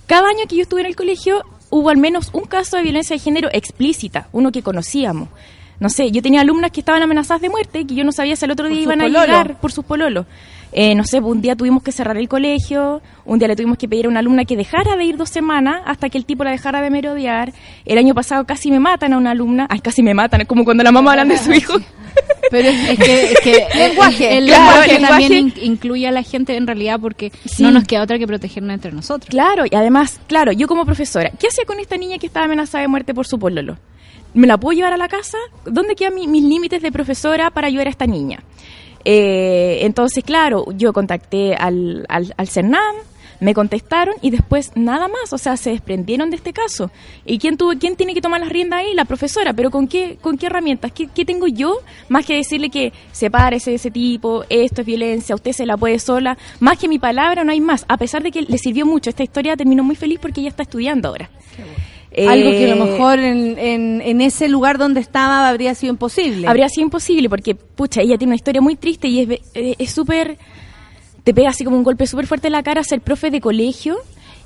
cada 0.06 0.28
año 0.28 0.40
que 0.50 0.58
yo 0.58 0.64
estuve 0.64 0.82
en 0.82 0.88
el 0.88 0.98
colegio, 0.98 1.44
hubo 1.70 1.90
al 1.90 1.96
menos 1.98 2.30
un 2.34 2.44
caso 2.44 2.76
de 2.76 2.84
violencia 2.84 3.16
de 3.16 3.20
género 3.22 3.48
explícita, 3.54 4.28
uno 4.34 4.52
que 4.52 4.64
conocíamos. 4.64 5.30
No 5.80 5.90
sé, 5.90 6.10
yo 6.12 6.22
tenía 6.22 6.42
alumnas 6.42 6.72
que 6.72 6.80
estaban 6.80 7.02
amenazadas 7.04 7.42
de 7.42 7.50
muerte, 7.50 7.86
que 7.86 7.96
yo 7.96 8.04
no 8.04 8.12
sabía 8.12 8.36
si 8.36 8.46
al 8.46 8.52
otro 8.52 8.68
día 8.70 8.82
iban 8.82 9.02
a 9.02 9.08
llegar 9.08 9.60
por 9.60 9.72
sus 9.72 9.84
pololos. 9.86 10.26
Eh, 10.72 10.94
no 10.96 11.04
sé, 11.06 11.20
un 11.20 11.42
día 11.42 11.56
tuvimos 11.56 11.84
que 11.84 11.92
cerrar 11.94 12.18
el 12.18 12.28
colegio, 12.28 13.02
un 13.24 13.40
día 13.40 13.48
le 13.48 13.56
tuvimos 13.56 13.78
que 13.78 13.88
pedir 13.88 14.08
a 14.08 14.10
una 14.10 14.20
alumna 14.20 14.44
que 14.46 14.58
dejara 14.58 14.98
de 14.98 15.06
ir 15.06 15.16
dos 15.16 15.30
semanas 15.30 15.82
hasta 15.86 16.10
que 16.10 16.18
el 16.18 16.26
tipo 16.26 16.44
la 16.44 16.52
dejara 16.52 16.82
de 16.82 16.90
merodear. 16.90 17.54
El 17.86 17.98
año 17.98 18.14
pasado 18.14 18.46
casi 18.46 18.72
me 18.72 18.80
matan 18.80 19.14
a 19.14 19.18
una 19.18 19.32
alumna. 19.32 19.68
Ay, 19.70 19.80
casi 19.80 20.04
me 20.04 20.14
matan, 20.14 20.42
es 20.42 20.48
como 20.48 20.66
cuando 20.66 20.84
la 20.84 20.92
mamá 20.92 21.12
hablan 21.12 21.30
de 21.30 21.38
su 21.38 21.54
hijo. 21.54 21.74
Pero 22.52 22.70
es, 22.70 23.00
que, 23.00 23.24
es 23.32 23.40
que 23.42 23.66
Lenguaje, 23.78 24.38
el, 24.38 24.46
claro, 24.48 24.82
lenguaje 24.82 24.96
el 24.96 25.02
también 25.08 25.32
lenguaje. 25.34 25.66
incluye 25.66 26.08
a 26.08 26.12
la 26.12 26.24
gente 26.24 26.56
en 26.56 26.68
realidad 26.68 27.00
porque 27.02 27.32
Sí. 27.46 27.64
no 27.64 27.72
nos 27.72 27.84
queda 27.86 28.04
otra 28.04 28.18
que 28.20 28.28
protegernos 28.28 28.74
entre 28.74 28.92
nosotros. 28.92 29.30
Claro, 29.30 29.64
y 29.70 29.76
además, 29.76 30.20
claro, 30.28 30.52
yo 30.52 30.68
como 30.68 30.86
profesora, 30.86 31.32
¿qué 31.40 31.48
hacía 31.48 31.66
con 31.66 31.80
esta 31.80 31.98
niña 31.98 32.18
que 32.18 32.28
estaba 32.28 32.46
amenazada 32.46 32.82
de 32.82 32.88
muerte 32.88 33.14
por 33.14 33.26
su 33.28 33.40
pololo? 33.40 33.78
¿Me 34.36 34.46
la 34.48 34.58
puedo 34.60 34.76
llevar 34.76 34.94
a 34.94 34.98
la 34.98 35.08
casa? 35.08 35.38
¿Dónde 35.66 35.96
quedan 35.96 36.14
mi- 36.14 36.28
mis 36.28 36.44
límites 36.44 36.82
de 36.84 36.92
profesora 36.92 37.50
para 37.50 37.66
ayudar 37.68 37.88
a 37.88 37.90
esta 37.90 38.06
niña? 38.06 38.44
Eh, 39.04 39.80
entonces, 39.82 40.24
claro, 40.24 40.66
yo 40.76 40.94
contacté 40.94 41.56
al, 41.56 42.06
al, 42.10 42.34
al 42.38 42.48
CERNAM, 42.48 42.96
me 43.42 43.54
contestaron 43.54 44.16
y 44.22 44.30
después 44.32 44.72
nada 44.76 45.08
más, 45.10 45.32
o 45.34 45.38
sea, 45.38 45.58
se 45.58 45.70
desprendieron 45.72 46.30
de 46.30 46.38
este 46.38 46.54
caso. 46.54 46.90
¿Y 47.26 47.38
quién 47.38 47.58
tuvo, 47.58 47.74
quién 47.78 47.96
tiene 47.98 48.14
que 48.14 48.22
tomar 48.22 48.40
las 48.40 48.50
riendas 48.50 48.80
ahí? 48.80 48.94
La 48.94 49.06
profesora, 49.06 49.54
pero 49.54 49.70
¿con 49.72 49.88
qué, 49.88 50.18
con 50.22 50.38
qué 50.38 50.46
herramientas? 50.48 50.92
¿Qué, 50.94 51.08
qué 51.14 51.26
tengo 51.26 51.46
yo? 51.48 51.78
Más 52.10 52.26
que 52.26 52.36
decirle 52.36 52.70
que 52.70 52.94
sepárese 53.12 53.72
de 53.72 53.76
ese 53.76 53.92
tipo, 53.92 54.46
esto 54.50 54.82
es 54.82 54.88
violencia, 54.88 55.36
usted 55.36 55.52
se 55.52 55.66
la 55.66 55.76
puede 55.78 56.00
sola. 56.00 56.38
Más 56.62 56.78
que 56.78 56.88
mi 56.88 56.98
palabra 56.98 57.44
no 57.44 57.52
hay 57.52 57.60
más, 57.62 57.86
a 57.90 57.98
pesar 57.98 58.24
de 58.24 58.32
que 58.32 58.42
le 58.42 58.58
sirvió 58.58 58.86
mucho. 58.86 59.10
Esta 59.10 59.24
historia 59.24 59.56
terminó 59.58 59.84
muy 59.84 59.96
feliz 59.96 60.18
porque 60.22 60.40
ella 60.42 60.50
está 60.50 60.64
estudiando 60.64 61.10
ahora. 61.10 61.30
Algo 62.18 62.50
que 62.52 62.72
a 62.72 62.76
lo 62.76 62.86
Eh, 62.86 62.92
mejor 62.92 63.20
en, 63.20 63.58
en, 63.58 64.02
en 64.02 64.22
ese 64.22 64.48
lugar 64.48 64.78
donde 64.78 65.00
estaba 65.02 65.50
habría 65.50 65.76
sido 65.76 65.92
imposible. 65.92 66.48
Habría 66.48 66.70
sido 66.70 66.84
imposible 66.86 67.30
porque, 67.30 67.56
pucha, 67.56 68.02
ella 68.02 68.18
tiene 68.18 68.30
una 68.32 68.36
historia 68.36 68.62
muy 68.62 68.76
triste 68.76 69.08
y 69.08 69.22
es 69.22 69.42
eh, 69.54 69.76
es 69.78 69.92
súper... 69.92 70.38
te 71.24 71.34
pega 71.34 71.50
así 71.50 71.64
como 71.64 71.78
un 71.78 71.84
golpe 71.84 72.08
súper 72.08 72.28
fuerte 72.28 72.48
en 72.48 72.54
la 72.54 72.64
cara 72.64 72.84
ser 72.84 73.02
profe 73.02 73.32
de 73.32 73.42
colegio 73.42 73.98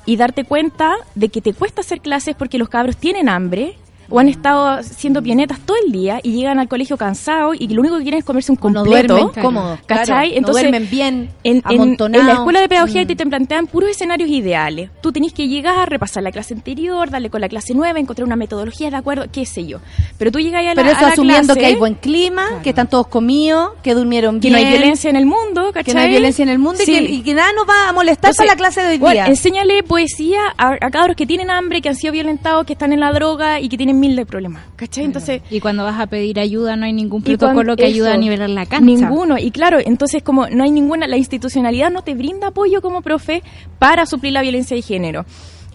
y 0.06 0.16
darte 0.16 0.46
cuenta 0.46 0.96
de 1.14 1.30
que 1.30 1.42
te 1.42 1.54
cuesta 1.54 1.82
hacer 1.82 2.00
clases 2.02 2.36
porque 2.36 2.58
los 2.58 2.70
cabros 2.70 2.98
tienen 2.98 3.30
hambre 3.30 3.76
o 4.10 4.20
han 4.20 4.28
estado 4.30 4.82
siendo 4.84 5.22
pionetas 5.22 5.60
todo 5.66 5.78
el 5.86 5.92
día 5.92 6.20
y 6.24 6.32
llegan 6.34 6.60
al 6.60 6.68
colegio 6.68 6.98
cansados 6.98 7.56
y 7.60 7.68
lo 7.68 7.82
único 7.82 7.98
que 7.98 8.04
quieren 8.04 8.20
es 8.20 8.26
comerse 8.26 8.52
un 8.52 8.58
no 8.58 8.62
completo. 8.62 9.14
duermen 9.16 9.42
cómodos. 9.44 9.80
¿Cachai? 9.86 10.06
claro, 10.06 10.28
Entonces, 10.38 10.64
no 10.64 10.70
duermen 10.72 10.90
bien, 10.90 11.30
en, 11.44 11.58
en- 11.58 11.62
amontonados. 11.66 12.22
en 12.22 12.28
la 12.28 12.34
escuela 12.40 12.62
de 12.62 12.70
pedagogía 12.70 13.04
Mm. 13.04 13.08
te, 13.08 13.16
te 13.16 13.26
plantean 13.26 13.68
puros 13.68 13.90
escenarios 13.92 14.30
ideales. 14.30 14.90
Tú 15.02 15.12
tenés 15.12 15.34
que 15.34 15.48
llegar, 15.48 15.90
repasar 15.90 16.24
la 16.24 16.32
clase 16.32 16.54
anterior, 16.54 17.10
darle 17.10 17.30
con 17.30 17.42
la 17.42 17.50
clase 17.50 17.74
nueva, 17.74 18.00
encontrar 18.00 18.26
una 18.26 18.36
metodología 18.36 18.90
de 18.90 18.96
acuerdo, 18.96 19.26
qué 19.32 19.46
sé 19.46 19.66
yo. 19.66 19.80
Pero 20.18 20.32
tú 20.32 20.40
llegas 20.40 20.62
a 20.62 20.66
la, 20.66 20.76
Pero 20.76 20.90
eso 20.90 21.00
a 21.00 21.02
la 21.04 21.08
asumiendo 21.10 21.54
clase, 21.54 21.60
que 21.60 21.66
hay 21.66 21.76
buen 21.76 21.96
clima, 21.96 22.46
que 22.64 22.70
están 22.70 22.90
todos 22.90 23.08
comidos, 23.08 23.72
que 23.84 23.94
durmieron 23.94 24.40
que 24.40 24.50
bien. 24.50 24.54
no 24.54 24.68
hay 24.68 24.74
violencia 24.78 25.10
en 25.10 25.16
el 25.16 25.26
mundo, 25.26 25.68
¿cachai? 25.74 25.84
que 25.84 25.94
no 25.94 26.00
hay 26.02 26.10
violencia 26.10 26.44
en 26.44 26.50
el 26.50 26.60
mundo 26.60 26.82
y, 26.82 26.86
que, 26.86 27.02
y 27.02 27.22
que 27.22 27.34
nada 27.34 27.52
nos 27.54 27.68
va 27.68 27.90
a 27.90 27.94
molestar 27.94 28.30
Entonces, 28.32 28.38
para 28.38 28.52
la 28.54 28.58
clase 28.58 28.82
de 28.82 28.88
hoy 28.90 28.98
bueno, 28.98 29.14
día. 29.14 29.26
enséñale 29.28 29.84
poesía 29.84 30.40
a, 30.58 30.70
a 30.82 30.92
cabros 30.92 31.16
que 31.16 31.26
tienen 31.26 31.50
hambre, 31.52 31.82
que 31.82 31.90
han 31.90 31.96
sido 31.96 32.14
violentados, 32.14 32.66
que 32.66 32.74
están 32.74 32.92
en 32.94 33.00
la 33.00 33.12
droga 33.12 33.60
y 33.60 33.70
que 33.70 33.78
tienen 33.78 33.99
mil 34.00 34.16
de 34.16 34.26
problemas, 34.26 34.64
¿cachai? 34.76 35.06
Entonces, 35.06 35.42
Y 35.50 35.60
cuando 35.60 35.84
vas 35.84 36.00
a 36.00 36.08
pedir 36.08 36.40
ayuda 36.40 36.76
no 36.76 36.86
hay 36.86 36.94
ningún 36.94 37.22
protocolo 37.22 37.76
que 37.76 37.86
ayude 37.86 38.10
a 38.10 38.12
eso, 38.12 38.22
nivelar 38.22 38.50
la 38.50 38.66
cancha. 38.66 38.86
Ninguno. 38.86 39.38
Y 39.38 39.52
claro, 39.52 39.80
entonces 39.84 40.24
como 40.24 40.48
no 40.48 40.64
hay 40.64 40.72
ninguna, 40.72 41.08
la 41.08 41.18
institucionalidad 41.18 41.92
no 41.92 42.02
te 42.02 42.16
brinda 42.16 42.48
apoyo 42.48 42.82
como 42.82 43.02
profe 43.02 43.44
para 43.78 44.06
suplir 44.06 44.34
la 44.34 44.42
violencia 44.42 44.76
de 44.76 44.82
género. 44.82 45.26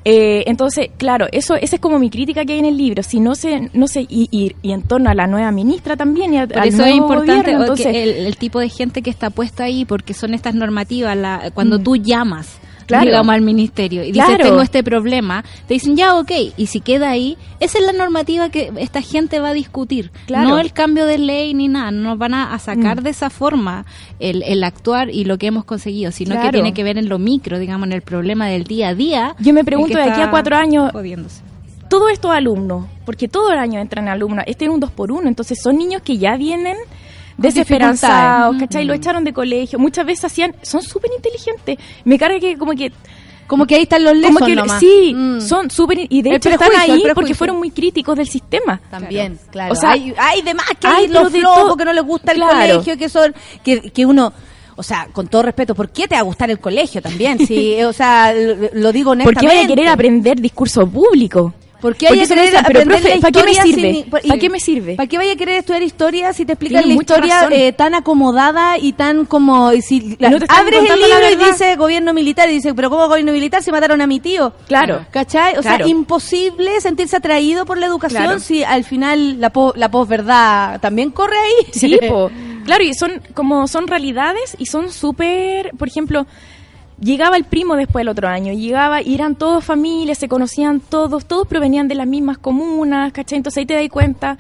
Eh, 0.07 0.45
entonces, 0.47 0.91
claro, 0.99 1.27
eso 1.33 1.55
esa 1.55 1.77
es 1.77 1.81
como 1.81 1.99
mi 1.99 2.11
crítica 2.11 2.45
que 2.45 2.53
hay 2.53 2.59
en 2.59 2.67
el 2.67 2.77
libro. 2.77 3.03
Si 3.03 3.21
no 3.21 3.35
se, 3.35 3.71
no 3.73 3.89
sé, 3.89 4.03
y, 4.03 4.29
y, 4.31 4.55
y 4.61 4.73
en 4.73 4.83
torno 4.83 5.09
a 5.09 5.15
la 5.15 5.27
nueva 5.27 5.51
ministra 5.51 5.97
también 5.97 6.35
y 6.35 6.39
a, 6.39 6.43
al 6.43 6.51
eso 6.51 6.61
es 6.63 6.77
nuevo 6.77 6.97
importante 6.97 7.41
gobierno, 7.41 7.61
entonces, 7.63 7.87
el, 7.87 8.27
el 8.27 8.37
tipo 8.37 8.61
de 8.61 8.69
gente 8.69 9.01
que 9.01 9.09
está 9.09 9.31
puesta 9.31 9.65
ahí, 9.65 9.87
porque 9.87 10.13
son 10.13 10.35
estas 10.35 10.55
normativas, 10.55 11.17
la, 11.17 11.51
cuando 11.55 11.79
tú 11.79 11.97
llamas, 11.97 12.59
Mm. 12.61 12.74
Claro. 12.87 13.07
digamos, 13.07 13.35
al 13.35 13.41
ministerio 13.43 14.03
y 14.05 14.13
dices, 14.13 14.25
Claro. 14.27 14.45
tengo 14.45 14.61
este 14.63 14.83
problema, 14.83 15.45
te 15.67 15.75
dicen, 15.75 15.97
ya, 15.97 16.15
ok, 16.17 16.31
y 16.57 16.67
si 16.67 16.81
queda 16.81 17.11
ahí, 17.11 17.37
esa 17.61 17.79
es 17.79 17.85
la 17.87 17.93
normativa 17.93 18.49
que 18.51 18.73
esta 18.79 19.03
gente 19.03 19.41
va 19.41 19.49
a 19.51 19.55
discutir, 19.55 20.11
Claro. 20.27 20.49
no 20.49 20.59
el 20.59 20.73
cambio 20.73 21.07
de 21.07 21.19
ley 21.19 21.55
ni 21.55 21.69
nada, 21.69 21.91
no 21.91 22.11
nos 22.11 22.19
van 22.19 22.35
a, 22.35 22.59
sacar 22.59 23.01
Mm. 23.01 23.05
de 23.05 23.11
esa 23.11 23.31
forma 23.31 23.85
el, 24.21 24.43
el 24.43 24.63
actuar 24.65 25.11
y 25.11 25.25
lo 25.25 25.39
que 25.39 25.47
hemos 25.47 25.65
conseguido, 25.65 26.13
sino 26.13 26.41
que 26.41 26.51
tiene 26.51 26.73
que 26.75 26.85
ver 26.85 26.99
en 26.99 27.09
lo 27.09 27.19
micro, 27.19 27.59
digamos, 27.59 27.87
en 27.87 27.93
el 27.93 28.03
problema 28.03 28.47
del 28.49 28.65
día 28.65 28.89
a 28.89 28.95
día. 28.95 29.35
Yo 29.39 29.53
me 29.53 29.65
pregunto 29.65 29.97
de 29.99 30.05
aquí 30.05 30.21
a 30.21 30.31
cuatro 30.31 30.57
años, 30.57 30.91
jodiéndose. 30.93 31.43
todos 31.89 32.11
estos 32.11 32.31
alumnos, 32.33 32.87
porque 33.05 33.29
todo 33.29 33.53
el 33.53 33.59
año 33.59 33.79
entran 33.81 34.09
alumnos, 34.09 34.45
este 34.49 34.65
es 34.65 34.71
un 34.71 34.81
dos 34.81 34.91
por 34.91 35.13
uno, 35.13 35.29
entonces 35.29 35.59
son 35.63 35.77
niños 35.79 36.03
que 36.03 36.19
ya 36.19 36.37
vienen 36.37 36.77
desesperanzados. 37.37 38.57
¿cachai? 38.59 38.85
Lo 38.85 38.95
echaron 38.95 39.25
de 39.25 39.33
colegio, 39.33 39.79
muchas 39.79 40.07
veces 40.07 40.25
hacían, 40.27 40.55
son 40.63 40.83
súper 40.83 41.11
inteligentes, 41.17 41.79
me 42.05 42.19
carga 42.19 42.39
que 42.41 42.57
como 42.57 42.73
que 42.73 42.93
Como 43.47 43.67
que 43.67 43.75
ahí 43.75 43.83
están 43.83 44.03
los 44.03 44.15
como 44.15 44.23
lesos 44.41 44.47
que 44.49 44.55
nomás. 44.57 44.81
sí, 44.81 45.13
Mm. 45.15 45.41
son 45.43 45.71
súper 45.71 45.99
y 46.09 46.23
de 46.23 46.31
El 46.31 46.37
hecho 46.37 46.49
están 46.49 46.71
ahí 46.79 47.05
porque 47.15 47.35
fueron 47.35 47.59
muy 47.59 47.71
críticos 47.71 48.17
del 48.17 48.27
sistema. 48.27 48.81
También, 48.91 49.39
claro. 49.51 49.73
O 49.75 49.77
sea, 49.77 49.91
hay, 49.93 50.15
hay 50.17 50.41
demás 50.41 50.65
que 50.81 50.87
hay, 50.87 51.05
hay 51.05 51.09
los 51.09 51.31
flojos 51.31 51.59
todo- 51.67 51.77
que 51.77 51.85
no 51.85 51.93
les 51.93 52.05
gusta 52.05 52.33
el 52.33 52.39
Claro. 52.39 52.53
colegio, 52.59 52.97
que 52.97 53.09
son, 53.11 53.35
que, 53.63 53.91
que 53.91 54.07
uno, 54.07 54.33
o 54.77 54.83
sea, 54.83 55.09
con 55.13 55.27
todo 55.29 55.43
respeto, 55.43 55.75
¿por 55.75 55.91
qué 55.91 56.09
te 56.09 56.15
va 56.15 56.21
a 56.21 56.25
gustar 56.25 56.51
el 56.51 56.59
colegio 56.59 57.03
también? 57.03 57.47
Si, 57.47 57.83
o 57.83 57.93
sea, 57.93 58.33
lo, 58.33 58.55
lo 58.73 58.93
digo 58.93 59.11
¿Por 59.11 59.17
honestamente. 59.19 59.41
qué 59.43 59.47
vaya 59.47 59.65
a 59.65 59.67
querer 59.67 59.89
aprender 59.89 60.41
discurso 60.41 60.87
público? 60.87 61.53
¿Por 61.85 61.97
qué 61.97 62.09
hay 62.09 62.27
que 62.27 62.57
aprender 62.57 63.21
¿para 63.21 63.31
qué 63.31 63.45
me 63.45 63.55
sirve? 63.55 64.07
¿Para 64.11 64.39
qué 64.39 64.49
me 64.49 64.59
sirve? 64.59 64.95
¿Para 64.97 65.07
qué 65.07 65.19
vaya 65.19 65.33
a 65.35 65.37
querer 65.37 65.57
estudiar 65.57 65.83
historia 65.83 66.33
si 66.33 66.47
te 66.47 66.55
explican 66.55 66.89
la 66.89 66.95
historia 66.95 67.47
eh, 67.51 67.75
tan 67.75 67.95
acomodada 67.95 68.79
y 68.79 68.95
tan 68.95 69.27
como... 69.27 69.71
y 69.71 69.83
si 69.83 70.17
la- 70.19 70.31
no 70.31 70.39
abres 70.49 70.81
el 70.81 70.99
libro 70.99 71.31
y 71.31 71.51
dice 71.51 71.77
gobierno 71.77 72.15
militar 72.15 72.49
y 72.49 72.53
dice, 72.55 72.73
pero 72.73 72.89
¿cómo 72.89 73.07
gobierno 73.07 73.33
militar 73.33 73.63
si 73.63 73.71
mataron 73.71 74.01
a 74.01 74.07
mi 74.07 74.19
tío? 74.19 74.55
Claro. 74.67 75.05
¿Cachai? 75.11 75.59
O 75.59 75.63
sea, 75.63 75.87
imposible 75.87 76.81
sentirse 76.81 77.17
atraído 77.17 77.67
por 77.67 77.77
la 77.77 77.85
educación 77.85 78.23
Claro. 78.25 78.39
si 78.39 78.65
al 78.65 78.85
final 78.85 79.39
la, 79.39 79.51
po- 79.51 79.75
la 79.77 79.91
posverdad 79.91 80.81
también 80.81 81.11
corre 81.11 81.37
ahí. 81.37 81.67
Sí, 81.75 81.99
po. 82.09 82.31
claro, 82.65 82.83
y 82.83 82.95
son 82.95 83.21
como 83.35 83.69
son 83.69 83.89
realidades 83.89 84.57
y 84.59 84.65
son 84.65 84.91
súper, 84.91 85.73
por 85.77 85.89
ejemplo, 85.89 86.27
llegaba 87.01 87.37
el 87.37 87.45
primo 87.45 87.77
después 87.77 88.01
del 88.01 88.09
otro 88.09 88.29
año, 88.29 88.53
llegaba 88.53 89.03
y 89.03 89.15
eran 89.15 89.37
todos 89.37 89.65
familias, 89.65 90.19
se 90.19 90.29
conocían 90.29 90.81
todos, 90.81 91.27
todos 91.27 91.47
provenían 91.47 91.89
de 91.89 91.95
las 91.95 92.07
mismas 92.07 92.39
comunas, 92.39 93.13
¿cachai? 93.13 93.39
Entonces 93.39 93.59
ahí 93.59 93.67
te 93.67 93.75
das 93.75 93.89
cuenta, 93.89 94.39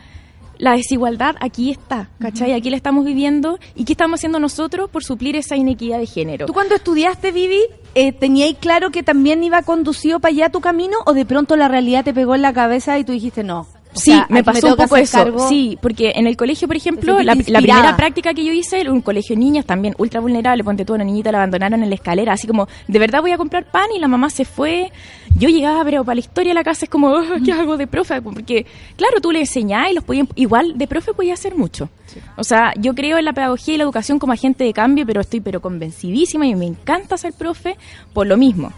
la 0.59 0.73
desigualdad 0.73 1.37
aquí 1.41 1.71
está, 1.71 2.11
¿cachai? 2.19 2.53
Aquí 2.53 2.71
la 2.71 2.77
estamos 2.77 3.05
viviendo 3.05 3.59
y 3.75 3.85
qué 3.85 3.93
estamos 3.93 4.21
haciendo 4.21 4.39
nosotros 4.39 4.89
por 4.91 5.05
suplir 5.05 5.37
esa 5.37 5.57
inequidad 5.57 5.99
de 5.99 6.07
género. 6.07 6.47
¿Tú 6.47 6.53
cuando 6.53 6.75
estudiaste, 6.75 7.33
Vivi, 7.33 7.61
eh, 7.95 8.13
teníais 8.13 8.57
claro 8.59 8.91
que 8.91 9.03
también 9.03 9.43
iba 9.43 9.63
conducido 9.63 10.21
para 10.21 10.33
allá 10.33 10.49
tu 10.51 10.61
camino 10.61 10.99
o 11.07 11.13
de 11.13 11.25
pronto 11.25 11.57
la 11.57 11.69
realidad 11.69 12.05
te 12.05 12.15
pegó 12.15 12.35
en 12.35 12.43
la 12.43 12.53
cabeza 12.53 12.99
y 12.99 13.05
tú 13.05 13.13
dijiste 13.13 13.43
no? 13.43 13.67
O 13.95 14.01
Sí, 14.01 14.11
sea, 14.11 14.27
me 14.29 14.43
pasó 14.43 14.69
un 14.69 14.77
poco 14.77 14.97
eso. 14.97 15.19
cargo. 15.19 15.49
Sí, 15.49 15.79
porque 15.81 16.13
en 16.17 16.27
el 16.27 16.37
colegio, 16.37 16.67
por 16.67 16.77
ejemplo, 16.77 17.21
la, 17.23 17.35
primera 17.37 17.97
práctica 17.97 18.35
que 18.35 18.45
yo 18.45 18.53
hice 18.53 18.81
era 18.81 18.91
un 18.93 19.01
colegio 19.01 19.37
de 19.37 19.41
niñas 19.41 19.65
también 19.65 19.95
ultra 19.99 20.21
vulnerable. 20.21 20.65
Ponte 20.65 20.85
tú, 20.85 20.93
a 20.95 20.97
una 20.97 21.05
niñita 21.05 21.31
la 21.31 21.39
abandonaron 21.39 21.83
en 21.83 21.89
la 21.89 21.95
escalera, 21.95 22.33
así 22.33 22.47
como, 22.47 22.67
de 22.89 22.99
verdad 22.99 23.21
voy 23.21 23.31
a 23.33 23.37
comprar 23.37 23.65
pan 23.71 23.87
y 23.97 24.01
la 24.01 24.09
mamá 24.09 24.31
se 24.31 24.45
fue. 24.45 24.91
Yo 25.37 25.49
llegaba, 25.49 25.85
pero 25.85 26.05
para 26.05 26.15
la 26.17 26.21
historia 26.21 26.51
de 26.51 26.55
la 26.55 26.65
casa 26.65 26.87
es 26.87 26.91
como, 26.91 27.09
"Oh, 27.13 27.23
¿qué 27.45 27.53
hago 27.53 27.77
de 27.77 27.87
profe? 27.87 28.21
Porque, 28.21 28.67
claro, 28.97 29.21
tú 29.21 29.31
le 29.33 29.41
enseñás 29.41 29.91
y 29.91 29.95
los 29.95 30.05
podías, 30.05 30.27
igual 30.35 30.77
de 30.77 30.87
profe 30.87 31.15
podía 31.15 31.35
hacer 31.35 31.55
mucho. 31.55 31.89
O 32.37 32.45
sea, 32.45 32.73
yo 32.79 32.95
creo 32.95 33.19
en 33.19 33.25
la 33.25 33.33
pedagogía 33.33 33.75
y 33.75 33.77
la 33.79 33.85
educación 33.85 34.19
como 34.19 34.33
agente 34.33 34.63
de 34.65 34.73
cambio, 34.73 35.05
pero 35.07 35.21
estoy 35.21 35.41
pero 35.41 35.61
convencidísima 35.61 36.47
y 36.47 36.55
me 36.55 36.67
encanta 36.67 37.17
ser 37.17 37.33
profe 37.33 37.77
por 38.13 38.27
lo 38.27 38.37
mismo. 38.37 38.73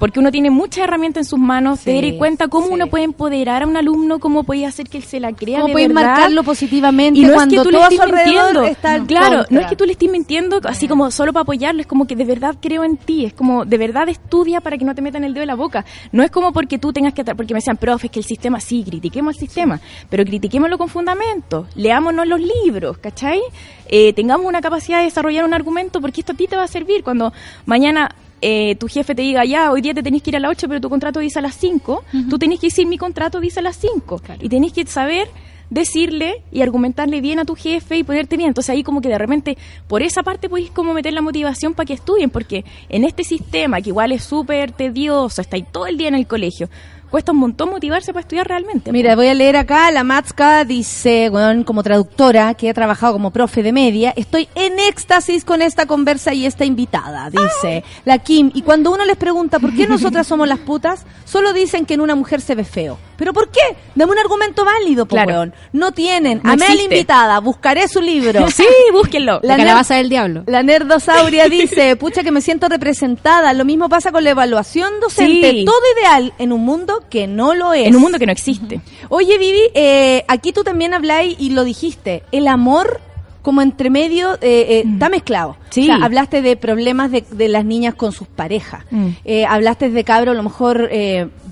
Porque 0.00 0.18
uno 0.18 0.32
tiene 0.32 0.50
muchas 0.50 0.82
herramientas 0.84 1.26
en 1.26 1.30
sus 1.30 1.38
manos, 1.38 1.78
Sí, 1.80 1.92
dar 1.94 2.18
cuenta 2.18 2.48
cómo 2.48 2.66
sí. 2.66 2.72
uno 2.72 2.88
puede 2.88 3.04
empoderar 3.04 3.62
a 3.62 3.66
un 3.68 3.76
alumno, 3.76 4.18
cómo 4.18 4.42
puede 4.42 4.66
hacer 4.66 4.88
que 4.88 4.98
él 4.98 5.04
se 5.04 5.20
la 5.20 5.32
crea 5.32 5.58
¿Cómo 5.60 5.66
de 5.68 5.72
podéis 5.74 5.88
verdad. 5.90 6.06
marcarlo 6.08 6.42
positivamente 6.42 7.20
Y 7.20 7.24
no 7.24 7.34
cuando 7.34 7.54
es 7.54 7.60
que 7.60 7.64
tú 7.64 7.70
le 7.70 7.76
todo 7.78 7.84
a 7.86 7.88
estés 7.88 8.12
mintiendo. 8.12 9.06
claro, 9.06 9.36
contra? 9.36 9.46
no 9.54 9.60
es 9.60 9.66
que 9.68 9.76
tú 9.76 9.84
le 9.84 9.92
estés 9.92 10.10
mintiendo 10.10 10.60
así 10.64 10.88
como 10.88 11.10
solo 11.12 11.32
para 11.32 11.42
apoyarlo, 11.42 11.80
es 11.82 11.86
como 11.86 12.06
que 12.06 12.16
de 12.16 12.24
verdad 12.24 12.56
creo 12.60 12.82
en 12.82 12.96
ti, 12.96 13.26
es 13.26 13.34
como 13.34 13.64
de 13.64 13.78
verdad 13.78 14.08
estudia 14.08 14.60
para 14.60 14.76
que 14.78 14.84
no 14.84 14.94
te 14.94 15.02
metan 15.02 15.22
el 15.22 15.34
dedo 15.34 15.42
en 15.42 15.48
la 15.48 15.54
boca. 15.54 15.84
No 16.12 16.22
es 16.22 16.30
como 16.30 16.52
porque 16.52 16.78
tú 16.78 16.92
tengas 16.92 17.12
que, 17.14 17.22
porque 17.24 17.52
me 17.54 17.58
decían, 17.58 17.76
profe, 17.76 18.06
es 18.06 18.10
que 18.10 18.20
el 18.20 18.24
sistema, 18.24 18.58
sí, 18.58 18.82
critiquemos 18.82 19.34
el 19.36 19.40
sistema, 19.40 19.80
pero 20.08 20.24
critiquémoslo 20.24 20.78
con 20.78 20.88
fundamento, 20.88 21.66
leámonos 21.74 22.26
los 22.26 22.40
libros, 22.40 22.96
¿cachai? 22.98 23.40
Eh, 23.86 24.12
tengamos 24.14 24.46
una 24.46 24.62
capacidad 24.62 24.98
de 24.98 25.04
desarrollar 25.04 25.44
un 25.44 25.52
argumento 25.52 26.00
porque 26.00 26.20
esto 26.22 26.32
a 26.32 26.36
ti 26.36 26.46
te 26.46 26.56
va 26.56 26.62
a 26.62 26.68
servir 26.68 27.02
cuando 27.04 27.32
mañana 27.66 28.08
eh, 28.40 28.74
tu 28.76 28.88
jefe 28.88 29.14
te 29.14 29.22
diga, 29.22 29.44
ya, 29.44 29.70
hoy 29.70 29.80
día 29.80 29.94
te 29.94 30.02
tenés 30.02 30.22
que 30.22 30.30
ir 30.30 30.36
a 30.36 30.40
las 30.40 30.50
8, 30.52 30.68
pero 30.68 30.80
tu 30.80 30.88
contrato 30.88 31.20
dice 31.20 31.38
a 31.38 31.42
las 31.42 31.54
5, 31.56 32.04
tú 32.28 32.38
tenés 32.38 32.60
que 32.60 32.68
decir, 32.68 32.86
mi 32.86 32.98
contrato 32.98 33.40
dice 33.40 33.60
a 33.60 33.62
las 33.62 33.76
5. 33.76 34.22
Y 34.40 34.48
tenés 34.48 34.72
que 34.72 34.86
saber 34.86 35.28
decirle 35.70 36.42
y 36.50 36.62
argumentarle 36.62 37.20
bien 37.20 37.38
a 37.38 37.44
tu 37.44 37.54
jefe 37.54 37.96
y 37.96 38.02
ponerte 38.02 38.36
bien. 38.36 38.48
Entonces 38.48 38.70
ahí 38.70 38.82
como 38.82 39.00
que 39.00 39.08
de 39.08 39.18
repente, 39.18 39.56
por 39.86 40.02
esa 40.02 40.22
parte 40.22 40.48
podéis 40.48 40.70
como 40.70 40.92
meter 40.92 41.12
la 41.12 41.22
motivación 41.22 41.74
para 41.74 41.86
que 41.86 41.94
estudien, 41.94 42.28
porque 42.28 42.64
en 42.88 43.04
este 43.04 43.24
sistema, 43.24 43.80
que 43.80 43.90
igual 43.90 44.12
es 44.12 44.24
súper 44.24 44.72
tedioso, 44.72 45.40
está 45.40 45.56
ahí 45.56 45.64
todo 45.70 45.86
el 45.86 45.96
día 45.96 46.08
en 46.08 46.16
el 46.16 46.26
colegio, 46.26 46.68
cuesta 47.10 47.32
un 47.32 47.38
montón 47.38 47.70
motivarse 47.70 48.12
para 48.12 48.20
estudiar 48.22 48.46
realmente. 48.46 48.92
Mira, 48.92 49.16
voy 49.16 49.28
a 49.28 49.34
leer 49.34 49.56
acá, 49.56 49.90
la 49.90 50.04
Matska 50.04 50.64
dice, 50.64 51.28
bueno, 51.30 51.64
como 51.64 51.82
traductora, 51.82 52.54
que 52.54 52.70
ha 52.70 52.74
trabajado 52.74 53.12
como 53.14 53.30
profe 53.30 53.62
de 53.62 53.72
media, 53.72 54.12
estoy 54.16 54.48
en 54.54 54.78
éxtasis 54.78 55.44
con 55.44 55.62
esta 55.62 55.86
conversa 55.86 56.32
y 56.34 56.46
esta 56.46 56.64
invitada, 56.64 57.30
dice 57.30 57.84
la 58.04 58.18
Kim. 58.18 58.50
Y 58.54 58.62
cuando 58.62 58.90
uno 58.92 59.04
les 59.04 59.16
pregunta 59.16 59.58
por 59.58 59.74
qué 59.74 59.86
nosotras 59.86 60.26
somos 60.26 60.48
las 60.48 60.60
putas, 60.60 61.04
solo 61.24 61.52
dicen 61.52 61.86
que 61.86 61.94
en 61.94 62.00
una 62.00 62.14
mujer 62.14 62.40
se 62.40 62.54
ve 62.54 62.64
feo. 62.64 62.98
¿Pero 63.16 63.34
por 63.34 63.50
qué? 63.50 63.60
Dame 63.94 64.12
un 64.12 64.18
argumento 64.18 64.64
válido, 64.64 65.04
po, 65.04 65.14
Claro. 65.14 65.30
weón. 65.30 65.54
No 65.72 65.92
tienen. 65.92 66.40
No 66.42 66.52
Amé 66.52 66.64
a 66.64 66.74
la 66.74 66.82
invitada, 66.82 67.38
buscaré 67.40 67.86
su 67.86 68.00
libro. 68.00 68.48
sí, 68.50 68.64
búsquenlo. 68.92 69.40
La, 69.42 69.56
La 69.56 69.56
calabaza 69.58 69.96
del 69.96 70.08
diablo. 70.08 70.42
La 70.46 70.62
nerdosauria 70.62 71.44
dice, 71.50 71.96
pucha 71.96 72.22
que 72.22 72.30
me 72.30 72.40
siento 72.40 72.68
representada. 72.68 73.52
Lo 73.52 73.66
mismo 73.66 73.90
pasa 73.90 74.10
con 74.10 74.24
la 74.24 74.30
evaluación 74.30 75.00
docente. 75.00 75.50
Sí. 75.50 75.64
Todo 75.66 75.80
ideal 75.98 76.32
en 76.38 76.52
un 76.52 76.62
mundo 76.64 76.99
mundo 77.00 77.10
que 77.10 77.26
no 77.26 77.54
lo 77.54 77.72
es. 77.72 77.86
En 77.86 77.96
un 77.96 78.02
mundo 78.02 78.18
que 78.18 78.26
no 78.26 78.32
existe. 78.32 78.80
Oye, 79.08 79.38
Vivi, 79.38 79.62
eh, 79.74 80.24
aquí 80.28 80.52
tú 80.52 80.62
también 80.64 80.94
habláis 80.94 81.36
y 81.38 81.50
lo 81.50 81.64
dijiste, 81.64 82.22
el 82.32 82.48
amor 82.48 83.00
como 83.42 83.62
entre 83.62 83.90
medio 83.90 84.34
eh, 84.34 84.38
eh, 84.42 84.82
está 84.86 85.08
mezclado. 85.08 85.56
Sí. 85.70 85.82
O 85.82 85.84
sea, 85.86 86.04
hablaste 86.04 86.42
de 86.42 86.56
problemas 86.56 87.10
de, 87.10 87.24
de 87.30 87.48
las 87.48 87.64
niñas 87.64 87.94
con 87.94 88.12
sus 88.12 88.28
parejas. 88.28 88.84
Mm. 88.90 89.08
Eh, 89.24 89.46
hablaste 89.46 89.90
de 89.90 90.04
cabro, 90.04 90.32
a 90.32 90.34
lo 90.34 90.42
mejor 90.42 90.90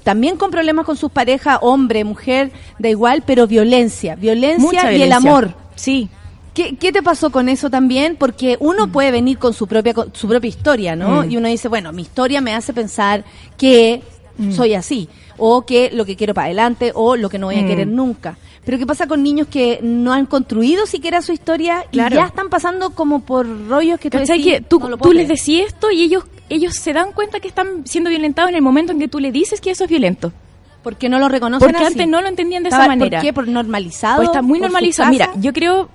también 0.04 0.36
con 0.36 0.50
problemas 0.50 0.86
con 0.86 0.96
sus 0.96 1.10
parejas, 1.10 1.58
hombre, 1.62 2.04
mujer, 2.04 2.50
da 2.78 2.88
igual, 2.88 3.22
pero 3.26 3.46
violencia. 3.46 4.16
Violencia 4.16 4.58
Mucha 4.58 4.92
y 4.92 5.02
el 5.02 5.12
amor. 5.12 5.54
Sí. 5.74 6.08
¿Qué, 6.54 6.76
qué 6.76 6.92
te 6.92 7.02
pasó 7.02 7.30
con 7.30 7.48
eso 7.48 7.70
también? 7.70 8.16
Porque 8.16 8.56
uno 8.58 8.90
puede 8.90 9.10
venir 9.10 9.38
con 9.38 9.54
su 9.54 9.66
propia 9.66 9.94
con 9.94 10.12
su 10.14 10.26
propia 10.26 10.48
historia, 10.48 10.96
¿no? 10.96 11.22
Mm. 11.22 11.30
Y 11.30 11.36
uno 11.36 11.48
dice, 11.48 11.68
bueno, 11.68 11.92
mi 11.92 12.02
historia 12.02 12.40
me 12.40 12.54
hace 12.54 12.72
pensar 12.72 13.24
que 13.56 14.02
soy 14.54 14.74
así, 14.74 15.08
o 15.36 15.62
que 15.66 15.90
lo 15.92 16.04
que 16.04 16.16
quiero 16.16 16.34
para 16.34 16.46
adelante, 16.46 16.92
o 16.94 17.16
lo 17.16 17.28
que 17.28 17.38
no 17.38 17.46
voy 17.46 17.56
a 17.56 17.62
Mm. 17.62 17.66
querer 17.66 17.86
nunca. 17.88 18.36
Pero 18.64 18.78
¿qué 18.78 18.86
pasa 18.86 19.06
con 19.06 19.22
niños 19.22 19.46
que 19.48 19.78
no 19.82 20.12
han 20.12 20.26
construido 20.26 20.84
siquiera 20.86 21.22
su 21.22 21.32
historia 21.32 21.84
Claro. 21.90 22.14
y 22.14 22.18
ya 22.18 22.26
están 22.26 22.50
pasando 22.50 22.90
como 22.90 23.20
por 23.20 23.46
rollos 23.68 23.98
que 23.98 24.10
tú 24.10 24.18
decís, 24.18 24.44
Que 24.44 24.60
tú, 24.60 24.78
no 24.80 24.88
les 24.90 24.98
creer"? 25.00 25.26
decís 25.28 25.62
esto 25.66 25.90
y 25.90 26.02
ellos 26.02 26.24
ellos 26.50 26.74
se 26.74 26.92
dan 26.94 27.12
cuenta 27.12 27.40
que 27.40 27.48
están 27.48 27.86
siendo 27.86 28.08
violentados 28.10 28.48
en 28.50 28.56
el 28.56 28.62
momento 28.62 28.92
en 28.92 28.98
que 28.98 29.08
tú 29.08 29.20
le 29.20 29.30
dices 29.32 29.60
que 29.60 29.70
eso 29.70 29.84
es 29.84 29.90
violento. 29.90 30.32
Porque 30.82 31.08
no 31.08 31.18
lo 31.18 31.28
reconocen 31.28 31.66
Porque 31.68 31.82
así. 31.84 31.92
antes 31.94 32.08
no 32.08 32.20
lo 32.22 32.28
entendían 32.28 32.62
de 32.62 32.68
esa 32.70 32.86
manera. 32.86 33.18
¿Por 33.18 33.26
qué? 33.26 33.32
¿Por 33.34 33.48
normalizado? 33.48 34.16
Pues 34.18 34.28
está 34.28 34.40
muy 34.42 34.58
¿Por 34.58 34.68
su 34.68 34.72
normalizado. 34.72 35.10
Mira, 35.10 35.30
yo 35.40 35.52
creo 35.52 35.88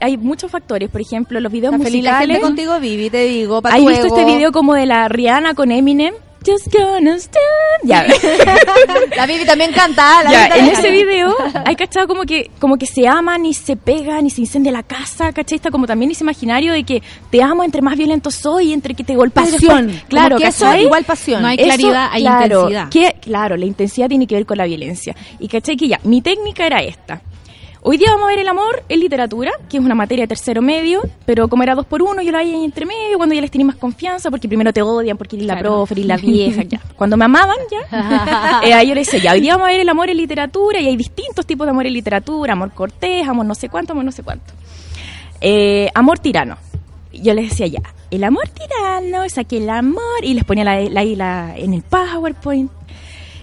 hay 0.00 0.16
muchos 0.18 0.50
factores, 0.50 0.88
por 0.90 1.00
ejemplo, 1.00 1.40
los 1.40 1.50
videos 1.50 1.72
Está 1.74 1.84
feliz 1.84 2.04
la 2.04 2.18
gente 2.20 2.26
musicales. 2.34 2.46
contigo, 2.48 2.78
Vivi, 2.80 3.10
te 3.10 3.24
digo, 3.24 3.60
¿Has 3.64 3.84
visto 3.84 4.06
este 4.06 4.24
video 4.26 4.52
como 4.52 4.74
de 4.74 4.86
la 4.86 5.08
Rihanna 5.08 5.54
con 5.54 5.70
Eminem? 5.72 6.14
Just 6.44 6.72
gonna 6.72 7.16
stand. 7.18 7.84
Ya. 7.84 8.04
la 9.16 9.26
Vivi 9.26 9.44
también 9.44 9.72
canta. 9.72 10.22
La 10.24 10.30
Ya, 10.30 10.46
en 10.56 10.66
ese 10.68 10.90
video 10.90 11.34
hay 11.64 11.76
cachado 11.76 12.06
como 12.08 12.22
que 12.22 12.50
como 12.58 12.76
que 12.76 12.86
se 12.86 13.06
aman 13.06 13.46
y 13.46 13.54
se 13.54 13.76
pegan 13.76 14.26
y 14.26 14.30
se 14.30 14.40
incendia 14.42 14.72
la 14.72 14.82
casa, 14.82 15.32
¿cachai? 15.32 15.56
Está 15.56 15.70
como 15.70 15.86
también 15.86 16.10
ese 16.10 16.24
imaginario 16.24 16.72
de 16.72 16.84
que 16.84 17.02
te 17.30 17.42
amo 17.42 17.62
entre 17.64 17.82
más 17.82 17.96
violento 17.96 18.30
soy, 18.30 18.72
entre 18.72 18.94
que 18.94 19.04
te 19.04 19.14
golpeo 19.14 19.44
Pasión. 19.44 19.86
después- 19.88 20.04
claro, 20.08 20.36
que 20.36 20.46
eso 20.46 20.64
¿cachai? 20.64 20.82
igual 20.82 21.04
pasión. 21.04 21.42
No 21.42 21.48
hay 21.48 21.56
Eso, 21.58 21.64
claridad, 21.66 22.08
hay 22.12 22.22
claro, 22.22 22.68
intensidad. 22.70 22.88
Que, 22.88 23.20
claro, 23.20 23.56
la 23.56 23.64
intensidad 23.66 24.08
tiene 24.08 24.26
que 24.26 24.34
ver 24.34 24.46
con 24.46 24.58
la 24.58 24.64
violencia. 24.64 25.14
Y 25.38 25.48
caché 25.48 25.76
que 25.76 25.88
ya, 25.88 26.00
mi 26.04 26.22
técnica 26.22 26.66
era 26.66 26.78
esta. 26.82 27.20
Hoy 27.84 27.96
día 27.96 28.10
vamos 28.12 28.26
a 28.26 28.28
ver 28.28 28.38
el 28.38 28.46
amor 28.46 28.84
en 28.88 29.00
literatura, 29.00 29.50
que 29.68 29.76
es 29.78 29.82
una 29.84 29.96
materia 29.96 30.22
de 30.22 30.28
tercero 30.28 30.62
medio, 30.62 31.02
pero 31.26 31.48
como 31.48 31.64
era 31.64 31.74
dos 31.74 31.84
por 31.84 32.00
uno, 32.00 32.22
yo 32.22 32.30
la 32.30 32.38
veía 32.38 32.54
ahí 32.54 32.64
entre 32.64 32.86
medio, 32.86 33.16
cuando 33.16 33.34
ya 33.34 33.40
les 33.40 33.50
tenía 33.50 33.66
más 33.66 33.74
confianza, 33.74 34.30
porque 34.30 34.46
primero 34.46 34.72
te 34.72 34.82
odian, 34.82 35.18
porque 35.18 35.34
eres 35.34 35.48
la 35.48 35.54
Claro. 35.54 35.68
profe, 35.78 35.94
eres 35.94 36.06
la 36.06 36.16
vieja, 36.16 36.62
ya. 36.62 36.80
Cuando 36.96 37.16
me 37.16 37.24
amaban, 37.24 37.56
ya, 37.68 38.60
eh, 38.64 38.72
ahí 38.72 38.86
yo 38.86 38.94
le 38.94 39.00
decía, 39.00 39.18
ya, 39.18 39.32
hoy 39.32 39.40
día 39.40 39.54
vamos 39.54 39.66
a 39.68 39.72
ver 39.72 39.80
el 39.80 39.88
amor 39.88 40.08
en 40.10 40.16
literatura, 40.16 40.78
y 40.80 40.86
hay 40.86 40.96
distintos 40.96 41.44
tipos 41.44 41.66
de 41.66 41.72
amor 41.72 41.84
en 41.86 41.92
literatura, 41.94 42.52
amor 42.52 42.70
cortés, 42.72 43.26
amor 43.26 43.46
no 43.46 43.54
sé 43.56 43.68
cuánto, 43.68 43.94
amor 43.94 44.04
no 44.04 44.12
sé 44.12 44.22
cuánto. 44.22 44.52
Eh, 45.40 45.88
amor 45.92 46.20
tirano. 46.20 46.58
Yo 47.12 47.34
les 47.34 47.50
decía 47.50 47.66
ya, 47.66 47.82
el 48.12 48.22
amor 48.22 48.48
tirano 48.48 49.24
es 49.24 49.38
aquel 49.38 49.68
amor, 49.68 50.22
y 50.22 50.34
les 50.34 50.44
ponía 50.44 50.62
la, 50.62 50.80
la, 50.82 51.04
la- 51.04 51.54
en 51.58 51.74
el 51.74 51.82
PowerPoint. 51.82 52.70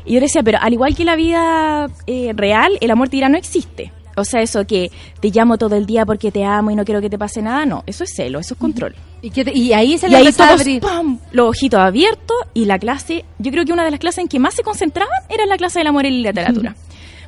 Y 0.05 0.13
yo 0.13 0.21
decía, 0.21 0.43
pero 0.43 0.59
al 0.61 0.71
igual 0.71 0.95
que 0.95 1.03
la 1.03 1.17
vida 1.17 1.87
eh, 2.07 2.31
real, 2.33 2.71
el 2.79 2.89
amor 2.89 3.09
tirano 3.09 3.37
existe. 3.37 3.91
O 4.19 4.25
sea, 4.25 4.41
eso 4.41 4.65
que 4.65 4.91
te 5.19 5.29
llamo 5.29 5.57
todo 5.57 5.75
el 5.75 5.85
día 5.85 6.05
porque 6.05 6.31
te 6.31 6.43
amo 6.45 6.71
y 6.71 6.75
no 6.75 6.85
quiero 6.85 7.01
que 7.01 7.09
te 7.09 7.17
pase 7.17 7.41
nada, 7.41 7.65
no, 7.65 7.83
eso 7.87 8.03
es 8.03 8.13
celo, 8.15 8.39
eso 8.39 8.53
es 8.53 8.59
control. 8.59 8.95
¿Y, 9.21 9.31
qué 9.31 9.43
te- 9.43 9.57
y 9.57 9.73
ahí 9.73 9.97
se 9.97 10.07
Y 10.07 10.11
le 10.11 10.17
ahí 10.17 10.21
empezó 10.27 10.43
a 10.43 10.47
todos, 10.47 10.61
abrir. 10.61 10.81
¡pam! 10.81 11.19
los 11.31 11.49
ojitos 11.49 11.79
abiertos 11.79 12.37
y 12.53 12.65
la 12.65 12.79
clase, 12.79 13.25
yo 13.37 13.51
creo 13.51 13.65
que 13.65 13.73
una 13.73 13.83
de 13.83 13.91
las 13.91 13.99
clases 13.99 14.19
en 14.19 14.27
que 14.27 14.39
más 14.39 14.53
se 14.55 14.63
concentraban 14.63 15.13
era 15.29 15.45
la 15.45 15.57
clase 15.57 15.79
del 15.79 15.87
amor 15.87 16.05
en 16.05 16.21
literatura. 16.21 16.75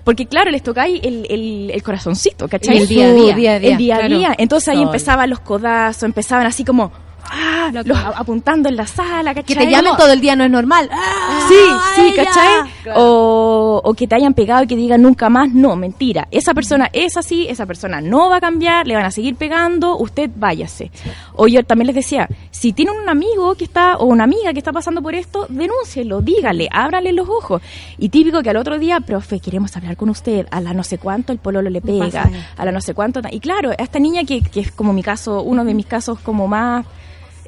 Porque 0.03 0.25
claro, 0.25 0.49
les 0.49 0.63
ahí 0.81 0.99
el, 1.03 1.27
el, 1.29 1.71
el 1.71 1.83
corazoncito, 1.83 2.47
¿cachai? 2.47 2.77
El 2.77 2.87
día 2.87 3.05
a 3.07 3.13
día. 3.13 3.35
día 3.35 3.53
a 3.53 3.59
día, 3.59 3.71
el 3.71 3.77
día 3.77 3.95
a 3.95 3.99
claro. 3.99 4.17
día. 4.17 4.35
Entonces 4.37 4.69
ahí 4.69 4.81
empezaban 4.81 5.29
los 5.29 5.39
codazos, 5.41 6.03
empezaban 6.03 6.47
así 6.47 6.63
como 6.65 6.91
ah, 7.31 7.71
los, 7.85 7.97
apuntando 7.97 8.69
en 8.69 8.75
la 8.75 8.85
sala, 8.85 9.33
Que 9.33 9.41
¿cachai? 9.43 9.65
te 9.65 9.71
llamen 9.71 9.93
todo 9.97 10.11
el 10.11 10.21
día 10.21 10.35
no 10.35 10.43
es 10.43 10.51
normal. 10.51 10.89
¡Ah, 10.91 11.47
Sí, 11.47 11.55
sí! 11.95 12.13
¿cachai? 12.15 12.69
Claro. 12.83 12.99
O, 13.01 13.81
o 13.83 13.93
que 13.93 14.07
te 14.07 14.15
hayan 14.15 14.33
pegado 14.33 14.63
y 14.63 14.67
que 14.67 14.75
digan 14.75 15.01
nunca 15.01 15.29
más, 15.29 15.51
no, 15.51 15.75
mentira. 15.75 16.27
Esa 16.31 16.53
persona 16.53 16.89
es 16.93 17.17
así, 17.17 17.47
esa 17.47 17.65
persona 17.65 18.01
no 18.01 18.29
va 18.29 18.37
a 18.37 18.41
cambiar, 18.41 18.87
le 18.87 18.95
van 18.95 19.05
a 19.05 19.11
seguir 19.11 19.35
pegando, 19.35 19.97
usted 19.97 20.29
váyase. 20.35 20.91
O 21.35 21.47
yo 21.47 21.63
también 21.63 21.87
les 21.87 21.95
decía, 21.95 22.27
si 22.51 22.73
tienen 22.73 22.95
un 22.95 23.09
amigo 23.09 23.55
que 23.55 23.63
está, 23.63 23.97
o 23.97 24.05
una 24.05 24.23
amiga 24.25 24.53
que 24.53 24.59
está 24.59 24.71
pasando 24.71 25.01
por 25.01 25.15
esto, 25.15 25.45
denúncielo, 25.49 26.21
dígale, 26.21 26.67
ábrale 26.71 27.13
los 27.13 27.27
ojos. 27.29 27.61
Y 27.97 28.09
típico 28.09 28.41
que 28.41 28.49
al 28.49 28.57
otro 28.57 28.77
día, 28.79 28.99
profe, 28.99 29.39
queremos 29.39 29.75
hablar 29.77 29.97
con 29.97 30.09
usted, 30.09 30.47
a 30.51 30.61
la 30.61 30.73
no 30.73 30.83
sé 30.83 30.97
cuánto 30.97 31.31
el 31.31 31.39
pololo 31.39 31.69
le 31.69 31.81
pega, 31.81 32.29
a 32.57 32.65
la 32.65 32.71
no 32.71 32.81
sé 32.81 32.93
cuánto. 32.93 33.21
Y 33.31 33.39
claro, 33.39 33.71
a 33.71 33.73
esta 33.83 33.99
niña 33.99 34.23
que, 34.23 34.41
que 34.41 34.59
es 34.61 34.71
como 34.71 34.93
mi 34.93 35.03
caso, 35.03 35.41
uno 35.43 35.63
de 35.65 35.73
mis 35.73 35.85
casos 35.85 36.19
como 36.19 36.47
más 36.47 36.85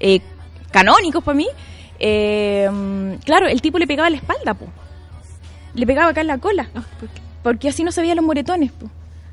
eh, 0.03 0.19
canónicos 0.71 1.23
para 1.23 1.35
mí, 1.37 1.47
eh, 1.99 2.69
claro, 3.25 3.47
el 3.47 3.61
tipo 3.61 3.79
le 3.79 3.87
pegaba 3.87 4.09
la 4.09 4.17
espalda, 4.17 4.53
po. 4.53 4.65
Le 5.73 5.85
pegaba 5.87 6.09
acá 6.11 6.21
en 6.21 6.27
la 6.27 6.37
cola. 6.37 6.69
Porque 7.41 7.69
así 7.69 7.83
no 7.83 7.91
se 7.91 8.01
veían 8.01 8.17
los 8.17 8.25
moretones, 8.25 8.71
po. 8.71 8.89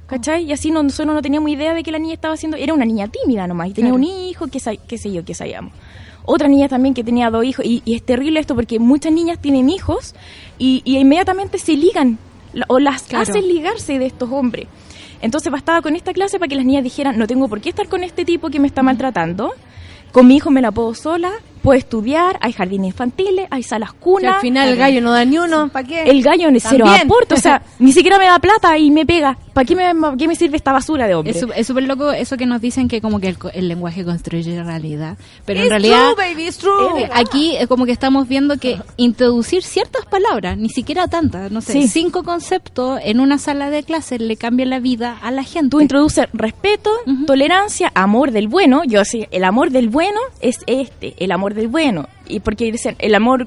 ¿Cachai? 0.07 0.45
Y 0.45 0.53
así 0.53 0.71
no, 0.71 0.83
nosotros 0.83 1.15
no 1.15 1.23
teníamos 1.23 1.51
idea 1.51 1.73
de 1.75 1.83
que 1.83 1.93
la 1.93 1.99
niña 1.99 2.15
estaba 2.15 2.35
haciendo... 2.35 2.57
Era 2.57 2.75
una 2.75 2.85
niña 2.85 3.07
tímida 3.09 3.47
nomás. 3.47 3.69
Y 3.69 3.73
tenía 3.75 3.91
Claro. 3.91 3.97
un 3.97 4.05
hijo, 4.05 4.47
qué, 4.49 4.59
qué 4.89 4.99
sé 4.99 5.13
yo, 5.13 5.25
qué 5.25 5.35
sabíamos. 5.35 5.73
Otra 6.25 6.49
niña 6.49 6.69
también 6.69 6.95
que 6.95 7.05
tenía 7.05 7.31
dos 7.31 7.45
hijos. 7.45 7.65
Y, 7.65 7.83
y 7.85 7.95
es 7.95 8.03
terrible 8.05 8.41
esto 8.41 8.55
porque 8.57 8.79
muchas 8.81 9.13
niñas 9.13 9.39
tienen 9.41 9.69
hijos 9.71 10.15
y, 10.59 10.83
y 10.85 10.99
inmediatamente 10.99 11.59
se 11.59 11.75
ligan. 11.75 12.19
O 12.67 12.81
las 12.81 13.03
Claro. 13.05 13.23
hacen 13.23 13.47
ligarse 13.47 13.99
de 14.01 14.07
estos 14.07 14.29
hombres. 14.33 14.67
Entonces 15.23 15.53
bastaba 15.53 15.81
con 15.83 15.95
esta 15.95 16.13
clase 16.13 16.39
para 16.41 16.49
que 16.49 16.57
las 16.57 16.65
niñas 16.65 16.83
dijeran, 16.83 17.17
no 17.17 17.27
tengo 17.29 17.47
por 17.49 17.61
qué 17.61 17.69
estar 17.69 17.89
con 17.89 18.03
este 18.03 18.25
tipo 18.25 18.51
que 18.51 18.59
me 18.59 18.67
está 18.67 18.83
maltratando. 18.83 19.53
Con 20.13 20.27
mi 20.27 20.37
hijo 20.37 20.51
me 20.51 20.61
la 20.61 20.73
puedo 20.73 20.93
sola, 20.95 21.31
puedo 21.61 21.79
estudiar, 21.79 22.39
hay 22.41 22.53
jardines 22.53 22.89
infantiles, 22.89 23.47
hay 23.51 23.63
salas 23.63 23.93
cunas. 23.93 24.37
al 24.37 24.41
final 24.41 24.69
el 24.69 24.77
gallo 24.77 25.01
no 25.01 25.13
da 25.13 25.25
ni 25.25 25.39
uno, 25.39 25.69
¿para 25.69 25.87
qué? 25.87 26.03
El 26.05 26.23
gallo 26.23 26.49
en 26.49 26.59
cero 26.61 26.87
aporte, 26.89 27.35
o 27.35 27.39
sea, 27.39 27.63
ni 27.79 27.93
siquiera 27.93 28.19
me 28.19 28.25
da 28.27 28.39
plata 28.39 28.77
y 28.79 28.91
me 28.91 29.07
pega. 29.07 29.37
¿Para 29.53 29.65
qué 29.65 29.75
me, 29.75 29.93
qué 30.17 30.29
me 30.29 30.37
sirve 30.37 30.57
esta 30.57 30.73
basura 30.73 31.07
de 31.09 31.15
hombre? 31.15 31.35
Es 31.57 31.67
súper 31.67 31.83
loco 31.85 32.13
eso 32.13 32.37
que 32.37 32.47
nos 32.47 32.61
dicen 32.61 32.87
que 32.89 33.01
como 33.01 33.19
que 33.21 33.29
el, 33.29 33.37
co- 33.39 33.51
el 33.51 33.67
lenguaje 33.69 34.05
construye 34.05 34.63
realidad. 34.63 35.19
Pero 35.45 35.59
en 35.61 35.65
It's 35.67 35.71
realidad 35.71 36.13
true, 36.15 36.25
baby, 36.29 36.47
it's 36.47 36.59
true. 36.59 37.03
eh, 37.03 37.11
aquí 37.13 37.57
es 37.57 37.67
como 37.67 37.85
que 37.85 37.93
estamos 37.93 38.29
viendo 38.29 38.57
que 38.59 38.79
introducir 38.97 39.63
ciertas 39.65 40.07
palabras, 40.07 40.57
ni 40.57 40.69
siquiera 40.69 41.09
tantas, 41.09 41.51
no 41.51 41.61
sé, 41.61 41.73
Sí. 41.73 41.89
cinco 41.89 42.23
conceptos 42.23 43.01
en 43.03 43.19
una 43.21 43.39
sala 43.39 43.71
de 43.71 43.83
clases 43.83 44.21
le 44.21 44.37
cambian 44.37 44.71
la 44.71 44.79
vida 44.79 45.19
a 45.21 45.31
la 45.33 45.43
gente. 45.43 45.71
Tú 45.71 45.81
introduces 45.81 46.29
respeto, 46.33 46.91
tolerancia, 47.27 47.91
amor 47.95 48.31
del 48.31 48.49
bueno. 48.49 48.83
Yo 48.85 49.05
sí, 49.05 49.27
el 49.31 49.45
amor 49.45 49.71
del 49.71 49.89
bueno 49.89 50.21
es 50.41 50.61
este, 50.67 51.15
el 51.19 51.33
amor 51.33 51.50
del 51.55 51.69
bueno. 51.69 52.09
Y 52.27 52.41
porque 52.41 52.71
dicen, 52.73 52.97
el 52.99 53.15
amor 53.15 53.47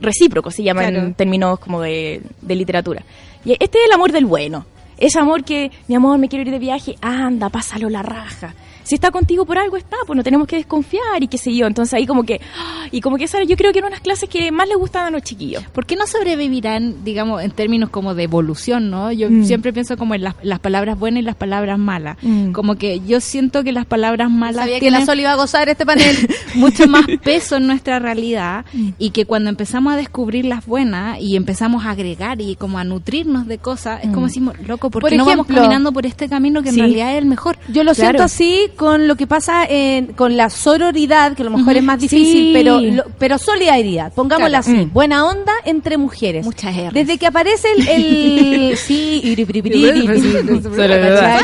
recíproco 0.00 0.50
se 0.50 0.62
llama 0.62 0.82
Claro. 0.82 0.98
en 1.06 1.14
términos 1.14 1.58
como 1.58 1.80
de, 1.80 2.22
de 2.42 2.54
literatura. 2.54 3.02
Y 3.44 3.52
este 3.52 3.78
es 3.78 3.84
el 3.86 3.92
amor 3.92 4.12
del 4.12 4.26
bueno. 4.26 4.66
Ese 4.96 5.18
amor 5.18 5.44
que, 5.44 5.70
mi 5.86 5.94
amor, 5.94 6.18
me 6.18 6.28
quiero 6.28 6.44
ir 6.44 6.50
de 6.50 6.58
viaje, 6.58 6.96
anda, 7.00 7.48
pásalo 7.50 7.88
la 7.88 8.02
raja. 8.02 8.54
Si 8.88 8.94
está 8.94 9.10
contigo 9.10 9.44
por 9.44 9.58
algo 9.58 9.76
está, 9.76 9.96
pues 10.06 10.16
no 10.16 10.24
tenemos 10.24 10.46
que 10.48 10.56
desconfiar 10.56 11.22
y 11.22 11.28
qué 11.28 11.36
sé 11.38 11.54
yo. 11.54 11.66
Entonces 11.66 11.92
ahí 11.94 12.06
como 12.06 12.22
que, 12.24 12.40
¡ah! 12.58 12.86
y 12.90 13.00
como 13.02 13.16
que 13.18 13.24
esa 13.24 13.42
yo 13.42 13.56
creo 13.56 13.72
que 13.72 13.78
eran 13.80 13.90
unas 13.90 14.00
clases 14.00 14.28
que 14.28 14.50
más 14.50 14.66
les 14.66 14.76
gustaban 14.78 15.08
a 15.08 15.10
los 15.10 15.22
chiquillos. 15.22 15.62
¿Por 15.72 15.84
qué 15.84 15.94
no 15.96 16.06
sobrevivirán, 16.06 17.04
digamos, 17.04 17.42
en 17.42 17.50
términos 17.50 17.90
como 17.90 18.14
de 18.14 18.22
evolución, 18.24 18.90
no? 18.90 19.12
Yo 19.12 19.28
Mm. 19.30 19.44
siempre 19.44 19.72
pienso 19.72 19.96
como 19.96 20.14
en 20.14 20.22
las, 20.22 20.34
las 20.42 20.58
palabras 20.58 20.98
buenas 20.98 21.20
y 21.22 21.24
las 21.24 21.36
palabras 21.36 21.78
malas. 21.78 22.16
Mm. 22.22 22.52
Como 22.52 22.76
que 22.76 23.00
yo 23.06 23.20
siento 23.20 23.62
que 23.64 23.72
las 23.72 23.84
palabras 23.86 24.30
malas 24.30 24.64
Sabía 24.64 24.80
que 24.80 24.90
la 24.90 25.04
Sol 25.04 25.20
iba 25.20 25.32
a 25.32 25.36
gozar 25.36 25.68
este 25.68 25.84
panel. 25.84 26.16
mucho 26.54 26.86
más 26.88 27.04
peso 27.22 27.56
en 27.56 27.66
nuestra 27.66 27.98
realidad 27.98 28.64
Mm. 28.72 28.90
y 28.98 29.10
que 29.10 29.24
cuando 29.26 29.50
empezamos 29.50 29.92
a 29.92 29.96
descubrir 29.96 30.44
las 30.44 30.64
buenas 30.66 31.20
y 31.20 31.36
empezamos 31.36 31.84
a 31.84 31.90
agregar 31.90 32.40
y 32.40 32.56
como 32.56 32.78
a 32.78 32.84
nutrirnos 32.84 33.46
de 33.46 33.58
cosas, 33.58 34.02
es 34.04 34.10
como 34.12 34.26
decimos, 34.26 34.54
loco, 34.66 34.90
¿por 34.90 35.02
Por 35.02 35.10
qué 35.10 35.16
no 35.16 35.24
vamos 35.24 35.44
ejemplo, 35.46 35.56
caminando 35.62 35.92
por 35.92 36.06
este 36.06 36.28
camino 36.28 36.62
que 36.62 36.68
en 36.70 36.74
sí. 36.76 36.80
realidad 36.80 37.12
es 37.12 37.18
el 37.18 37.26
mejor? 37.26 37.58
Yo 37.68 37.84
lo 37.84 37.92
Claro. 37.94 37.94
siento 37.94 38.22
así 38.22 38.70
con 38.78 39.06
lo 39.08 39.16
que 39.16 39.26
pasa 39.26 39.64
en, 39.68 40.14
con 40.14 40.36
la 40.36 40.48
sororidad, 40.48 41.34
que 41.34 41.42
a 41.42 41.44
lo 41.44 41.50
mejor 41.50 41.76
es 41.76 41.82
más 41.82 41.98
difícil, 42.00 42.46
Sí. 42.46 42.50
pero 42.54 42.80
lo- 42.80 43.04
pero 43.18 43.36
solidaridad, 43.36 44.12
pongámosla 44.14 44.62
Claro. 44.62 44.78
así, 44.78 44.86
Mm. 44.86 44.92
buena 44.94 45.26
onda 45.26 45.52
entre 45.66 45.98
mujeres. 45.98 46.44
Muchas 46.46 46.74
R's. 46.74 46.94
Desde 46.94 47.18
que 47.18 47.26
aparece 47.26 47.68
el, 47.76 47.88
el 47.88 48.76
sí, 48.78 49.36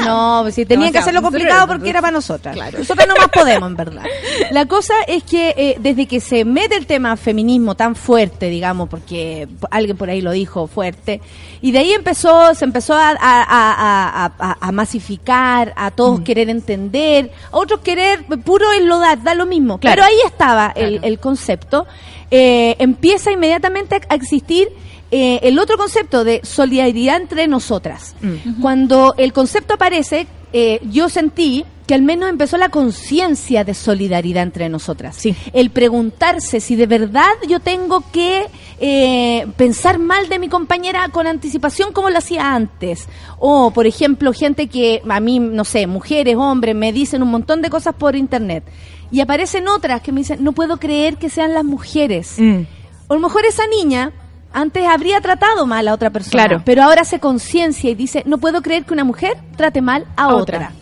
no, 0.05 0.51
sí, 0.51 0.65
tenían 0.65 0.93
que 0.93 0.99
hacerlo 0.99 1.23
complicado 1.23 1.67
porque 1.67 1.91
era 1.91 2.01
para 2.01 2.13
nosotras. 2.13 2.57
Nosotras 2.79 3.07
no 3.09 3.15
más 3.17 3.29
podemos, 3.29 3.69
en 3.69 3.77
verdad. 3.77 4.03
La 4.51 4.67
cosa 4.67 4.95
es 5.07 5.23
que 5.25 5.55
eh, 5.57 5.77
desde 5.81 6.07
que 6.07 6.21
se 6.21 6.45
mete 6.45 6.77
el 6.77 6.87
tema 6.87 7.17
feminismo 7.17 7.75
tan 7.75 7.95
fuerte, 7.97 8.49
digamos, 8.49 8.89
porque 8.89 9.49
alguien 9.71 9.97
por 9.97 10.11
ahí 10.11 10.21
lo 10.21 10.33
dijo 10.33 10.67
fuerte, 10.67 11.21
y 11.61 11.73
de 11.73 11.79
ahí 11.79 11.93
empezó, 11.93 12.55
se 12.55 12.65
empezó 12.65 12.95
a, 12.95 13.11
a- 13.11 13.15
a- 13.19 14.27
a- 14.27 14.33
a- 14.39 14.57
a 14.61 14.73
masificar, 14.73 15.73
a 15.77 15.91
todos 15.91 16.21
querer 16.21 16.49
entender, 16.51 17.24
otros 17.51 17.81
querer 17.81 18.25
puro 18.45 18.73
enlodar, 18.73 19.23
da 19.23 19.35
lo 19.35 19.47
mismo. 19.47 19.79
Claro. 19.79 19.97
Pero 19.97 20.07
ahí 20.07 20.19
estaba 20.27 20.73
el, 20.75 21.01
el 21.03 21.19
concepto. 21.19 21.87
Eh, 22.31 22.77
empieza 22.79 23.31
inmediatamente 23.31 24.01
a 24.09 24.15
existir 24.15 24.69
eh, 25.11 25.39
el 25.43 25.59
otro 25.59 25.77
concepto 25.77 26.25
de 26.25 26.41
solidaridad 26.43 27.21
entre 27.21 27.47
nosotras. 27.47 28.17
Mm. 28.21 28.61
Cuando 28.61 29.15
el 29.19 29.33
concepto 29.33 29.75
aparece, 29.75 30.27
eh, 30.53 30.81
yo 30.91 31.09
sentí 31.09 31.65
que 31.87 31.95
al 31.95 32.03
menos 32.03 32.31
empezó 32.31 32.57
la 32.57 32.71
conciencia 32.71 33.63
de 33.65 33.75
solidaridad 33.75 34.43
entre 34.43 34.69
nosotras. 34.69 35.17
Sí. 35.17 35.37
El 35.53 35.71
preguntarse 35.71 36.61
si 36.61 36.77
de 36.77 36.87
verdad 36.87 37.29
yo 37.49 37.61
tengo 37.61 38.03
que 38.11 38.47
eh, 38.81 39.47
pensar 39.57 39.99
mal 39.99 40.29
de 40.29 40.39
mi 40.39 40.49
compañera 40.49 41.09
con 41.11 41.27
anticipación 41.27 41.93
como 41.93 42.09
lo 42.11 42.19
hacía 42.19 42.55
antes. 42.55 43.07
O, 43.39 43.71
por 43.71 43.87
ejemplo, 43.87 44.33
gente 44.33 44.67
que 44.69 45.03
a 45.09 45.21
mí, 45.21 45.39
no 45.39 45.65
sé, 45.65 45.87
mujeres, 45.87 46.37
hombres, 46.37 46.75
me 46.75 46.93
dicen 46.93 47.23
un 47.23 47.31
montón 47.31 47.61
de 47.61 47.69
cosas 47.71 47.95
por 47.95 48.17
internet. 48.17 48.65
Y 49.11 49.21
aparecen 49.21 49.69
otras 49.69 50.01
que 50.01 50.11
me 50.11 50.21
dicen, 50.21 50.43
no 50.43 50.53
puedo 50.53 50.79
creer 50.79 51.19
que 51.19 51.29
sean 51.29 51.53
las 51.55 51.65
mujeres. 51.65 52.37
Mm. 52.39 52.63
O 53.09 53.13
a 53.13 53.17
lo 53.17 53.21
mejor 53.21 53.45
esa 53.45 53.67
niña 53.67 54.11
antes 54.53 54.87
habría 54.87 55.21
tratado 55.21 55.67
mal 55.67 55.87
a 55.89 55.93
otra 55.95 56.11
persona, 56.11 56.45
Claro. 56.47 56.63
pero 56.65 56.83
ahora 56.83 57.03
hace 57.03 57.19
conciencia 57.21 57.91
y 57.91 57.95
dice, 57.95 58.23
no 58.25 58.39
puedo 58.39 58.63
creer 58.63 58.85
que 58.85 58.95
una 58.95 59.05
mujer 59.05 59.37
trate 59.57 59.83
mal 59.83 60.07
a, 60.17 60.25
A 60.25 60.35
otra. 60.37 60.57
otra. 60.59 60.73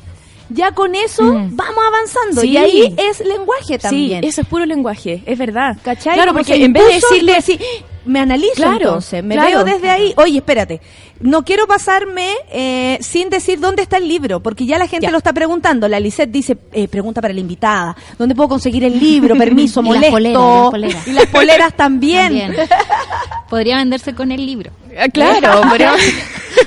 Ya 0.54 0.72
con 0.72 0.94
eso 0.94 1.22
Mm. 1.24 1.56
vamos 1.56 1.84
avanzando 1.86 2.40
Sí. 2.42 2.50
y 2.50 2.56
ahí 2.56 2.94
es 2.98 3.20
lenguaje 3.20 3.78
también. 3.78 4.22
Sí, 4.22 4.28
eso 4.28 4.40
es 4.42 4.46
puro 4.46 4.66
lenguaje, 4.66 5.22
es 5.26 5.38
verdad. 5.38 5.76
¿Cachai? 5.82 6.14
Claro, 6.14 6.32
porque 6.32 6.54
que 6.54 6.64
en 6.64 6.72
vez 6.72 6.86
de 6.86 6.94
decirle 6.94 7.32
decir, 7.34 7.60
me 8.04 8.18
analizo 8.18 8.54
Claro, 8.56 8.72
entonces, 8.88 9.22
me 9.22 9.34
claro. 9.34 9.64
veo 9.64 9.74
desde 9.76 9.88
ahí, 9.90 10.12
oye, 10.16 10.38
espérate, 10.38 10.80
no 11.20 11.44
quiero 11.44 11.66
pasarme 11.68 12.34
eh, 12.50 12.98
sin 13.00 13.30
decir 13.30 13.60
dónde 13.60 13.82
está 13.82 13.96
el 13.98 14.08
libro, 14.08 14.40
porque 14.40 14.66
ya 14.66 14.76
la 14.78 14.88
gente 14.88 15.06
Ya. 15.06 15.12
lo 15.12 15.18
está 15.18 15.32
preguntando. 15.32 15.86
La 15.88 16.00
Lisette 16.00 16.30
dice, 16.32 16.56
eh, 16.72 16.88
pregunta 16.88 17.20
para 17.22 17.32
la 17.32 17.38
invitada, 17.40 17.96
¿dónde 18.18 18.34
puedo 18.34 18.48
conseguir 18.48 18.82
el 18.82 18.98
libro? 18.98 19.36
Permiso, 19.38 19.80
Y 19.80 19.84
las 19.84 19.94
molesto. 19.94 20.10
poleras, 20.10 20.42
las 20.42 20.70
poleras. 20.70 21.08
Y 21.08 21.12
las 21.12 21.26
poleras 21.26 21.76
también. 21.76 22.22
También. 22.26 22.54
Podría 23.48 23.76
venderse 23.76 24.14
con 24.14 24.32
el 24.32 24.44
libro. 24.44 24.70
Ah, 24.98 25.08
claro, 25.08 25.62
pero 25.70 25.88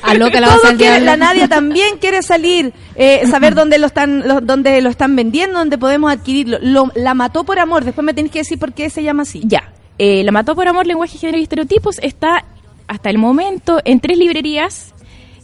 A 0.01 0.13
la 0.13 0.25
al 0.69 0.77
quiere- 0.77 0.99
diablo. 0.99 1.05
la 1.05 1.17
Nadia 1.17 1.47
también 1.47 1.97
quiere 1.99 2.21
salir, 2.23 2.73
eh, 2.95 3.21
saber 3.29 3.53
dónde 3.55 3.77
lo 3.77 3.87
están, 3.87 4.27
lo- 4.27 4.41
dónde 4.41 4.81
lo 4.81 4.89
están 4.89 5.15
vendiendo, 5.15 5.59
dónde 5.59 5.77
podemos 5.77 6.11
adquirirlo. 6.11 6.57
Lo- 6.61 6.91
la 6.95 7.13
mató 7.13 7.43
por 7.43 7.59
amor. 7.59 7.83
Después 7.85 8.03
me 8.05 8.13
tenés 8.13 8.31
que 8.31 8.39
decir 8.39 8.57
por 8.59 8.73
qué 8.73 8.89
se 8.89 9.03
llama 9.03 9.23
así. 9.23 9.41
ya. 9.45 9.71
Eh, 9.97 10.23
la 10.25 10.31
mató 10.33 10.55
por 10.55 10.67
amor, 10.67 10.85
lenguaje, 10.85 11.17
género 11.17 11.37
y 11.37 11.43
estereotipos 11.43 11.99
está 11.99 12.43
hasta 12.87 13.09
el 13.09 13.17
momento 13.17 13.79
en 13.85 13.99
tres 14.01 14.17
librerías. 14.17 14.93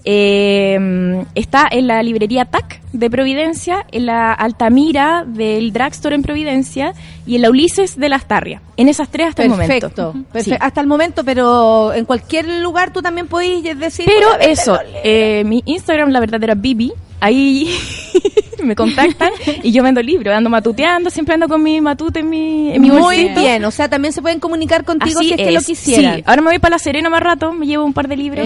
Eh, 0.04 1.24
está 1.36 1.68
en 1.72 1.88
la 1.88 2.04
librería 2.04 2.46
TAC 2.46 2.81
de 2.94 3.10
Providencia, 3.10 3.86
en 3.92 4.06
la 4.06 4.34
Altamira 4.34 5.24
del 5.26 5.72
Dragstore 5.74 6.16
en 6.16 6.22
Providencia 6.24 6.94
y 7.26 7.36
en 7.36 7.42
la 7.44 7.50
Ulises 7.50 7.98
de 7.98 8.10
las 8.10 8.26
Tarria. 8.26 8.62
En 8.78 8.90
esas 8.90 9.10
tres 9.10 9.30
hasta 9.30 9.44
el 9.44 9.50
momento. 9.50 9.90
Perfecto. 9.90 10.14
Sí. 10.42 10.52
Hasta 10.60 10.82
el 10.82 10.88
momento, 10.88 11.24
pero 11.24 11.94
en 11.94 12.06
cualquier 12.06 12.48
lugar 12.62 12.92
tú 12.92 13.02
también 13.02 13.28
podés 13.28 13.64
decir. 13.80 14.06
Pero 14.06 14.28
"Voy 14.28 14.36
a 14.36 14.38
vender 14.40 14.50
eso, 14.52 14.74
los 14.74 14.84
libros". 14.86 15.02
eh, 15.04 15.44
mi 15.46 15.62
Instagram, 15.66 16.10
la 16.10 16.20
verdadera 16.20 16.56
Bibi, 16.56 16.92
ahí 17.20 17.74
me 18.64 18.76
contactan 18.76 19.32
y 19.64 19.72
yo 19.72 19.82
vendo 19.84 20.02
libros, 20.02 20.36
ando 20.36 20.50
matuteando, 20.50 21.10
siempre 21.10 21.34
ando 21.36 21.48
con 21.48 21.62
mi 21.64 21.82
matute 21.82 22.20
en 22.20 22.30
mi, 22.30 22.72
en 22.74 22.82
mi 22.82 22.90
Muy 22.92 23.02
bolsito. 23.02 23.40
bien, 23.40 23.66
o 23.66 23.72
sea, 23.72 23.90
también 23.90 24.14
se 24.14 24.22
pueden 24.22 24.40
comunicar 24.40 24.84
contigo 24.84 25.20
Así 25.20 25.30
si 25.30 25.34
es, 25.36 25.48
que 25.48 25.52
lo 25.52 25.62
quisieran. 25.62 26.16
Sí, 26.18 26.24
ahora 26.28 26.42
me 26.42 26.50
voy 26.50 26.60
para 26.60 26.76
La 26.76 26.80
Serena 26.80 27.10
más 27.10 27.22
rato, 27.22 27.54
me 27.54 27.66
llevo 27.66 27.86
un 27.86 27.94
par 27.94 28.08
de 28.08 28.18
libros. 28.18 28.46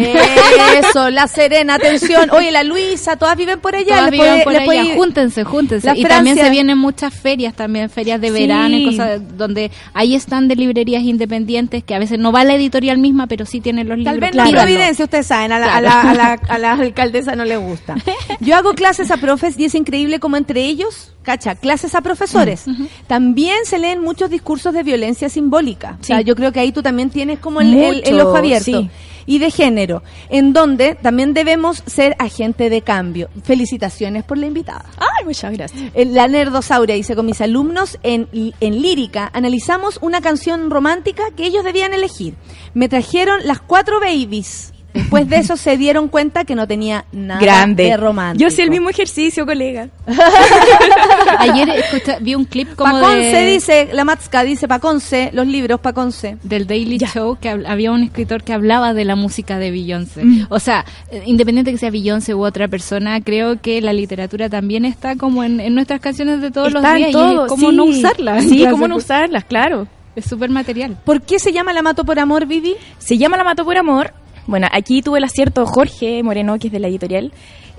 Eso, 0.80 1.10
la 1.10 1.28
Serena, 1.28 1.76
atención. 1.76 2.30
Oye, 2.32 2.52
la 2.52 2.64
Luisa, 2.64 3.16
todas 3.18 3.36
viven 3.38 3.60
por 3.60 3.76
allá. 3.76 3.98
Todas 3.98 4.04
les 4.04 4.12
viven 4.12 4.35
puede- 4.36 4.44
por 4.44 4.54
les 4.54 4.62
allá. 4.62 4.66
puede 4.66 4.84
ir- 4.94 4.96
Júntense, 4.98 5.44
júntense. 5.44 5.88
La 5.88 5.98
y 5.98 6.04
también 6.04 6.36
se 6.38 6.50
vienen 6.50 6.78
muchas 6.78 7.14
ferias, 7.14 7.54
también 7.54 7.90
ferias 7.90 8.20
de 8.22 8.28
Sí. 8.28 8.34
verano 8.34 8.76
y 8.78 8.86
cosas 8.86 9.38
donde 9.38 9.72
hay 9.94 10.16
están 10.16 10.48
de 10.48 10.56
librerías 10.56 11.04
independientes 11.04 11.84
que 11.84 11.96
a 11.96 12.00
veces 12.00 12.20
no 12.20 12.32
va 12.32 12.44
la 12.44 12.56
editorial 12.56 12.98
misma, 12.98 13.28
pero 13.28 13.46
sí 13.46 13.62
tienen 13.62 13.88
los 13.88 13.98
libros. 13.98 14.14
Tal 14.14 14.20
vez 14.22 14.36
la 14.36 14.46
Providencia, 14.50 15.06
ustedes 15.06 15.28
saben, 15.28 15.52
a 15.52 15.60
la, 15.60 15.76
a 15.76 15.82
la- 15.82 16.02
a 16.02 16.14
la- 16.14 16.34
a 16.48 16.58
la 16.58 16.72
alcaldesa 16.74 17.36
no 17.36 17.46
le 17.46 17.58
gusta. 17.58 17.96
Yo 18.40 18.56
hago 18.56 18.74
clases 18.74 19.12
a 19.12 19.18
profes 19.18 19.58
y 19.60 19.66
es 19.66 19.76
increíble 19.76 20.20
como 20.20 20.38
entre 20.38 20.66
ellos, 20.66 21.12
cacha, 21.24 21.56
clases 21.56 21.96
a 21.96 22.02
profesores. 22.02 22.66
También 23.08 23.58
se 23.66 23.80
leen 23.80 24.02
muchos 24.02 24.30
discursos 24.30 24.74
de 24.74 24.84
violencia 24.84 25.30
simbólica. 25.30 25.98
O 26.00 26.04
sea, 26.04 26.22
yo 26.22 26.36
creo 26.36 26.52
que 26.52 26.60
ahí 26.60 26.72
tú 26.72 26.82
también 26.82 27.10
tienes 27.10 27.40
como 27.40 27.62
el, 27.62 27.74
el- 27.74 28.04
el 28.06 28.14
Mucho, 28.14 28.28
ojo 28.30 28.38
abierto. 28.38 28.66
sí. 28.66 28.90
Y 29.26 29.40
de 29.40 29.50
género, 29.50 30.04
en 30.30 30.54
donde 30.54 30.96
también 30.96 31.34
debemos 31.34 31.84
ser 31.86 32.16
agente 32.20 32.70
de 32.70 32.82
cambio. 32.82 33.30
Felicitaciones 33.44 34.24
por 34.24 34.38
la 34.38 34.46
invitada. 34.46 34.86
Ay, 34.98 35.26
muchas 35.26 35.52
gracias. 35.54 35.92
Eh, 35.94 36.06
La 36.06 36.28
Nerdosauria 36.28 36.96
dice, 36.96 37.16
con 37.16 37.26
mis 37.26 37.42
alumnos 37.42 37.98
en, 38.04 38.28
en 38.34 38.82
lírica 38.82 39.32
analizamos 39.34 39.98
una 40.02 40.22
canción 40.22 40.70
romántica 40.70 41.24
que 41.36 41.46
ellos 41.46 41.64
debían 41.64 41.94
elegir. 41.94 42.36
Me 42.74 42.88
trajeron 42.90 43.40
las 43.46 43.60
cuatro 43.62 44.00
babies. 44.00 44.75
Después 44.96 45.30
de 45.30 45.36
eso 45.38 45.58
se 45.58 45.78
dieron 45.78 46.08
cuenta 46.08 46.44
que 46.46 46.56
no 46.56 46.68
tenía 46.68 47.06
nada 47.12 47.40
Grande. 47.40 47.84
de 47.84 47.98
romántico. 47.98 48.50
Yo 48.50 48.56
sé 48.56 48.64
el 48.64 48.72
mismo 48.72 48.90
ejercicio, 48.90 49.46
colega. 49.46 49.90
Ayer 51.40 51.70
escucha- 51.70 52.18
vi 52.22 52.36
un 52.36 52.46
clip 52.46 52.76
como 52.76 52.94
Paconce 52.94 53.18
de, 53.36 53.52
dice, 53.52 53.90
la 53.94 54.04
Matska 54.06 54.44
dice 54.44 54.68
Paconce, 54.68 55.30
los 55.34 55.46
libros 55.48 55.80
Paconce. 55.80 56.38
del 56.44 56.66
Daily 56.68 56.98
Show 56.98 57.38
que 57.40 57.50
hab- 57.52 57.66
había 57.68 57.92
un 57.92 58.04
escritor 58.04 58.44
que 58.44 58.54
hablaba 58.54 58.94
de 58.94 59.06
la 59.06 59.16
música 59.16 59.60
de 59.60 59.72
Beyoncé. 59.72 60.24
Mm. 60.24 60.48
O 60.50 60.60
sea, 60.60 60.86
eh, 61.12 61.24
independiente 61.26 61.72
que 61.72 61.78
sea 61.78 61.92
Beyoncé 61.92 62.34
u 62.34 62.44
otra 62.46 62.68
persona, 62.68 63.20
creo 63.22 63.62
que 63.62 63.82
la 63.82 63.94
literatura 63.94 64.50
también 64.50 64.86
está 64.86 65.16
como 65.16 65.44
en, 65.44 65.60
en 65.60 65.76
nuestras 65.76 66.00
canciones 66.00 66.42
de 66.42 66.52
todos 66.52 66.70
Está 66.70 66.82
los 66.82 66.98
días. 66.98 67.10
y 67.10 67.14
todo, 67.14 67.48
como 67.48 67.70
sí. 67.70 67.76
no 67.76 67.84
usarlas. 67.86 68.44
Sí, 68.46 68.58
Claro, 68.60 68.72
cómo 68.72 68.88
no 68.88 68.96
usarlas, 68.96 69.44
claro. 69.46 69.88
Es 70.16 70.26
súper 70.26 70.50
material. 70.50 70.96
¿Por 71.04 71.22
qué 71.22 71.40
se 71.40 71.52
llama 71.52 71.74
La 71.74 71.82
Mato 71.82 72.06
por 72.06 72.18
Amor, 72.20 72.46
Vivi? 72.46 72.76
Se 73.00 73.18
llama 73.18 73.36
La 73.36 73.44
Mató 73.44 73.66
por 73.66 73.78
Amor. 73.78 74.14
Bueno, 74.48 74.68
aquí 74.72 75.02
tuve 75.02 75.18
el 75.20 75.24
acierto 75.24 75.66
Jorge 75.66 76.22
Moreno, 76.24 76.58
que 76.60 76.68
es 76.68 76.74
de 76.74 76.80
la 76.80 76.88
editorial. 76.88 77.32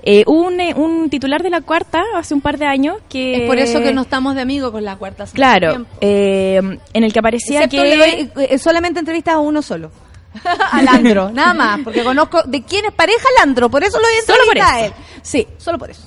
Eh, 0.03 0.23
un, 0.27 0.59
eh, 0.59 0.73
un 0.75 1.09
titular 1.09 1.43
de 1.43 1.49
la 1.49 1.61
cuarta 1.61 2.03
hace 2.15 2.33
un 2.33 2.41
par 2.41 2.57
de 2.57 2.65
años 2.65 2.97
que... 3.09 3.43
Es 3.43 3.47
por 3.47 3.57
eso 3.57 3.79
que 3.81 3.93
no 3.93 4.01
estamos 4.03 4.35
de 4.35 4.41
amigos 4.41 4.71
con 4.71 4.83
la 4.85 4.95
cuarta. 4.95 5.23
hace 5.23 5.35
Claro, 5.35 5.85
eh, 5.99 6.61
en 6.93 7.03
el 7.03 7.11
que 7.11 7.19
aparecía 7.19 7.63
Excepto 7.63 7.83
que... 7.83 7.89
le 7.89 7.97
doy, 7.97 8.45
eh, 8.45 8.57
solamente 8.57 8.99
entrevistas 8.99 9.35
a 9.35 9.39
uno 9.39 9.61
solo. 9.61 9.91
a 10.71 10.81
Landro, 10.81 11.31
nada 11.33 11.53
más, 11.53 11.79
porque 11.83 12.03
conozco 12.03 12.43
de 12.43 12.61
quién 12.63 12.85
es 12.85 12.93
pareja 12.93 13.27
Landro, 13.39 13.69
por 13.69 13.83
eso 13.83 13.97
lo 13.97 14.03
voy 14.03 14.17
a 14.17 14.25
Solo 14.25 14.37
por 14.45 14.57
entrevistar 14.57 14.75
a 14.75 14.85
él. 14.85 14.93
Sí, 15.21 15.47
solo 15.57 15.77
por 15.77 15.89
eso. 15.89 16.03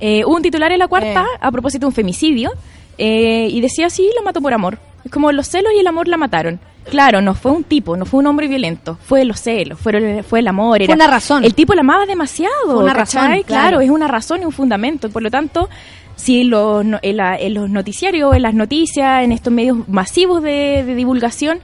Eh, 0.00 0.24
hubo 0.24 0.34
un 0.36 0.42
titular 0.42 0.70
en 0.72 0.78
la 0.78 0.88
cuarta 0.88 1.22
Eh. 1.22 1.38
a 1.40 1.50
propósito 1.50 1.82
de 1.82 1.86
un 1.86 1.94
femicidio 1.94 2.52
eh, 2.98 3.48
y 3.50 3.60
decía 3.60 3.86
así, 3.86 4.10
la 4.16 4.22
mató 4.22 4.40
por 4.40 4.52
amor. 4.52 4.78
Es 5.04 5.10
como 5.10 5.32
los 5.32 5.48
celos 5.48 5.72
y 5.74 5.80
el 5.80 5.86
amor 5.86 6.08
la 6.08 6.16
mataron. 6.16 6.60
Claro, 6.90 7.20
no 7.22 7.34
fue 7.34 7.52
un 7.52 7.64
tipo, 7.64 7.96
no 7.96 8.04
fue 8.04 8.20
un 8.20 8.26
hombre 8.26 8.46
violento, 8.46 8.98
fue 9.02 9.24
los 9.24 9.40
celos, 9.40 9.78
fue 9.80 9.92
el, 9.96 10.22
fue 10.24 10.40
el 10.40 10.48
amor. 10.48 10.76
Fue 10.78 10.84
era- 10.84 10.94
una 10.94 11.06
razón. 11.06 11.44
El 11.44 11.54
tipo 11.54 11.74
la 11.74 11.80
amaba 11.80 12.06
demasiado. 12.06 12.52
Fue 12.66 12.76
una 12.84 12.94
¿cachai? 12.94 13.22
razón, 13.22 13.42
claro. 13.44 13.68
claro. 13.68 13.80
es 13.80 13.90
una 13.90 14.08
razón 14.08 14.42
y 14.42 14.44
un 14.44 14.52
fundamento. 14.52 15.08
Por 15.10 15.22
lo 15.22 15.30
tanto, 15.30 15.68
si 16.16 16.44
los, 16.44 16.84
en, 17.02 17.16
la- 17.16 17.36
en 17.36 17.54
los 17.54 17.70
noticiarios, 17.70 18.34
en 18.36 18.42
las 18.42 18.54
noticias, 18.54 19.24
en 19.24 19.32
estos 19.32 19.52
medios 19.52 19.88
masivos 19.88 20.42
de, 20.42 20.84
de 20.86 20.94
divulgación, 20.94 21.58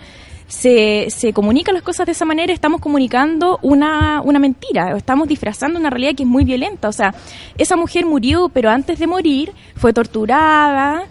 se, 0.48 1.06
se 1.10 1.32
comunican 1.32 1.74
las 1.74 1.84
cosas 1.84 2.06
de 2.06 2.12
esa 2.12 2.24
manera, 2.24 2.52
estamos 2.52 2.80
comunicando 2.80 3.60
una, 3.62 4.20
una 4.24 4.40
mentira, 4.40 4.96
estamos 4.96 5.28
disfrazando 5.28 5.78
una 5.78 5.90
realidad 5.90 6.14
que 6.16 6.24
es 6.24 6.28
muy 6.28 6.44
violenta. 6.44 6.88
O 6.88 6.92
sea, 6.92 7.14
esa 7.56 7.76
mujer 7.76 8.04
murió, 8.04 8.48
pero 8.48 8.68
antes 8.70 8.98
de 8.98 9.06
morir 9.06 9.52
fue 9.76 9.92
torturada, 9.92 11.04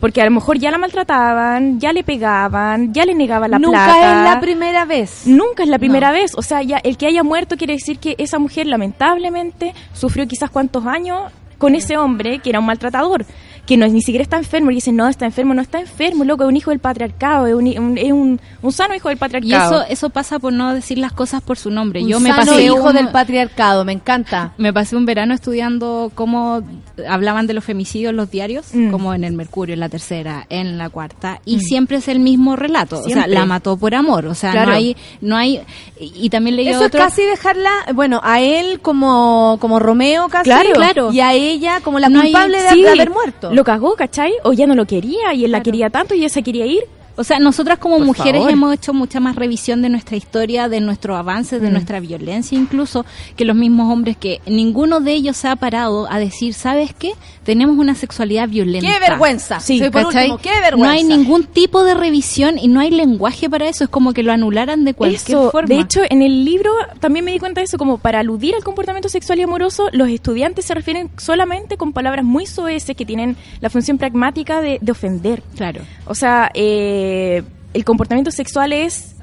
porque 0.00 0.20
a 0.20 0.24
lo 0.24 0.30
mejor 0.30 0.58
ya 0.58 0.70
la 0.70 0.78
maltrataban, 0.78 1.80
ya 1.80 1.92
le 1.92 2.04
pegaban, 2.04 2.92
ya 2.92 3.04
le 3.04 3.14
negaban 3.14 3.50
la 3.50 3.58
Nunca 3.58 3.84
plata. 3.84 4.18
es 4.28 4.34
la 4.34 4.40
primera 4.40 4.84
vez. 4.84 5.26
Nunca 5.26 5.62
es 5.62 5.68
la 5.68 5.78
primera 5.78 6.10
vez. 6.10 6.32
O 6.36 6.42
sea, 6.42 6.62
ya 6.62 6.78
el 6.78 6.96
que 6.96 7.06
haya 7.06 7.22
muerto 7.22 7.56
quiere 7.56 7.74
decir 7.74 7.98
que 7.98 8.14
esa 8.18 8.38
mujer 8.38 8.66
lamentablemente 8.66 9.74
sufrió 9.92 10.26
quizás 10.26 10.50
cuántos 10.50 10.86
años 10.86 11.32
con 11.58 11.74
ese 11.74 11.96
hombre 11.96 12.38
que 12.40 12.50
era 12.50 12.60
un 12.60 12.66
maltratador, 12.66 13.24
que 13.66 13.76
no 13.76 13.84
es 13.84 13.92
ni 13.92 14.00
siquiera 14.00 14.22
está 14.22 14.36
enfermo. 14.38 14.70
Y 14.70 14.76
dicen, 14.76 14.96
no, 14.96 15.08
está 15.08 15.26
enfermo, 15.26 15.52
no 15.54 15.62
está 15.62 15.80
enfermo, 15.80 16.24
loco, 16.24 16.44
es 16.44 16.48
un 16.48 16.56
hijo 16.56 16.70
del 16.70 16.78
patriarcado, 16.78 17.46
es 17.46 17.54
un, 17.54 17.66
un- 17.78 17.98
es 17.98 18.12
un, 18.12 18.40
un 18.62 18.72
sano 18.72 18.94
hijo 18.94 19.08
del 19.08 19.16
Y 19.16 19.20
patriarcado. 19.20 19.82
eso 19.82 19.90
eso 19.90 20.10
pasa 20.10 20.38
por 20.38 20.52
no 20.52 20.72
decir 20.74 20.98
las 20.98 21.12
cosas 21.12 21.42
por 21.42 21.58
su 21.58 21.70
nombre. 21.70 22.02
Un 22.02 22.08
Yo 22.08 22.20
me 22.20 22.30
sano 22.30 22.46
pasé 22.52 22.62
hijo 22.64 22.76
un- 22.88 22.94
del 22.94 23.08
patriarcado, 23.08 23.84
me 23.84 23.92
encanta. 23.92 24.52
Me 24.58 24.72
pasé 24.72 24.94
un 24.96 25.04
verano 25.06 25.34
estudiando 25.34 26.10
cómo 26.14 26.62
hablaban 27.08 27.46
de 27.46 27.54
los 27.54 27.64
femicidios 27.64 28.10
en 28.10 28.16
los 28.16 28.30
diarios, 28.30 28.66
Mm. 28.72 28.90
como 28.90 29.12
en 29.14 29.24
el 29.24 29.32
Mercurio, 29.32 29.74
en 29.74 29.80
la 29.80 29.88
tercera, 29.88 30.46
en 30.48 30.78
la 30.78 30.88
cuarta, 30.90 31.40
y 31.44 31.60
siempre 31.60 31.96
es 31.98 32.08
el 32.08 32.20
mismo 32.20 32.56
relato. 32.56 33.00
O 33.00 33.08
sea, 33.08 33.26
la 33.26 33.44
mató 33.46 33.76
por 33.76 33.94
amor. 33.94 34.26
O 34.26 34.34
sea, 34.34 34.52
Claro. 34.52 34.70
no 34.70 34.76
hay, 34.76 34.96
no 35.20 35.36
hay. 35.36 35.60
Y, 35.98 36.12
y 36.26 36.30
también 36.30 36.56
leí 36.56 36.68
Eso 36.68 36.84
otro. 36.84 37.00
es 37.00 37.06
casi 37.06 37.22
dejarla, 37.22 37.70
bueno, 37.94 38.20
a 38.22 38.40
él 38.40 38.80
como, 38.80 39.58
como 39.60 39.78
Romeo 39.78 40.28
casi, 40.28 40.44
Claro. 40.50 40.70
Claro. 40.74 41.12
y 41.12 41.20
a 41.20 41.32
ella 41.32 41.80
como 41.82 41.98
la 41.98 42.08
No 42.08 42.20
hay- 42.20 42.32
culpable 42.32 42.62
de, 42.62 42.68
Sí, 42.70 42.82
de 42.82 42.88
haber 42.90 43.10
muerto. 43.10 43.50
Lo 43.56 43.64
cagó, 43.64 43.94
¿cachai? 43.96 44.34
O 44.42 44.52
ya 44.52 44.66
no 44.66 44.74
lo 44.74 44.84
quería 44.84 45.32
y 45.32 45.46
él 45.46 45.52
la 45.52 45.62
quería 45.62 45.88
tanto 45.88 46.14
y 46.14 46.18
ella 46.18 46.28
se 46.28 46.42
quería 46.42 46.66
ir. 46.66 46.82
O 47.16 47.24
sea, 47.24 47.38
nosotras 47.38 47.78
como 47.78 47.96
Por 47.98 48.06
mujeres 48.06 48.40
favor. 48.40 48.50
hemos 48.50 48.74
hecho 48.74 48.92
mucha 48.92 49.20
más 49.20 49.36
revisión 49.36 49.82
de 49.82 49.88
nuestra 49.88 50.16
historia, 50.16 50.68
de 50.68 50.80
nuestro 50.80 51.16
avance, 51.16 51.58
Mm. 51.58 51.62
de 51.62 51.70
nuestra 51.70 52.00
violencia 52.00 52.58
incluso, 52.58 53.04
que 53.36 53.44
los 53.44 53.56
mismos 53.56 53.90
hombres 53.92 54.16
que 54.16 54.40
ninguno 54.46 55.00
de 55.00 55.12
ellos 55.14 55.36
se 55.36 55.48
ha 55.48 55.56
parado 55.56 56.10
a 56.10 56.18
decir, 56.18 56.52
¿sabes 56.54 56.92
qué? 56.98 57.12
Tenemos 57.44 57.78
una 57.78 57.94
sexualidad 57.94 58.48
violenta. 58.48 58.86
¡Qué 58.86 58.98
vergüenza! 59.00 59.60
Sí, 59.60 59.78
Soy 59.78 59.90
por 59.90 60.06
último, 60.06 60.38
¡qué 60.38 60.50
vergüenza! 60.60 60.76
No 60.86 60.90
hay 60.90 61.04
ningún 61.04 61.44
tipo 61.44 61.84
de 61.84 61.94
revisión 61.94 62.58
y 62.58 62.68
no 62.68 62.80
hay 62.80 62.90
lenguaje 62.90 63.48
para 63.48 63.68
eso. 63.68 63.84
Es 63.84 63.90
como 63.90 64.12
que 64.12 64.22
lo 64.22 64.32
anularan 64.32 64.84
de 64.84 64.94
cualquier 64.94 65.38
Eso, 65.38 65.50
forma. 65.50 65.68
de 65.68 65.80
hecho, 65.80 66.00
en 66.10 66.22
el 66.22 66.44
libro 66.44 66.70
también 67.00 67.24
me 67.24 67.32
di 67.32 67.38
cuenta 67.38 67.60
de 67.60 67.64
eso, 67.64 67.78
como 67.78 67.98
para 67.98 68.20
aludir 68.20 68.54
al 68.54 68.64
comportamiento 68.64 69.08
sexual 69.08 69.38
y 69.38 69.42
amoroso, 69.42 69.88
los 69.92 70.08
estudiantes 70.08 70.64
se 70.64 70.74
refieren 70.74 71.08
solamente 71.16 71.76
con 71.76 71.92
palabras 71.92 72.24
muy 72.24 72.46
soeces 72.46 72.96
que 72.96 73.06
tienen 73.06 73.36
la 73.60 73.70
función 73.70 73.96
pragmática 73.98 74.60
de, 74.60 74.78
de 74.80 74.92
ofender. 74.92 75.42
claro. 75.56 75.80
O 76.08 76.14
sea, 76.14 76.50
eh, 76.54 77.04
el 77.74 77.84
comportamiento 77.84 78.30
sexual 78.30 78.72
es 78.72 79.15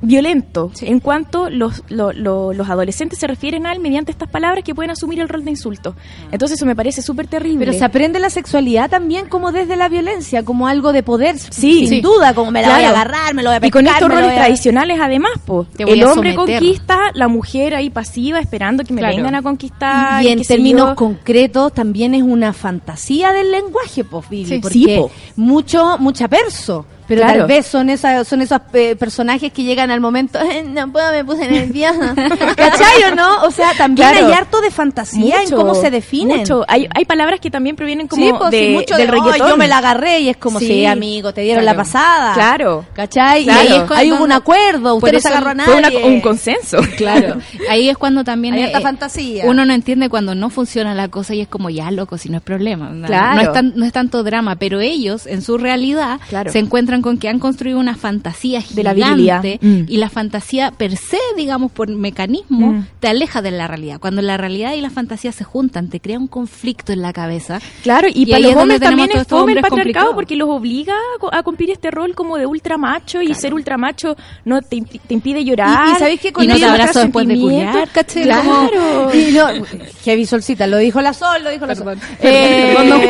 violento 0.00 0.70
en 0.82 1.00
cuanto 1.00 1.50
los, 1.50 1.82
lo- 1.88 2.12
lo- 2.12 2.52
los 2.52 2.68
adolescentes 2.70 3.18
se 3.18 3.26
refieren 3.26 3.66
a 3.66 3.72
él 3.72 3.80
mediante 3.80 4.12
estas 4.12 4.28
palabras 4.28 4.64
que 4.64 4.74
pueden 4.74 4.90
asumir 4.90 5.20
el 5.20 5.28
rol 5.28 5.44
de 5.44 5.50
insulto. 5.50 5.94
Entonces 6.30 6.56
eso 6.58 6.66
me 6.66 6.76
parece 6.76 7.02
súper 7.02 7.26
terrible. 7.26 7.66
Pero 7.66 7.76
se 7.78 7.84
aprende 7.84 8.18
la 8.20 8.30
sexualidad 8.30 8.88
también 8.90 9.28
como 9.28 9.52
desde 9.52 9.76
la 9.76 9.88
violencia, 9.88 10.44
como 10.44 10.68
algo 10.68 10.92
de 10.92 11.02
poder, 11.02 11.38
Sí. 11.38 11.50
sin 11.50 11.88
Sí. 11.88 12.00
duda, 12.00 12.34
como 12.34 12.50
me 12.50 12.62
la 12.62 12.74
voy 12.74 12.84
a 12.84 12.90
agarrar, 12.90 13.34
me 13.34 13.42
lo 13.42 13.50
voy 13.50 13.58
a 13.62 13.66
y 13.66 13.70
con 13.70 13.82
pescar, 13.84 14.02
estos 14.02 14.14
roles 14.16 14.32
a- 14.32 14.34
tradicionales 14.36 14.98
además, 15.00 15.32
po. 15.44 15.66
El 15.78 16.04
hombre 16.04 16.34
conquista, 16.34 16.98
la 17.14 17.28
mujer 17.28 17.74
ahí 17.74 17.90
pasiva 17.90 18.38
esperando 18.38 18.84
que 18.84 18.92
me 18.92 19.00
Claro. 19.00 19.16
vengan 19.16 19.34
a 19.34 19.42
conquistar. 19.42 20.22
Y 20.22 20.28
en 20.28 20.42
términos 20.42 20.90
yo. 20.90 20.94
concretos 20.96 21.72
también 21.74 22.14
es 22.14 22.22
una 22.22 22.52
fantasía 22.52 23.32
del 23.32 23.50
lenguaje, 23.50 24.04
pues, 24.04 24.28
Vivi, 24.28 24.44
Sí. 24.46 24.58
porque 24.60 24.96
po. 24.98 25.10
mucho, 25.36 25.96
mucha 25.98 26.28
perso. 26.28 26.86
Pero 27.08 27.22
Claro. 27.22 27.38
tal 27.40 27.48
vez 27.48 27.66
son 27.66 27.88
esas, 27.90 28.28
son 28.28 28.42
esos 28.42 28.60
eh, 28.74 28.94
personajes 28.94 29.50
que 29.52 29.64
llegan 29.64 29.90
al 29.90 30.00
momento, 30.00 30.38
no 30.68 30.92
puedo, 30.92 31.10
me 31.10 31.24
puse 31.24 31.48
nerviosa. 31.50 32.14
¿Cachai 32.56 33.02
o 33.10 33.14
no? 33.14 33.42
O 33.44 33.50
sea, 33.50 33.72
también 33.76 34.08
Claro. 34.08 34.26
hay 34.26 34.32
harto 34.32 34.60
de 34.60 34.70
fantasía 34.70 35.42
en 35.42 35.50
cómo 35.50 35.74
se 35.74 35.90
definen. 35.90 36.38
Mucho. 36.40 36.64
Hay, 36.68 36.86
hay 36.94 37.04
palabras 37.04 37.40
que 37.40 37.50
también 37.50 37.76
provienen 37.76 38.08
como 38.08 38.24
sí, 38.24 38.32
pues, 38.38 38.50
de, 38.50 38.58
sí, 38.66 38.68
mucho 38.74 38.96
del 38.96 39.06
de, 39.06 39.12
"Ay, 39.14 39.20
reggaetón. 39.24 39.48
yo 39.48 39.56
me 39.56 39.68
la 39.68 39.78
agarré 39.78 40.20
y 40.20 40.28
es 40.28 40.36
como, 40.36 40.58
sí, 40.58 40.66
Sí. 40.66 40.86
amigo, 40.86 41.32
te 41.32 41.40
dieron 41.40 41.62
Claro. 41.64 41.76
la 41.78 41.82
pasada. 41.82 42.34
Claro. 42.34 42.84
¿Cachai? 42.92 43.44
Y 43.44 43.48
ahí, 43.50 43.66
es 43.68 43.72
es 43.84 43.90
ahí 43.90 44.08
hubo 44.10 44.18
cuando- 44.18 44.24
un 44.24 44.32
acuerdo, 44.32 44.94
usted 44.96 45.12
no 45.14 45.20
se 45.20 45.28
agarró 45.28 45.50
a 45.50 45.64
Fue 45.64 45.72
una- 45.74 45.80
nadie. 45.90 46.04
un 46.04 46.20
consenso. 46.20 46.78
Claro. 46.98 47.36
Ahí 47.70 47.88
es 47.88 47.96
cuando 47.96 48.22
también 48.24 48.54
Hay 48.54 48.60
eh, 48.60 48.64
harta 48.66 48.78
eh, 48.78 48.82
fantasía. 48.82 49.44
uno 49.46 49.64
no 49.64 49.72
entiende 49.72 50.08
cuando 50.10 50.34
no 50.34 50.50
funciona 50.50 50.94
la 50.94 51.08
cosa 51.08 51.34
y 51.34 51.40
es 51.40 51.48
como 51.48 51.70
ya 51.70 51.90
loco, 51.90 52.18
si 52.18 52.28
no 52.28 52.36
es 52.38 52.42
problema. 52.42 52.90
No, 52.90 53.06
Claro. 53.06 53.34
no 53.36 53.40
es, 53.42 53.52
tan- 53.52 53.72
no 53.76 53.84
es 53.86 53.92
tanto 53.92 54.22
drama, 54.22 54.56
pero 54.56 54.80
ellos 54.80 55.26
en 55.26 55.40
su 55.42 55.56
realidad 55.58 56.20
se 56.50 56.58
encuentran 56.58 56.97
con 57.02 57.18
que 57.18 57.28
han 57.28 57.38
construido 57.38 57.78
una 57.78 57.96
fantasía 57.96 58.62
De 58.70 58.82
la 58.82 58.94
gigante 58.94 59.14
virilidad. 59.16 59.42
Mm. 59.60 59.84
y 59.88 59.96
la 59.98 60.10
fantasía 60.10 60.70
per 60.70 60.96
se, 60.96 61.18
digamos, 61.36 61.72
por 61.72 61.88
mecanismo, 61.88 62.72
Mm. 62.72 62.86
te 63.00 63.08
aleja 63.08 63.42
de 63.42 63.50
la 63.50 63.66
realidad. 63.66 63.98
Cuando 64.00 64.22
la 64.22 64.36
realidad 64.36 64.74
y 64.74 64.80
la 64.80 64.90
fantasía 64.90 65.32
se 65.32 65.44
juntan, 65.44 65.88
te 65.88 66.00
crea 66.00 66.18
un 66.18 66.28
conflicto 66.28 66.92
en 66.92 67.02
la 67.02 67.12
cabeza. 67.12 67.60
Claro, 67.82 68.08
y, 68.08 68.22
Y 68.22 68.26
para 68.26 68.38
los 68.40 68.54
hombres 68.56 68.80
también 68.80 69.10
es 69.14 69.26
fome 69.26 69.52
el 69.52 69.60
patriarcado 69.60 70.14
porque 70.14 70.36
los 70.36 70.48
obliga 70.48 70.94
a 71.32 71.42
cumplir 71.42 71.70
este 71.70 71.90
rol 71.90 72.14
como 72.14 72.36
de 72.38 72.46
ultramacho 72.46 73.22
y 73.22 73.34
ser 73.34 73.54
ultramacho 73.54 74.16
no 74.44 74.60
te, 74.62 74.76
impi- 74.76 75.00
te 75.06 75.14
impide 75.14 75.44
llorar. 75.44 75.88
Y, 75.88 75.92
y 75.92 75.94
sabéis 75.96 76.20
que 76.20 76.32
con 76.32 76.44
Y 76.44 76.48
no 76.48 76.56
te 76.56 76.64
abrazo 76.64 77.00
después 77.00 77.26
de 77.28 77.38
culiar. 77.38 77.88
Claro. 78.22 78.70
Como- 78.72 79.14
Y 79.14 79.32
no, 79.32 79.46
heavy 80.04 80.26
solcita, 80.26 80.66
lo 80.66 80.78
dijo 80.78 81.00
la 81.00 81.12
sol, 81.12 81.42
lo 81.44 81.50
dijo 81.50 81.66
la 81.66 81.74
sol. 81.74 81.84
Perdón. 81.84 82.02
Eh, 82.20 82.74
Perdón. 82.76 83.00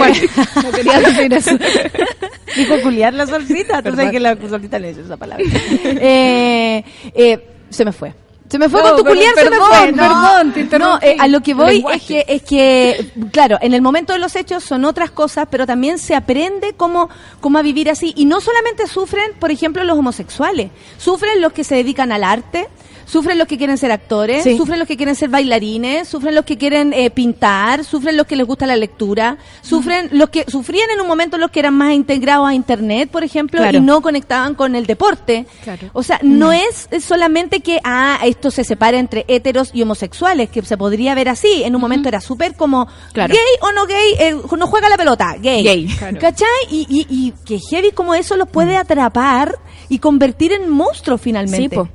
No 0.62 0.70
quería 0.73 1.01
decir 1.01 1.32
eso. 1.32 1.51
Dijo 2.56 2.81
culiar 2.82 3.12
la 3.15 3.27
solcita, 3.27 3.77
tú 3.84 3.90
sabes 3.94 4.10
que 4.10 4.20
la 4.20 4.36
solcita 4.36 4.78
le 4.78 4.88
dice 4.88 5.02
esa 5.02 5.16
palabra. 5.16 5.44
Eh, 5.84 6.84
eh, 7.14 7.48
se 7.70 7.84
me 7.84 7.92
fue. 7.92 8.14
Se 8.50 8.58
me 8.58 8.68
fue 8.68 8.80
No, 8.82 8.88
con 8.88 8.96
tu 8.98 9.04
culiar, 9.04 9.34
se 9.34 9.50
me 9.50 9.56
fue. 9.56 9.92
No, 9.92 9.96
perdón, 10.02 10.52
te 10.68 10.78
no, 10.78 10.98
eh, 11.02 11.16
a 11.18 11.28
lo 11.28 11.40
que 11.42 11.54
voy 11.54 11.84
es 11.92 12.02
que, 12.02 12.24
es 12.26 12.42
que, 12.42 13.10
claro, 13.32 13.58
en 13.60 13.74
el 13.74 13.82
momento 13.82 14.12
de 14.12 14.18
los 14.18 14.34
hechos 14.36 14.64
son 14.64 14.84
otras 14.84 15.10
cosas, 15.10 15.46
pero 15.50 15.66
también 15.66 15.98
se 15.98 16.14
aprende 16.14 16.72
cómo, 16.76 17.08
cómo 17.40 17.58
a 17.58 17.62
vivir 17.62 17.90
así. 17.90 18.12
Y 18.16 18.24
no 18.24 18.40
solamente 18.40 18.86
sufren, 18.86 19.32
por 19.38 19.50
ejemplo, 19.50 19.84
los 19.84 19.98
homosexuales, 19.98 20.70
sufren 20.96 21.40
los 21.42 21.52
que 21.52 21.64
se 21.64 21.74
dedican 21.74 22.10
al 22.12 22.24
arte, 22.24 22.68
sufren 23.06 23.38
los 23.38 23.48
que 23.48 23.56
quieren 23.56 23.78
ser 23.78 23.90
actores, 23.90 24.42
Sí. 24.44 24.58
sufren 24.58 24.78
los 24.78 24.86
que 24.86 24.98
quieren 24.98 25.14
ser 25.14 25.30
bailarines, 25.30 26.06
sufren 26.06 26.34
los 26.34 26.44
que 26.44 26.58
quieren 26.58 26.92
eh, 26.92 27.08
pintar, 27.08 27.82
sufren 27.84 28.18
los 28.18 28.26
que 28.26 28.36
les 28.36 28.46
gusta 28.46 28.66
la 28.66 28.76
lectura, 28.76 29.38
sufren 29.62 30.10
los 30.12 30.28
que 30.28 30.44
sufrían 30.46 30.90
en 30.90 31.00
un 31.00 31.06
momento 31.06 31.38
los 31.38 31.50
que 31.50 31.60
eran 31.60 31.72
más 31.72 31.94
integrados 31.94 32.46
a 32.46 32.52
internet, 32.52 33.08
por 33.10 33.24
ejemplo, 33.24 33.60
Claro. 33.62 33.78
y 33.78 33.80
no 33.80 34.02
conectaban 34.02 34.54
con 34.54 34.74
el 34.74 34.84
deporte. 34.84 35.46
Claro. 35.64 35.88
O 35.94 36.02
sea, 36.02 36.18
no 36.22 36.52
es 36.52 36.86
es 36.90 37.02
solamente 37.02 37.60
que 37.60 37.80
ah, 37.82 38.18
esto 38.39 38.51
se 38.51 38.65
separa 38.65 38.98
entre 38.98 39.24
heteros 39.28 39.70
y 39.74 39.82
homosexuales, 39.82 40.48
que 40.51 40.62
se 40.62 40.77
podría 40.77 41.15
ver 41.15 41.28
así. 41.28 41.62
En 41.65 41.74
un 41.74 41.81
momento 41.81 42.09
era 42.09 42.20
súper 42.20 42.55
como 42.55 42.86
Claro. 43.12 43.35
gay 43.35 43.44
o 43.60 43.73
no 43.73 43.86
gay, 43.86 44.15
eh, 44.19 44.36
no 44.56 44.66
juega 44.66 44.89
la 44.89 44.97
pelota, 44.97 45.35
gay. 45.40 45.62
Gay. 45.62 45.86
Claro. 45.89 46.19
¿Cachai? 46.20 46.47
Y, 46.70 46.86
y, 46.89 47.06
y 47.09 47.32
que 47.44 47.59
heavy 47.70 47.90
como 47.93 48.15
eso 48.15 48.36
los 48.36 48.48
puede 48.48 48.77
atrapar 48.77 49.59
y 49.89 49.98
convertir 49.98 50.52
en 50.52 50.70
monstruos 50.70 51.20
finalmente. 51.20 51.69
Sí, 51.77 51.82
po. 51.82 51.89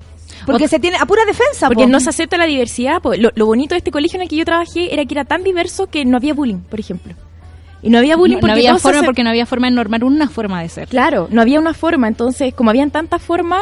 Porque 0.45 0.67
se 0.67 0.77
tiene 0.79 0.97
a 0.97 1.05
pura 1.05 1.23
defensa, 1.25 1.67
Porque 1.67 1.83
po. 1.83 1.89
no 1.89 1.99
se 2.01 2.09
acepta 2.09 2.37
la 2.37 2.45
diversidad. 2.45 3.01
po. 3.01 3.13
Lo, 3.15 3.31
lo 3.35 3.45
bonito 3.45 3.73
de 3.75 3.77
este 3.79 3.91
colegio 3.91 4.17
en 4.17 4.23
el 4.23 4.27
que 4.29 4.35
yo 4.35 4.43
trabajé 4.45 4.93
era 4.93 5.05
que 5.05 5.13
era 5.13 5.23
tan 5.25 5.43
diverso 5.43 5.87
que 5.87 6.03
no 6.05 6.17
había 6.17 6.33
bullying, 6.33 6.59
por 6.69 6.79
ejemplo. 6.79 7.13
Y 7.81 7.89
no 7.89 7.97
había 7.97 8.15
bullying 8.17 8.35
No, 8.35 8.37
no 8.37 8.41
porque 8.41 8.51
había 8.53 8.69
todos 8.71 8.81
se 8.81 8.87
forma 8.89 9.03
porque 9.03 9.23
no 9.23 9.29
había 9.29 9.45
forma 9.45 9.67
de 9.67 9.75
normar 9.75 10.03
una 10.03 10.29
forma 10.29 10.61
de 10.61 10.69
ser. 10.69 10.87
Claro, 10.89 11.27
no 11.31 11.41
había 11.41 11.59
una 11.59 11.73
forma. 11.73 12.07
Entonces, 12.07 12.53
como 12.53 12.69
habían 12.69 12.91
tantas 12.91 13.21
formas, 13.21 13.61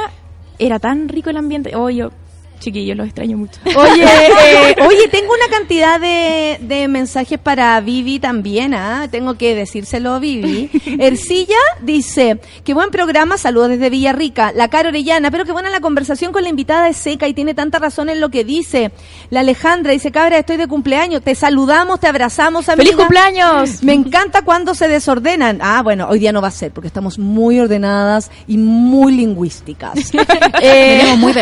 era 0.60 0.80
tan 0.80 1.10
rico 1.10 1.30
el 1.32 1.38
ambiente. 1.38 1.76
Oh, 1.76 1.90
yo, 1.90 2.12
chiquillos, 2.62 2.96
los 2.96 3.08
extraño 3.08 3.38
mucho. 3.38 3.60
Oye, 3.76 4.04
eh, 4.04 4.76
oye, 4.88 5.08
tengo 5.12 5.34
una 5.34 5.58
cantidad 5.58 6.00
de, 6.00 6.58
de 6.62 6.88
mensajes 6.88 7.38
para 7.40 7.80
Vivi 7.82 8.20
también, 8.20 8.74
¿ah? 8.74 9.08
Tengo 9.12 9.36
que 9.36 9.56
decírselo 9.56 10.14
a 10.14 10.20
Vivi. 10.20 10.70
Ercilla 11.00 11.58
dice, 11.82 12.40
qué 12.64 12.74
buen 12.74 12.92
programa, 12.92 13.38
saludos 13.38 13.70
desde 13.70 13.90
Villarrica. 13.90 14.54
La 14.54 14.70
Cara 14.70 14.90
Orellana, 14.90 15.32
pero 15.32 15.44
qué 15.44 15.52
buena 15.52 15.70
la 15.70 15.82
conversación 15.82 16.32
con 16.32 16.44
la 16.44 16.50
invitada 16.50 16.88
es 16.88 16.98
seca 16.98 17.28
y 17.28 17.34
tiene 17.34 17.54
tanta 17.54 17.80
razón 17.80 18.10
en 18.10 18.22
lo 18.22 18.30
que 18.30 18.44
dice. 18.44 18.92
La 19.30 19.42
Alejandra 19.42 19.92
dice, 19.92 20.12
cabra, 20.12 20.38
estoy 20.38 20.58
de 20.58 20.68
cumpleaños, 20.68 21.22
te 21.22 21.36
saludamos, 21.36 22.00
te 22.00 22.08
abrazamos, 22.08 22.70
amiga. 22.70 22.84
¡Feliz 22.84 22.96
cumpleaños! 22.96 23.84
Me 23.84 23.94
encanta 23.94 24.44
cuando 24.44 24.76
se 24.76 24.88
desordenan. 24.88 25.60
Ah, 25.62 25.82
bueno, 25.82 26.08
hoy 26.10 26.20
día 26.20 26.32
no 26.32 26.42
va 26.42 26.50
a 26.50 26.52
ser, 26.52 26.72
porque 26.72 26.88
estamos 26.88 27.18
muy 27.18 27.60
ordenadas 27.60 28.32
y 28.48 28.58
muy 28.58 29.14
lingüísticas. 29.14 30.12
Eh, 30.62 31.16
muy 31.18 31.34
de. 31.34 31.42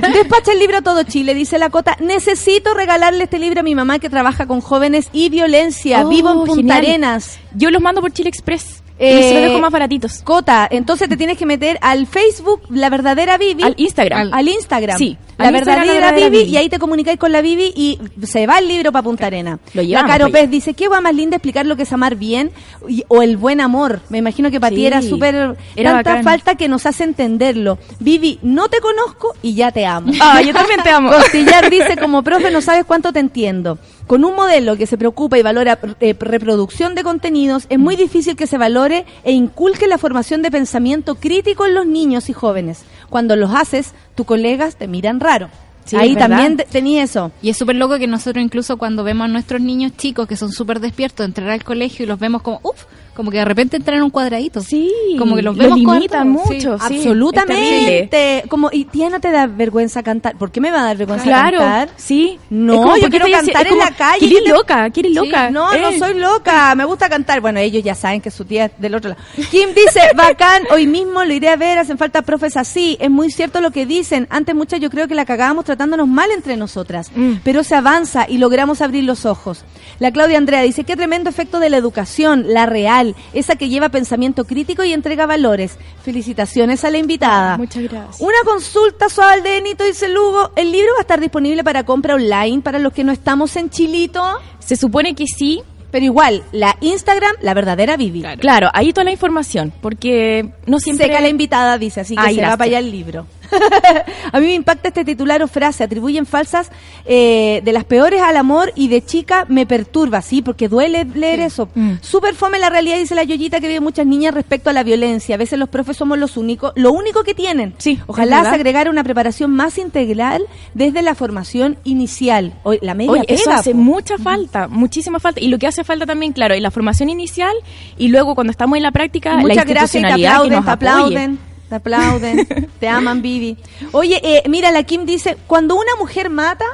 Despacha 0.12 0.52
el 0.52 0.58
libro 0.58 0.78
a 0.78 0.82
todo 0.82 1.02
Chile, 1.02 1.34
dice 1.34 1.58
la 1.58 1.70
Cota. 1.70 1.96
Necesito 2.00 2.74
regalarle 2.74 3.24
este 3.24 3.38
libro 3.38 3.60
a 3.60 3.62
mi 3.62 3.74
mamá 3.74 3.98
que 3.98 4.10
trabaja 4.10 4.46
con 4.46 4.60
jóvenes 4.60 5.08
y 5.12 5.28
violencia. 5.28 6.06
Oh, 6.06 6.08
Vivo 6.08 6.30
en 6.30 6.38
Punta 6.38 6.54
genial. 6.54 6.78
Arenas. 6.78 7.38
Yo 7.54 7.70
los 7.70 7.80
mando 7.80 8.00
por 8.00 8.12
Chile 8.12 8.28
Express. 8.28 8.75
Eh, 8.98 9.20
y 9.20 9.22
se 9.24 9.34
los 9.34 9.42
dejo 9.50 9.60
más 9.60 9.70
baratitos. 9.72 10.22
Cota, 10.22 10.66
entonces 10.70 11.08
te 11.08 11.16
tienes 11.16 11.36
que 11.36 11.44
meter 11.46 11.78
al 11.82 12.06
Facebook, 12.06 12.62
la 12.70 12.88
verdadera 12.88 13.36
Vivi. 13.36 13.62
Al 13.62 13.74
Instagram. 13.76 14.32
Al 14.32 14.48
Instagram. 14.48 14.96
Sí, 14.96 15.18
La 15.36 15.48
al 15.48 15.54
Instagram, 15.54 15.84
verdadera, 15.84 15.84
la 15.84 16.12
verdadera 16.12 16.28
Vivi, 16.30 16.38
Vivi. 16.44 16.52
y 16.54 16.56
ahí 16.56 16.68
te 16.70 16.78
comunicáis 16.78 17.18
con 17.18 17.30
la 17.30 17.42
Vivi 17.42 17.72
y 17.76 17.98
se 18.26 18.46
va 18.46 18.58
el 18.58 18.68
libro 18.68 18.92
para 18.92 19.02
Punta 19.02 19.26
Arena. 19.26 19.58
Lo 19.74 19.82
la 19.82 19.86
llevamos 19.86 20.10
Caro 20.10 20.24
para 20.26 20.38
allá. 20.38 20.42
Pez 20.44 20.50
dice, 20.50 20.72
qué 20.74 20.86
guay 20.86 21.02
más 21.02 21.14
linda 21.14 21.36
explicar 21.36 21.66
lo 21.66 21.76
que 21.76 21.82
es 21.82 21.92
amar 21.92 22.16
bien 22.16 22.50
y- 22.88 23.04
o 23.08 23.20
el 23.22 23.36
buen 23.36 23.60
amor. 23.60 24.00
Me 24.08 24.16
imagino 24.18 24.50
que 24.50 24.60
para 24.60 24.70
ti 24.70 24.76
Sí, 24.76 24.86
era 24.86 25.02
súper... 25.02 25.34
era 25.76 25.92
Tanta 25.92 26.10
bacán. 26.10 26.24
falta 26.24 26.54
que 26.54 26.68
nos 26.68 26.86
hace 26.86 27.04
entenderlo. 27.04 27.78
Vivi, 28.00 28.38
no 28.42 28.68
te 28.68 28.80
conozco 28.80 29.34
y 29.42 29.54
ya 29.54 29.72
te 29.72 29.84
amo. 29.84 30.10
Ah, 30.20 30.40
yo 30.40 30.54
también 30.54 30.82
te 30.82 30.88
amo. 30.90 31.10
Costillar 31.16 31.68
dice, 31.68 31.96
como 31.98 32.22
profe, 32.22 32.50
no 32.50 32.62
sabes 32.62 32.84
cuánto 32.86 33.12
te 33.12 33.20
entiendo. 33.20 33.78
Con 34.06 34.24
un 34.24 34.36
modelo 34.36 34.76
que 34.76 34.86
se 34.86 34.96
preocupa 34.96 35.36
y 35.38 35.42
valora 35.42 35.78
eh, 36.00 36.14
reproducción 36.18 36.94
de 36.94 37.02
contenidos, 37.02 37.66
es 37.68 37.78
muy 37.78 37.96
difícil 37.96 38.36
que 38.36 38.46
se 38.46 38.56
valore 38.58 39.04
e 39.24 39.32
inculque 39.32 39.88
la 39.88 39.98
formación 39.98 40.42
de 40.42 40.50
pensamiento 40.50 41.16
crítico 41.16 41.66
en 41.66 41.74
los 41.74 41.86
niños 41.86 42.28
y 42.28 42.32
jóvenes. 42.32 42.82
Cuando 43.10 43.34
los 43.34 43.52
haces, 43.52 43.94
tus 44.14 44.24
colegas 44.26 44.76
te 44.76 44.86
miran 44.86 45.18
raro. 45.18 45.48
Sí, 45.86 45.96
Ahí 45.96 46.14
verdad. 46.14 46.28
también 46.28 46.56
te- 46.56 46.64
tenía 46.64 47.02
eso. 47.04 47.30
Y 47.42 47.50
es 47.50 47.56
súper 47.56 47.76
loco 47.76 47.98
que 47.98 48.06
nosotros 48.06 48.44
incluso 48.44 48.76
cuando 48.76 49.02
vemos 49.04 49.24
a 49.24 49.28
nuestros 49.28 49.60
niños 49.60 49.92
chicos 49.96 50.26
que 50.28 50.36
son 50.36 50.50
súper 50.52 50.80
despiertos 50.80 51.24
entrar 51.26 51.48
al 51.50 51.62
colegio 51.64 52.04
y 52.04 52.08
los 52.08 52.18
vemos 52.18 52.42
como, 52.42 52.60
uff, 52.64 52.84
como 53.16 53.30
que 53.30 53.38
de 53.38 53.44
repente 53.44 53.76
entran 53.76 53.96
en 53.98 54.04
un 54.04 54.10
cuadradito. 54.10 54.60
Sí, 54.60 54.92
Como 55.18 55.34
que 55.34 55.42
los 55.42 55.56
lo 55.56 55.62
vemos 55.64 55.78
limitan 55.78 56.24
sí. 56.24 56.28
mucho. 56.28 56.78
sí, 56.86 56.96
es 57.00 57.06
Absolutamente. 57.06 58.44
Como, 58.48 58.70
y 58.72 58.84
tía, 58.84 59.08
no 59.10 59.20
te 59.20 59.30
da 59.30 59.46
vergüenza 59.46 60.02
cantar. 60.02 60.36
¿Por 60.36 60.50
qué 60.50 60.60
me 60.60 60.70
va 60.70 60.80
a 60.80 60.84
dar 60.84 60.96
vergüenza 60.96 61.24
Claro, 61.24 61.58
cantar? 61.58 61.88
sí. 61.96 62.38
No, 62.50 62.74
yo 62.74 62.82
¿por 62.82 63.00
qué 63.00 63.10
quiero 63.10 63.26
cantar 63.30 63.66
en 63.66 63.78
la 63.78 63.90
calle. 63.90 64.18
¿Quieres 64.20 64.38
¿qué 64.38 64.44
te- 64.44 64.50
loca? 64.50 64.90
¿Quieres 64.90 65.12
loca? 65.12 65.50
No, 65.50 65.76
no 65.76 65.92
soy 65.98 66.14
loca, 66.14 66.74
me 66.74 66.84
gusta 66.84 67.08
cantar. 67.08 67.40
Bueno, 67.40 67.60
ellos 67.60 67.82
ya 67.82 67.94
saben 67.94 68.20
que 68.20 68.30
su 68.30 68.44
tía 68.44 68.66
es 68.66 68.72
del 68.78 68.94
otro 68.94 69.10
lado. 69.10 69.22
Kim 69.50 69.70
dice, 69.74 70.00
bacán, 70.16 70.64
hoy 70.70 70.86
mismo 70.86 71.24
lo 71.24 71.32
iré 71.32 71.48
a 71.48 71.56
ver, 71.56 71.78
hacen 71.78 71.98
falta 71.98 72.22
profes 72.22 72.56
así. 72.56 72.96
Es 73.00 73.10
muy 73.10 73.30
cierto 73.30 73.60
lo 73.60 73.70
que 73.70 73.86
dicen. 73.86 74.26
Antes 74.30 74.54
muchas 74.54 74.80
yo 74.80 74.90
creo 74.90 75.08
que 75.08 75.14
la 75.14 75.24
cagábamos 75.24 75.64
tratándonos 75.64 76.08
mal 76.08 76.30
entre 76.30 76.56
nosotras. 76.56 77.10
Mm. 77.14 77.34
Pero 77.44 77.62
se 77.64 77.74
avanza 77.74 78.26
y 78.28 78.38
logramos 78.38 78.80
abrir 78.82 79.04
los 79.04 79.24
ojos. 79.26 79.64
La 79.98 80.10
Claudia 80.10 80.38
Andrea 80.38 80.62
dice, 80.62 80.84
qué 80.84 80.96
tremendo 80.96 81.30
efecto 81.30 81.60
de 81.60 81.70
la 81.70 81.76
educación, 81.76 82.44
la 82.48 82.66
real. 82.66 83.05
Esa 83.32 83.56
que 83.56 83.68
lleva 83.68 83.88
pensamiento 83.88 84.44
crítico 84.44 84.84
y 84.84 84.92
entrega 84.92 85.26
valores. 85.26 85.78
Felicitaciones 86.02 86.84
a 86.84 86.90
la 86.90 86.98
invitada. 86.98 87.56
Muchas 87.58 87.82
gracias. 87.84 88.20
Una 88.20 88.38
consulta 88.44 89.08
suave 89.08 89.42
de 89.42 89.50
Benito, 89.50 89.84
dice 89.84 90.08
Lugo. 90.08 90.50
¿El 90.56 90.72
libro 90.72 90.92
va 90.94 90.98
a 90.98 91.02
estar 91.02 91.20
disponible 91.20 91.62
para 91.64 91.84
compra 91.84 92.14
online 92.14 92.62
para 92.62 92.78
los 92.78 92.92
que 92.92 93.04
no 93.04 93.12
estamos 93.12 93.54
en 93.56 93.70
Chilito? 93.70 94.22
Se 94.58 94.76
supone 94.76 95.14
que 95.14 95.26
sí. 95.26 95.62
Pero 95.90 96.04
igual, 96.04 96.42
la 96.52 96.76
Instagram, 96.80 97.36
la 97.40 97.54
verdadera 97.54 97.96
Vivi. 97.96 98.22
Claro, 98.40 98.68
ahí 98.74 98.92
toda 98.92 99.04
la 99.04 99.12
información, 99.12 99.72
porque 99.80 100.50
no 100.66 100.78
siempre... 100.80 101.06
Seca 101.06 101.20
la 101.20 101.28
invitada, 101.28 101.78
dice, 101.78 102.00
así 102.00 102.14
que 102.16 102.20
Ay, 102.20 102.34
se 102.34 102.40
va 102.40 102.48
gracias. 102.48 102.58
para 102.58 102.68
allá 102.68 102.78
el 102.80 102.90
libro. 102.90 103.26
a 104.32 104.40
mí 104.40 104.46
me 104.46 104.54
impacta 104.54 104.88
este 104.88 105.04
titular 105.04 105.42
o 105.42 105.48
frase, 105.48 105.84
atribuyen 105.84 106.26
falsas 106.26 106.70
eh, 107.04 107.60
de 107.64 107.72
las 107.72 107.84
peores 107.84 108.20
al 108.22 108.36
amor 108.36 108.72
y 108.74 108.88
de 108.88 109.04
chica 109.04 109.44
me 109.48 109.66
perturba, 109.66 110.22
sí, 110.22 110.42
porque 110.42 110.68
duele 110.68 111.04
leer 111.04 111.40
eso. 111.40 111.68
Mm. 111.74 111.94
Súper 112.00 112.34
fome 112.34 112.58
la 112.58 112.70
realidad, 112.70 112.98
dice 112.98 113.14
la 113.14 113.24
Yoyita, 113.24 113.60
que 113.60 113.68
vive 113.68 113.80
muchas 113.80 114.06
niñas 114.06 114.34
respecto 114.34 114.70
a 114.70 114.72
la 114.72 114.82
violencia. 114.82 115.34
A 115.34 115.38
veces 115.38 115.58
los 115.58 115.68
profes 115.68 115.96
somos 115.96 116.18
los 116.18 116.36
únicos, 116.36 116.72
lo 116.76 116.92
único 116.92 117.22
que 117.22 117.34
tienen. 117.34 117.74
Sí, 117.78 118.00
Ojalá 118.06 118.42
se 118.44 118.54
agregara 118.54 118.90
una 118.90 119.04
preparación 119.04 119.50
más 119.50 119.78
integral 119.78 120.42
desde 120.74 121.02
la 121.02 121.14
formación 121.14 121.78
inicial. 121.84 122.54
Hoy, 122.62 122.78
la 122.82 122.94
media 122.94 123.12
Oye, 123.12 123.24
eso 123.28 123.44
pega, 123.44 123.58
hace 123.58 123.72
po. 123.72 123.78
mucha 123.78 124.18
falta, 124.18 124.68
muchísima 124.68 125.20
falta. 125.20 125.40
Y 125.40 125.48
lo 125.48 125.58
que 125.58 125.66
hace 125.66 125.84
falta 125.84 126.06
también, 126.06 126.32
claro, 126.32 126.54
es 126.54 126.62
la 126.62 126.70
formación 126.70 127.08
inicial 127.08 127.54
y 127.96 128.08
luego 128.08 128.34
cuando 128.34 128.50
estamos 128.50 128.76
en 128.76 128.82
la 128.82 128.92
práctica, 128.92 129.34
Y 129.34 129.36
la 129.36 129.42
Muchas 129.42 129.66
gracias, 129.66 129.92
te 129.92 129.98
institucionalidad 129.98 130.30
que 130.30 130.36
aplauden, 130.36 130.52
nos 130.52 130.64
te 130.64 130.70
apoye. 130.70 131.55
Te 131.68 131.74
aplauden, 131.76 132.46
te 132.80 132.88
aman, 132.88 133.22
Vivi. 133.22 133.56
Oye, 133.92 134.20
eh, 134.22 134.42
mira, 134.48 134.70
la 134.70 134.82
Kim 134.84 135.04
dice, 135.06 135.36
cuando 135.46 135.74
una 135.74 135.96
mujer 135.98 136.30
mata, 136.30 136.64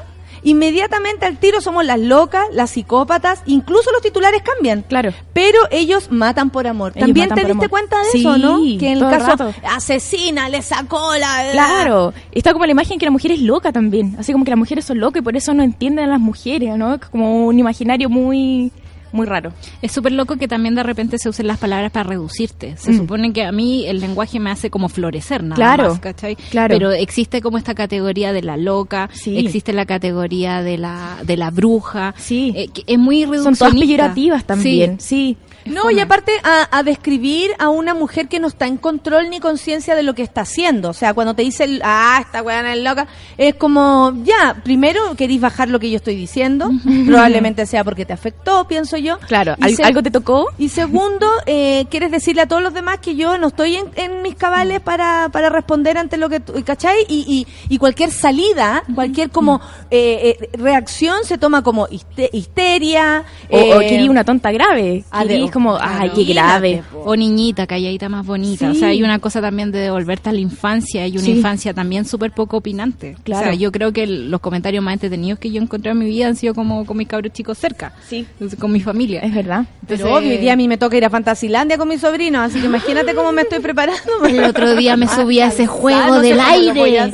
inmediatamente 0.45 1.25
al 1.25 1.37
tiro 1.39 1.61
somos 1.61 1.85
las 1.85 1.99
locas, 2.01 2.45
las 2.53 2.71
psicópatas, 2.71 3.43
incluso 3.47 3.91
los 3.93 4.03
titulares 4.03 4.43
cambian. 4.43 4.83
Claro. 4.83 5.13
Pero 5.33 5.59
ellos 5.71 6.11
matan 6.11 6.51
por 6.51 6.67
amor. 6.67 6.93
Ellos 6.95 7.07
¿También 7.07 7.29
te 7.29 7.37
diste 7.37 7.53
amor. 7.53 7.69
cuenta 7.71 7.99
de 7.99 8.05
Sí, 8.11 8.21
eso, 8.21 8.37
no? 8.39 8.59
Que 8.79 8.89
en 8.93 8.99
el 8.99 9.01
caso, 9.01 9.27
rato. 9.27 9.55
asesina, 9.71 10.49
le 10.49 10.61
sacó 10.63 11.15
la... 11.17 11.49
Claro, 11.53 12.13
está 12.33 12.53
como 12.53 12.67
la 12.67 12.73
imagen 12.73 12.99
que 12.99 13.05
la 13.05 13.13
mujer 13.13 13.33
es 13.33 13.41
loca 13.41 13.73
también, 13.73 14.17
así 14.19 14.33
como 14.33 14.45
que 14.45 14.51
las 14.51 14.59
mujeres 14.59 14.85
son 14.85 14.99
locas 14.99 15.21
y 15.21 15.25
por 15.25 15.37
eso 15.37 15.55
no 15.55 15.63
entienden 15.63 16.07
a 16.07 16.09
las 16.09 16.21
mujeres, 16.21 16.77
¿no? 16.77 16.99
Como 17.11 17.47
un 17.47 17.59
imaginario 17.59 18.09
muy 18.11 18.73
muy 19.13 19.27
raro. 19.27 19.53
Es 19.83 19.93
súper 19.93 20.13
loco 20.13 20.37
que 20.37 20.49
también 20.49 20.75
de 20.75 20.83
repente 20.83 21.19
se 21.19 21.29
usen 21.29 21.47
las 21.47 21.59
palabras 21.59 21.93
para 21.93 22.05
reducirte. 22.11 22.77
Se 22.77 22.93
Mm. 22.93 22.97
supone 22.99 23.33
que 23.33 23.45
a 23.45 23.53
mí 23.53 23.85
el 23.87 24.01
lenguaje 24.01 24.41
me 24.41 24.51
hace 24.51 24.71
como 24.71 24.89
florecer 24.89 25.43
nada 25.43 25.55
Claro, 25.57 25.91
más, 25.91 26.01
¿cachai? 26.01 26.37
claro. 26.37 26.75
Pero 26.75 26.93
existe 26.93 27.41
como 27.43 27.59
esta 27.59 27.75
categoría 27.75 28.33
de 28.33 28.43
la 28.43 28.57
loca, 28.57 29.09
Sí. 29.13 29.39
existe 29.39 29.73
la 29.73 29.87
categoría 29.87 30.63
de 30.63 30.79
la 30.79 31.19
de 31.25 31.37
la 31.37 31.51
bruja. 31.51 32.15
Sí. 32.19 32.53
eh, 32.57 32.69
que 32.69 32.83
es 32.87 32.99
muy 32.99 33.23
Son 33.23 33.31
todas 33.31 33.45
reduccionista. 33.45 33.87
peyorativas 33.87 34.45
también, 34.45 35.01
sí. 35.01 35.37
No, 35.65 35.93
y 35.93 36.01
aparte 36.01 36.33
a, 36.43 36.77
a 36.77 36.83
describir 36.83 37.53
a 37.61 37.69
una 37.69 37.95
mujer 37.95 38.27
que 38.27 38.41
no 38.41 38.49
está 38.49 38.67
en 38.67 38.77
control 38.79 39.31
ni 39.31 39.39
conciencia 39.39 39.95
de 39.95 40.03
lo 40.03 40.13
que 40.13 40.23
está 40.23 40.41
haciendo. 40.41 40.91
O 40.91 40.93
sea, 40.93 41.15
cuando 41.15 41.35
te 41.35 41.43
dice, 41.43 41.79
ah, 41.85 42.19
esta 42.21 42.43
weá 42.43 42.73
es 42.75 42.83
loca, 42.83 43.07
es 43.39 43.55
como, 43.55 44.13
ya, 44.25 44.57
primero 44.65 45.15
querís 45.17 45.41
bajar 45.41 45.69
lo 45.69 45.79
que 45.79 45.89
yo 45.89 45.97
estoy 45.99 46.17
diciendo, 46.17 46.69
probablemente 47.07 47.65
sea 47.67 47.85
porque 47.85 48.05
te 48.05 48.13
afectó, 48.13 48.67
pienso 48.67 48.97
yo. 49.03 49.19
Claro, 49.27 49.55
Y 49.59 49.83
algo 49.83 50.03
te 50.03 50.11
tocó. 50.11 50.47
Y 50.59 50.69
segundo, 50.69 51.27
eh, 51.47 51.87
quieres 51.91 52.11
decirle 52.11 52.43
a 52.43 52.47
todos 52.47 52.63
los 52.63 52.73
demás 52.75 52.99
que 53.01 53.15
yo 53.17 53.37
no 53.39 53.49
estoy 53.49 53.77
en, 53.77 53.87
en 53.97 54.23
mis 54.23 54.35
cabales 54.35 54.81
para, 54.81 55.29
para 55.31 55.49
responder 55.51 55.99
ante 55.99 56.17
lo 56.17 56.29
que 56.29 56.41
tú, 56.41 56.55
¿cachai? 56.65 57.05
Y, 57.09 57.25
y, 57.69 57.75
y 57.75 57.79
cualquier 57.79 58.11
salida, 58.11 58.83
cualquier 58.95 59.31
como 59.31 59.61
eh, 59.91 60.37
eh, 60.41 60.49
reacción 60.57 61.25
se 61.25 61.39
toma 61.39 61.63
como 61.63 61.87
histe- 61.89 62.31
histeria. 62.33 63.25
O, 63.51 63.57
o 63.59 63.81
eh, 63.81 63.87
querí 63.89 64.09
una 64.09 64.25
tonta 64.25 64.51
grave. 64.53 65.05
como, 65.53 65.77
claro. 65.77 65.99
ay, 66.03 66.11
qué 66.15 66.25
grave. 66.25 66.83
O 67.05 67.17
niñita, 67.17 67.67
calladita 67.67 68.09
más 68.09 68.25
bonita. 68.27 68.71
O 68.71 68.75
sea, 68.75 68.89
hay 68.89 69.03
una 69.03 69.19
cosa 69.19 69.41
también 69.41 69.73
de 69.73 69.79
devolverte 69.81 70.31
a 70.31 70.33
la 70.33 70.41
infancia 70.41 71.07
y 71.07 71.13
una 71.13 71.23
Sí. 71.27 71.33
infancia 71.33 71.75
también 71.75 72.05
súper 72.05 72.33
poco 72.33 72.59
opinante. 72.59 73.17
Claro. 73.25 73.43
O 73.43 73.45
sea, 73.51 73.55
yo 73.55 73.73
creo 73.73 73.93
que 73.93 74.05
el- 74.05 74.31
los 74.31 74.41
comentarios 74.41 74.83
más 74.83 74.95
entretenidos 74.95 75.39
que 75.39 75.51
yo 75.51 75.61
encontré 75.61 75.91
en 75.93 75.99
mi 75.99 76.07
vida 76.07 76.27
han 76.27 76.37
sido 76.37 76.55
como 76.55 76.85
con 76.87 76.97
mis 76.97 77.09
cabros 77.09 77.33
chicos 77.33 77.59
cerca. 77.59 77.95
Sí. 78.09 78.27
Con 78.59 78.73
mi 78.73 78.81
familia. 78.93 79.21
Es 79.21 79.35
verdad. 79.35 79.65
Pero 79.87 80.05
Entonces- 80.05 80.07
obvio, 80.19 80.31
hoy 80.31 80.39
día 80.39 80.53
a 80.53 80.57
mí 80.57 80.69
me 80.69 80.77
toca 80.79 80.97
ir 80.97 81.05
a 81.05 81.11
Fantasilandia 81.11 81.79
con 81.79 81.89
mi 81.89 81.99
sobrino, 81.99 82.41
así 82.43 82.61
que 82.61 82.67
imagínate 82.67 83.15
cómo 83.15 83.33
me 83.33 83.43
estoy 83.43 83.61
preparando. 83.61 84.25
El 84.29 84.45
otro 84.45 84.75
día 84.77 84.97
me 84.97 85.09
subí 85.09 85.41
a 85.41 85.47
ese 85.49 85.65
Ah, 85.65 85.69
juego 85.69 86.21
del 86.21 86.39
aire. 86.41 87.11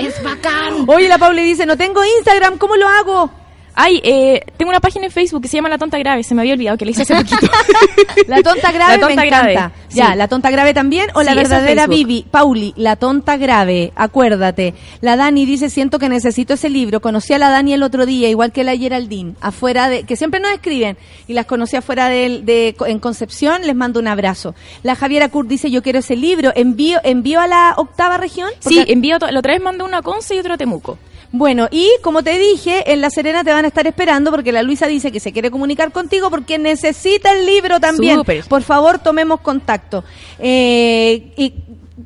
Es 0.00 0.22
bacán. 0.22 0.84
Oye, 0.86 1.08
la 1.08 1.18
Pauli 1.18 1.42
dice, 1.42 1.66
no 1.66 1.76
tengo 1.76 2.00
Instagram, 2.18 2.58
¿cómo 2.58 2.76
lo 2.76 2.88
hago? 2.88 3.30
Ay, 3.74 4.00
eh, 4.04 4.40
tengo 4.58 4.68
una 4.70 4.80
página 4.80 5.06
en 5.06 5.10
Facebook 5.10 5.42
que 5.42 5.48
se 5.48 5.56
llama 5.56 5.68
La 5.70 5.78
Tonta 5.78 5.98
Grave. 5.98 6.22
Se 6.22 6.34
me 6.34 6.42
había 6.42 6.52
olvidado 6.54 6.76
que 6.76 6.84
la 6.84 6.90
hice 6.90 7.02
hace 7.02 7.14
poquito. 7.14 7.46
La 8.26 8.42
tonta 8.42 8.70
grave 8.72 8.92
La 8.94 9.00
tonta 9.00 9.22
me 9.22 9.26
grave, 9.26 9.52
encanta. 9.52 9.76
sí. 9.88 9.96
Ya, 9.98 10.14
la 10.14 10.28
tonta 10.28 10.50
grave 10.50 10.74
también 10.74 11.08
o 11.14 11.22
la 11.22 11.32
Sí, 11.32 11.36
verdadera. 11.38 11.86
Vivi. 11.86 12.24
Pauli, 12.30 12.72
la 12.76 12.96
tonta 12.96 13.36
grave, 13.36 13.92
acuérdate. 13.96 14.74
La 15.00 15.16
Dani 15.16 15.44
dice, 15.46 15.70
siento 15.70 15.98
que 15.98 16.08
necesito 16.08 16.54
ese 16.54 16.68
libro. 16.70 17.00
Conocí 17.00 17.32
a 17.32 17.38
la 17.38 17.48
Dani 17.50 17.72
el 17.74 17.82
otro 17.82 18.04
día, 18.06 18.28
igual 18.28 18.52
que 18.52 18.64
la 18.64 18.76
Geraldine, 18.76 19.34
afuera 19.40 19.88
de, 19.88 20.04
que 20.04 20.16
siempre 20.16 20.40
nos 20.40 20.52
escriben, 20.52 20.96
y 21.26 21.32
las 21.32 21.46
conocí 21.46 21.76
afuera 21.76 22.08
de, 22.08 22.40
de- 22.42 22.76
en 22.86 22.98
Concepción, 22.98 23.62
les 23.62 23.74
mando 23.74 24.00
un 24.00 24.08
abrazo. 24.08 24.54
La 24.82 24.94
Javiera 24.94 25.28
Kurt 25.28 25.48
dice, 25.48 25.70
yo 25.70 25.82
quiero 25.82 25.98
ese 26.00 26.14
libro. 26.16 26.52
Envío, 26.54 27.00
envío 27.04 27.40
a 27.40 27.46
la 27.46 27.74
octava 27.76 28.16
región. 28.18 28.50
sí, 28.60 28.84
envío 28.86 29.18
la 29.18 29.38
otra 29.38 29.52
vez 29.54 29.62
mandé 29.62 29.82
una 29.84 29.98
a 29.98 30.02
Conce 30.02 30.34
y 30.34 30.38
otra 30.38 30.54
a 30.54 30.58
Temuco. 30.58 30.98
Bueno, 31.34 31.66
y 31.70 31.88
como 32.02 32.22
te 32.22 32.38
dije, 32.38 32.92
en 32.92 33.00
La 33.00 33.08
Serena 33.08 33.42
te 33.42 33.52
van 33.52 33.64
a 33.64 33.68
estar 33.68 33.86
esperando 33.86 34.30
porque 34.30 34.52
la 34.52 34.62
Luisa 34.62 34.86
dice 34.86 35.10
que 35.10 35.18
se 35.18 35.32
quiere 35.32 35.50
comunicar 35.50 35.90
contigo 35.90 36.28
porque 36.30 36.58
necesita 36.58 37.32
el 37.32 37.46
libro 37.46 37.80
también. 37.80 38.18
Súper. 38.18 38.44
Por 38.44 38.62
favor, 38.62 38.98
tomemos 38.98 39.40
contacto. 39.40 40.04
Eh, 40.38 41.32
y 41.38 41.54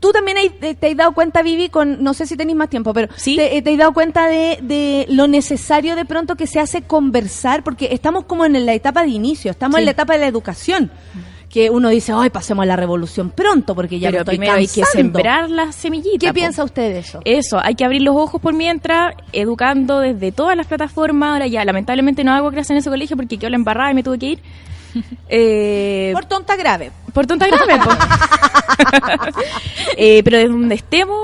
tú 0.01 0.12
también 0.12 0.36
hay- 0.36 0.51
te, 0.51 0.74
te 0.77 0.90
has 0.90 0.97
dado 0.97 1.12
cuenta, 1.12 1.43
Vivi, 1.43 1.69
con, 1.70 2.05
no 2.05 2.15
sé 2.15 2.24
si 2.27 2.36
tenéis 2.36 2.57
más 2.57 2.70
tiempo, 2.70 2.94
pero 2.94 3.09
Sí. 3.16 3.35
te, 3.35 3.61
te 3.62 3.73
has 3.73 3.78
dado 3.78 3.93
cuenta 3.93 4.28
de, 4.28 4.59
de 4.62 5.07
lo 5.09 5.27
necesario 5.27 5.97
de 5.97 6.05
pronto 6.05 6.36
que 6.36 6.47
se 6.47 6.61
hace 6.61 6.82
conversar 6.82 7.65
porque 7.65 7.89
estamos 7.93 8.27
como 8.27 8.44
en 8.44 8.65
la 8.65 8.74
etapa 8.74 9.03
de 9.03 9.09
inicio, 9.09 9.51
estamos 9.51 9.74
Sí. 9.77 9.81
en 9.81 9.85
la 9.86 9.90
etapa 9.90 10.12
de 10.12 10.20
la 10.20 10.27
educación. 10.28 10.90
Que 11.57 11.70
uno 11.70 11.89
dice, 11.89 12.12
ay, 12.15 12.28
pasemos 12.28 12.65
a 12.65 12.66
la 12.66 12.77
revolución 12.77 13.31
pronto 13.31 13.74
porque 13.74 13.99
ya 13.99 14.09
Pero 14.11 14.20
estoy 14.24 14.37
primero 14.37 14.59
hay 14.59 14.66
que 14.69 14.83
cansando". 14.83 14.93
sembrar 15.19 15.49
la 15.49 15.73
semillita. 15.73 16.19
¿Qué 16.19 16.27
po. 16.28 16.35
piensa 16.35 16.62
usted 16.62 16.93
de 16.93 16.99
eso? 16.99 17.20
Eso, 17.24 17.59
hay 17.65 17.74
que 17.74 17.83
abrir 17.87 18.03
los 18.03 18.15
ojos 18.15 18.43
por 18.43 18.53
mientras, 18.53 19.15
educando 19.33 20.01
desde 20.01 20.33
todas 20.33 20.55
las 20.55 20.66
plataformas. 20.66 21.33
Ahora 21.33 21.47
ya, 21.47 21.65
lamentablemente 21.65 22.24
no 22.24 22.33
hago 22.35 22.51
clase 22.51 22.74
en 22.74 22.81
ese 22.81 22.91
colegio 22.91 23.16
porque 23.16 23.39
quedó 23.39 23.49
la 23.49 23.57
embarrada 23.57 23.91
y 23.91 23.95
me 23.95 24.03
tuve 24.03 24.19
que 24.19 24.27
ir. 24.27 24.43
Eh, 25.31 26.11
Por 26.12 26.27
tonta 26.27 26.57
grave. 26.57 26.91
por 27.15 27.27
tonta 27.27 27.47
grave, 27.47 27.78
po. 27.83 27.91
Eh, 29.98 30.23
pero 30.24 30.36
desde 30.39 30.51
donde 30.51 30.74
estemos 30.74 31.16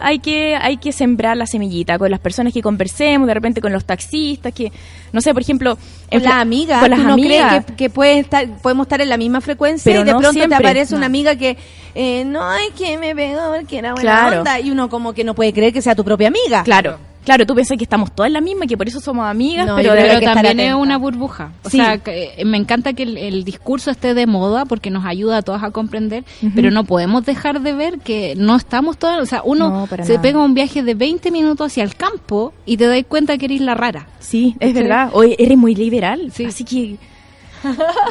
hay 0.00 0.18
que 0.18 0.56
hay 0.56 0.76
que 0.78 0.92
sembrar 0.92 1.36
la 1.36 1.46
semillita 1.46 1.98
con 1.98 2.10
las 2.10 2.20
personas 2.20 2.52
que 2.52 2.62
conversemos, 2.62 3.26
de 3.28 3.34
repente 3.34 3.60
con 3.60 3.72
los 3.72 3.84
taxistas, 3.84 4.52
que 4.52 4.72
no 5.12 5.20
sé, 5.20 5.32
por 5.32 5.42
ejemplo, 5.42 5.76
Con 5.76 5.84
en 6.10 6.22
las 6.22 6.32
fla- 6.32 6.40
amigas, 6.40 6.80
con 6.80 6.90
las 6.90 7.00
¿tú 7.00 7.06
no 7.06 7.12
amigas. 7.14 7.48
crees 7.50 7.64
que, 7.66 7.74
que 7.76 7.90
puede 7.90 8.18
estar, 8.18 8.46
podemos 8.62 8.86
estar 8.86 9.00
en 9.00 9.08
la 9.08 9.16
misma 9.16 9.40
frecuencia 9.40 9.90
Pero 9.90 10.02
y 10.02 10.04
de 10.04 10.12
no 10.12 10.18
pronto 10.20 10.48
te 10.48 10.54
aparece 10.54 10.94
una 10.94 11.06
amiga 11.06 11.36
que 11.36 11.56
eh, 11.94 12.24
no 12.24 12.42
hay 12.48 12.70
que 12.70 12.96
me 12.98 13.14
pegó 13.14 13.40
porque 13.56 13.78
era 13.78 13.92
buena 13.92 14.02
Claro. 14.20 14.38
onda 14.38 14.58
y 14.60 14.70
uno 14.70 14.88
como 14.88 15.12
que 15.12 15.22
no 15.24 15.34
puede 15.34 15.52
creer 15.52 15.72
que 15.72 15.82
sea 15.82 15.94
tu 15.94 16.04
propia 16.04 16.28
amiga. 16.28 16.62
Claro, 16.64 16.98
claro, 17.24 17.46
tú 17.46 17.54
pensás 17.54 17.76
que 17.78 17.84
estamos 17.84 18.14
todas 18.14 18.28
en 18.28 18.34
la 18.34 18.40
misma 18.40 18.64
y 18.64 18.68
que 18.68 18.76
por 18.76 18.86
eso 18.88 19.00
somos 19.00 19.26
amigas, 19.26 19.66
No, 19.66 19.76
pero 19.76 19.92
que 19.94 20.24
también 20.24 20.60
es 20.60 20.74
una 20.74 20.98
burbuja. 20.98 21.52
O 21.64 21.70
Sí. 21.70 21.78
sea, 21.78 21.98
que, 21.98 22.34
eh, 22.36 22.44
me 22.44 22.56
encanta 22.56 22.92
que 22.92 23.02
el, 23.04 23.16
el 23.18 23.44
discurso 23.44 23.90
esté 23.90 24.14
de 24.14 24.26
moda 24.26 24.64
porque 24.66 24.90
nos 24.90 25.04
ayuda 25.04 25.38
a 25.38 25.42
todas 25.42 25.62
a 25.62 25.70
comprender, 25.70 26.24
pero 26.54 26.70
no 26.70 26.84
podemos 26.84 27.24
dejar 27.24 27.60
de 27.62 27.72
ver 27.72 27.98
que 27.98 28.34
no 28.36 28.56
estamos 28.56 28.98
todas, 28.98 29.20
o 29.22 29.26
sea, 29.26 29.42
uno 29.44 29.70
No, 29.70 29.86
se 29.86 29.96
nada. 29.96 30.22
pega 30.22 30.38
un 30.40 30.54
viaje 30.54 30.82
de 30.82 30.94
20 30.94 31.30
minutos 31.30 31.66
hacia 31.68 31.82
el 31.84 31.96
campo 31.96 32.52
y 32.66 32.76
te 32.76 32.86
das 32.86 33.02
cuenta 33.08 33.36
que 33.38 33.46
eres 33.46 33.60
la 33.60 33.74
rara. 33.74 34.06
Sí, 34.20 34.54
es 34.60 34.68
Sí. 34.68 34.74
verdad. 34.74 35.10
Hoy 35.12 35.34
eres 35.38 35.56
muy 35.58 35.74
liberal. 35.74 36.30
Sí. 36.32 36.44
Así 36.46 36.64
que. 36.64 36.96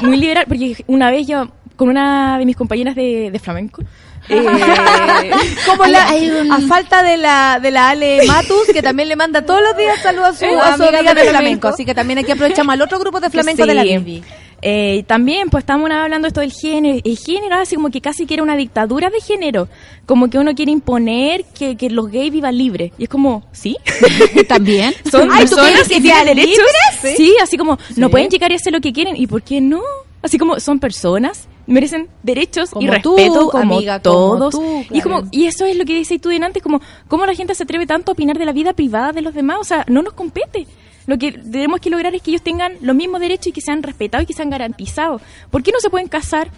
Muy 0.01 0.17
liberal, 0.17 0.45
porque 0.47 0.83
una 0.87 1.11
vez 1.11 1.27
yo, 1.27 1.47
con 1.75 1.89
una 1.89 2.37
de 2.39 2.45
mis 2.45 2.55
compañeras 2.55 2.95
de, 2.95 3.29
de 3.31 3.39
flamenco. 3.39 3.83
Eh, 4.29 5.31
Como 5.67 5.85
la, 5.85 6.07
hay 6.09 6.29
un- 6.29 6.51
a 6.51 6.59
falta 6.61 7.03
de 7.03 7.17
la 7.17 7.59
de 7.61 7.71
la 7.71 7.89
Ale 7.89 8.21
Matus 8.27 8.67
que 8.73 8.81
también 8.81 9.09
le 9.09 9.15
manda 9.15 9.45
todos 9.45 9.61
los 9.61 9.75
días 9.77 10.01
saludos 10.01 10.29
a 10.29 10.33
su, 10.37 10.45
Eh, 10.45 10.57
a 10.59 10.77
su 10.77 10.83
amiga 10.83 10.99
amiga 10.99 11.13
de 11.13 11.21
flamenco, 11.21 11.29
flamenco. 11.31 11.67
así 11.69 11.85
que 11.85 11.93
también 11.93 12.19
aquí 12.19 12.31
aprovechamos 12.31 12.73
al 12.73 12.81
otro 12.81 12.99
grupo 12.99 13.19
de 13.19 13.29
flamenco 13.29 13.65
de 13.65 13.73
la 13.73 13.83
Sí. 13.83 13.97
Vivi. 13.97 14.23
Eh, 14.65 15.03
también, 15.07 15.49
pues 15.49 15.63
estamos 15.63 15.91
hablando 15.91 16.25
esto 16.25 16.39
del 16.39 16.53
género. 16.53 16.97
El 17.03 17.17
género 17.17 17.55
así 17.57 17.75
como 17.75 17.89
que 17.91 17.99
casi 17.99 18.25
quiere 18.25 18.41
una 18.41 18.55
dictadura 18.55 19.09
de 19.09 19.19
género. 19.19 19.67
Como 20.05 20.29
que 20.29 20.37
uno 20.37 20.55
quiere 20.55 20.71
imponer 20.71 21.43
que, 21.53 21.75
que 21.75 21.89
los 21.89 22.09
gays 22.09 22.31
vivan 22.31 22.57
libres. 22.57 22.93
Y 22.97 23.03
es 23.03 23.09
como, 23.09 23.43
¿sí? 23.51 23.75
También. 24.47 24.93
Son 25.11 25.29
Ay, 25.29 25.45
¿tú 25.47 25.57
personas 25.57 25.87
que 25.89 25.95
que 25.95 26.01
tienen 26.01 26.25
derechos. 26.27 26.63
libres? 27.01 27.17
Sí, 27.17 27.35
así 27.43 27.57
como, 27.57 27.77
no 27.97 28.09
pueden 28.09 28.29
llegar 28.29 28.53
y 28.53 28.55
hacer 28.55 28.71
lo 28.71 28.79
que 28.79 28.93
quieren. 28.93 29.17
¿Y 29.17 29.27
por 29.27 29.41
qué 29.43 29.59
no? 29.59 29.81
Así 30.21 30.37
como 30.37 30.57
son 30.61 30.79
personas, 30.79 31.49
merecen 31.67 32.09
derechos 32.23 32.69
y 32.79 32.87
Como 32.87 33.01
tú, 33.01 33.15
respeto 33.15 33.49
como 33.49 33.75
amiga, 33.75 33.99
como 33.99 34.37
todos. 34.37 34.51
tú, 34.53 34.85
Y 34.91 35.01
como 35.01 35.23
y 35.31 35.45
eso 35.45 35.65
es 35.65 35.77
lo 35.77 35.85
que 35.85 35.93
dices 35.93 36.19
tú 36.19 36.29
delante, 36.29 36.61
como 36.61 36.81
cómo 37.07 37.25
la 37.25 37.35
gente 37.35 37.55
se 37.55 37.63
atreve 37.63 37.85
tanto 37.85 38.11
a 38.11 38.13
opinar 38.13 38.37
de 38.37 38.45
la 38.45 38.51
vida 38.51 38.73
privada 38.73 39.11
de 39.11 39.21
los 39.21 39.33
demás, 39.33 39.57
o 39.61 39.63
sea, 39.63 39.85
no 39.87 40.01
nos 40.01 40.13
compete. 40.13 40.67
Lo 41.05 41.17
que 41.17 41.33
tenemos 41.33 41.81
que 41.81 41.89
lograr 41.89 42.15
es 42.15 42.21
que 42.21 42.31
ellos 42.31 42.41
tengan 42.43 42.73
los 42.81 42.95
mismos 42.95 43.19
derechos 43.19 43.47
y 43.47 43.51
que 43.51 43.61
sean 43.61 43.83
respetados 43.83 44.23
y 44.23 44.27
que 44.27 44.33
sean 44.33 44.49
garantizados. 44.49 45.21
¿Por 45.51 45.61
qué 45.61 45.71
no 45.71 45.79
se 45.79 45.89
pueden 45.89 46.07
casar? 46.07 46.49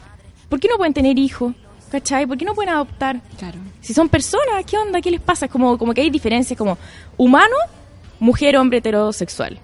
¿Por 0.49 0.59
qué 0.59 0.67
no 0.67 0.77
pueden 0.77 0.93
tener 0.93 1.17
hijos? 1.17 1.53
¿Cachai? 1.89 2.27
¿Por 2.27 2.37
qué 2.37 2.45
no 2.45 2.53
pueden 2.53 2.73
adoptar? 2.73 3.21
Claro. 3.37 3.57
Si 3.81 3.93
son 3.93 4.09
personas, 4.09 4.65
¿qué 4.69 4.77
onda? 4.77 5.01
¿Qué 5.01 5.09
les 5.11 5.21
pasa? 5.21 5.47
Como, 5.47 5.77
como 5.77 5.93
que 5.93 6.01
hay 6.01 6.09
diferencias 6.09 6.57
como 6.57 6.77
humano, 7.17 7.55
mujer, 8.19 8.57
hombre, 8.57 8.79
heterosexual. 8.79 9.59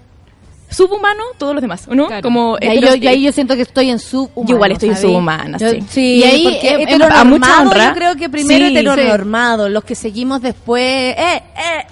Subhumano, 0.72 1.22
todos 1.38 1.54
los 1.54 1.62
demás, 1.62 1.86
¿o 1.88 1.94
¿no? 1.94 2.06
Claro. 2.06 2.22
Como 2.22 2.56
Y 2.60 2.66
ahí, 2.66 2.80
yo, 2.80 2.88
heteros- 2.88 3.02
y 3.02 3.06
ahí 3.08 3.22
yo 3.22 3.32
siento 3.32 3.54
que 3.56 3.62
estoy 3.62 3.90
en 3.90 3.98
subhumano. 3.98 4.48
Yo 4.48 4.54
igual 4.56 4.72
estoy 4.72 4.88
en 4.90 4.96
subhumana, 4.96 5.58
Yo- 5.58 5.70
sí. 5.70 5.78
Sí, 5.88 6.16
Y 6.16 6.22
ahí, 6.24 6.42
porque 6.44 6.68
eh, 6.68 6.82
heteronormado, 6.82 7.20
a 7.20 7.24
mucha 7.24 7.60
honra. 7.62 7.88
yo 7.88 7.94
creo 7.94 8.16
que 8.16 8.28
primero 8.30 8.66
Sí, 8.66 8.76
heteronormado, 8.76 9.68
los 9.68 9.84
que 9.84 9.94
seguimos 9.94 10.42
después, 10.42 10.82
eh, 10.82 11.16
eh, 11.18 11.42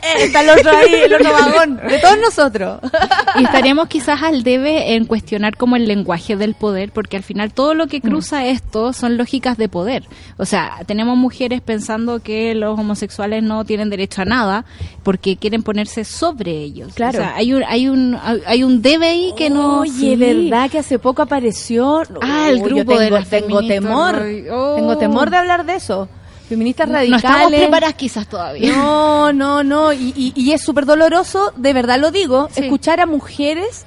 eh, 0.02 0.24
está 0.24 0.42
el 0.42 0.50
otro 0.50 0.70
ahí, 0.76 0.94
el 1.04 1.14
otro 1.14 1.32
vagón, 1.32 1.80
de 1.88 1.98
todos 1.98 2.18
nosotros. 2.18 2.80
Y 3.38 3.44
estaríamos 3.44 3.88
quizás 3.88 4.22
al 4.22 4.42
debe 4.42 4.94
en 4.94 5.04
cuestionar 5.04 5.56
como 5.56 5.76
el 5.76 5.86
lenguaje 5.86 6.36
del 6.36 6.54
poder, 6.54 6.90
porque 6.90 7.16
al 7.16 7.22
final 7.22 7.52
todo 7.52 7.74
lo 7.74 7.86
Mm. 7.86 7.88
que 7.88 8.00
cruza 8.00 8.44
esto 8.46 8.92
son 8.92 9.16
lógicas 9.16 9.56
de 9.56 9.68
poder. 9.68 10.04
O 10.36 10.44
sea, 10.44 10.78
tenemos 10.86 11.16
mujeres 11.16 11.60
pensando 11.60 12.20
que 12.20 12.54
los 12.54 12.78
homosexuales 12.78 13.42
no 13.42 13.64
tienen 13.64 13.88
derecho 13.90 14.22
a 14.22 14.24
nada 14.24 14.64
porque 15.02 15.36
quieren 15.36 15.62
ponerse 15.62 16.04
sobre 16.04 16.52
ellos. 16.52 16.92
Claro. 16.94 17.18
O 17.18 17.22
sea, 17.22 17.34
hay 17.36 17.52
un, 17.52 17.62
hay 17.66 17.88
un, 17.88 18.18
hay 18.46 18.62
un 18.64 18.69
debe 18.78 19.08
ahí 19.08 19.32
que 19.36 19.50
no... 19.50 19.80
Oye, 19.80 19.90
Sí. 19.92 20.16
¿verdad 20.16 20.70
que 20.70 20.78
hace 20.78 20.98
poco 20.98 21.22
apareció? 21.22 22.02
Ah, 22.22 22.46
el 22.48 22.58
grupo 22.60 22.76
yo 22.76 22.84
tengo, 22.86 23.00
de 23.00 23.10
las 23.10 23.28
tengo 23.28 23.60
temor. 23.66 24.22
Oh. 24.52 24.74
tengo 24.76 24.96
temor 24.98 25.30
de 25.30 25.36
hablar 25.36 25.64
de 25.66 25.74
eso. 25.76 26.08
Feministas 26.48 26.88
No 26.88 26.94
radicales. 26.94 27.24
estamos 27.24 27.52
preparadas 27.52 27.94
quizás 27.94 28.26
todavía. 28.28 28.74
No, 28.74 29.32
no, 29.32 29.62
no. 29.62 29.92
Y, 29.92 30.12
y- 30.16 30.32
y 30.34 30.52
es 30.52 30.60
súper 30.62 30.84
doloroso, 30.86 31.52
de 31.56 31.72
verdad 31.72 31.98
lo 32.00 32.10
digo, 32.10 32.48
Sí. 32.52 32.62
escuchar 32.64 32.98
a 33.00 33.06
mujeres 33.06 33.84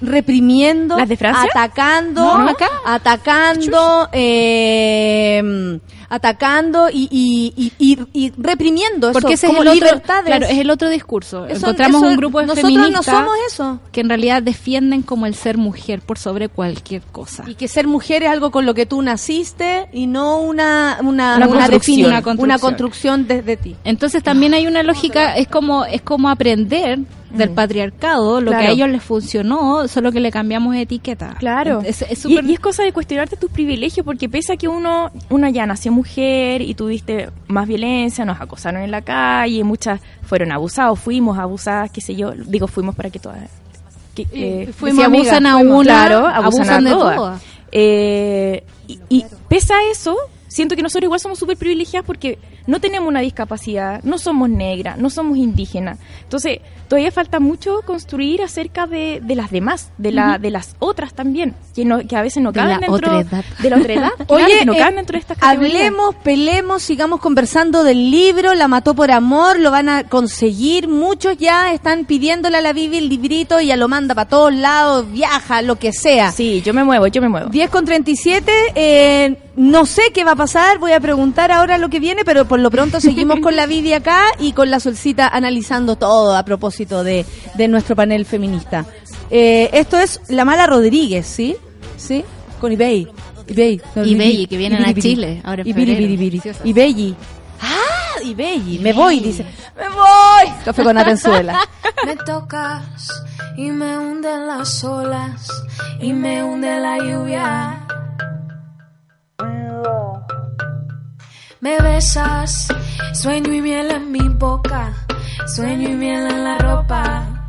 reprimiendo, 0.00 0.96
¿Las 0.96 1.08
de 1.08 1.16
Francia? 1.16 1.48
atacando, 1.50 2.22
No, 2.38 2.56
atacando, 2.86 4.08
eh, 4.12 5.78
atacando 6.10 6.90
y, 6.92 7.08
y, 7.10 7.72
y, 7.78 7.98
y- 8.12 8.32
reprimiendo 8.36 9.08
eso 9.10 9.18
Porque 9.18 9.34
ese 9.34 9.46
es 9.46 9.52
el 9.54 9.58
otro, 9.60 9.72
libertades. 9.72 10.26
claro, 10.26 10.46
es 10.46 10.58
el 10.58 10.68
otro 10.70 10.90
discurso. 10.90 11.46
Eso- 11.46 11.58
Encontramos 11.68 12.02
eso- 12.02 12.10
un 12.10 12.16
grupo 12.16 12.40
de 12.40 12.46
nosotros 12.46 12.72
feministas 12.72 13.06
no 13.06 13.12
somos 13.20 13.34
eso. 13.46 13.80
que 13.92 14.00
en 14.02 14.08
realidad 14.08 14.42
defienden 14.42 15.02
como 15.02 15.24
el 15.26 15.34
ser 15.34 15.56
mujer 15.56 16.00
por 16.02 16.18
sobre 16.18 16.48
cualquier 16.48 17.02
cosa. 17.02 17.44
Y 17.46 17.54
que 17.54 17.68
ser 17.68 17.86
mujer 17.86 18.24
es 18.24 18.28
algo 18.30 18.50
con 18.50 18.66
lo 18.66 18.74
que 18.74 18.84
tú 18.86 19.00
naciste 19.00 19.88
y 19.92 20.06
no 20.06 20.38
una 20.40 20.98
una, 21.00 21.36
Una 21.36 21.46
una 21.46 21.46
construcción. 21.46 21.96
defini- 21.98 22.06
Una 22.06 22.22
construcción. 22.22 22.44
una 22.44 22.58
construcción 22.58 23.26
desde 23.26 23.56
ti. 23.56 23.76
Entonces 23.84 24.22
también 24.22 24.52
hay 24.54 24.66
una 24.66 24.82
lógica, 24.82 25.36
es 25.36 25.46
como 25.48 25.84
es 25.84 26.02
como 26.02 26.28
aprender 26.28 26.98
del 27.30 27.50
patriarcado, 27.50 28.40
lo 28.40 28.50
que 28.50 28.56
a 28.56 28.70
ellos 28.70 28.88
les 28.88 29.02
funcionó, 29.02 29.88
solo 29.88 30.12
que 30.12 30.20
le 30.20 30.30
cambiamos 30.30 30.74
etiqueta. 30.76 31.36
Claro. 31.38 31.80
Es, 31.84 32.02
es 32.02 32.24
y, 32.26 32.36
es 32.36 32.60
cosa 32.60 32.82
de 32.82 32.92
cuestionarte 32.92 33.36
tus 33.36 33.50
privilegios, 33.50 34.04
porque 34.04 34.28
pese 34.28 34.54
a 34.54 34.56
que 34.56 34.68
uno, 34.68 35.10
una 35.28 35.50
ya 35.50 35.66
nació 35.66 35.92
mujer 35.92 36.62
y 36.62 36.74
tuviste 36.74 37.30
más 37.48 37.66
violencia, 37.66 38.24
nos 38.24 38.40
acosaron 38.40 38.82
en 38.82 38.90
la 38.90 39.02
calle, 39.02 39.62
muchas 39.64 40.00
fueron 40.22 40.52
abusados, 40.52 40.98
fuimos 40.98 41.38
abusadas, 41.38 41.90
qué 41.90 42.00
sé 42.00 42.14
yo, 42.14 42.32
digo 42.32 42.66
fuimos 42.66 42.94
para 42.94 43.10
que 43.10 43.18
todas... 43.18 43.38
Que, 44.14 44.26
eh, 44.32 44.72
fuimos 44.76 44.98
si 44.98 45.04
abusan 45.04 45.46
a 45.46 45.54
fuimos. 45.54 45.78
una, 45.78 45.84
claro, 45.84 46.26
abusan, 46.26 46.44
abusan 46.44 46.86
a 46.86 46.90
de 46.90 46.96
todas. 46.96 47.16
todas. 47.16 47.42
Eh, 47.70 48.64
y, 48.88 49.00
y 49.08 49.24
pese 49.48 49.72
a 49.72 49.90
eso, 49.90 50.16
siento 50.48 50.74
que 50.74 50.82
nosotros 50.82 51.04
igual 51.04 51.20
somos 51.20 51.38
súper 51.38 51.56
privilegiadas 51.56 52.04
porque 52.04 52.38
no 52.70 52.80
tenemos 52.80 53.08
una 53.08 53.20
discapacidad, 53.20 54.00
no 54.04 54.18
somos 54.18 54.48
negras, 54.48 54.96
no 54.98 55.10
somos 55.10 55.36
indígenas. 55.38 55.98
Entonces, 56.22 56.60
todavía 56.88 57.10
falta 57.10 57.40
mucho 57.40 57.80
construir 57.84 58.42
acerca 58.42 58.86
de, 58.86 59.20
de 59.22 59.34
las 59.34 59.50
demás, 59.50 59.90
de 59.98 60.12
la 60.12 60.38
de 60.38 60.50
las 60.50 60.76
otras 60.78 61.12
también, 61.12 61.54
que, 61.74 61.84
no, 61.84 61.98
que 62.06 62.16
a 62.16 62.22
veces 62.22 62.42
no 62.42 62.52
De 62.52 62.60
caben 62.60 62.80
la 62.80 62.86
dentro 62.86 63.18
otredad. 63.18 63.44
de 63.60 63.70
la 63.70 63.76
otra 63.76 63.92
edad. 63.92 64.10
Oye, 64.28 64.60
que 64.60 64.64
no 64.64 64.74
eh, 64.74 64.78
caben 64.78 64.96
dentro 64.96 65.14
de 65.14 65.20
estas 65.20 65.38
categorías. 65.38 65.74
hablemos, 65.74 66.14
pelemos, 66.16 66.82
sigamos 66.82 67.20
conversando 67.20 67.82
del 67.84 68.10
libro, 68.10 68.54
La 68.54 68.68
mató 68.68 68.94
por 68.94 69.10
amor, 69.10 69.58
lo 69.58 69.70
van 69.70 69.88
a 69.88 70.04
conseguir, 70.04 70.86
muchos 70.88 71.36
ya 71.36 71.72
están 71.72 72.04
pidiéndole 72.04 72.56
a 72.58 72.60
la 72.60 72.72
Bibi 72.72 72.98
el 72.98 73.08
librito 73.08 73.60
y 73.60 73.66
ya 73.66 73.76
lo 73.76 73.88
manda 73.88 74.14
para 74.14 74.28
todos 74.28 74.54
lados, 74.54 75.10
viaja, 75.10 75.62
lo 75.62 75.76
que 75.76 75.92
sea. 75.92 76.30
Sí, 76.30 76.62
yo 76.62 76.72
me 76.72 76.84
muevo, 76.84 77.06
yo 77.08 77.20
me 77.20 77.28
muevo. 77.28 77.48
10 77.50 77.68
con 77.70 77.84
37, 77.84 78.52
eh, 78.76 79.36
no 79.56 79.84
sé 79.86 80.02
qué 80.14 80.22
va 80.24 80.32
a 80.32 80.36
pasar, 80.36 80.78
voy 80.78 80.92
a 80.92 81.00
preguntar 81.00 81.50
ahora 81.52 81.76
lo 81.78 81.88
que 81.90 81.98
viene, 82.00 82.24
pero 82.24 82.46
por 82.46 82.59
lo 82.62 82.70
pronto 82.70 83.00
seguimos 83.00 83.40
con 83.40 83.56
la 83.56 83.66
Vivi 83.66 83.92
acá 83.92 84.22
y 84.38 84.52
con 84.52 84.70
la 84.70 84.80
Solcita 84.80 85.28
analizando 85.28 85.96
todo 85.96 86.36
a 86.36 86.44
propósito 86.44 87.04
de, 87.04 87.24
de 87.54 87.68
nuestro 87.68 87.96
panel 87.96 88.24
feminista. 88.24 88.84
Eh, 89.30 89.70
esto 89.72 89.98
es 89.98 90.20
La 90.28 90.44
Mala 90.44 90.66
Rodríguez, 90.66 91.26
¿sí? 91.26 91.56
¿Sí? 91.96 92.24
Con 92.60 92.72
Ibey. 92.72 93.08
Ibey. 93.46 93.80
no, 93.94 94.04
Ibey, 94.04 94.46
que 94.46 94.56
vienen 94.56 94.84
a 94.84 94.90
Ibiri, 94.90 95.02
Chile 95.02 95.40
ahora 95.44 95.62
en 95.62 95.68
Ibiri, 95.68 95.86
febrero. 95.86 96.04
Ibiri, 96.06 96.14
Ibiri. 96.14 96.38
Preciosas. 96.40 96.66
Ibelli. 96.66 97.16
Ah, 97.60 98.22
Ibelli. 98.24 98.78
Me 98.78 98.92
voy, 98.92 99.20
dice. 99.20 99.44
Me 99.76 99.88
voy. 99.88 100.54
Café 100.64 100.82
con 100.82 100.96
Atenzuela. 100.98 101.60
Me 102.06 102.16
tocas 102.16 103.22
y 103.56 103.70
me 103.70 103.98
hunden 103.98 104.46
las 104.46 104.82
olas 104.84 105.50
y 106.00 106.12
me 106.12 106.42
hunde 106.42 106.80
la 106.80 106.98
lluvia. 106.98 107.86
Me 111.60 111.78
besas, 111.78 112.68
sueño 113.12 113.52
y 113.52 113.60
miel 113.60 113.90
en 113.90 114.10
mi 114.10 114.30
boca, 114.30 114.94
sueño 115.46 115.90
y 115.90 115.94
miel 115.94 116.30
en 116.30 116.44
la 116.44 116.56
ropa. 116.56 117.39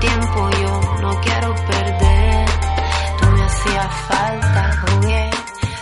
Tiempo, 0.00 0.50
yo 0.62 0.80
no 1.00 1.20
quiero 1.20 1.54
perder. 1.54 2.46
Tú 3.20 3.26
me 3.30 3.44
hacías 3.44 3.94
falta, 4.08 4.70
jugué, 4.82 5.30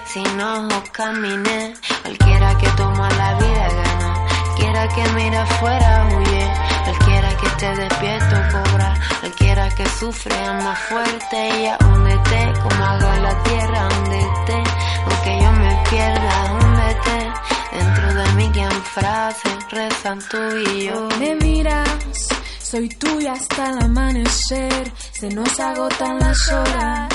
sin 0.06 0.40
ojos 0.40 0.90
caminé. 0.92 1.74
Cualquiera 2.02 2.56
que 2.58 2.68
toma 2.70 3.08
la 3.10 3.34
vida 3.34 3.68
gana, 3.68 4.26
cualquiera 4.44 4.88
que 4.88 5.08
mira 5.12 5.42
afuera 5.42 6.08
huye. 6.12 6.70
Cualquiera 6.84 7.36
que 7.36 7.46
esté 7.46 7.76
despierto 7.76 8.36
cobra, 8.52 8.94
cualquiera 9.20 9.68
que 9.70 9.86
sufre 9.88 10.34
ama 10.44 10.74
fuerte 10.74 11.48
y 11.60 11.66
ahúndete 11.66 12.52
como 12.62 12.84
haga 12.84 13.16
la 13.18 13.42
tierra, 13.42 13.88
húndete, 13.88 14.62
aunque 15.06 15.44
yo 15.44 15.52
me 15.52 15.82
pierda, 15.90 16.52
húndete, 16.52 17.32
dentro 17.72 18.14
de 18.14 18.32
mí 18.32 18.50
que 18.52 18.62
han 18.62 18.82
frases 18.82 19.70
rezan 19.70 20.18
tú 20.30 20.38
y 20.56 20.84
yo. 20.86 21.08
Me 21.20 21.34
miras, 21.36 22.28
soy 22.70 22.88
tuya 22.88 23.32
hasta 23.32 23.70
el 23.70 23.82
amanecer, 23.82 24.92
se 25.12 25.28
nos 25.30 25.58
agotan 25.58 26.20
las 26.20 26.52
horas. 26.52 27.12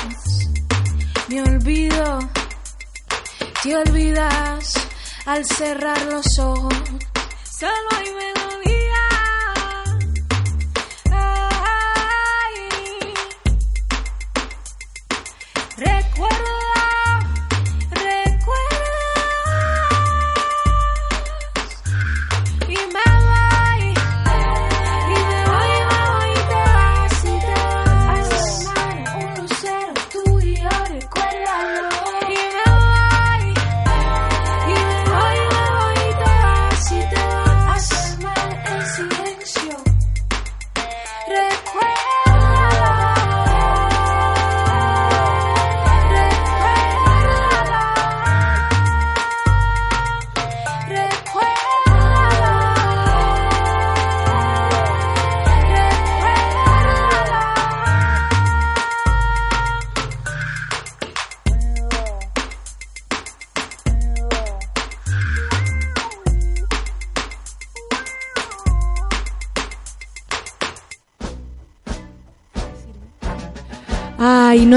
Me 1.30 1.41
olvido, 1.41 2.19
te 3.64 3.77
olvidas 3.77 4.73
al 5.26 5.45
cerrar 5.45 6.02
los 6.07 6.40
ojos. 6.40 6.73
Solo 7.57 7.72
hay. 7.98 8.06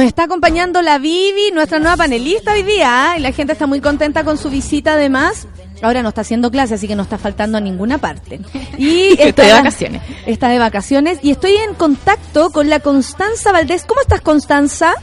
Está 0.09 0.25
acompañando 0.25 0.83
la 0.83 0.99
Vivi, 0.99 1.51
nuestra 1.53 1.79
nueva 1.79 1.99
panelista 1.99 2.53
hoy 2.53 2.63
día, 2.63 3.13
¿eh? 3.15 3.19
y 3.19 3.23
la 3.23 3.33
gente 3.33 3.53
está 3.53 3.67
muy 3.67 3.81
contenta 3.81 4.25
con 4.25 4.39
su 4.39 4.51
visita 4.51 4.95
además. 4.95 5.47
Ahora 5.83 6.03
no 6.03 6.09
está 6.09 6.23
haciendo 6.23 6.51
clase, 6.51 6.75
así 6.75 6.89
que 6.89 6.97
no 6.97 7.03
está 7.03 7.19
faltando 7.19 7.59
a 7.59 7.61
ninguna 7.61 7.99
parte. 7.99 8.41
Y 8.79 9.21
Está 9.21 9.45
de 9.45 9.53
vacaciones. 9.53 10.03
Está 10.27 10.49
de 10.49 10.59
vacaciones 10.59 11.19
y 11.23 11.31
estoy 11.31 11.53
en 11.57 11.75
contacto 11.75 12.51
con 12.51 12.69
la 12.69 12.81
Constanza 12.81 13.53
Valdés. 13.53 13.85
¿Cómo 13.85 14.01
estás, 14.01 14.21
Constanza? 14.21 14.95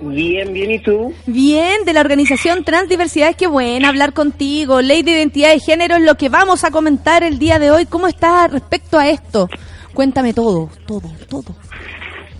Bien, 0.00 0.52
bien, 0.52 0.70
¿y 0.70 0.78
tú? 0.78 1.12
Bien, 1.26 1.84
de 1.84 1.92
la 1.92 2.00
organización 2.00 2.62
Transdiversidades, 2.64 3.34
qué 3.34 3.46
buena 3.46 3.88
hablar 3.88 4.12
contigo. 4.12 4.80
Ley 4.82 5.02
de 5.02 5.12
Identidad 5.12 5.50
de 5.50 5.58
Género 5.58 5.96
es 5.96 6.02
lo 6.02 6.16
que 6.16 6.28
vamos 6.28 6.64
a 6.64 6.70
comentar 6.70 7.24
el 7.24 7.38
día 7.38 7.58
de 7.58 7.70
hoy. 7.70 7.86
¿Cómo 7.86 8.06
estás 8.06 8.50
respecto 8.50 8.98
a 8.98 9.08
esto? 9.08 9.48
Cuéntame 9.94 10.34
todo, 10.34 10.70
todo, 10.86 11.10
todo. 11.28 11.56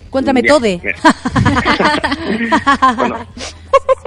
Cuéntame 0.09 0.43
todo. 0.43 0.65
Bueno, 2.97 3.25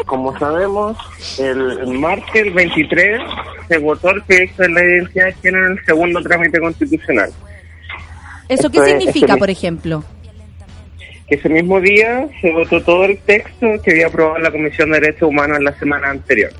como 0.06 0.38
sabemos, 0.38 0.96
el, 1.38 1.86
martes 1.98 2.34
el 2.34 2.50
23 2.52 3.20
se 3.68 3.78
votó 3.78 4.10
el 4.10 4.22
proyecto 4.22 4.62
de 4.62 4.68
la 4.70 4.84
identidad 4.84 5.26
de 5.26 5.32
género 5.34 5.66
en 5.66 5.72
el 5.78 5.84
segundo 5.84 6.22
trámite 6.22 6.60
constitucional. 6.60 7.30
¿Eso 8.48 8.70
qué 8.70 8.78
es- 8.78 8.84
significa, 8.84 9.18
esto 9.26 9.34
es- 9.34 9.38
por 9.38 9.50
ejemplo? 9.50 10.04
Que 11.28 11.36
ese 11.36 11.48
mismo 11.48 11.80
día 11.80 12.28
se 12.40 12.50
votó 12.52 12.80
todo 12.82 13.04
el 13.04 13.18
texto 13.18 13.66
que 13.82 13.92
había 13.92 14.06
aprobado 14.08 14.38
la 14.38 14.50
Comisión 14.50 14.90
de 14.90 15.00
Derechos 15.00 15.28
Humanos 15.28 15.58
en 15.58 15.64
la 15.64 15.72
semana 15.78 16.10
anterior. 16.10 16.52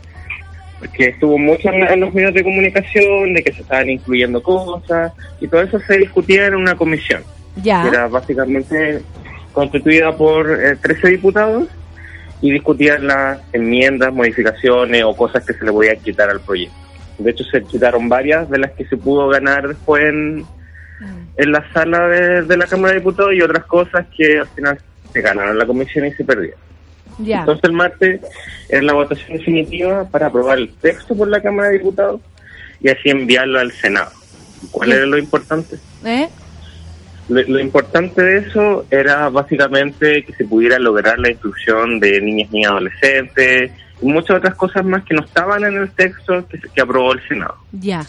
Porque 0.79 1.09
estuvo 1.09 1.39
mucho 1.39 1.69
en, 1.69 1.83
en 1.83 2.01
los 2.01 2.13
medios 2.15 2.35
de 2.35 2.43
comunicación 2.43 3.35
de 3.35 3.43
que 3.43 3.53
se 3.53 3.61
estaban 3.63 3.89
incluyendo 3.91 4.43
cosas 4.43 5.13
y 5.41 5.47
todo 5.49 5.63
eso 5.63 5.79
se 5.81 5.99
discutía 5.99 6.47
en 6.47 6.55
una 6.57 6.75
comisión. 6.75 7.23
Ya. 7.57 7.83
que 7.83 7.89
era 7.89 8.09
básicamente 8.09 9.03
constituida 9.53 10.17
por 10.17 10.51
eh, 10.51 10.77
13 10.77 11.09
diputados 11.09 11.69
y 12.41 12.51
discutían 12.51 13.07
las 13.07 13.41
enmiendas, 13.53 14.13
modificaciones 14.13 15.05
o 15.05 15.15
cosas 15.15 15.45
que 15.45 15.55
se 15.55 15.65
le 15.65 15.73
podían 15.73 15.97
quitar 16.01 16.29
al 16.29 16.41
proyecto. 16.41 16.77
De 17.19 17.31
hecho, 17.31 17.45
se 17.45 17.63
quitaron 17.63 18.09
varias 18.09 18.51
de 18.51 18.59
las 18.59 18.73
que 18.73 18.85
se 18.87 18.97
pudo 18.97 19.29
ganar 19.29 19.69
después 19.69 20.05
en, 20.05 20.45
en 21.37 21.53
la 21.53 21.65
sala 21.73 22.09
de, 22.09 22.43
de 22.43 22.57
la 22.57 22.67
Cámara 22.67 22.95
de 22.95 23.01
Diputados 23.01 23.33
y 23.35 23.43
otras 23.43 23.65
cosas 23.67 24.07
que 24.17 24.39
al 24.41 24.49
final 24.49 24.79
se 25.13 25.21
ganaron 25.21 25.53
en 25.53 25.59
la 25.59 25.67
comisión 25.67 26.07
y 26.07 26.13
se 26.13 26.25
perdieron. 26.25 26.59
Entonces 27.19 27.65
el 27.65 27.73
martes 27.73 28.21
era 28.69 28.83
la 28.83 28.95
votación 28.95 29.39
definitiva 29.39 30.09
para 30.09 30.27
aprobar 30.27 30.59
el 30.59 30.73
texto 30.75 31.15
por 31.15 31.29
la 31.29 31.41
Cámara 31.41 31.69
de 31.69 31.79
Diputados 31.79 32.21
y 32.81 32.89
así 32.89 33.11
enviarlo 33.11 33.61
al 33.61 33.73
Senado. 33.73 34.11
¿Cuál 34.71 34.93
era 34.93 35.07
lo 35.07 35.19
importante? 35.19 35.77
¿Eh? 36.05 36.29
Lo, 37.33 37.43
lo 37.55 37.61
importante 37.61 38.23
de 38.23 38.39
eso 38.39 38.85
era 38.91 39.29
básicamente 39.29 40.23
que 40.25 40.33
se 40.35 40.45
pudiera 40.45 40.79
lograr 40.79 41.19
la 41.19 41.31
inclusión 41.31 41.99
de 42.01 42.21
niñas 42.21 42.49
y 42.53 42.65
adolescentes 42.65 43.71
y 44.01 44.07
muchas 44.07 44.39
otras 44.39 44.55
cosas 44.57 44.85
más 44.85 45.03
que 45.05 45.15
no 45.15 45.23
estaban 45.25 45.65
en 45.65 45.77
el 45.77 45.91
texto 45.93 46.47
que, 46.49 46.59
se- 46.59 46.69
que 46.69 46.81
aprobó 46.81 47.13
el 47.13 47.27
Senado. 47.29 47.57
Ya. 47.73 48.05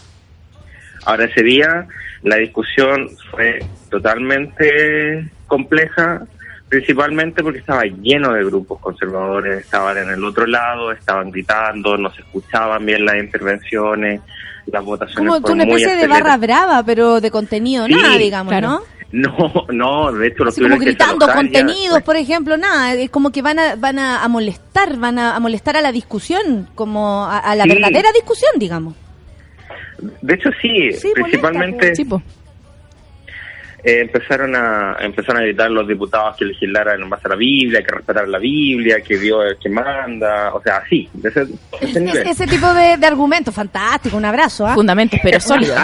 Ahora 1.05 1.25
ese 1.25 1.43
día 1.43 1.87
la 2.23 2.37
discusión 2.37 3.09
fue 3.31 3.59
totalmente 3.89 5.29
compleja, 5.47 6.21
principalmente 6.69 7.43
porque 7.43 7.59
estaba 7.59 7.83
lleno 7.83 8.33
de 8.33 8.43
grupos 8.45 8.79
conservadores, 8.79 9.59
estaban 9.65 9.97
en 9.97 10.09
el 10.09 10.23
otro 10.23 10.45
lado, 10.47 10.91
estaban 10.91 11.31
gritando, 11.31 11.97
no 11.97 12.11
se 12.13 12.21
escuchaban 12.21 12.85
bien 12.85 13.05
las 13.05 13.17
intervenciones, 13.17 14.21
las 14.67 14.83
votaciones 14.83 15.41
Como 15.41 15.53
una 15.53 15.65
muy 15.65 15.81
especie 15.81 16.01
de 16.01 16.07
barra 16.07 16.37
brava, 16.37 16.83
pero 16.85 17.19
de 17.21 17.29
contenido, 17.31 17.85
Sí, 17.85 17.93
nada, 17.93 18.17
digamos, 18.17 18.51
claro. 18.51 18.67
¿no? 18.69 18.81
No, 19.13 19.37
no, 19.71 20.11
de 20.11 20.27
hecho 20.27 20.43
lo 20.43 20.49
Así 20.49 20.59
como 20.61 20.77
gritando 20.79 21.27
contenidos, 21.31 22.01
por 22.01 22.15
ejemplo, 22.15 22.57
nada, 22.57 22.93
es 22.95 23.11
como 23.11 23.31
que 23.31 23.43
van 23.43 23.59
a, 23.59 23.75
van 23.75 23.99
a, 23.99 24.23
a 24.23 24.27
molestar, 24.27 24.97
van 24.97 25.19
a, 25.19 25.35
a 25.35 25.39
molestar 25.39 25.77
a 25.77 25.81
la 25.81 25.91
discusión, 25.91 26.67
como 26.73 27.23
a, 27.25 27.37
a 27.37 27.55
la 27.55 27.63
Sí. 27.65 27.69
verdadera 27.69 28.11
discusión, 28.11 28.51
digamos. 28.57 28.95
De 30.21 30.33
hecho 30.33 30.49
sí, 30.59 30.91
Sí, 30.93 31.11
principalmente 31.13 31.75
molesta, 31.93 32.05
po. 32.05 32.21
Eh, 33.83 33.99
empezaron 34.01 34.55
a 34.55 34.97
empezaron 35.01 35.41
a 35.41 35.45
gritar 35.45 35.69
los 35.71 35.87
diputados 35.87 36.37
que 36.37 36.45
legislaran 36.45 37.01
en 37.01 37.09
base 37.09 37.23
a 37.27 37.29
la 37.29 37.35
Biblia, 37.35 37.81
que 37.83 37.91
respetaran 37.95 38.31
la 38.31 38.39
Biblia, 38.39 39.01
que 39.01 39.17
Dios 39.17 39.45
es 39.45 39.51
el 39.53 39.57
que 39.59 39.69
manda, 39.69 40.53
o 40.53 40.61
sea, 40.61 40.81
sí, 40.89 41.09
de 41.13 41.29
ese, 41.29 41.45
de 41.45 41.53
ese 41.81 41.99
nivel. 41.99 42.27
Es- 42.27 42.39
ese 42.39 42.47
tipo 42.47 42.73
de, 42.73 42.97
de 42.97 43.05
argumento, 43.07 43.51
fantástico, 43.51 44.17
un 44.17 44.25
abrazo, 44.25 44.65
¿ah? 44.67 44.73
Fundamentos, 44.75 45.19
pero 45.21 45.39
sólidos. 45.41 45.79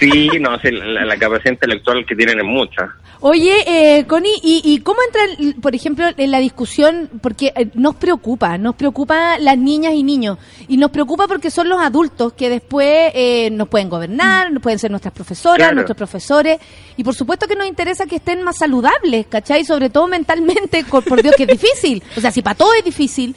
Sí, 0.00 0.28
no, 0.40 0.58
sí, 0.60 0.70
la, 0.70 1.04
la 1.04 1.16
capacidad 1.16 1.52
intelectual 1.52 2.04
que 2.06 2.14
tienen 2.16 2.38
es 2.38 2.44
mucha. 2.44 2.94
Oye, 3.20 3.54
eh, 3.66 4.04
Connie, 4.06 4.34
¿y, 4.42 4.60
¿y 4.64 4.80
cómo 4.80 4.98
entra, 5.06 5.54
por 5.62 5.74
ejemplo, 5.74 6.04
en 6.16 6.30
la 6.30 6.38
discusión? 6.40 7.08
Porque 7.22 7.52
eh, 7.56 7.68
nos 7.74 7.94
preocupa, 7.94 8.58
nos 8.58 8.74
preocupa 8.74 9.38
las 9.38 9.56
niñas 9.56 9.94
y 9.94 10.02
niños, 10.02 10.36
y 10.68 10.76
nos 10.76 10.90
preocupa 10.90 11.26
porque 11.26 11.50
son 11.50 11.68
los 11.70 11.80
adultos 11.80 12.34
que 12.34 12.50
después 12.50 13.12
eh, 13.14 13.48
nos 13.50 13.68
pueden 13.68 13.88
gobernar, 13.88 14.52
nos 14.52 14.62
pueden 14.62 14.78
ser 14.78 14.90
nuestras 14.90 15.14
profesoras, 15.14 15.56
Claro. 15.56 15.74
nuestros 15.76 15.96
profesores, 15.96 16.58
y 16.96 17.04
por 17.04 17.13
supuesto 17.14 17.46
que 17.46 17.56
nos 17.56 17.66
interesa 17.66 18.06
que 18.06 18.16
estén 18.16 18.42
más 18.42 18.56
saludables, 18.58 19.26
¿cachai? 19.26 19.64
Sobre 19.64 19.90
todo 19.90 20.06
mentalmente, 20.08 20.84
por, 20.84 21.04
por 21.08 21.22
Dios 21.22 21.34
que 21.36 21.44
es 21.44 21.48
difícil, 21.48 22.02
o 22.16 22.20
sea, 22.20 22.30
si 22.30 22.42
para 22.42 22.56
todo 22.56 22.74
es 22.74 22.84
difícil, 22.84 23.34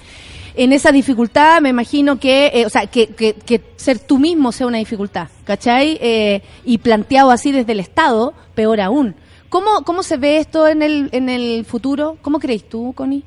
en 0.55 0.73
esa 0.73 0.91
dificultad 0.91 1.61
me 1.61 1.69
imagino 1.69 2.19
que, 2.19 2.47
eh, 2.53 2.65
o 2.65 2.69
sea, 2.69 2.87
que, 2.87 3.07
que, 3.07 3.33
que 3.33 3.61
ser 3.75 3.99
tú 3.99 4.17
mismo 4.17 4.51
sea 4.51 4.65
una 4.67 4.79
dificultad, 4.79 5.27
¿cachai? 5.43 5.97
Eh, 6.01 6.41
y 6.65 6.79
planteado 6.79 7.29
así 7.31 7.51
desde 7.51 7.73
el 7.73 7.79
Estado, 7.79 8.33
peor 8.55 8.81
aún. 8.81 9.15
¿Cómo, 9.49 9.83
¿Cómo 9.85 10.01
se 10.03 10.17
ve 10.17 10.37
esto 10.39 10.67
en 10.67 10.81
el, 10.81 11.09
en 11.11 11.29
el 11.29 11.63
futuro? 11.63 12.17
¿Cómo 12.21 12.39
crees 12.39 12.67
tú, 12.67 12.91
Connie? 12.93 13.23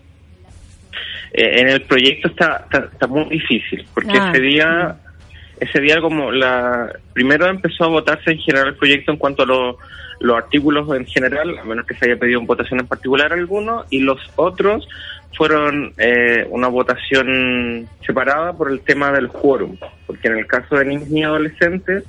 Eh, 1.32 1.60
en 1.60 1.68
el 1.68 1.82
proyecto 1.82 2.28
está, 2.28 2.64
está, 2.64 2.88
está 2.92 3.06
muy 3.06 3.24
difícil, 3.26 3.86
porque 3.94 4.18
Ah. 4.18 4.32
ese 4.32 4.42
día, 4.42 4.96
ese 5.60 5.80
día 5.80 6.00
como 6.00 6.32
la, 6.32 6.92
primero 7.12 7.46
empezó 7.46 7.84
a 7.84 7.88
votarse 7.88 8.32
en 8.32 8.38
general 8.38 8.68
el 8.68 8.76
proyecto 8.76 9.12
en 9.12 9.18
cuanto 9.18 9.42
a 9.42 9.46
los 9.46 9.76
los 10.20 10.36
artículos 10.36 10.86
en 10.94 11.06
general, 11.06 11.58
a 11.58 11.64
menos 11.64 11.86
que 11.86 11.94
se 11.94 12.04
haya 12.04 12.20
pedido 12.20 12.40
en 12.40 12.46
votación 12.46 12.78
en 12.80 12.86
particular 12.86 13.32
alguno, 13.32 13.86
y 13.88 14.00
los 14.00 14.20
otros 14.36 14.86
fueron 15.34 15.94
eh, 15.96 16.46
una 16.50 16.68
votación 16.68 17.88
separada 18.06 18.52
por 18.52 18.70
el 18.70 18.80
tema 18.80 19.10
del 19.12 19.28
quórum, 19.28 19.76
porque 20.06 20.28
en 20.28 20.36
el 20.38 20.46
caso 20.46 20.76
de 20.76 20.84
niños 20.84 21.08
y 21.10 21.22
adolescentes 21.22 22.04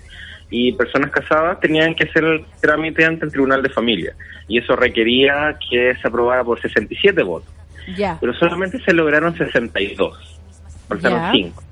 y 0.50 0.74
personas 0.74 1.12
casadas 1.12 1.62
tenían 1.62 1.96
que 1.96 2.04
hacer 2.04 2.26
el 2.26 2.46
trámite 2.62 3.06
ante 3.06 3.26
el 3.26 3.32
Tribunal 3.32 3.64
de 3.64 3.70
Familia, 3.70 4.14
y 4.50 4.58
eso 4.58 4.76
requería 4.76 5.58
que 5.70 5.96
se 5.96 6.08
aprobara 6.08 6.44
por 6.44 6.60
67 6.62 7.24
votos 7.24 7.50
Ya. 7.96 8.18
pero 8.20 8.34
solamente 8.34 8.78
se 8.84 8.92
lograron 8.94 9.38
62, 9.38 10.42
faltaron 10.90 11.22
Ya. 11.22 11.32
5. 11.32 11.64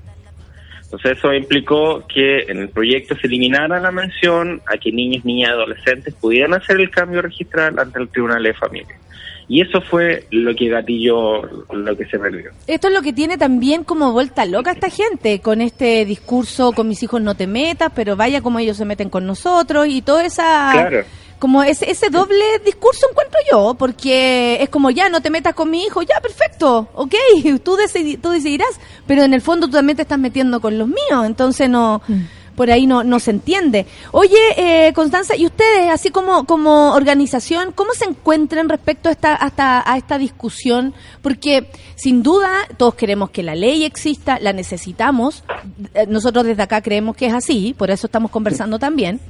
Entonces 0.90 1.18
eso 1.18 1.32
implicó 1.32 2.04
que 2.12 2.40
en 2.48 2.58
el 2.58 2.68
proyecto 2.68 3.14
se 3.14 3.28
eliminara 3.28 3.78
la 3.78 3.92
mención 3.92 4.60
a 4.66 4.76
que 4.76 4.90
niños, 4.90 5.24
niñas 5.24 5.50
y 5.50 5.52
adolescentes 5.52 6.14
pudieran 6.14 6.52
hacer 6.54 6.80
el 6.80 6.90
cambio 6.90 7.22
registral 7.22 7.78
ante 7.78 8.00
el 8.00 8.08
Tribunal 8.08 8.42
de 8.42 8.54
Familia. 8.54 8.96
Y 9.46 9.60
eso 9.62 9.80
fue 9.80 10.26
lo 10.32 10.52
que 10.56 10.68
gatilló 10.68 11.42
lo 11.72 11.96
que 11.96 12.06
se 12.06 12.18
perdió. 12.18 12.50
Esto 12.66 12.88
es 12.88 12.94
lo 12.94 13.02
que 13.02 13.12
tiene 13.12 13.38
también 13.38 13.84
como 13.84 14.12
vuelta 14.12 14.44
loca 14.46 14.72
esta 14.72 14.90
gente, 14.90 15.40
con 15.40 15.60
este 15.60 16.04
discurso, 16.04 16.72
con 16.72 16.88
mis 16.88 17.02
hijos 17.04 17.20
no 17.20 17.36
te 17.36 17.46
metas, 17.46 17.92
pero 17.94 18.16
vaya 18.16 18.42
como 18.42 18.58
ellos 18.58 18.76
se 18.76 18.84
meten 18.84 19.10
con 19.10 19.26
nosotros 19.26 19.86
y 19.88 20.02
toda 20.02 20.24
esa... 20.24 20.70
Claro. 20.72 21.04
Como 21.40 21.62
ese, 21.64 21.90
ese 21.90 22.10
doble 22.10 22.44
discurso 22.64 23.06
encuentro 23.10 23.38
yo, 23.50 23.74
porque 23.74 24.58
es 24.62 24.68
como 24.68 24.90
ya 24.90 25.08
no 25.08 25.20
te 25.20 25.30
metas 25.30 25.54
con 25.54 25.70
mi 25.70 25.82
hijo, 25.84 26.02
ya 26.02 26.20
perfecto, 26.20 26.88
ok, 26.94 27.14
tú, 27.64 27.76
decidi- 27.76 28.20
tú 28.20 28.28
decidirás, 28.30 28.68
pero 29.06 29.24
en 29.24 29.34
el 29.34 29.40
fondo 29.40 29.66
tú 29.66 29.72
también 29.72 29.96
te 29.96 30.02
estás 30.02 30.18
metiendo 30.18 30.60
con 30.60 30.78
los 30.78 30.86
míos, 30.86 31.24
entonces 31.24 31.68
no, 31.68 32.02
por 32.56 32.70
ahí 32.70 32.86
no, 32.86 33.04
no 33.04 33.18
se 33.20 33.30
entiende. 33.30 33.86
Oye, 34.12 34.36
eh, 34.58 34.92
Constanza, 34.92 35.34
¿y 35.34 35.46
ustedes, 35.46 35.90
así 35.90 36.10
como, 36.10 36.44
como 36.44 36.92
organización, 36.92 37.72
cómo 37.72 37.94
se 37.94 38.04
encuentran 38.04 38.68
respecto 38.68 39.08
a 39.08 39.12
esta, 39.12 39.34
hasta, 39.34 39.82
a 39.90 39.96
esta 39.96 40.18
discusión? 40.18 40.92
Porque 41.22 41.70
sin 41.96 42.22
duda 42.22 42.50
todos 42.76 42.94
queremos 42.96 43.30
que 43.30 43.42
la 43.42 43.54
ley 43.54 43.84
exista, 43.84 44.38
la 44.40 44.52
necesitamos, 44.52 45.42
Eh, 45.94 46.04
nosotros 46.06 46.44
desde 46.44 46.62
acá 46.62 46.82
creemos 46.82 47.16
que 47.16 47.26
es 47.28 47.32
así, 47.32 47.74
por 47.78 47.90
eso 47.90 48.06
estamos 48.08 48.30
conversando 48.30 48.78
también. 48.78 49.20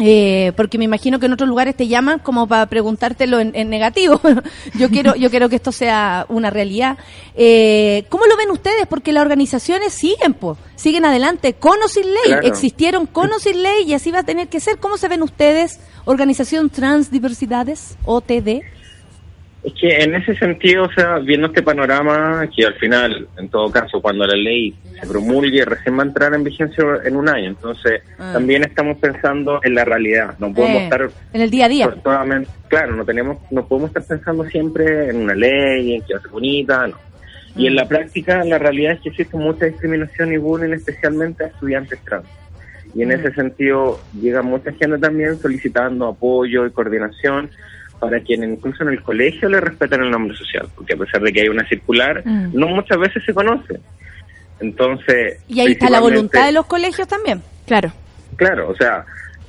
Eh, 0.00 0.52
porque 0.56 0.78
me 0.78 0.84
imagino 0.84 1.18
que 1.18 1.26
en 1.26 1.32
otros 1.32 1.48
lugares 1.48 1.76
te 1.76 1.88
llaman 1.88 2.20
como 2.20 2.46
para 2.46 2.66
preguntártelo 2.66 3.40
en, 3.40 3.52
en 3.54 3.68
negativo. 3.68 4.20
yo 4.78 4.90
quiero, 4.90 5.16
yo 5.16 5.30
quiero 5.30 5.48
que 5.48 5.56
esto 5.56 5.72
sea 5.72 6.24
una 6.28 6.50
realidad. 6.50 6.98
Eh, 7.34 8.04
¿Cómo 8.08 8.26
lo 8.26 8.36
ven 8.36 8.50
ustedes? 8.50 8.86
Porque 8.86 9.12
las 9.12 9.22
organizaciones 9.22 9.92
siguen, 9.92 10.34
pues, 10.34 10.58
siguen 10.76 11.04
adelante, 11.04 11.54
con 11.54 11.82
o 11.82 11.88
sin 11.88 12.04
ley. 12.04 12.22
Claro. 12.26 12.46
Existieron 12.46 13.06
con 13.06 13.32
o 13.32 13.38
sin 13.38 13.62
ley 13.62 13.84
y 13.86 13.94
así 13.94 14.10
va 14.10 14.20
a 14.20 14.24
tener 14.24 14.48
que 14.48 14.60
ser. 14.60 14.78
¿Cómo 14.78 14.96
se 14.96 15.08
ven 15.08 15.22
ustedes, 15.22 15.80
Organización 16.04 16.70
Transdiversidades, 16.70 17.96
OTD? 18.04 18.62
Es 19.64 19.72
que 19.74 19.88
en 20.02 20.14
ese 20.14 20.36
sentido, 20.36 20.84
o 20.84 20.92
sea, 20.92 21.18
viendo 21.18 21.48
este 21.48 21.62
panorama, 21.62 22.48
que 22.54 22.64
al 22.64 22.74
final, 22.74 23.26
en 23.38 23.48
todo 23.48 23.70
caso, 23.70 24.00
cuando 24.00 24.24
la 24.24 24.36
ley 24.36 24.72
se 25.00 25.06
promulgue, 25.06 25.64
recién 25.64 25.98
va 25.98 26.04
a 26.04 26.06
entrar 26.06 26.32
en 26.32 26.44
vigencia 26.44 26.84
en 27.04 27.16
un 27.16 27.28
año. 27.28 27.48
Entonces, 27.48 28.02
Ah. 28.18 28.30
también 28.34 28.62
estamos 28.62 28.98
pensando 28.98 29.60
en 29.64 29.74
la 29.74 29.84
realidad. 29.84 30.36
No 30.38 30.54
podemos 30.54 30.82
Eh, 30.82 30.84
estar 30.84 31.10
en 31.32 31.40
el 31.40 31.50
día 31.50 31.64
a 31.66 31.68
día. 31.68 31.94
claro, 32.68 32.94
no 32.96 33.04
tenemos, 33.04 33.38
no 33.50 33.66
podemos 33.66 33.88
estar 33.90 34.04
pensando 34.04 34.44
siempre 34.44 35.10
en 35.10 35.16
una 35.16 35.34
ley, 35.34 35.96
en 35.96 36.02
que 36.02 36.14
va 36.14 36.20
a 36.20 36.22
ser 36.22 36.30
bonita, 36.30 36.86
no. 36.86 36.96
Y 37.56 37.66
en 37.66 37.74
la 37.74 37.84
Mm. 37.84 37.88
práctica, 37.88 38.44
la 38.44 38.58
realidad 38.58 38.92
es 38.92 39.00
que 39.00 39.08
existe 39.08 39.36
mucha 39.36 39.66
discriminación 39.66 40.32
y 40.32 40.36
bullying, 40.36 40.72
especialmente 40.72 41.44
a 41.44 41.46
estudiantes 41.48 41.98
trans. 42.04 42.26
Y 42.94 43.02
en 43.02 43.08
Mm. 43.08 43.12
ese 43.12 43.34
sentido, 43.34 44.00
llega 44.20 44.40
mucha 44.42 44.70
gente 44.72 44.98
también 44.98 45.36
solicitando 45.40 46.06
apoyo 46.06 46.64
y 46.64 46.70
coordinación 46.70 47.50
para 47.98 48.20
quienes 48.20 48.50
incluso 48.50 48.82
en 48.84 48.90
el 48.90 49.02
colegio 49.02 49.48
le 49.48 49.60
respeten 49.60 50.02
el 50.02 50.10
nombre 50.10 50.36
social, 50.36 50.68
porque 50.74 50.94
a 50.94 50.96
pesar 50.96 51.20
de 51.22 51.32
que 51.32 51.40
hay 51.42 51.48
una 51.48 51.66
circular, 51.68 52.22
Mm. 52.24 52.50
no 52.52 52.68
muchas 52.68 52.98
veces 52.98 53.22
se 53.24 53.34
conoce. 53.34 53.80
Entonces, 54.60 55.40
Y 55.48 55.60
ahí 55.60 55.72
está 55.72 55.88
la 55.90 56.00
voluntad 56.00 56.46
de 56.46 56.52
los 56.52 56.66
colegios 56.66 57.06
también. 57.06 57.42
Claro. 57.66 57.92
Claro, 58.36 58.68
o 58.70 58.74
sea, 58.74 59.04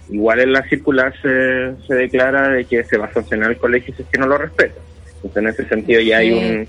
igual 0.10 0.40
en 0.40 0.54
la 0.54 0.64
circular 0.64 1.14
se, 1.22 1.76
se 1.88 1.96
declara 1.96 2.50
de 2.50 2.66
que 2.66 2.84
se 2.84 2.98
va 2.98 3.06
a 3.06 3.14
sancionar 3.14 3.52
el 3.52 3.58
colegio 3.58 3.94
si 3.96 4.04
es 4.04 4.08
que 4.10 4.20
no 4.20 4.28
lo 4.28 4.38
respeta. 4.38 4.80
Entonces, 5.16 5.38
en 5.44 5.48
ese 5.50 5.66
sentido 5.68 6.02
ya 6.02 6.18
hay 6.18 6.32
un, 6.32 6.68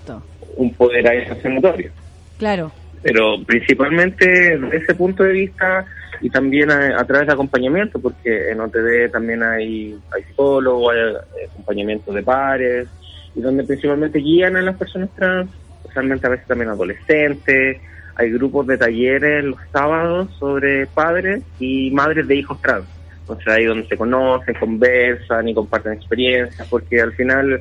un 0.57 0.75
poder 0.75 1.07
ahí 1.09 1.27
sancionatorio. 1.27 1.91
Claro. 2.39 2.73
Pero 3.03 3.43
principalmente 3.47 4.27
desde 4.59 4.77
ese 4.77 4.95
punto 4.95 5.23
de 5.23 5.33
vista 5.33 5.85
y 6.21 6.31
también 6.31 6.71
a, 6.71 7.01
a 7.01 7.05
través 7.05 7.27
de 7.27 7.33
acompañamiento, 7.33 7.99
porque 7.99 8.51
en 8.51 8.61
OTD 8.61 9.11
también 9.11 9.43
hay, 9.43 9.99
hay 10.15 10.23
psicólogos, 10.25 10.95
hay 10.95 11.43
eh, 11.43 11.49
acompañamiento 11.51 12.13
de 12.13 12.23
pares, 12.23 12.89
y 13.35 13.41
donde 13.41 13.65
principalmente 13.65 14.19
guían 14.19 14.57
a 14.57 14.63
las 14.63 14.77
personas 14.77 15.09
trans, 15.15 15.51
especialmente 15.81 16.27
a 16.27 16.31
veces 16.31 16.47
también 16.47 16.71
adolescentes. 16.71 17.79
Hay 18.17 18.31
grupos 18.33 18.67
de 18.67 18.77
talleres 18.77 19.45
los 19.45 19.59
sábados 19.73 20.29
sobre 20.39 20.87
padres 20.87 21.43
y 21.59 21.91
madres 21.91 22.27
de 22.29 22.37
hijos 22.37 22.61
trans. 22.61 22.85
Entonces 23.21 23.49
ahí 23.49 23.65
donde 23.65 23.87
se 23.87 23.97
conocen, 23.97 24.55
conversan 24.57 25.49
y 25.49 25.55
comparten 25.55 25.93
experiencias, 25.93 26.67
porque 26.69 27.01
al 27.01 27.13
final 27.13 27.61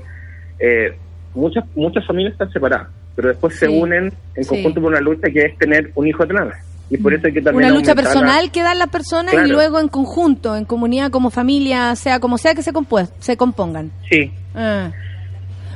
eh, 0.58 0.96
muchas 1.34 1.64
muchas 1.76 2.06
familias 2.06 2.34
están 2.34 2.52
separadas, 2.52 2.90
pero 3.16 3.30
después 3.30 3.56
se 3.56 3.70
unen 3.70 4.12
en 4.36 4.44
sí. 4.44 4.50
conjunto 4.50 4.82
por 4.82 4.92
una 4.92 5.02
lucha 5.02 5.30
que 5.30 5.46
es 5.46 5.58
tener 5.58 5.92
un 5.96 6.08
hijo 6.08 6.26
trans. 6.26 6.56
Y 6.90 6.98
por 6.98 7.14
eso 7.14 7.28
hay 7.28 7.34
que 7.34 7.42
también 7.42 7.66
Una 7.70 7.76
lucha 7.78 7.94
la- 7.94 8.02
personal 8.02 8.52
que 8.52 8.64
dan 8.64 8.80
las 8.80 8.90
personas 8.90 9.36
y 9.46 9.50
luego 9.50 9.80
en 9.80 9.90
conjunto, 9.90 10.56
en 10.56 10.66
comunidad, 10.66 11.12
como 11.12 11.30
familia, 11.30 11.96
sea 11.96 12.20
como 12.20 12.38
sea 12.38 12.56
que 12.56 12.64
se, 12.64 12.74
compu- 12.74 13.10
se 13.20 13.38
compongan. 13.38 13.92
Sí. 14.10 14.32
Ah. 14.56 14.92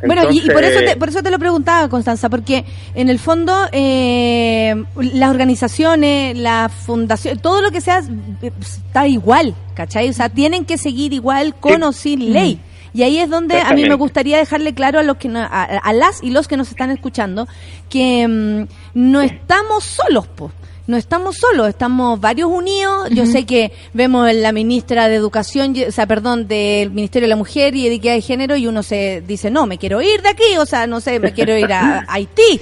Bueno, 0.05 0.23
y, 0.31 0.39
y 0.39 0.49
por 0.49 0.63
eso 0.65 0.79
te, 0.79 0.97
por 0.97 1.07
eso 1.07 1.23
te 1.23 1.31
lo 1.31 1.39
preguntaba, 1.39 1.87
Constanza, 1.87 2.29
porque 2.29 2.65
en 2.93 3.07
el 3.09 3.19
fondo 3.19 3.55
eh, 3.71 4.75
las 4.97 5.29
organizaciones, 5.29 6.37
la 6.37 6.67
fundación, 6.69 7.39
todo 7.39 7.61
lo 7.61 7.71
que 7.71 7.79
sea 7.79 8.01
está 8.41 9.07
igual, 9.07 9.55
¿cachai? 9.75 10.09
O 10.09 10.13
sea, 10.13 10.27
tienen 10.27 10.65
que 10.65 10.77
seguir 10.77 11.13
igual 11.13 11.55
con 11.55 11.75
Sí. 11.77 11.81
o 11.83 11.91
sin 11.93 12.33
ley. 12.33 12.59
Y 12.93 13.03
ahí 13.03 13.17
es 13.17 13.29
donde 13.29 13.59
a 13.61 13.73
mí 13.73 13.83
me 13.87 13.95
gustaría 13.95 14.37
dejarle 14.37 14.73
claro 14.73 14.99
a 14.99 15.03
los 15.03 15.17
que 15.17 15.29
no- 15.29 15.39
a, 15.39 15.63
a 15.63 15.93
las 15.93 16.21
y 16.21 16.31
los 16.31 16.47
que 16.49 16.57
nos 16.57 16.69
están 16.69 16.91
escuchando 16.91 17.47
que 17.89 18.27
mm, 18.27 18.67
no 18.95 19.21
estamos 19.21 19.83
solos, 19.85 20.27
pues. 20.35 20.51
No 20.85 20.97
estamos 20.97 21.37
solos, 21.37 21.69
estamos 21.69 22.19
varios 22.19 22.49
unidos. 22.49 23.09
Yo 23.11 23.25
sé 23.25 23.45
que 23.45 23.71
vemos 23.93 24.29
en 24.29 24.41
la 24.41 24.51
ministra 24.51 25.07
de 25.07 25.15
Educación, 25.15 25.73
o 25.87 25.91
sea, 25.91 26.07
perdón, 26.07 26.47
del 26.49 26.91
Ministerio 26.91 27.25
de 27.25 27.29
la 27.29 27.37
Mujer 27.37 27.73
y 27.73 27.87
Equidad 27.87 28.15
de 28.15 28.21
Género 28.21 28.57
y 28.57 28.67
uno 28.67 28.83
se 28.83 29.23
dice, 29.25 29.49
no, 29.49 29.65
me 29.65 29.77
quiero 29.77 30.01
ir 30.01 30.21
de 30.21 30.29
aquí, 30.29 30.57
o 30.59 30.65
sea, 30.65 30.85
no 30.85 30.99
sé, 30.99 31.21
me 31.21 31.31
quiero 31.31 31.57
ir 31.57 31.71
a, 31.71 31.99
a 31.99 32.05
Haití. 32.09 32.59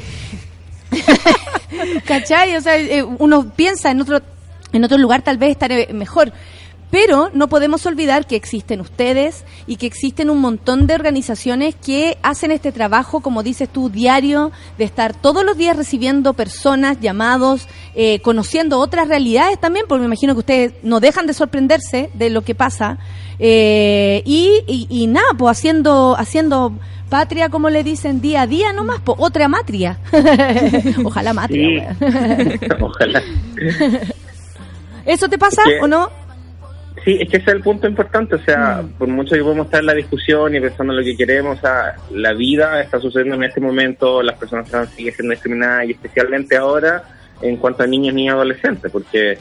¿Cachai? 2.06 2.56
O 2.58 2.62
sea, 2.62 2.78
eh, 2.78 3.02
uno 3.04 3.50
piensa 3.56 3.90
en 3.90 4.02
otro, 4.02 4.22
en 4.72 4.84
otro 4.84 5.00
lugar 5.00 5.24
tal 5.24 5.38
vez 5.38 5.52
estaré 5.52 5.92
mejor. 5.92 6.32
Pero 6.92 7.32
no 7.34 7.48
podemos 7.48 7.86
olvidar 7.86 8.28
que 8.28 8.36
existen 8.36 8.82
ustedes 8.82 9.46
y 9.66 9.78
que 9.78 9.88
existen 9.88 10.30
un 10.30 10.40
montón 10.40 10.88
de 10.88 10.94
organizaciones 10.94 11.74
que 11.76 12.18
hacen 12.22 12.52
este 12.52 12.72
trabajo, 12.72 13.22
como 13.22 13.44
dices 13.44 13.70
tú, 13.70 13.90
diario, 13.90 14.52
de 14.78 14.84
estar 14.84 15.14
todos 15.14 15.46
los 15.46 15.58
días 15.58 15.78
recibiendo 15.78 16.34
personas, 16.34 17.00
llamados, 17.00 17.68
eh, 17.96 18.20
conociendo 18.20 18.80
otras 18.80 19.08
realidades 19.08 19.60
también, 19.60 19.86
porque 19.88 20.02
me 20.02 20.08
imagino 20.08 20.34
que 20.34 20.40
ustedes 20.40 20.74
no 20.84 21.00
dejan 21.00 21.28
de 21.28 21.34
sorprenderse 21.34 22.10
de 22.14 22.30
lo 22.30 22.42
que 22.42 22.56
pasa. 22.56 22.98
Eh, 23.40 24.22
y, 24.26 24.62
y, 24.68 24.88
y 24.90 25.08
nada, 25.08 25.30
pues 25.38 25.58
haciendo, 25.58 26.16
haciendo 26.18 26.74
patria, 27.12 27.50
como 27.50 27.70
le 27.70 27.84
dicen, 27.84 28.22
día 28.22 28.44
a 28.44 28.48
día 28.48 28.74
nomás, 28.74 29.00
pues 29.04 29.18
otra 29.20 29.48
matria. 29.48 30.00
Ojalá 31.04 31.34
matria. 31.34 31.96
Sí. 32.00 32.60
Ojalá. 32.80 33.22
¿Eso 35.06 35.28
te 35.28 35.38
pasa 35.38 35.62
o 35.82 35.88
no? 35.88 36.10
Sí, 37.04 37.18
es 37.20 37.30
que 37.30 37.38
ese 37.38 37.50
es 37.50 37.56
el 37.56 37.64
punto 37.64 37.88
importante, 37.88 38.36
o 38.36 38.44
sea, 38.44 38.84
por 39.00 39.08
mucho 39.08 39.36
que 39.36 39.42
podemos 39.42 39.66
estar 39.66 39.80
en 39.80 39.88
la 39.88 39.94
discusión 39.96 40.54
y 40.54 40.60
pensando 40.60 40.94
en 40.94 41.00
lo 41.00 41.06
que 41.06 41.18
queremos, 41.18 41.58
o 41.58 41.62
sea, 41.62 41.96
la 42.12 42.34
vida 42.34 42.80
está 42.80 43.00
sucediendo 43.00 43.36
en 43.36 43.44
este 43.44 43.60
momento, 43.60 44.22
las 44.22 44.38
personas 44.38 44.70
trans 44.70 44.92
siguen 44.92 45.14
siendo 45.16 45.32
discriminadas 45.32 45.88
y 45.88 45.92
especialmente 45.92 46.56
ahora 46.58 47.04
en 47.42 47.58
cuanto 47.58 47.82
a 47.82 47.88
niños, 47.88 48.14
niñas 48.14 48.34
y 48.34 48.36
adolescentes, 48.36 48.92
porque 48.92 49.40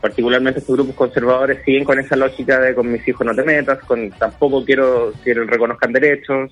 particularmente 0.00 0.58
estos 0.58 0.74
grupos 0.74 0.96
conservadores 0.96 1.64
siguen 1.64 1.84
con 1.84 2.00
esa 2.00 2.16
lógica 2.16 2.60
de 2.60 2.74
con 2.74 2.90
mis 2.90 3.06
hijos 3.06 3.24
no 3.24 3.34
te 3.36 3.44
metas, 3.44 3.78
con 3.84 4.10
tampoco 4.10 4.64
quiero 4.64 5.12
que 5.24 5.32
reconozcan 5.32 5.92
derechos. 5.92 6.50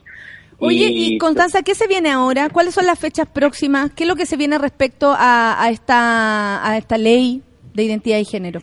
Oye, 0.59 0.87
y 0.89 1.19
Constanza, 1.19 1.63
¿qué 1.63 1.75
se 1.75 1.89
viene 1.89 2.11
ahora? 2.11 2.49
¿Cuáles 2.49 2.75
son 2.75 2.87
las 2.87 3.01
fechas 3.01 3.27
próximas? 3.27 3.91
¿Qué 3.91 4.05
es 4.05 4.09
lo 4.09 4.15
que 4.15 4.25
se 4.25 4.37
viene 4.37 4.57
respecto 4.59 5.13
a, 5.19 5.61
a 5.61 5.71
esta, 5.71 6.65
a 6.65 6.79
esta 6.79 6.97
ley 6.97 7.43
de 7.75 7.83
identidad 7.83 8.19
y 8.19 8.25
género? 8.25 8.61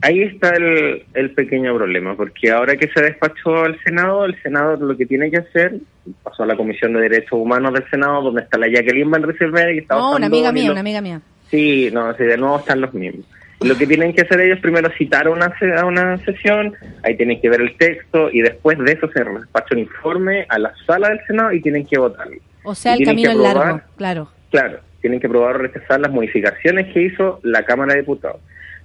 Ahí 0.00 0.22
está 0.22 0.50
el, 0.54 1.04
el 1.14 1.30
pequeño 1.32 1.74
problema, 1.76 2.14
porque 2.16 2.50
ahora 2.52 2.76
que 2.76 2.88
se 2.88 3.02
despachó 3.02 3.64
al 3.64 3.78
Senado, 3.82 4.24
el 4.24 4.40
Senado 4.42 4.76
lo 4.76 4.96
que 4.96 5.06
tiene 5.06 5.28
que 5.30 5.38
hacer, 5.38 5.74
pasó 6.22 6.44
a 6.44 6.46
la 6.46 6.56
Comisión 6.56 6.92
de 6.92 7.00
Derechos 7.00 7.32
Humanos 7.32 7.74
del 7.74 7.88
Senado, 7.90 8.22
donde 8.22 8.42
está 8.42 8.58
la 8.58 8.68
Jacqueline 8.68 9.10
Van 9.10 9.24
Rieselberg 9.24 9.74
y 9.74 9.78
está 9.78 9.96
No, 9.96 10.00
una 10.10 10.26
Osvaldo 10.26 10.26
amiga 10.36 10.52
mía, 10.52 10.62
los- 10.64 10.70
una 10.72 10.80
amiga 10.80 11.00
mía. 11.00 11.20
Sí, 11.50 11.90
no, 11.92 12.14
sí, 12.14 12.22
de 12.24 12.36
nuevo 12.36 12.58
están 12.60 12.80
los 12.80 12.94
mismos. 12.94 13.26
Lo 13.60 13.76
que 13.76 13.88
tienen 13.88 14.14
que 14.14 14.20
hacer 14.22 14.40
ellos 14.40 14.60
primero 14.60 14.88
citar 14.96 15.26
a 15.26 15.30
una, 15.30 15.52
a 15.78 15.84
una 15.84 16.16
sesión, 16.18 16.74
ahí 17.02 17.16
tienen 17.16 17.40
que 17.40 17.50
ver 17.50 17.60
el 17.60 17.76
texto 17.76 18.30
y 18.32 18.40
después 18.42 18.78
de 18.78 18.92
eso 18.92 19.10
se 19.10 19.24
despacha 19.24 19.66
un 19.74 19.80
informe 19.80 20.46
a 20.48 20.60
la 20.60 20.72
sala 20.86 21.08
del 21.08 21.18
Senado 21.26 21.52
y 21.52 21.60
tienen 21.60 21.84
que 21.84 21.98
votarlo. 21.98 22.36
O 22.62 22.72
sea, 22.76 22.94
Y 22.96 23.00
el 23.00 23.04
camino 23.06 23.30
es 23.32 23.36
largo, 23.36 23.80
claro. 23.96 24.28
Claro, 24.52 24.78
tienen 25.00 25.18
que 25.18 25.26
aprobar 25.26 25.56
o 25.56 25.58
rechazar 25.58 25.98
las 25.98 26.12
modificaciones 26.12 26.92
que 26.94 27.02
hizo 27.02 27.40
la 27.42 27.64
Cámara 27.64 27.94
de 27.94 28.00
Diputados. 28.02 28.40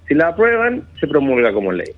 Si 0.08 0.14
la 0.14 0.28
aprueban, 0.28 0.84
se 1.00 1.06
promulga 1.06 1.52
como 1.52 1.72
ley. 1.72 1.88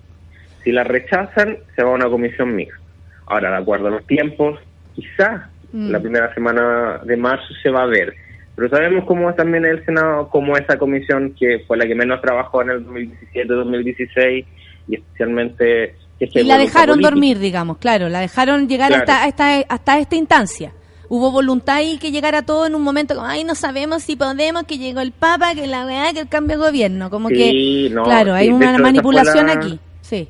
Si 0.62 0.72
la 0.72 0.84
rechazan, 0.84 1.58
se 1.74 1.82
va 1.82 1.90
a 1.90 1.94
una 1.94 2.08
comisión 2.08 2.54
mixta. 2.54 2.78
Ahora, 3.26 3.50
de 3.50 3.56
acuerdo 3.56 3.88
a 3.88 3.90
los 3.90 4.06
tiempos, 4.06 4.58
quizás 4.94 5.42
Mm. 5.72 5.90
la 5.90 6.00
primera 6.00 6.32
semana 6.32 7.00
de 7.04 7.16
marzo 7.16 7.52
se 7.62 7.70
va 7.70 7.82
a 7.82 7.86
ver. 7.86 8.14
Pero 8.54 8.68
sabemos 8.70 9.04
cómo 9.04 9.28
es 9.28 9.36
también 9.36 9.66
el 9.66 9.84
Senado, 9.84 10.28
cómo 10.30 10.56
esa 10.56 10.78
comisión 10.78 11.34
que 11.38 11.64
fue 11.66 11.76
la 11.76 11.86
que 11.86 11.94
menos 11.94 12.20
trabajó 12.22 12.62
en 12.62 12.70
el 12.70 12.86
2017-2016 12.86 14.46
y 14.88 14.94
especialmente... 14.94 15.94
que 16.18 16.24
Y 16.24 16.44
la 16.44 16.54
voluntad 16.54 16.58
dejaron 16.60 16.94
política. 16.94 17.10
dormir, 17.10 17.38
digamos, 17.38 17.78
claro, 17.78 18.08
la 18.08 18.20
dejaron 18.20 18.68
llegar 18.68 18.88
Claro. 18.88 19.02
hasta, 19.02 19.24
hasta, 19.24 19.74
hasta 19.74 19.98
esta 19.98 20.16
instancia. 20.16 20.72
Hubo 21.08 21.30
voluntad 21.30 21.80
y 21.82 21.98
que 21.98 22.10
llegara 22.10 22.42
todo 22.42 22.66
en 22.66 22.74
un 22.74 22.82
momento 22.82 23.14
como, 23.14 23.26
ay, 23.26 23.44
no 23.44 23.54
sabemos 23.54 24.02
si 24.02 24.16
podemos, 24.16 24.64
que 24.64 24.78
llegó 24.78 25.00
el 25.00 25.12
Papa, 25.12 25.54
que 25.54 25.66
la 25.66 25.86
weá, 25.86 26.12
que 26.12 26.20
el 26.20 26.28
cambio 26.28 26.58
de 26.58 26.66
gobierno. 26.66 27.10
Como 27.10 27.28
Sí, 27.28 27.34
que, 27.88 27.94
no, 27.94 28.04
claro, 28.04 28.32
sí, 28.32 28.38
hay 28.38 28.48
una 28.50 28.72
hecho, 28.74 28.82
manipulación 28.82 29.46
la- 29.46 29.52
aquí. 29.52 29.78
Sí. 30.00 30.28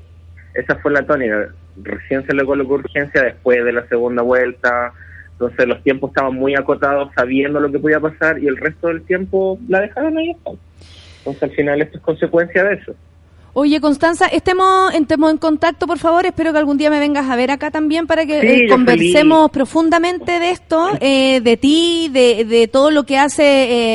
esa 0.55 0.77
fue 0.77 0.93
la 0.93 1.03
tónica. 1.07 1.48
Recién 1.82 2.27
se 2.27 2.35
le 2.35 2.44
colocó 2.44 2.74
urgencia 2.74 3.23
después 3.23 3.62
de 3.65 3.73
la 3.73 3.86
segunda 3.89 4.23
vuelta. 4.23 4.93
Entonces 5.32 5.66
los 5.69 5.82
tiempos 5.82 6.11
estaban 6.11 6.35
muy 6.35 6.55
acotados 6.55 7.11
sabiendo 7.15 7.61
lo 7.61 7.70
que 7.70 7.78
podía 7.78 8.01
pasar 8.01 8.39
y 8.39 8.47
el 8.47 8.57
resto 8.57 8.89
del 8.89 9.03
tiempo 9.03 9.59
la 9.69 9.81
dejaron 9.82 10.16
ahí. 10.16 10.35
Entonces 11.19 11.43
al 11.43 11.51
final 11.51 11.82
esto 11.82 11.98
es 11.98 12.03
consecuencia 12.03 12.65
de 12.65 12.74
eso. 12.77 12.94
Oye, 13.59 13.81
Constanza, 13.81 14.27
estemos, 14.27 14.93
estemos 14.93 15.31
en 15.31 15.39
contacto, 15.39 15.87
por 15.87 15.99
favor. 15.99 16.27
Espero 16.27 16.53
que 16.53 16.59
algún 16.59 16.77
día 16.77 16.91
me 16.91 16.99
vengas 16.99 17.31
a 17.31 17.37
ver 17.37 17.51
acá 17.51 17.70
también 17.70 18.07
para 18.07 18.27
que 18.27 18.39
Sí, 18.43 18.47
eh, 18.47 18.69
conversemos 18.69 19.39
feliz. 19.45 19.51
profundamente 19.51 20.39
de 20.39 20.51
esto, 20.51 20.91
eh, 21.01 21.41
de 21.41 21.57
ti, 21.57 22.11
de, 22.12 22.45
de 22.45 22.69
todo 22.69 22.91
lo 22.91 23.05
que 23.05 23.16
hace 23.16 23.45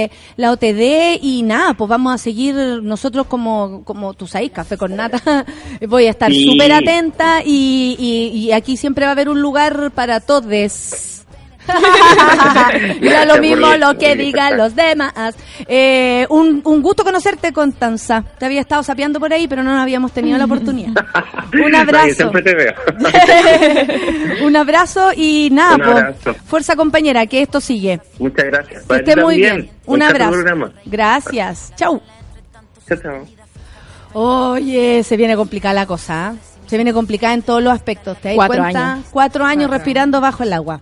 eh, 0.05 0.11
la 0.35 0.51
OTD 0.51 1.19
y 1.21 1.43
nada, 1.43 1.75
pues 1.75 1.87
vamos 1.87 2.11
a 2.11 2.17
seguir 2.17 2.55
nosotros 2.81 3.27
como, 3.27 3.83
como 3.83 4.15
tú 4.15 4.25
sabes, 4.25 4.49
Café 4.49 4.77
con 4.77 4.95
Nata. 4.95 5.45
Voy 5.87 6.07
a 6.07 6.09
estar 6.09 6.31
Sí. 6.31 6.43
súper 6.43 6.71
atenta 6.71 7.43
y, 7.45 7.95
y, 7.99 8.39
y 8.39 8.51
aquí 8.53 8.75
siempre 8.77 9.05
va 9.05 9.09
a 9.09 9.13
haber 9.13 9.29
un 9.29 9.43
lugar 9.43 9.91
para 9.91 10.21
todos. 10.21 11.20
y 13.01 13.07
da 13.09 13.25
lo 13.25 13.37
mismo 13.39 13.75
lo 13.75 13.97
que 13.97 14.15
digan 14.15 14.57
los 14.57 14.75
demás. 14.75 15.35
Eh, 15.67 16.25
un, 16.29 16.61
un 16.63 16.81
gusto 16.81 17.03
conocerte, 17.03 17.53
Constanza. 17.53 18.23
Te 18.39 18.45
había 18.45 18.61
estado 18.61 18.83
sapeando 18.83 19.19
por 19.19 19.31
ahí, 19.33 19.47
pero 19.47 19.63
no 19.63 19.79
habíamos 19.79 20.11
tenido 20.11 20.37
la 20.37 20.45
oportunidad. 20.45 20.91
Un 21.53 21.75
abrazo. 21.75 22.13
siempre 22.15 22.41
te 22.41 22.55
veo. 22.55 22.73
un 24.45 24.55
abrazo 24.55 25.11
y 25.15 25.49
nada, 25.51 25.75
abrazo. 25.75 26.33
fuerza 26.45 26.75
compañera, 26.75 27.25
que 27.25 27.41
esto 27.41 27.59
sigue. 27.59 27.99
Muchas 28.19 28.45
gracias. 28.45 28.83
Que 28.83 28.95
esté 28.95 29.15
muy 29.17 29.37
bien. 29.37 29.69
Un 29.85 30.01
abrazo. 30.01 30.33
Gracias. 30.85 31.73
Chau. 31.75 32.01
Chao, 32.87 32.97
chao. 33.01 33.25
Oye, 34.13 35.03
se 35.03 35.17
viene 35.17 35.35
complicada 35.35 35.73
la 35.73 35.85
cosa. 35.85 36.29
¿ah? 36.29 36.33
Se 36.67 36.77
viene 36.77 36.93
complicada 36.93 37.33
en 37.33 37.41
todos 37.41 37.61
los 37.61 37.73
aspectos. 37.73 38.17
¿Te 38.19 38.29
das 38.29 38.35
Cuatro 38.35 38.61
cuenta? 38.61 38.93
años. 38.93 39.05
Cuatro 39.11 39.45
años 39.45 39.69
respirando 39.69 40.21
bajo 40.21 40.43
el 40.43 40.53
agua. 40.53 40.81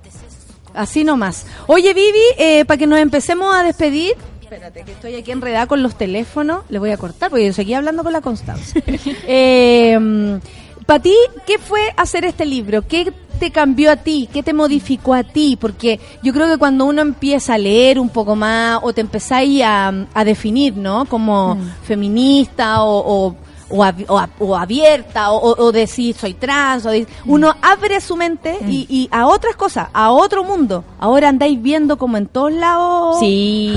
Así 0.79 1.03
nomás. 1.03 1.45
Oye, 1.67 1.93
Vivi, 1.93 2.63
para 2.65 2.77
que 2.77 2.87
nos 2.87 2.99
empecemos 2.99 3.53
a 3.53 3.63
despedir. 3.63 4.15
Espérate, 4.41 4.83
que 4.83 4.93
estoy 4.93 5.15
aquí 5.15 5.31
enredada 5.31 5.67
con 5.67 5.83
los 5.83 5.97
teléfonos. 5.97 6.63
Le 6.69 6.79
voy 6.79 6.91
a 6.91 6.97
cortar 6.97 7.29
porque 7.29 7.45
yo 7.45 7.51
seguía 7.51 7.79
hablando 7.79 8.01
con 8.01 8.13
la 8.13 8.21
Constanza. 8.21 8.79
eh, 9.27 10.39
para 10.85 11.01
ti, 11.01 11.13
¿qué 11.45 11.59
fue 11.59 11.81
hacer 11.97 12.23
este 12.23 12.45
libro? 12.45 12.81
¿Qué 12.81 13.11
te 13.41 13.51
cambió 13.51 13.91
a 13.91 13.97
ti? 13.97 14.29
¿Qué 14.31 14.41
te 14.41 14.53
modificó 14.53 15.13
a 15.13 15.23
ti? 15.23 15.57
Porque 15.59 15.99
yo 16.23 16.31
creo 16.31 16.47
que 16.47 16.57
cuando 16.57 16.85
uno 16.85 17.01
empieza 17.01 17.55
a 17.55 17.57
leer 17.57 17.99
un 17.99 18.07
poco 18.07 18.37
más 18.37 18.79
o 18.81 18.93
te 18.93 19.01
empezáis 19.01 19.61
a, 19.61 19.93
a 20.13 20.23
definir, 20.23 20.77
¿no? 20.77 21.03
Como 21.05 21.57
feminista 21.83 22.83
o, 22.83 23.27
o, 23.27 23.35
o, 23.69 23.83
ab- 23.83 24.05
o 24.07 24.17
ab- 24.19 24.29
o 24.39 24.55
abierta 24.57 25.31
o, 25.31 25.55
o- 25.63 25.71
decir 25.71 26.15
soy 26.15 26.33
trans, 26.33 26.85
o 26.85 26.89
de- 26.89 27.05
uno 27.25 27.53
abre 27.61 28.01
su 28.01 28.15
mente 28.15 28.57
y, 28.67 28.85
y 28.89 29.07
a 29.11 29.27
otras 29.27 29.55
cosas, 29.55 29.87
a 29.93 30.11
otro 30.11 30.43
mundo. 30.43 30.83
Ahora 30.99 31.29
andáis 31.29 31.61
viendo 31.61 31.97
como 31.97 32.17
en 32.17 32.25
todos 32.27 32.51
lados. 32.51 33.19
Sí. 33.19 33.75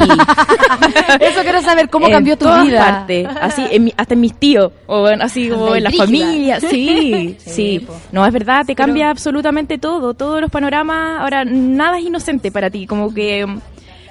Eso 1.21 1.43
quiero 1.43 1.63
saber, 1.63 1.89
¿cómo 1.91 2.07
En 2.07 2.13
cambió 2.13 2.37
tu 2.37 2.45
todas 2.47 2.67
vida? 2.67 2.79
partes, 2.85 3.29
así, 3.41 3.65
en 3.71 3.85
mi- 3.85 3.95
hasta 3.97 4.15
en 4.15 4.21
mis 4.21 4.35
tíos, 4.35 4.73
o 4.87 5.09
en- 5.09 5.23
así 5.23 5.49
como 5.49 5.75
en 5.75 5.85
la 5.85 5.91
familia, 5.91 6.61
sí, 6.61 7.37
Sí. 7.45 7.87
No, 8.13 8.25
es 8.27 8.33
verdad, 8.33 8.65
te 8.67 8.75
cambia 8.75 9.11
absolutamente 9.11 9.79
todo, 9.79 10.15
todos 10.15 10.41
los 10.41 10.51
panoramas, 10.51 11.21
ahora 11.21 11.45
nada 11.45 11.99
es 11.99 12.05
inocente 12.07 12.51
para 12.51 12.71
ti, 12.71 12.87
como 12.87 13.13
que, 13.13 13.47
mm, 13.47 13.61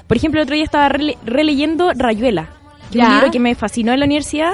por 0.07 0.17
ejemplo, 0.17 0.39
el 0.41 0.43
otro 0.45 0.55
día 0.55 0.63
estaba 0.65 0.89
rele- 0.89 1.17
releyendo 1.25 1.91
Rayuela, 1.95 2.49
que 2.91 2.99
es 2.99 3.03
Ya. 3.03 3.07
un 3.07 3.13
libro 3.15 3.31
que 3.31 3.39
me 3.39 3.55
fascinó 3.55 3.93
en 3.93 3.99
la 3.99 4.05
universidad, 4.05 4.51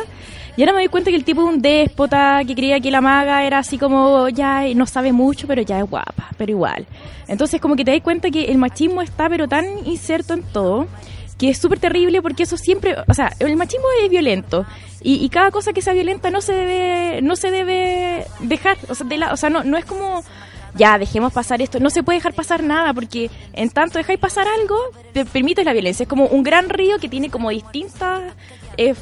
y 0.57 0.63
ahora 0.63 0.73
me 0.73 0.79
doy 0.79 0.87
cuenta 0.87 1.11
que 1.11 1.15
el 1.15 1.23
tipo 1.23 1.47
es 1.47 1.53
un 1.53 1.61
déspota, 1.61 2.41
que 2.45 2.55
creía 2.55 2.79
que 2.79 2.89
la 2.89 2.99
maga 2.99 3.43
era 3.43 3.59
así 3.59 3.77
como, 3.77 4.27
ya 4.29 4.63
no 4.73 4.87
sabe 4.87 5.11
mucho, 5.11 5.45
pero 5.45 5.61
ya 5.61 5.79
es 5.79 5.87
guapa, 5.87 6.29
pero 6.35 6.51
igual. 6.51 6.87
Entonces 7.27 7.61
como 7.61 7.75
que 7.75 7.85
te 7.85 7.91
das 7.91 8.01
cuenta 8.01 8.31
que 8.31 8.45
el 8.45 8.57
machismo 8.57 9.03
está 9.03 9.29
pero 9.29 9.47
tan 9.47 9.65
inserto 9.85 10.33
en 10.33 10.41
todo, 10.41 10.87
que 11.37 11.49
es 11.49 11.59
súper 11.59 11.79
terrible 11.79 12.23
porque 12.23 12.41
eso 12.41 12.57
siempre, 12.57 12.95
o 13.07 13.13
sea, 13.13 13.31
el 13.37 13.55
machismo 13.55 13.85
es 14.03 14.09
violento 14.09 14.65
y, 15.03 15.23
y 15.23 15.29
cada 15.29 15.51
cosa 15.51 15.73
que 15.73 15.83
sea 15.83 15.93
violenta 15.93 16.31
no 16.31 16.41
se 16.41 16.53
debe, 16.53 17.21
no 17.21 17.35
se 17.35 17.51
debe 17.51 18.25
dejar, 18.39 18.77
o 18.89 18.95
sea, 18.95 19.05
de 19.05 19.17
la, 19.17 19.33
o 19.33 19.37
sea 19.37 19.51
no, 19.51 19.63
no 19.63 19.77
es 19.77 19.85
como 19.85 20.23
ya 20.73 20.97
dejemos 20.97 21.33
pasar 21.33 21.61
esto, 21.61 21.79
no 21.79 21.89
se 21.89 22.01
puede 22.01 22.17
dejar 22.17 22.33
pasar 22.33 22.63
nada 22.63 22.93
porque 22.93 23.29
en 23.53 23.69
tanto 23.69 23.97
dejáis 23.99 24.19
pasar 24.19 24.47
algo, 24.47 24.75
te 25.13 25.25
permites 25.25 25.65
la 25.65 25.73
violencia, 25.73 26.03
es 26.03 26.09
como 26.09 26.25
un 26.25 26.43
gran 26.43 26.69
río 26.69 26.97
que 26.99 27.09
tiene 27.09 27.29
como 27.29 27.49
distintas 27.49 28.33
eh, 28.77 28.95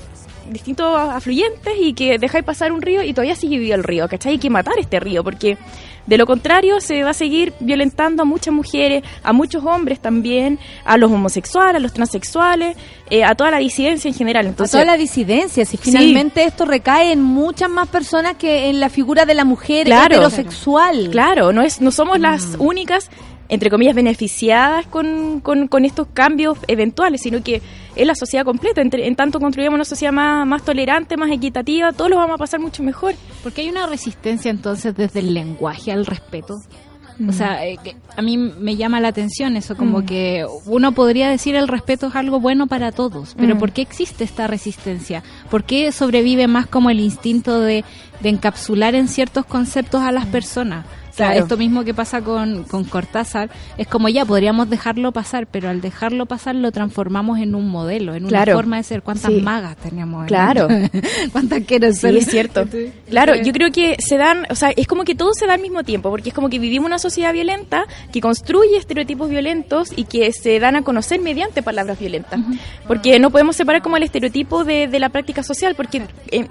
distintos 0.49 0.95
afluentes 0.97 1.73
y 1.79 1.93
que 1.93 2.17
dejáis 2.17 2.43
pasar 2.43 2.71
un 2.71 2.81
río 2.81 3.03
y 3.03 3.13
todavía 3.13 3.35
sigue 3.35 3.57
vivo 3.57 3.75
el 3.75 3.83
río, 3.83 4.07
¿cachai? 4.07 4.33
Hay 4.33 4.37
que 4.39 4.49
matar 4.49 4.75
este 4.79 4.99
río 4.99 5.23
porque 5.23 5.57
de 6.05 6.17
lo 6.19 6.27
contrario 6.27 6.79
se 6.81 7.03
va 7.03 7.09
a 7.09 7.13
seguir 7.15 7.53
violentando 7.59 8.21
a 8.21 8.25
muchas 8.25 8.53
mujeres, 8.53 9.03
a 9.23 9.33
muchos 9.33 9.63
hombres 9.65 9.99
también, 9.99 10.59
a 10.83 10.97
los 10.97 11.11
homosexuales, 11.11 11.75
a 11.77 11.79
los 11.79 11.93
transexuales, 11.93 12.77
eh, 13.09 13.23
a 13.23 13.33
toda 13.33 13.49
la 13.51 13.57
disidencia 13.57 14.07
en 14.07 14.13
general. 14.13 14.45
a 14.45 14.49
Entonces, 14.49 14.71
toda 14.73 14.85
la 14.85 14.97
disidencia, 14.97 15.65
si 15.65 15.77
Sí. 15.77 15.83
finalmente 15.91 16.43
esto 16.43 16.65
recae 16.65 17.11
en 17.11 17.23
muchas 17.23 17.69
más 17.69 17.87
personas 17.87 18.35
que 18.35 18.69
en 18.69 18.79
la 18.79 18.89
figura 18.89 19.25
de 19.25 19.33
la 19.33 19.45
mujer 19.45 19.85
Claro. 19.87 20.15
heterosexual. 20.15 21.09
Claro, 21.11 21.51
no 21.51 21.61
es 21.63 21.81
no 21.81 21.89
somos 21.91 22.19
las 22.19 22.55
únicas 22.59 23.09
entre 23.49 23.69
comillas 23.69 23.95
beneficiadas 23.95 24.87
con, 24.87 25.39
con, 25.41 25.67
con 25.67 25.85
estos 25.85 26.07
cambios 26.13 26.57
eventuales, 26.67 27.21
sino 27.21 27.43
que 27.43 27.61
es 27.95 28.07
la 28.07 28.15
sociedad 28.15 28.43
completa. 28.45 28.81
Entre- 28.81 29.05
en 29.07 29.15
tanto 29.15 29.39
construyamos 29.39 29.75
una 29.75 29.85
sociedad 29.85 30.11
más, 30.13 30.45
más 30.47 30.63
tolerante, 30.63 31.15
más 31.17 31.29
equitativa, 31.31 31.91
todos 31.93 32.09
lo 32.09 32.17
vamos 32.17 32.35
a 32.35 32.37
pasar 32.39 32.59
mucho 32.59 32.81
mejor. 32.83 33.13
Porque 33.43 33.61
hay 33.61 33.69
una 33.69 33.85
resistencia 33.87 34.49
entonces 34.51 34.95
desde 34.95 35.19
el 35.19 35.33
lenguaje 35.33 35.91
al 35.91 36.05
respeto. 36.05 36.55
Mm. 37.17 37.29
O 37.29 37.31
sea, 37.31 37.65
eh, 37.65 37.77
que 37.81 37.95
a 38.17 38.21
mí 38.21 38.35
me 38.37 38.75
llama 38.75 38.99
la 38.99 39.07
atención 39.07 39.55
eso, 39.55 39.77
como 39.77 39.99
Mm. 39.99 40.05
que 40.05 40.45
uno 40.65 40.91
podría 40.91 41.29
decir 41.29 41.55
el 41.55 41.69
respeto 41.69 42.07
es 42.07 42.15
algo 42.17 42.41
bueno 42.41 42.67
para 42.67 42.91
todos, 42.91 43.35
pero 43.37 43.55
Mm. 43.55 43.59
¿por 43.59 43.71
qué 43.71 43.81
existe 43.83 44.25
esta 44.25 44.47
resistencia? 44.47 45.23
¿Por 45.49 45.63
qué 45.63 45.93
sobrevive 45.93 46.47
más 46.47 46.67
como 46.67 46.89
el 46.89 46.99
instinto 46.99 47.61
de, 47.61 47.85
de 48.19 48.29
encapsular 48.29 48.95
en 48.95 49.07
ciertos 49.07 49.45
conceptos 49.45 50.01
a 50.01 50.11
las 50.11 50.25
personas? 50.25 50.85
O 51.15 51.17
sea. 51.17 51.27
Claro. 51.27 51.43
esto 51.43 51.55
mismo 51.57 51.85
que 51.85 51.93
pasa 51.93 52.19
con, 52.21 52.65
con 52.65 52.83
Cortázar, 52.83 53.49
es 53.77 53.87
como 53.87 54.09
ya, 54.09 54.25
podríamos 54.25 54.69
dejarlo 54.69 55.13
pasar, 55.13 55.47
pero 55.47 55.69
al 55.69 55.79
dejarlo 55.79 56.25
pasar 56.25 56.55
lo 56.55 56.73
transformamos 56.73 57.39
en 57.39 57.55
un 57.55 57.69
modelo, 57.69 58.15
en 58.15 58.25
una 58.25 58.45
forma 58.45 58.77
de 58.77 58.83
ser. 58.83 59.01
¿Cuántas 59.01 59.31
Sí. 59.31 59.39
magas 59.41 59.77
teníamos? 59.77 60.23
en- 60.23 60.27
Claro. 60.27 60.67
¿Cuántas 61.31 61.63
quieren 61.63 61.93
Sí, 61.93 62.01
ser? 62.01 62.15
es 62.17 62.25
cierto. 62.27 62.65
Claro, 63.09 63.33
yo 63.35 63.53
creo 63.53 63.71
que 63.71 63.95
se 63.99 64.17
dan, 64.17 64.45
o 64.49 64.55
sea, 64.55 64.71
es 64.75 64.87
como 64.87 65.05
que 65.05 65.15
todo 65.15 65.29
se 65.33 65.47
da 65.47 65.53
al 65.53 65.61
mismo 65.61 65.83
tiempo, 65.83 66.09
porque 66.09 66.29
es 66.29 66.35
como 66.35 66.49
que 66.49 66.59
vivimos 66.59 66.85
una 66.87 66.99
sociedad 66.99 67.31
violenta 67.31 67.85
que 68.11 68.19
construye 68.19 68.75
estereotipos 68.77 69.29
violentos 69.29 69.93
y 69.95 70.03
que 70.03 70.33
se 70.33 70.59
dan 70.59 70.75
a 70.75 70.81
conocer 70.81 71.21
mediante 71.21 71.63
palabras 71.63 71.97
violentas. 71.97 72.41
Porque 72.87 73.19
no 73.19 73.29
podemos 73.31 73.55
separar 73.55 73.81
como 73.81 73.95
el 73.95 74.03
estereotipo 74.03 74.65
de, 74.65 74.87
de 74.89 74.99
la 74.99 75.07
práctica 75.09 75.43
social, 75.43 75.75
porque... 75.75 76.01
eh, 76.31 76.47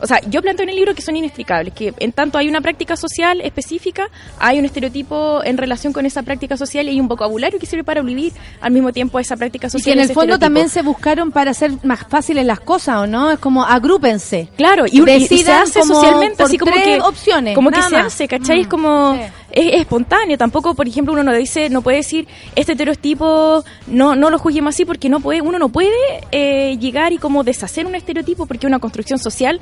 o 0.00 0.06
sea, 0.06 0.20
yo 0.28 0.42
planteo 0.42 0.64
en 0.64 0.70
el 0.70 0.76
libro 0.76 0.94
que 0.94 1.02
son 1.02 1.16
inexplicables, 1.16 1.72
que 1.74 1.94
en 1.98 2.12
tanto 2.12 2.38
hay 2.38 2.48
una 2.48 2.60
práctica 2.60 2.96
social 2.96 3.40
específica, 3.40 4.08
hay 4.38 4.58
un 4.58 4.64
estereotipo 4.64 5.42
en 5.44 5.56
relación 5.58 5.92
con 5.92 6.06
esa 6.06 6.22
práctica 6.22 6.56
social 6.56 6.86
y 6.86 6.90
hay 6.90 7.00
un 7.00 7.08
vocabulario 7.08 7.58
que 7.58 7.66
sirve 7.66 7.84
para 7.84 8.02
vivir 8.02 8.32
al 8.60 8.72
mismo 8.72 8.92
tiempo 8.92 9.18
esa 9.18 9.36
práctica 9.36 9.66
Y 9.68 9.70
social. 9.70 9.84
que 9.84 9.92
en 9.92 9.98
el 10.00 10.06
fondo 10.14 10.20
estereotipo. 10.34 10.44
también 10.46 10.68
se 10.68 10.82
buscaron 10.82 11.30
para 11.32 11.50
hacer 11.52 11.72
más 11.84 12.00
fáciles 12.08 12.44
las 12.46 12.60
cosas, 12.60 12.96
¿o 12.98 13.06
no? 13.06 13.30
Es 13.30 13.38
como 13.38 13.64
agrúpense. 13.64 14.48
Claro, 14.56 14.84
y, 14.86 14.98
y- 15.00 15.24
y 15.30 15.38
se 15.38 15.52
hace 15.52 15.80
como 15.80 15.94
socialmente 15.94 16.42
así 16.42 16.58
como 16.58 16.72
que 16.72 17.00
opciones, 17.00 17.54
como 17.54 17.70
que 17.70 17.82
se 17.82 17.96
hace, 17.96 18.28
¿cachai? 18.28 18.60
Es 18.60 18.66
Mm, 18.66 18.70
como 18.70 19.14
sí. 19.14 19.20
Es, 19.54 19.66
es 19.74 19.80
espontáneo, 19.80 20.36
tampoco, 20.36 20.74
por 20.74 20.86
ejemplo, 20.86 21.12
uno 21.14 21.22
no 21.22 21.32
dice, 21.32 21.70
no 21.70 21.80
puede 21.80 21.98
decir 21.98 22.26
este 22.56 22.72
estereotipo 22.72 23.64
no 23.86 24.14
no 24.16 24.28
lo 24.30 24.38
juzguemos 24.38 24.74
así 24.74 24.84
porque 24.84 25.08
no 25.08 25.20
puede, 25.20 25.40
uno 25.40 25.58
no 25.58 25.68
puede 25.70 25.90
eh, 26.32 26.76
llegar 26.78 27.12
y 27.12 27.18
como 27.18 27.44
deshacer 27.44 27.86
un 27.86 27.94
estereotipo 27.94 28.46
porque 28.46 28.66
es 28.66 28.68
una 28.68 28.78
construcción 28.80 29.18
social 29.18 29.60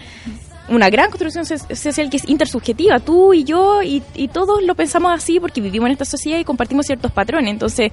una 0.69 0.89
gran 0.91 1.11
construcción 1.11 1.45
so- 1.45 1.59
social 1.75 2.09
que 2.09 2.17
es 2.19 2.29
intersubjetiva, 2.29 3.01
tú 3.01 3.35
y 3.35 3.43
yo 3.45 3.83
y, 3.83 4.01
y 4.15 4.29
todos 4.29 4.63
lo 4.63 4.75
pensamos 4.77 5.13
así 5.13 5.41
porque 5.41 5.61
vivimos 5.61 5.87
en 5.89 5.93
esta 5.93 6.05
sociedad 6.05 6.39
y 6.39 6.45
compartimos 6.45 6.87
ciertos 6.87 7.11
patrones. 7.11 7.51
Entonces, 7.51 7.91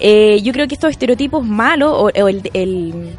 eh, 0.00 0.40
yo 0.42 0.52
creo 0.52 0.66
que 0.66 0.74
estos 0.74 0.90
estereotipos 0.90 1.46
malos 1.46 1.92
o, 1.92 2.02
o 2.22 2.28
el, 2.28 2.50
el- 2.52 3.10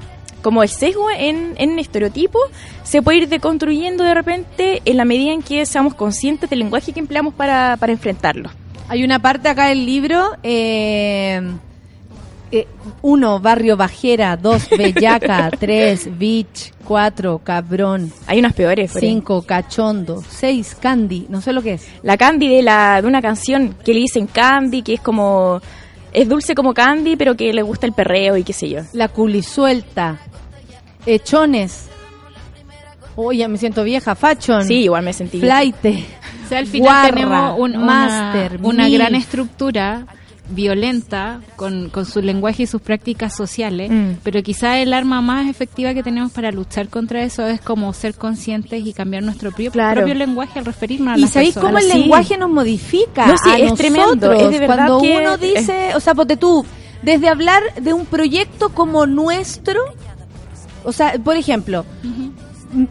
como 0.42 0.64
el 0.64 0.70
sesgo 0.70 1.10
en, 1.12 1.54
en 1.58 1.80
estereotipos 1.80 2.42
se 2.84 3.02
puede 3.02 3.20
ir 3.20 3.30
deconstruyendo 3.30 4.04
de 4.04 4.14
repente 4.14 4.82
en 4.86 4.98
la 4.98 5.06
medida 5.06 5.32
en 5.32 5.42
que 5.42 5.66
seamos 5.66 5.94
conscientes 5.94 6.50
del 6.50 6.60
lenguaje 6.60 6.94
que 6.94 7.00
empleamos 7.00 7.34
para, 7.34 7.78
para 7.78 7.92
enfrentarlo. 7.92 8.50
Hay 8.90 9.04
una 9.04 9.20
parte 9.20 9.48
acá 9.48 9.68
del 9.68 9.86
libro, 9.86 10.32
eh, 10.44 11.42
eh, 12.52 12.68
uno, 13.02 13.40
Barrio 13.40 13.78
Bajera, 13.78 14.36
dos, 14.36 14.68
Bellaca, 14.70 15.50
tres, 15.60 16.10
Beach, 16.20 16.74
cuatro, 16.84 17.40
Cabrón, 17.42 18.12
Hay 18.28 18.40
unas 18.40 18.52
peores. 18.54 18.94
ahí. 18.96 19.02
cinco, 19.02 19.44
Cachondo, 19.44 20.22
seis, 20.30 20.76
Candy, 20.78 21.28
no 21.30 21.40
sé 21.40 21.54
lo 21.54 21.62
que 21.62 21.76
es. 21.76 21.88
La 22.04 22.18
Candy 22.18 22.50
de, 22.50 22.62
la, 22.64 23.02
de 23.02 23.08
una 23.08 23.22
canción 23.22 23.76
que 23.86 23.94
le 23.94 24.02
dicen 24.02 24.28
Candy, 24.28 24.82
que 24.82 24.96
es 24.96 25.02
como... 25.02 25.62
Es 26.12 26.28
dulce 26.28 26.56
como 26.56 26.74
Candy, 26.74 27.16
pero 27.16 27.36
que 27.36 27.54
le 27.54 27.62
gusta 27.62 27.86
el 27.86 27.94
perreo 27.94 28.36
y 28.38 28.44
qué 28.44 28.54
sé 28.54 28.70
yo. 28.70 28.82
La 28.94 29.08
Culisuelta, 29.08 30.20
Echones, 31.06 31.86
oye, 33.16 33.48
me 33.48 33.58
siento 33.58 33.84
vieja, 33.84 34.16
Fashion, 34.16 34.66
Sí, 34.66 34.84
igual 34.84 35.04
me 35.04 35.14
sentí... 35.14 35.40
Flaite, 35.40 36.06
O 36.46 36.50
sea, 36.50 36.60
al 36.60 36.68
final 36.68 36.86
Guarra, 36.88 37.10
tenemos 37.10 37.60
un- 37.60 37.76
una, 37.78 37.86
Master, 37.86 38.60
una 38.62 38.90
gran 38.90 39.16
estructura 39.16 40.06
violenta 40.52 41.42
con, 41.56 41.90
con 41.90 42.06
su 42.06 42.22
lenguaje 42.22 42.64
y 42.64 42.68
sus 42.68 42.82
prácticas 42.82 43.36
sociales, 43.36 43.90
Mm. 43.92 44.18
pero 44.24 44.42
quizá 44.44 44.80
el 44.80 44.94
arma 44.94 45.22
más 45.22 45.50
efectiva 45.50 45.94
que 45.94 46.04
tenemos 46.04 46.32
para 46.32 46.52
luchar 46.52 46.90
contra 46.90 47.24
eso 47.24 47.46
es 47.48 47.62
como 47.62 47.92
ser 47.94 48.16
conscientes 48.16 48.86
y 48.86 48.94
cambiar 48.94 49.24
nuestro 49.24 49.50
propio, 49.52 49.72
Claro. 49.72 49.98
propio 50.02 50.16
lenguaje 50.16 50.60
al 50.60 50.66
referirnos 50.66 51.16
a 51.16 51.18
¿Y 51.18 51.22
las 51.22 51.32
sabéis 51.32 51.54
personas. 51.54 51.74
cómo 51.84 51.86
el 51.86 51.92
Sí. 51.92 51.98
lenguaje 52.00 52.38
nos 52.38 52.50
modifica? 52.50 53.28
No, 53.28 53.38
sí, 53.38 53.50
a 53.50 53.58
es 53.58 53.74
tremendo, 53.76 54.16
nosotros? 54.16 54.42
es 54.44 54.52
de 54.52 54.60
verdad 54.60 54.76
Cuando 54.88 55.02
que- 55.02 55.18
uno 55.18 55.38
dice, 55.38 55.96
o 55.96 56.00
sea, 56.00 56.14
ponte 56.14 56.38
tú, 56.38 56.66
desde 57.02 57.28
hablar 57.30 57.64
de 57.82 57.94
un 57.94 58.06
proyecto 58.06 58.70
como 58.70 59.06
nuestro, 59.08 59.80
o 60.84 60.92
sea, 60.92 61.14
por 61.24 61.36
ejemplo, 61.36 61.86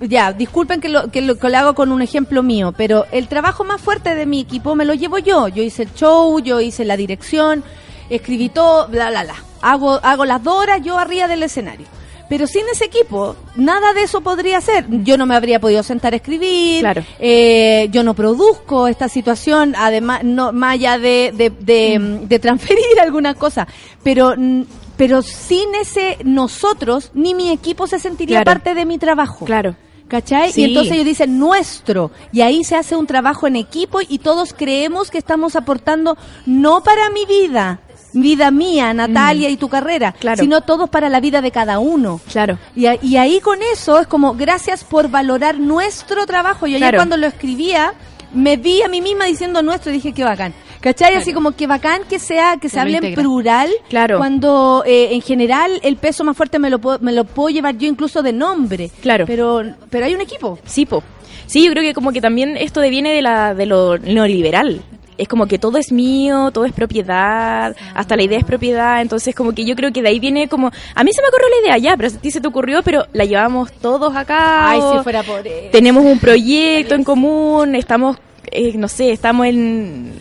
ya, 0.01 0.33
disculpen 0.33 0.81
que 0.81 0.89
lo, 0.89 1.11
que 1.11 1.21
lo 1.21 1.37
que 1.37 1.49
lo 1.49 1.59
hago 1.59 1.75
con 1.75 1.93
un 1.93 2.03
ejemplo 2.03 2.43
mío, 2.43 2.73
pero 2.77 3.07
el 3.13 3.29
trabajo 3.29 3.65
más 3.65 3.81
fuerte 3.81 4.15
de 4.15 4.27
mi 4.27 4.41
equipo 4.41 4.75
me 4.75 4.85
lo 4.85 4.95
llevo 4.95 5.19
yo. 5.19 5.49
Yo 5.49 5.63
hice 5.63 5.85
el 5.85 5.95
show, 5.95 6.39
yo 6.41 6.61
hice 6.61 6.85
la 6.85 6.97
dirección. 6.97 7.65
escribí 8.09 8.49
todo, 8.49 8.89
bla, 8.89 9.11
bla, 9.11 9.25
bla. 9.25 9.35
Hago, 9.63 10.01
hago 10.03 10.25
las 10.25 10.43
dos 10.43 10.55
horas 10.63 10.81
yo 10.83 10.99
arriba 10.99 11.29
del 11.29 11.43
escenario. 11.43 11.87
Pero 12.29 12.47
sin 12.47 12.63
ese 12.73 12.85
equipo, 12.85 13.35
nada 13.57 13.93
de 13.93 14.03
eso 14.05 14.21
podría 14.21 14.61
ser. 14.61 14.87
Yo 15.03 15.19
no 15.19 15.27
me 15.27 15.35
habría 15.35 15.59
podido 15.59 15.83
sentar 15.83 16.13
a 16.13 16.17
escribir. 16.17 16.81
Claro. 16.81 17.03
eh, 17.19 17.89
yo 17.91 18.05
no 18.05 18.15
produzco 18.15 18.87
esta 18.87 19.09
situación, 19.09 19.75
además, 19.77 20.23
no, 20.23 20.53
más 20.53 20.75
allá 20.75 20.97
de, 20.97 21.33
de, 21.35 21.51
de, 21.51 22.21
de 22.29 22.39
transferir 22.39 22.85
alguna 23.03 23.35
cosa. 23.35 23.67
Pero, 24.05 24.35
mm, 24.37 24.63
pero 25.01 25.23
sin 25.23 25.75
ese 25.81 26.19
nosotros, 26.25 27.11
ni 27.15 27.33
mi 27.35 27.49
equipo 27.51 27.87
se 27.87 27.99
sentiría 27.99 28.43
Claro. 28.43 28.59
parte 28.59 28.75
de 28.75 28.85
mi 28.85 28.99
trabajo. 28.99 29.47
Claro. 29.47 29.75
¿Cachai? 30.09 30.53
Sí. 30.53 30.61
Y 30.61 30.65
entonces 30.65 30.93
ellos 30.93 31.07
dicen 31.07 31.39
nuestro. 31.39 32.11
Y 32.33 32.43
ahí 32.43 32.65
se 32.65 32.77
hace 32.77 32.97
un 32.97 33.07
trabajo 33.07 33.47
en 33.47 33.57
equipo 33.57 34.01
y 34.07 34.19
todos 34.19 34.53
creemos 34.53 35.11
que 35.11 35.17
estamos 35.17 35.57
aportando 35.57 36.19
no 36.45 36.83
para 36.83 37.09
mi 37.09 37.25
vida, 37.25 37.81
vida 38.13 38.51
mía, 38.51 38.93
Natalia 38.93 39.49
y 39.49 39.57
tu 39.57 39.71
carrera, 39.71 40.13
Claro. 40.19 40.43
sino 40.43 40.61
todos 40.61 40.91
para 40.91 41.09
la 41.09 41.21
vida 41.21 41.41
de 41.41 41.51
cada 41.51 41.79
uno. 41.79 42.21
Claro. 42.31 42.59
Y, 42.77 42.85
a- 42.85 42.99
y 43.03 43.17
ahí 43.17 43.41
con 43.41 43.59
eso 43.73 44.01
es 44.01 44.07
como 44.07 44.35
gracias 44.35 44.85
por 44.85 45.09
valorar 45.09 45.59
nuestro 45.59 46.27
trabajo. 46.27 46.67
Yo 46.67 46.77
ayer 46.77 46.81
Claro. 46.91 46.99
cuando 46.99 47.17
lo 47.17 47.27
escribía 47.27 47.95
me 48.35 48.59
vi 48.59 48.83
a 48.83 48.89
mí 48.89 49.01
misma 49.01 49.25
diciendo 49.25 49.63
nuestro 49.63 49.91
y 49.93 49.95
dije 49.95 50.13
qué 50.13 50.25
bacán. 50.25 50.53
¿Cachai? 50.81 51.15
Así 51.15 51.33
como 51.33 51.53
que 51.53 51.67
bacán 51.67 52.03
que 52.09 52.19
sea 52.19 52.57
que 52.61 52.69
se 52.69 52.81
hable 52.81 52.99
en 53.03 53.15
plural 53.15 53.71
Claro. 53.89 54.19
cuando 54.19 54.83
eh, 54.87 55.09
en 55.13 55.21
general 55.21 55.79
el 55.83 55.97
peso 55.97 56.25
más 56.25 56.37
fuerte 56.37 56.59
me 56.59 56.71
lo, 56.71 56.79
puedo, 56.79 56.99
me 57.01 57.13
lo 57.13 57.25
puedo 57.25 57.51
llevar 57.51 57.77
yo 57.77 57.87
incluso 57.87 58.23
de 58.23 58.33
nombre. 58.33 58.91
Claro. 59.03 59.25
Pero, 59.27 59.63
pero 59.91 60.07
hay 60.07 60.15
un 60.15 60.21
equipo. 60.21 60.59
Sí, 60.65 60.87
po. 60.87 61.03
Sí, 61.47 61.65
yo 61.65 61.71
creo 61.73 61.83
que 61.83 61.95
como 61.95 62.13
que 62.13 62.21
también 62.21 62.57
esto 62.57 62.81
deviene 62.81 63.13
de 63.13 63.23
la 63.23 63.55
de 63.55 63.67
lo 63.67 63.99
neoliberal. 63.99 64.83
Es 65.19 65.29
como 65.29 65.47
que 65.47 65.59
todo 65.59 65.77
es 65.77 65.93
mío, 65.93 66.51
todo 66.51 66.65
es 66.65 66.73
propiedad, 66.73 67.77
hasta 67.95 68.17
la 68.17 68.23
idea 68.23 68.39
es 68.39 68.45
propiedad, 68.45 69.03
entonces 69.03 69.35
como 69.35 69.53
que 69.53 69.67
yo 69.67 69.77
creo 69.77 69.93
que 69.93 70.01
de 70.01 70.09
ahí 70.09 70.19
viene 70.19 70.49
como, 70.49 70.69
a 70.95 71.05
mí 71.05 71.13
se 71.13 71.21
me 71.21 71.29
ocurrió 71.29 71.47
la 71.51 71.67
idea 71.67 71.77
ya, 71.91 71.95
pero 71.97 72.09
a 72.09 72.13
ti 72.13 72.31
se 72.31 72.41
te 72.41 72.49
ocurrió, 72.49 72.83
pero 72.83 73.05
la 73.13 73.27
llevamos 73.27 73.71
todos 73.71 74.17
acá. 74.17 74.71
Ay, 74.71 74.81
si 74.81 75.03
fuera 75.03 75.23
por 75.23 75.47
eso. 75.47 75.69
Tenemos 75.73 76.07
un 76.07 76.19
proyecto 76.19 76.95
en 76.95 77.05
común, 77.05 77.75
estamos, 77.75 78.17
eh, 78.51 78.73
no 78.79 78.89
sé, 78.89 79.13
estamos 79.13 79.47
en... 79.47 80.13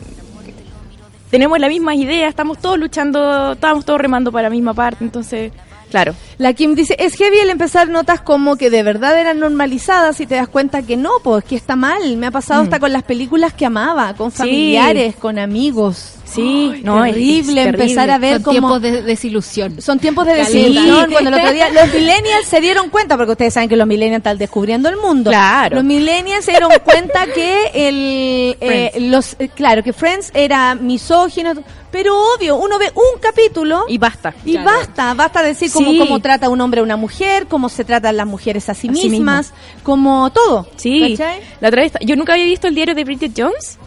Tenemos 1.30 1.60
las 1.60 1.70
mismas 1.70 1.96
ideas, 1.96 2.30
estamos 2.30 2.58
todos 2.58 2.80
luchando, 2.80 3.54
estamos 3.54 3.86
todos 3.86 4.02
remando 4.02 4.32
para 4.32 4.44
la 4.44 4.50
misma 4.50 4.74
parte, 4.74 5.04
entonces, 5.04 5.52
claro. 5.92 6.16
La 6.40 6.54
Kim 6.54 6.74
dice, 6.74 6.96
es 6.98 7.16
heavy 7.18 7.38
el 7.40 7.50
empezar 7.50 7.90
notas 7.90 8.22
como 8.22 8.56
que 8.56 8.70
de 8.70 8.82
verdad 8.82 9.20
eran 9.20 9.40
normalizadas 9.40 10.22
y 10.22 10.26
te 10.26 10.36
das 10.36 10.48
cuenta 10.48 10.82
que 10.84 10.96
no, 10.96 11.12
pues 11.22 11.44
que 11.44 11.58
está 11.58 11.76
mal. 11.76 12.16
Me 12.16 12.28
ha 12.28 12.32
pasado 12.32 12.64
hasta 12.64 12.80
con 12.80 12.94
las 12.94 13.04
películas 13.04 13.54
que 13.54 13.66
amaba, 13.66 14.14
con 14.16 14.32
Sí. 14.32 14.38
familiares, 14.38 15.16
con 15.18 15.38
amigos. 15.38 16.14
Sí, 16.24 16.72
Ay, 16.76 16.82
no, 16.84 17.04
es- 17.04 17.12
terrible 17.14 17.62
es 17.64 17.68
empezar 17.68 18.10
a 18.12 18.18
ver 18.20 18.36
Son 18.36 18.44
como... 18.44 18.54
tiempos 18.54 18.82
de 18.84 19.02
desilusión. 19.02 19.82
Son 19.82 20.00
tiempos 20.00 20.26
de 20.28 20.36
desilusión. 20.36 21.08
Sí. 21.08 21.12
Cuando 21.12 21.30
el 21.32 21.36
otro 21.36 21.52
día 21.52 21.70
los 21.74 21.94
millennials 21.94 22.46
se 22.48 22.62
dieron 22.62 22.90
cuenta, 22.90 23.18
porque 23.18 23.32
ustedes 23.34 23.54
saben 23.54 23.68
que 23.68 23.76
los 23.76 23.88
millennials 23.88 24.20
están 24.20 24.38
descubriendo 24.38 24.88
el 24.88 24.96
mundo. 24.98 25.32
Claro. 25.32 25.76
Los 25.76 25.84
millennials 25.84 26.46
se 26.46 26.52
dieron 26.52 26.72
cuenta 26.86 27.26
que 27.34 27.72
el, 27.74 28.58
eh, 28.62 28.92
los, 29.02 29.36
eh, 29.40 29.50
claro, 29.54 29.84
que 29.84 29.92
Friends 29.92 30.30
era 30.36 30.76
misógino, 30.76 31.52
pero 31.92 32.16
obvio, 32.36 32.58
uno 32.58 32.78
ve 32.78 32.92
un 32.94 33.20
capítulo 33.20 33.86
Y 33.90 33.98
basta. 33.98 34.32
y 34.46 34.56
basta, 34.58 35.16
basta 35.16 35.42
decir 35.42 35.72
cómo, 35.74 35.90
Sí. 35.92 35.98
cómo 35.98 36.20
trata 36.30 36.48
un 36.50 36.62
hombre 36.62 36.82
a 36.82 36.84
una 36.84 36.96
mujer, 36.96 37.48
cómo 37.48 37.70
se 37.70 37.84
tratan 37.84 38.16
las 38.16 38.28
mujeres 38.28 38.70
a 38.70 38.76
sí 38.76 38.88
A 38.88 38.94
sí 38.94 39.10
mismas, 39.10 39.52
como 39.82 40.30
todo. 40.30 40.68
Sí, 40.76 41.16
¿Cachai? 41.18 41.40
la 41.60 41.70
otra 41.70 41.82
vez, 41.82 41.94
yo 42.02 42.16
nunca 42.16 42.34
había 42.34 42.46
visto 42.46 42.68
el 42.68 42.76
diario 42.76 42.94
de 42.94 43.04
Bridget 43.04 43.32
Jones. 43.36 43.80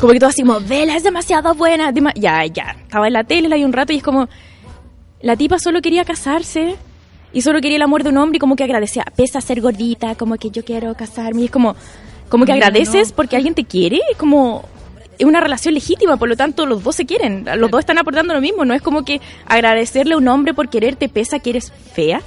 Como 0.00 0.12
que 0.12 0.20
todos 0.20 0.34
así 0.34 0.42
como, 0.42 0.60
vela, 0.60 0.94
es 0.94 1.02
demasiado 1.02 1.52
buena. 1.56 1.90
dema-". 1.90 2.12
ya, 2.14 2.46
ya, 2.46 2.76
estaba 2.80 3.08
en 3.08 3.12
la 3.12 3.24
tele, 3.24 3.48
la 3.48 3.56
vi 3.56 3.64
un 3.64 3.72
rato 3.72 3.92
y 3.92 3.96
es 3.96 4.04
como, 4.04 4.28
la 5.20 5.34
tipa 5.34 5.58
solo 5.58 5.82
quería 5.82 6.04
casarse 6.04 6.76
y 7.32 7.42
solo 7.42 7.60
quería 7.60 7.76
el 7.78 7.82
amor 7.82 8.04
de 8.04 8.10
un 8.10 8.18
hombre 8.18 8.36
y 8.36 8.38
como 8.38 8.54
que 8.54 8.62
agradecía, 8.62 9.04
pesa 9.16 9.40
ser 9.40 9.60
gordita, 9.60 10.14
como 10.14 10.36
que 10.36 10.50
yo 10.50 10.64
quiero 10.64 10.94
casarme. 10.94 11.42
Y 11.42 11.44
es 11.46 11.50
como, 11.50 11.74
como 12.28 12.46
que 12.46 12.52
agradeces 12.52 13.10
porque 13.10 13.34
alguien 13.34 13.54
te 13.54 13.64
quiere, 13.64 14.00
es 14.12 14.16
como 14.16 14.64
es 15.18 15.24
una 15.26 15.40
relación 15.40 15.74
legítima, 15.74 16.16
por 16.16 16.28
lo 16.28 16.36
tanto 16.36 16.66
los 16.66 16.82
dos 16.82 16.94
se 16.96 17.06
quieren, 17.06 17.44
los 17.56 17.70
dos 17.70 17.80
están 17.80 17.98
aportando 17.98 18.34
lo 18.34 18.40
mismo, 18.40 18.64
no 18.64 18.74
es 18.74 18.82
como 18.82 19.04
que 19.04 19.20
agradecerle 19.46 20.14
a 20.14 20.18
un 20.18 20.28
hombre 20.28 20.54
por 20.54 20.68
quererte 20.68 21.08
pesa 21.08 21.38
que 21.38 21.50
eres 21.50 21.72
fea. 21.94 22.20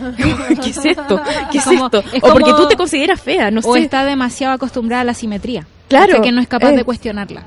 ¿Qué 0.62 0.70
es 0.70 0.84
esto? 0.84 1.20
¿Qué 1.50 1.58
es 1.58 1.64
Como- 1.64 1.84
esto? 1.86 1.98
es 2.12 2.22
o 2.22 2.32
porque 2.32 2.52
tú 2.56 2.66
te 2.68 2.76
consideras 2.76 3.20
fea, 3.20 3.50
no 3.50 3.60
o 3.64 3.74
sé. 3.74 3.80
está 3.80 4.04
demasiado 4.04 4.54
acostumbrada 4.54 5.02
a 5.02 5.04
la 5.04 5.14
simetría. 5.14 5.66
Claro, 5.88 6.06
O 6.06 6.10
sea, 6.16 6.20
que 6.22 6.32
no 6.32 6.40
es 6.40 6.48
capaz 6.48 6.70
eh. 6.72 6.76
de 6.76 6.84
cuestionarla. 6.84 7.42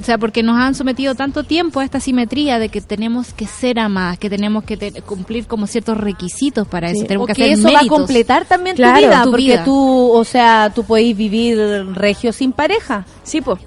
O 0.00 0.04
sea, 0.04 0.16
porque 0.16 0.42
nos 0.42 0.56
han 0.56 0.74
sometido 0.74 1.14
tanto 1.14 1.42
tiempo 1.44 1.80
a 1.80 1.84
esta 1.84 2.00
simetría 2.00 2.58
de 2.58 2.70
que 2.70 2.80
tenemos 2.80 3.34
que 3.34 3.46
ser 3.46 3.78
amadas, 3.78 4.18
que 4.18 4.30
tenemos 4.30 4.64
que 4.64 4.76
te- 4.78 5.02
cumplir 5.02 5.46
como 5.46 5.66
ciertos 5.66 5.98
requisitos 5.98 6.66
para 6.66 6.90
eso. 6.90 7.04
Tenemos 7.04 7.24
O 7.24 7.26
que 7.26 7.34
que 7.34 7.42
hacer 7.42 7.58
eso 7.58 7.72
va 7.72 7.80
a 7.80 7.86
completar 7.86 8.46
también 8.46 8.76
Claro, 8.76 8.94
tu 8.98 9.00
vida, 9.06 9.22
tu 9.24 9.30
porque 9.30 9.42
vida. 9.44 9.64
tú, 9.64 10.12
o 10.12 10.24
sea, 10.24 10.72
tú 10.74 10.84
podéis 10.84 11.14
vivir 11.16 11.58
regio 11.94 12.32
sin 12.32 12.52
pareja. 12.52 13.04
Sí, 13.24 13.40
pues. 13.42 13.58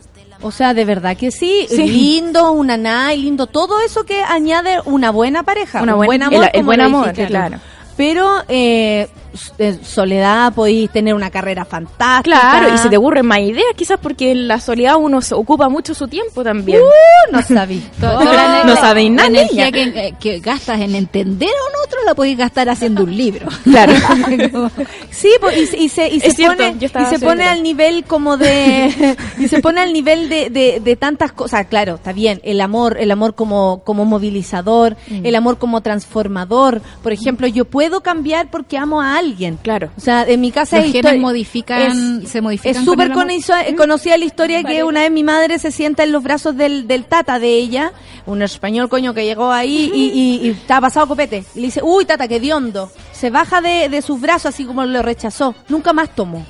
O 0.43 0.51
sea, 0.51 0.73
de 0.73 0.85
verdad 0.85 1.17
que 1.17 1.31
sí, 1.31 1.65
Sí. 1.69 1.87
lindo, 1.87 2.51
una 2.51 2.77
nai, 2.77 3.17
lindo, 3.17 3.47
todo 3.47 3.79
eso 3.81 4.03
que 4.03 4.21
añade 4.21 4.77
una 4.85 5.09
buena 5.09 5.43
pareja, 5.43 5.81
Una 5.81 5.93
un 5.95 6.05
buena- 6.05 6.27
buen 6.29 6.35
amor, 6.37 6.49
el- 6.53 6.59
el 6.59 6.65
buen 6.65 6.81
amor, 6.81 7.13
claro. 7.13 7.59
Pero 7.97 8.29
eh, 8.47 9.07
soledad, 9.83 10.53
podéis 10.53 10.89
tener 10.91 11.13
una 11.13 11.29
carrera 11.29 11.65
fantástica. 11.65 12.21
Claro, 12.23 12.73
y 12.73 12.77
se 12.77 12.89
te 12.89 12.97
ocurren 12.97 13.25
más 13.25 13.39
ideas, 13.39 13.65
quizás 13.75 13.97
porque 14.01 14.31
en 14.31 14.47
la 14.47 14.59
soledad 14.59 14.95
uno 14.97 15.21
se 15.21 15.33
ocupa 15.35 15.69
mucho 15.69 15.93
su 15.93 16.07
tiempo 16.07 16.43
también. 16.43 16.79
Uh, 16.81 17.31
no 17.31 17.39
la- 17.39 18.63
no 18.65 18.75
sabéis 18.75 19.11
nada, 19.11 19.29
La 19.29 19.39
energía 19.41 19.71
que, 19.71 20.15
que 20.19 20.39
gastas 20.39 20.79
en 20.81 20.95
entender 20.95 21.49
a 21.49 21.51
un 21.79 21.85
otro 21.85 21.99
la 22.05 22.13
podéis 22.15 22.37
gastar 22.37 22.69
haciendo 22.69 23.03
un 23.03 23.15
libro. 23.15 23.47
Claro. 23.63 23.93
Sí, 25.09 25.29
po, 25.39 25.47
y, 25.51 25.65
se- 25.67 25.77
y 25.77 25.89
se, 25.89 26.07
y 26.09 26.19
se 26.19 26.31
cierto, 26.31 26.57
pone, 26.63 26.77
y 26.81 27.05
se 27.05 27.19
pone 27.19 27.43
al 27.47 27.61
nivel 27.63 28.03
como 28.03 28.35
de 28.35 29.15
y 29.37 29.47
se 29.47 29.61
pone 29.61 29.79
al 29.79 29.93
nivel 29.93 30.27
de, 30.27 30.49
de, 30.49 30.79
de 30.83 30.95
tantas 30.95 31.31
cosas. 31.31 31.67
Claro, 31.67 31.95
está 31.95 32.13
bien, 32.13 32.41
el 32.43 32.59
amor, 32.61 32.97
el 32.99 33.11
amor 33.11 33.35
como, 33.35 33.81
como 33.83 34.05
movilizador, 34.05 34.97
Mm. 35.07 35.25
el 35.25 35.35
amor 35.35 35.57
como 35.59 35.81
transformador. 35.81 36.81
Por 37.03 37.13
ejemplo, 37.13 37.47
yo 37.47 37.65
puedo 37.65 38.01
cambiar 38.01 38.49
porque 38.49 38.77
amo 38.77 39.01
a 39.01 39.17
alguien. 39.17 39.22
Claro. 39.61 39.89
O 39.97 40.01
sea, 40.01 40.23
en 40.27 40.41
mi 40.41 40.51
casa 40.51 40.77
Los 40.77 40.85
genes 40.91 41.03
modifican- 41.21 42.25
se 42.25 42.41
modifican 42.41 42.71
Es 42.71 42.77
con 42.77 42.85
súper 42.85 43.11
conocido- 43.11 43.57
eh, 43.57 43.75
conocida 43.75 44.17
la 44.17 44.25
historia 44.25 44.63
que 44.63 44.83
una 44.83 45.01
vez 45.01 45.11
mi 45.11 45.23
madre 45.23 45.59
se 45.59 45.71
sienta 45.71 46.03
en 46.03 46.11
los 46.11 46.23
brazos 46.23 46.55
del, 46.57 46.87
del 46.87 47.05
tata 47.05 47.39
de 47.39 47.53
ella, 47.57 47.91
un 48.25 48.41
español 48.41 48.89
coño 48.89 49.13
que 49.13 49.25
llegó 49.25 49.51
ahí 49.51 49.91
y, 49.93 50.09
y, 50.43 50.47
y 50.47 50.49
estaba 50.61 50.87
pasado 50.87 51.07
copete. 51.07 51.43
Y 51.55 51.59
le 51.61 51.65
dice, 51.67 51.81
uy 51.83 52.05
tata, 52.05 52.27
qué 52.27 52.53
hondo. 52.53 52.91
Se 53.11 53.29
baja 53.29 53.61
de, 53.61 53.89
de 53.89 54.01
sus 54.01 54.19
brazos 54.19 54.47
así 54.47 54.65
como 54.65 54.83
lo 54.85 55.01
rechazó. 55.01 55.55
Nunca 55.69 55.93
más 55.93 56.13
tomó. 56.13 56.45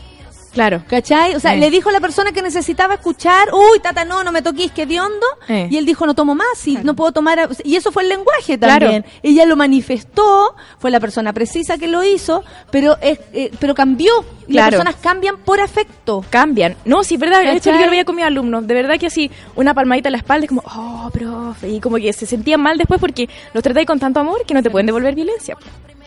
Claro. 0.53 0.83
¿Cachai? 0.87 1.35
O 1.35 1.39
sea, 1.39 1.55
Eh. 1.55 1.57
le 1.57 1.69
dijo 1.71 1.89
a 1.89 1.91
la 1.91 1.99
persona 1.99 2.31
que 2.31 2.41
necesitaba 2.41 2.93
escuchar, 2.93 3.49
uy, 3.53 3.79
tata, 3.79 4.05
no, 4.05 4.23
no 4.23 4.31
me 4.31 4.41
toquís, 4.43 4.71
que 4.71 4.85
de 4.85 5.01
hondo. 5.01 5.25
Eh. 5.49 5.67
Y 5.71 5.77
él 5.77 5.85
dijo, 5.85 6.05
no 6.05 6.13
tomo 6.13 6.35
más, 6.35 6.67
y 6.67 6.77
no 6.77 6.95
puedo 6.95 7.11
tomar. 7.11 7.39
a- 7.39 7.49
Y 7.63 7.75
eso 7.75 7.91
fue 7.91 8.03
el 8.03 8.09
lenguaje 8.09 8.57
Claro. 8.59 8.85
también. 8.85 9.05
Ella 9.23 9.45
lo 9.45 9.55
manifestó, 9.55 10.55
fue 10.79 10.91
la 10.91 10.99
persona 10.99 11.33
precisa 11.33 11.77
que 11.77 11.87
lo 11.87 12.03
hizo, 12.03 12.43
pero 12.71 12.97
es, 13.01 13.19
eh, 13.33 13.51
pero 13.59 13.73
cambió. 13.75 14.11
Y 14.47 14.53
las 14.53 14.65
Claro. 14.69 14.83
personas 14.83 14.95
cambian 15.01 15.37
por 15.37 15.59
afecto. 15.59 16.23
Cambian. 16.29 16.75
No, 16.85 17.03
sí, 17.03 17.15
es 17.15 17.19
verdad. 17.19 17.39
De 17.41 17.51
hecho, 17.53 17.71
¿Cachai? 17.71 17.79
yo 17.79 17.85
lo 17.85 17.91
veía 17.91 18.05
con 18.05 18.15
mis 18.15 18.25
alumnos. 18.25 18.67
De 18.67 18.73
verdad 18.73 18.99
que 18.99 19.07
así, 19.07 19.31
una 19.55 19.73
palmadita 19.73 20.09
en 20.09 20.13
la 20.13 20.17
espalda 20.19 20.45
es 20.45 20.49
como, 20.49 20.61
oh, 20.65 21.09
profe. 21.11 21.69
Y 21.69 21.79
como 21.79 21.97
que 21.97 22.13
se 22.13 22.25
sentían 22.25 22.61
mal 22.61 22.77
después 22.77 22.99
porque 22.99 23.27
los 23.53 23.63
tratáis 23.63 23.87
con 23.87 23.99
tanto 23.99 24.19
amor 24.19 24.45
que 24.45 24.53
no 24.53 24.61
te 24.61 24.69
pueden 24.69 24.85
devolver 24.85 25.15
violencia. 25.15 25.57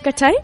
¿Cachai? 0.06 0.34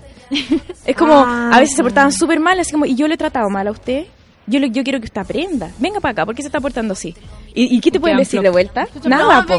Es 0.85 0.97
como, 0.97 1.15
Ah, 1.15 1.51
a 1.55 1.61
veces 1.61 1.77
se 1.77 1.83
portaban 1.85 2.11
súper 2.11 2.41
mal, 2.41 2.59
así 2.59 2.73
como, 2.73 2.85
y 2.85 2.97
yo 2.97 3.07
le 3.07 3.15
he 3.15 3.17
tratado 3.17 3.49
mal 3.49 3.69
a 3.69 3.71
usted. 3.71 4.07
Yo, 4.49 4.59
le- 4.59 4.71
yo 4.73 4.83
quiero 4.83 4.99
que 4.99 5.05
usted 5.07 5.21
aprenda. 5.21 5.71
Venga 5.79 6.01
para 6.01 6.11
acá, 6.11 6.27
¿por 6.27 6.35
qué 6.35 6.43
se 6.43 6.49
está 6.49 6.61
portando 6.61 6.95
así? 6.95 7.15
¿Y, 7.55 7.77
y 7.77 7.81
qué 7.81 7.93
te 7.93 8.01
pueden 8.01 8.17
decir 8.17 8.41
de 8.43 8.51
vuelta? 8.51 8.89
Nada, 9.09 9.43
po. 9.47 9.55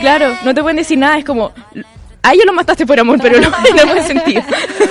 Claro, 0.00 0.32
no 0.44 0.54
te 0.54 0.62
pueden 0.62 0.76
decir 0.76 0.96
nada, 0.96 1.18
es 1.18 1.24
como, 1.24 1.50
a 2.24 2.32
ellos 2.32 2.46
lo 2.46 2.54
mataste 2.54 2.86
por 2.86 2.98
amor, 2.98 3.18
pero 3.20 3.38
no, 3.38 3.50
no 3.50 3.56
en 3.82 3.88
buen 3.88 4.06
sentido. 4.06 4.42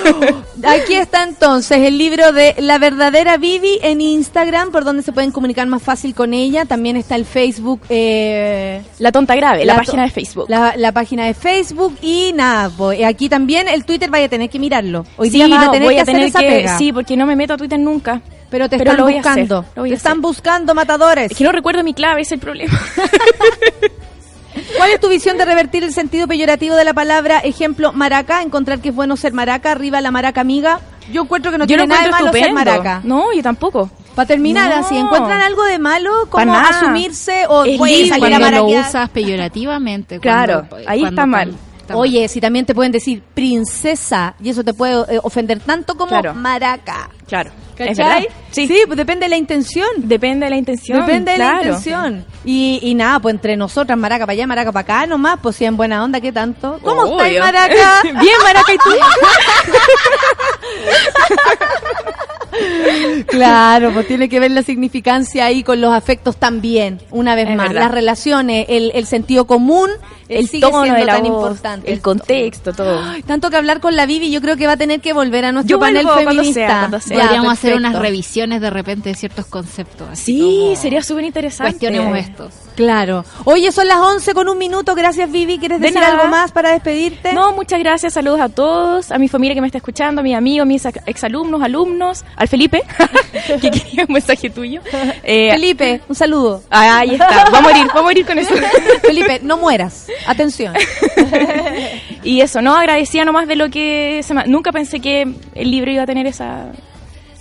Aquí 0.64 0.94
está 0.94 1.24
entonces 1.24 1.78
el 1.78 1.98
libro 1.98 2.32
de 2.32 2.54
La 2.58 2.78
verdadera 2.78 3.36
Vivi 3.38 3.80
en 3.82 4.00
Instagram, 4.00 4.70
por 4.70 4.84
donde 4.84 5.02
se 5.02 5.12
pueden 5.12 5.32
comunicar 5.32 5.66
más 5.66 5.82
fácil 5.82 6.14
con 6.14 6.32
ella. 6.32 6.64
También 6.64 6.96
está 6.96 7.16
el 7.16 7.24
Facebook. 7.24 7.80
Eh, 7.88 8.82
La 9.00 9.10
tonta 9.10 9.34
grave, 9.34 9.64
la, 9.64 9.74
página 9.74 10.04
de 10.04 10.10
Facebook. 10.10 10.46
La, 10.48 10.74
la 10.76 10.92
página 10.92 11.26
de 11.26 11.34
Facebook 11.34 11.98
y 12.00 12.32
nada, 12.34 12.70
pues, 12.70 13.02
aquí 13.04 13.28
también 13.28 13.66
el 13.66 13.84
Twitter 13.84 14.10
vaya 14.10 14.26
a 14.26 14.28
tener 14.28 14.48
que 14.48 14.60
mirarlo. 14.60 15.04
Hoy 15.16 15.28
sí, 15.28 15.42
día 15.42 15.48
vas 15.48 15.68
a 15.68 15.70
tener 15.72 15.88
voy 15.88 15.94
que 15.94 16.00
a 16.00 16.02
hacer 16.04 16.14
tener 16.14 16.28
esa 16.28 16.38
que, 16.38 16.46
pega. 16.46 16.78
sí, 16.78 16.92
porque 16.92 17.16
no 17.16 17.26
me 17.26 17.34
meto 17.34 17.54
a 17.54 17.56
Twitter 17.56 17.80
nunca. 17.80 18.20
pero 18.48 18.68
te 18.68 18.78
pero 18.78 18.92
están 18.92 19.06
buscando. 19.12 19.64
Te 19.74 19.92
están 19.92 20.20
buscando 20.20 20.74
matadores. 20.76 21.32
Es 21.32 21.36
que 21.36 21.42
no 21.42 21.50
recuerdo 21.50 21.82
mi 21.82 21.94
clave, 21.94 22.20
es 22.20 22.30
el 22.30 22.38
problema. 22.38 22.80
¿Cuál 24.76 24.90
es 24.90 25.00
tu 25.00 25.08
visión 25.08 25.36
de 25.38 25.44
revertir 25.44 25.84
el 25.84 25.92
sentido 25.92 26.26
peyorativo 26.26 26.74
de 26.74 26.84
la 26.84 26.94
palabra? 26.94 27.38
Ejemplo, 27.40 27.92
maraca, 27.92 28.42
encontrar 28.42 28.80
que 28.80 28.88
es 28.90 28.94
bueno 28.94 29.16
ser 29.16 29.32
maraca, 29.32 29.72
arriba 29.72 30.00
la 30.00 30.10
maraca 30.10 30.40
amiga. 30.40 30.80
Yo 31.12 31.22
encuentro 31.22 31.50
que 31.52 31.58
no 31.58 31.64
yo 31.64 31.68
tiene 31.76 31.86
nada 31.86 32.02
de 32.04 32.10
malo 32.10 32.24
ser 32.26 32.34
estupendo. 32.36 32.54
maraca. 32.54 33.00
No, 33.04 33.32
yo 33.32 33.42
tampoco. 33.42 33.90
Para 34.14 34.26
terminar, 34.26 34.70
No. 34.70 34.76
así, 34.86 34.96
¿encuentran 34.96 35.40
algo 35.42 35.64
de 35.64 35.78
malo? 35.78 36.28
Como 36.30 36.54
asumirse 36.54 37.46
o 37.48 37.64
Es 37.64 37.76
puede 37.78 38.12
a 38.12 38.18
cuando 38.18 38.50
lo 38.50 38.64
usas 38.66 39.10
peyorativamente. 39.10 40.18
Claro, 40.20 40.66
cuando- 40.68 40.88
ahí 40.88 41.00
cuando 41.00 41.08
está 41.08 41.26
mal. 41.26 41.48
está 41.80 41.92
mal. 41.94 42.00
Oye, 42.02 42.28
si 42.28 42.40
también 42.40 42.64
te 42.64 42.74
pueden 42.74 42.92
decir 42.92 43.22
princesa 43.34 44.34
y 44.42 44.48
eso 44.50 44.64
te 44.64 44.72
puede 44.72 45.14
eh, 45.14 45.20
ofender 45.22 45.60
tanto 45.60 45.94
como 45.96 46.08
Claro. 46.10 46.34
maraca. 46.34 47.10
Claro. 47.26 47.50
¿Es 47.76 47.96
¿Cachai? 47.98 48.22
verdad? 48.22 48.34
Sí, 48.52 48.68
pues 48.86 48.96
depende 48.96 49.24
de 49.24 49.30
la 49.30 49.36
intención. 49.36 49.88
Depende 49.96 50.46
de 50.46 50.50
la 50.50 50.56
intención. 50.56 51.00
Depende 51.00 51.32
de 51.32 51.38
la 51.38 51.54
intención. 51.62 52.24
Y, 52.44 52.78
y 52.82 52.94
nada, 52.94 53.18
pues 53.18 53.34
entre 53.34 53.56
nosotras, 53.56 53.98
maraca 53.98 54.24
para 54.26 54.32
allá, 54.34 54.46
maraca 54.46 54.70
para 54.70 54.82
acá, 54.82 55.06
nomás, 55.06 55.38
pues 55.42 55.56
si 55.56 55.64
en 55.64 55.76
buena 55.76 56.04
onda, 56.04 56.20
¿qué 56.20 56.30
tanto? 56.30 56.78
¿Cómo 56.82 57.06
estáis, 57.06 57.40
maraca? 57.40 58.00
Bien, 58.02 58.36
Maraca, 58.44 58.72
¿y 58.72 58.76
tú? 58.78 58.90
Claro, 63.26 63.90
pues 63.92 64.06
tiene 64.06 64.28
que 64.28 64.38
ver 64.38 64.52
la 64.52 64.62
significancia 64.62 65.44
ahí 65.46 65.64
con 65.64 65.80
los 65.80 65.92
afectos 65.92 66.36
también, 66.36 67.00
una 67.10 67.34
vez 67.34 67.48
Es 67.50 67.56
más. 67.56 67.66
verdad. 67.68 67.82
Las 67.82 67.90
relaciones, 67.90 68.66
el, 68.68 68.92
el 68.94 69.06
sentido 69.06 69.44
común, 69.46 69.90
El 70.28 70.46
sigue 70.46 70.60
tono 70.60 70.82
siendo 70.82 71.00
de 71.00 71.04
la 71.06 71.14
tan 71.14 71.22
voz, 71.24 71.42
importante. 71.42 71.92
el 71.92 72.00
contexto, 72.00 72.72
todo. 72.72 73.02
Ay, 73.02 73.22
Tanto 73.24 73.50
que 73.50 73.56
hablar 73.56 73.80
con 73.80 73.96
la 73.96 74.06
Vivi, 74.06 74.30
yo 74.30 74.40
creo 74.40 74.56
que 74.56 74.68
va 74.68 74.74
a 74.74 74.76
tener 74.76 75.00
que 75.00 75.12
volver 75.12 75.44
a 75.46 75.52
nuestro 75.52 75.76
Yo 75.76 75.80
panel 75.80 76.04
vuelvo 76.04 76.12
cuando 76.22 76.30
feminista. 76.30 76.60
sea, 76.68 76.78
cuando 76.78 77.00
sea. 77.00 77.13
Ya, 77.14 77.22
Podríamos 77.24 77.52
hacer 77.52 77.74
unas 77.76 77.94
revisiones 77.98 78.60
de 78.60 78.70
repente 78.70 79.08
de 79.10 79.14
ciertos 79.14 79.46
conceptos. 79.46 80.08
así 80.10 80.24
Sí, 80.38 80.58
como 80.64 80.76
sería 80.76 81.02
súper 81.02 81.24
interesante. 81.24 81.72
Cuestionemos 81.72 82.18
esto. 82.18 82.50
Claro. 82.76 83.24
Oye, 83.44 83.70
son 83.70 83.86
las 83.86 83.98
11 83.98 84.34
con 84.34 84.48
un 84.48 84.58
minuto. 84.58 84.94
Gracias, 84.96 85.30
Vivi. 85.30 85.58
¿Quieres 85.58 85.78
De 85.80 85.86
decir 85.86 86.00
nada. 86.00 86.14
algo 86.14 86.28
más 86.28 86.50
para 86.50 86.72
despedirte? 86.72 87.32
No, 87.32 87.52
muchas 87.52 87.78
gracias, 87.78 88.12
saludos 88.14 88.40
a 88.40 88.48
todos, 88.48 89.12
a 89.12 89.18
mi 89.18 89.28
familia 89.28 89.54
que 89.54 89.60
me 89.60 89.68
está 89.68 89.78
escuchando, 89.78 90.20
a 90.20 90.24
mis 90.24 90.34
amigos, 90.34 90.66
mis 90.66 90.84
ex- 90.84 91.00
exalumnos, 91.06 91.62
alumnos, 91.62 92.24
al 92.34 92.48
Felipe, 92.48 92.82
que 93.60 93.70
quería 93.70 94.04
un 94.08 94.12
mensaje 94.14 94.50
tuyo. 94.50 94.80
Eh, 95.22 95.50
Felipe, 95.52 96.00
un 96.08 96.16
saludo. 96.16 96.62
ah, 96.70 96.98
ahí 96.98 97.10
está, 97.12 97.48
va 97.52 97.58
a 97.58 97.60
morir, 97.62 97.86
va 97.94 98.00
a 98.00 98.02
morir 98.02 98.26
con 98.26 98.38
eso. 98.38 98.54
Felipe, 99.02 99.38
no 99.44 99.56
mueras. 99.56 100.08
Atención. 100.26 100.74
y 102.24 102.40
eso, 102.40 102.60
no, 102.62 102.74
agradecía 102.74 103.24
nomás 103.24 103.46
de 103.46 103.56
lo 103.56 103.70
que 103.70 104.20
se 104.24 104.34
me- 104.34 104.46
nunca 104.46 104.72
pensé 104.72 105.00
que 105.00 105.32
el 105.54 105.70
libro 105.70 105.90
iba 105.90 106.02
a 106.02 106.06
tener 106.06 106.26
esa 106.26 106.72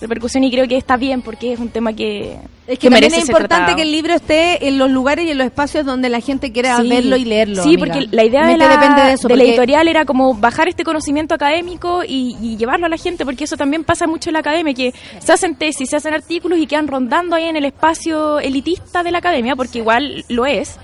repercusión 0.04 0.44
y 0.44 0.52
creo 0.52 0.68
que 0.68 0.78
está 0.78 0.96
bien 0.98 1.22
porque 1.24 1.54
es 1.54 1.60
un 1.60 1.70
tema 1.70 1.94
que, 1.94 2.38
Es 2.68 2.78
que, 2.80 2.90
también 2.90 3.06
merece 3.06 3.22
es 3.22 3.28
importante 3.30 3.76
que 3.76 3.82
el 3.82 3.92
libro 3.92 4.14
esté 4.14 4.68
en 4.68 4.78
los 4.78 4.92
lugares 4.92 5.26
y 5.26 5.32
en 5.32 5.38
los 5.40 5.46
espacios 5.46 5.86
donde 5.86 6.10
la 6.10 6.20
gente 6.22 6.52
quiera 6.52 6.78
Sí. 6.78 6.88
verlo 6.88 7.18
y 7.18 7.26
leerlo. 7.26 7.64
Sí, 7.64 7.76
amiga. 7.76 7.80
porque 7.96 8.08
la 8.16 8.24
idea 8.24 8.46
de 8.48 8.58
la, 8.58 8.68
depende 8.70 9.02
de 9.02 9.14
eso. 9.14 9.28
de 9.28 9.36
la 9.36 9.40
porque- 9.42 9.50
editorial 9.50 9.88
era 9.88 10.06
como 10.06 10.36
bajar 10.36 10.68
este 10.70 10.84
conocimiento 10.84 11.34
académico 11.34 12.04
y, 12.08 12.38
y 12.42 12.56
llevarlo 12.58 12.86
a 12.86 12.90
la 12.90 12.98
gente, 12.98 13.26
porque 13.26 13.46
eso 13.46 13.58
también 13.58 13.84
pasa 13.84 14.06
mucho 14.06 14.30
en 14.30 14.34
la 14.34 14.40
academia, 14.40 14.74
que 14.74 14.94
se 15.20 15.32
hacen 15.34 15.56
tesis, 15.56 15.90
se 15.90 15.96
hacen 15.96 16.14
artículos 16.14 16.60
y 16.60 16.68
quedan 16.68 16.88
rondando 16.88 17.36
ahí 17.36 17.46
en 17.46 17.56
el 17.58 17.66
espacio 17.66 18.40
elitista 18.40 19.02
de 19.04 19.12
la 19.12 19.18
academia, 19.18 19.56
porque 19.56 19.80
igual 19.80 20.24
lo 20.30 20.46
es. 20.46 20.78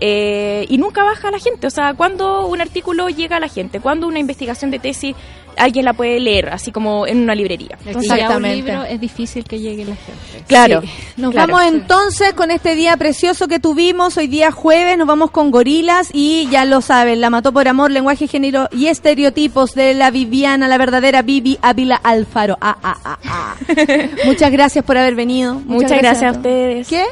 eh, 0.00 0.66
y 0.68 0.76
nunca 0.76 1.04
baja 1.04 1.28
a 1.28 1.30
la 1.30 1.38
gente, 1.38 1.68
o 1.68 1.70
sea, 1.70 1.94
cuando 1.94 2.46
un 2.48 2.60
artículo 2.60 3.08
llega 3.10 3.36
a 3.36 3.40
la 3.40 3.46
gente, 3.48 3.78
cuando 3.78 4.08
una 4.08 4.18
investigación 4.18 4.72
de 4.72 4.80
tesis 4.80 5.14
alguien 5.56 5.84
la 5.84 5.92
puede 5.94 6.20
leer, 6.20 6.50
así 6.50 6.72
como 6.72 7.06
en 7.06 7.22
una 7.22 7.34
librería. 7.34 7.78
Entonces, 7.86 8.08
ya 8.08 8.14
un 8.14 8.20
Exactamente. 8.20 8.56
libro 8.56 8.84
es 8.84 9.00
difícil 9.00 9.44
que 9.44 9.58
llegue 9.58 9.84
la 9.84 9.96
gente. 9.96 10.44
Claro, 10.46 10.80
Sí. 10.82 10.88
Nos 11.16 11.32
claro. 11.32 11.52
vamos 11.54 11.72
entonces 11.72 12.32
con 12.34 12.50
este 12.50 12.74
día 12.74 12.96
precioso 12.96 13.48
que 13.48 13.58
tuvimos 13.58 14.16
hoy 14.16 14.26
día 14.26 14.50
jueves, 14.50 14.98
nos 14.98 15.06
vamos 15.06 15.30
con 15.30 15.50
gorilas 15.50 16.10
y 16.12 16.48
ya 16.50 16.64
lo 16.64 16.80
saben, 16.80 17.20
la 17.20 17.30
mató 17.30 17.52
por 17.52 17.68
amor, 17.68 17.90
lenguaje, 17.90 18.26
género 18.28 18.68
y 18.72 18.86
estereotipos 18.86 19.74
de 19.74 19.94
la 19.94 20.10
Viviana, 20.10 20.68
la 20.68 20.78
verdadera 20.78 21.22
Vivi 21.22 21.58
Ávila 21.62 21.96
Alfaro. 21.96 22.58
Ah, 22.60 22.76
ah, 22.82 22.96
ah, 23.04 23.18
ah. 23.26 23.54
Muchas 24.26 24.50
gracias 24.50 24.84
por 24.84 24.98
haber 24.98 25.14
venido. 25.14 25.54
Muchas 25.66 25.98
gracias 25.98 26.22
a 26.22 26.26
todos. 26.32 26.36
ustedes. 26.38 26.88
¿Qué? 26.88 27.04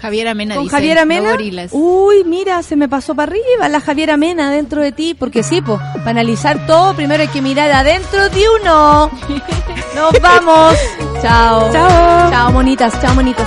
Javiera 0.00 0.34
Mena 0.34 0.54
¿Con 0.54 0.64
dice, 0.64 0.76
Javiera 0.76 1.02
no 1.02 1.06
Mena? 1.08 1.30
gorilas. 1.32 1.70
Uy, 1.72 2.24
mira, 2.24 2.62
se 2.62 2.76
me 2.76 2.88
pasó 2.88 3.14
para 3.14 3.32
arriba 3.32 3.68
la 3.68 3.80
Javiera 3.80 4.16
Mena 4.16 4.50
dentro 4.50 4.80
de 4.82 4.92
ti, 4.92 5.14
porque 5.14 5.42
sí, 5.42 5.60
pues, 5.60 5.78
para 5.98 6.10
analizar 6.10 6.66
todo, 6.66 6.94
primero 6.94 7.22
hay 7.22 7.28
que 7.28 7.42
mirar 7.42 7.70
adentro 7.70 8.28
de 8.30 8.42
uno. 8.60 9.10
Nos 9.94 10.20
vamos. 10.20 10.76
Chao. 11.20 11.70
Chao. 11.72 12.30
Chao, 12.30 12.52
monitas, 12.52 12.98
chao, 13.00 13.14
monitos. 13.14 13.46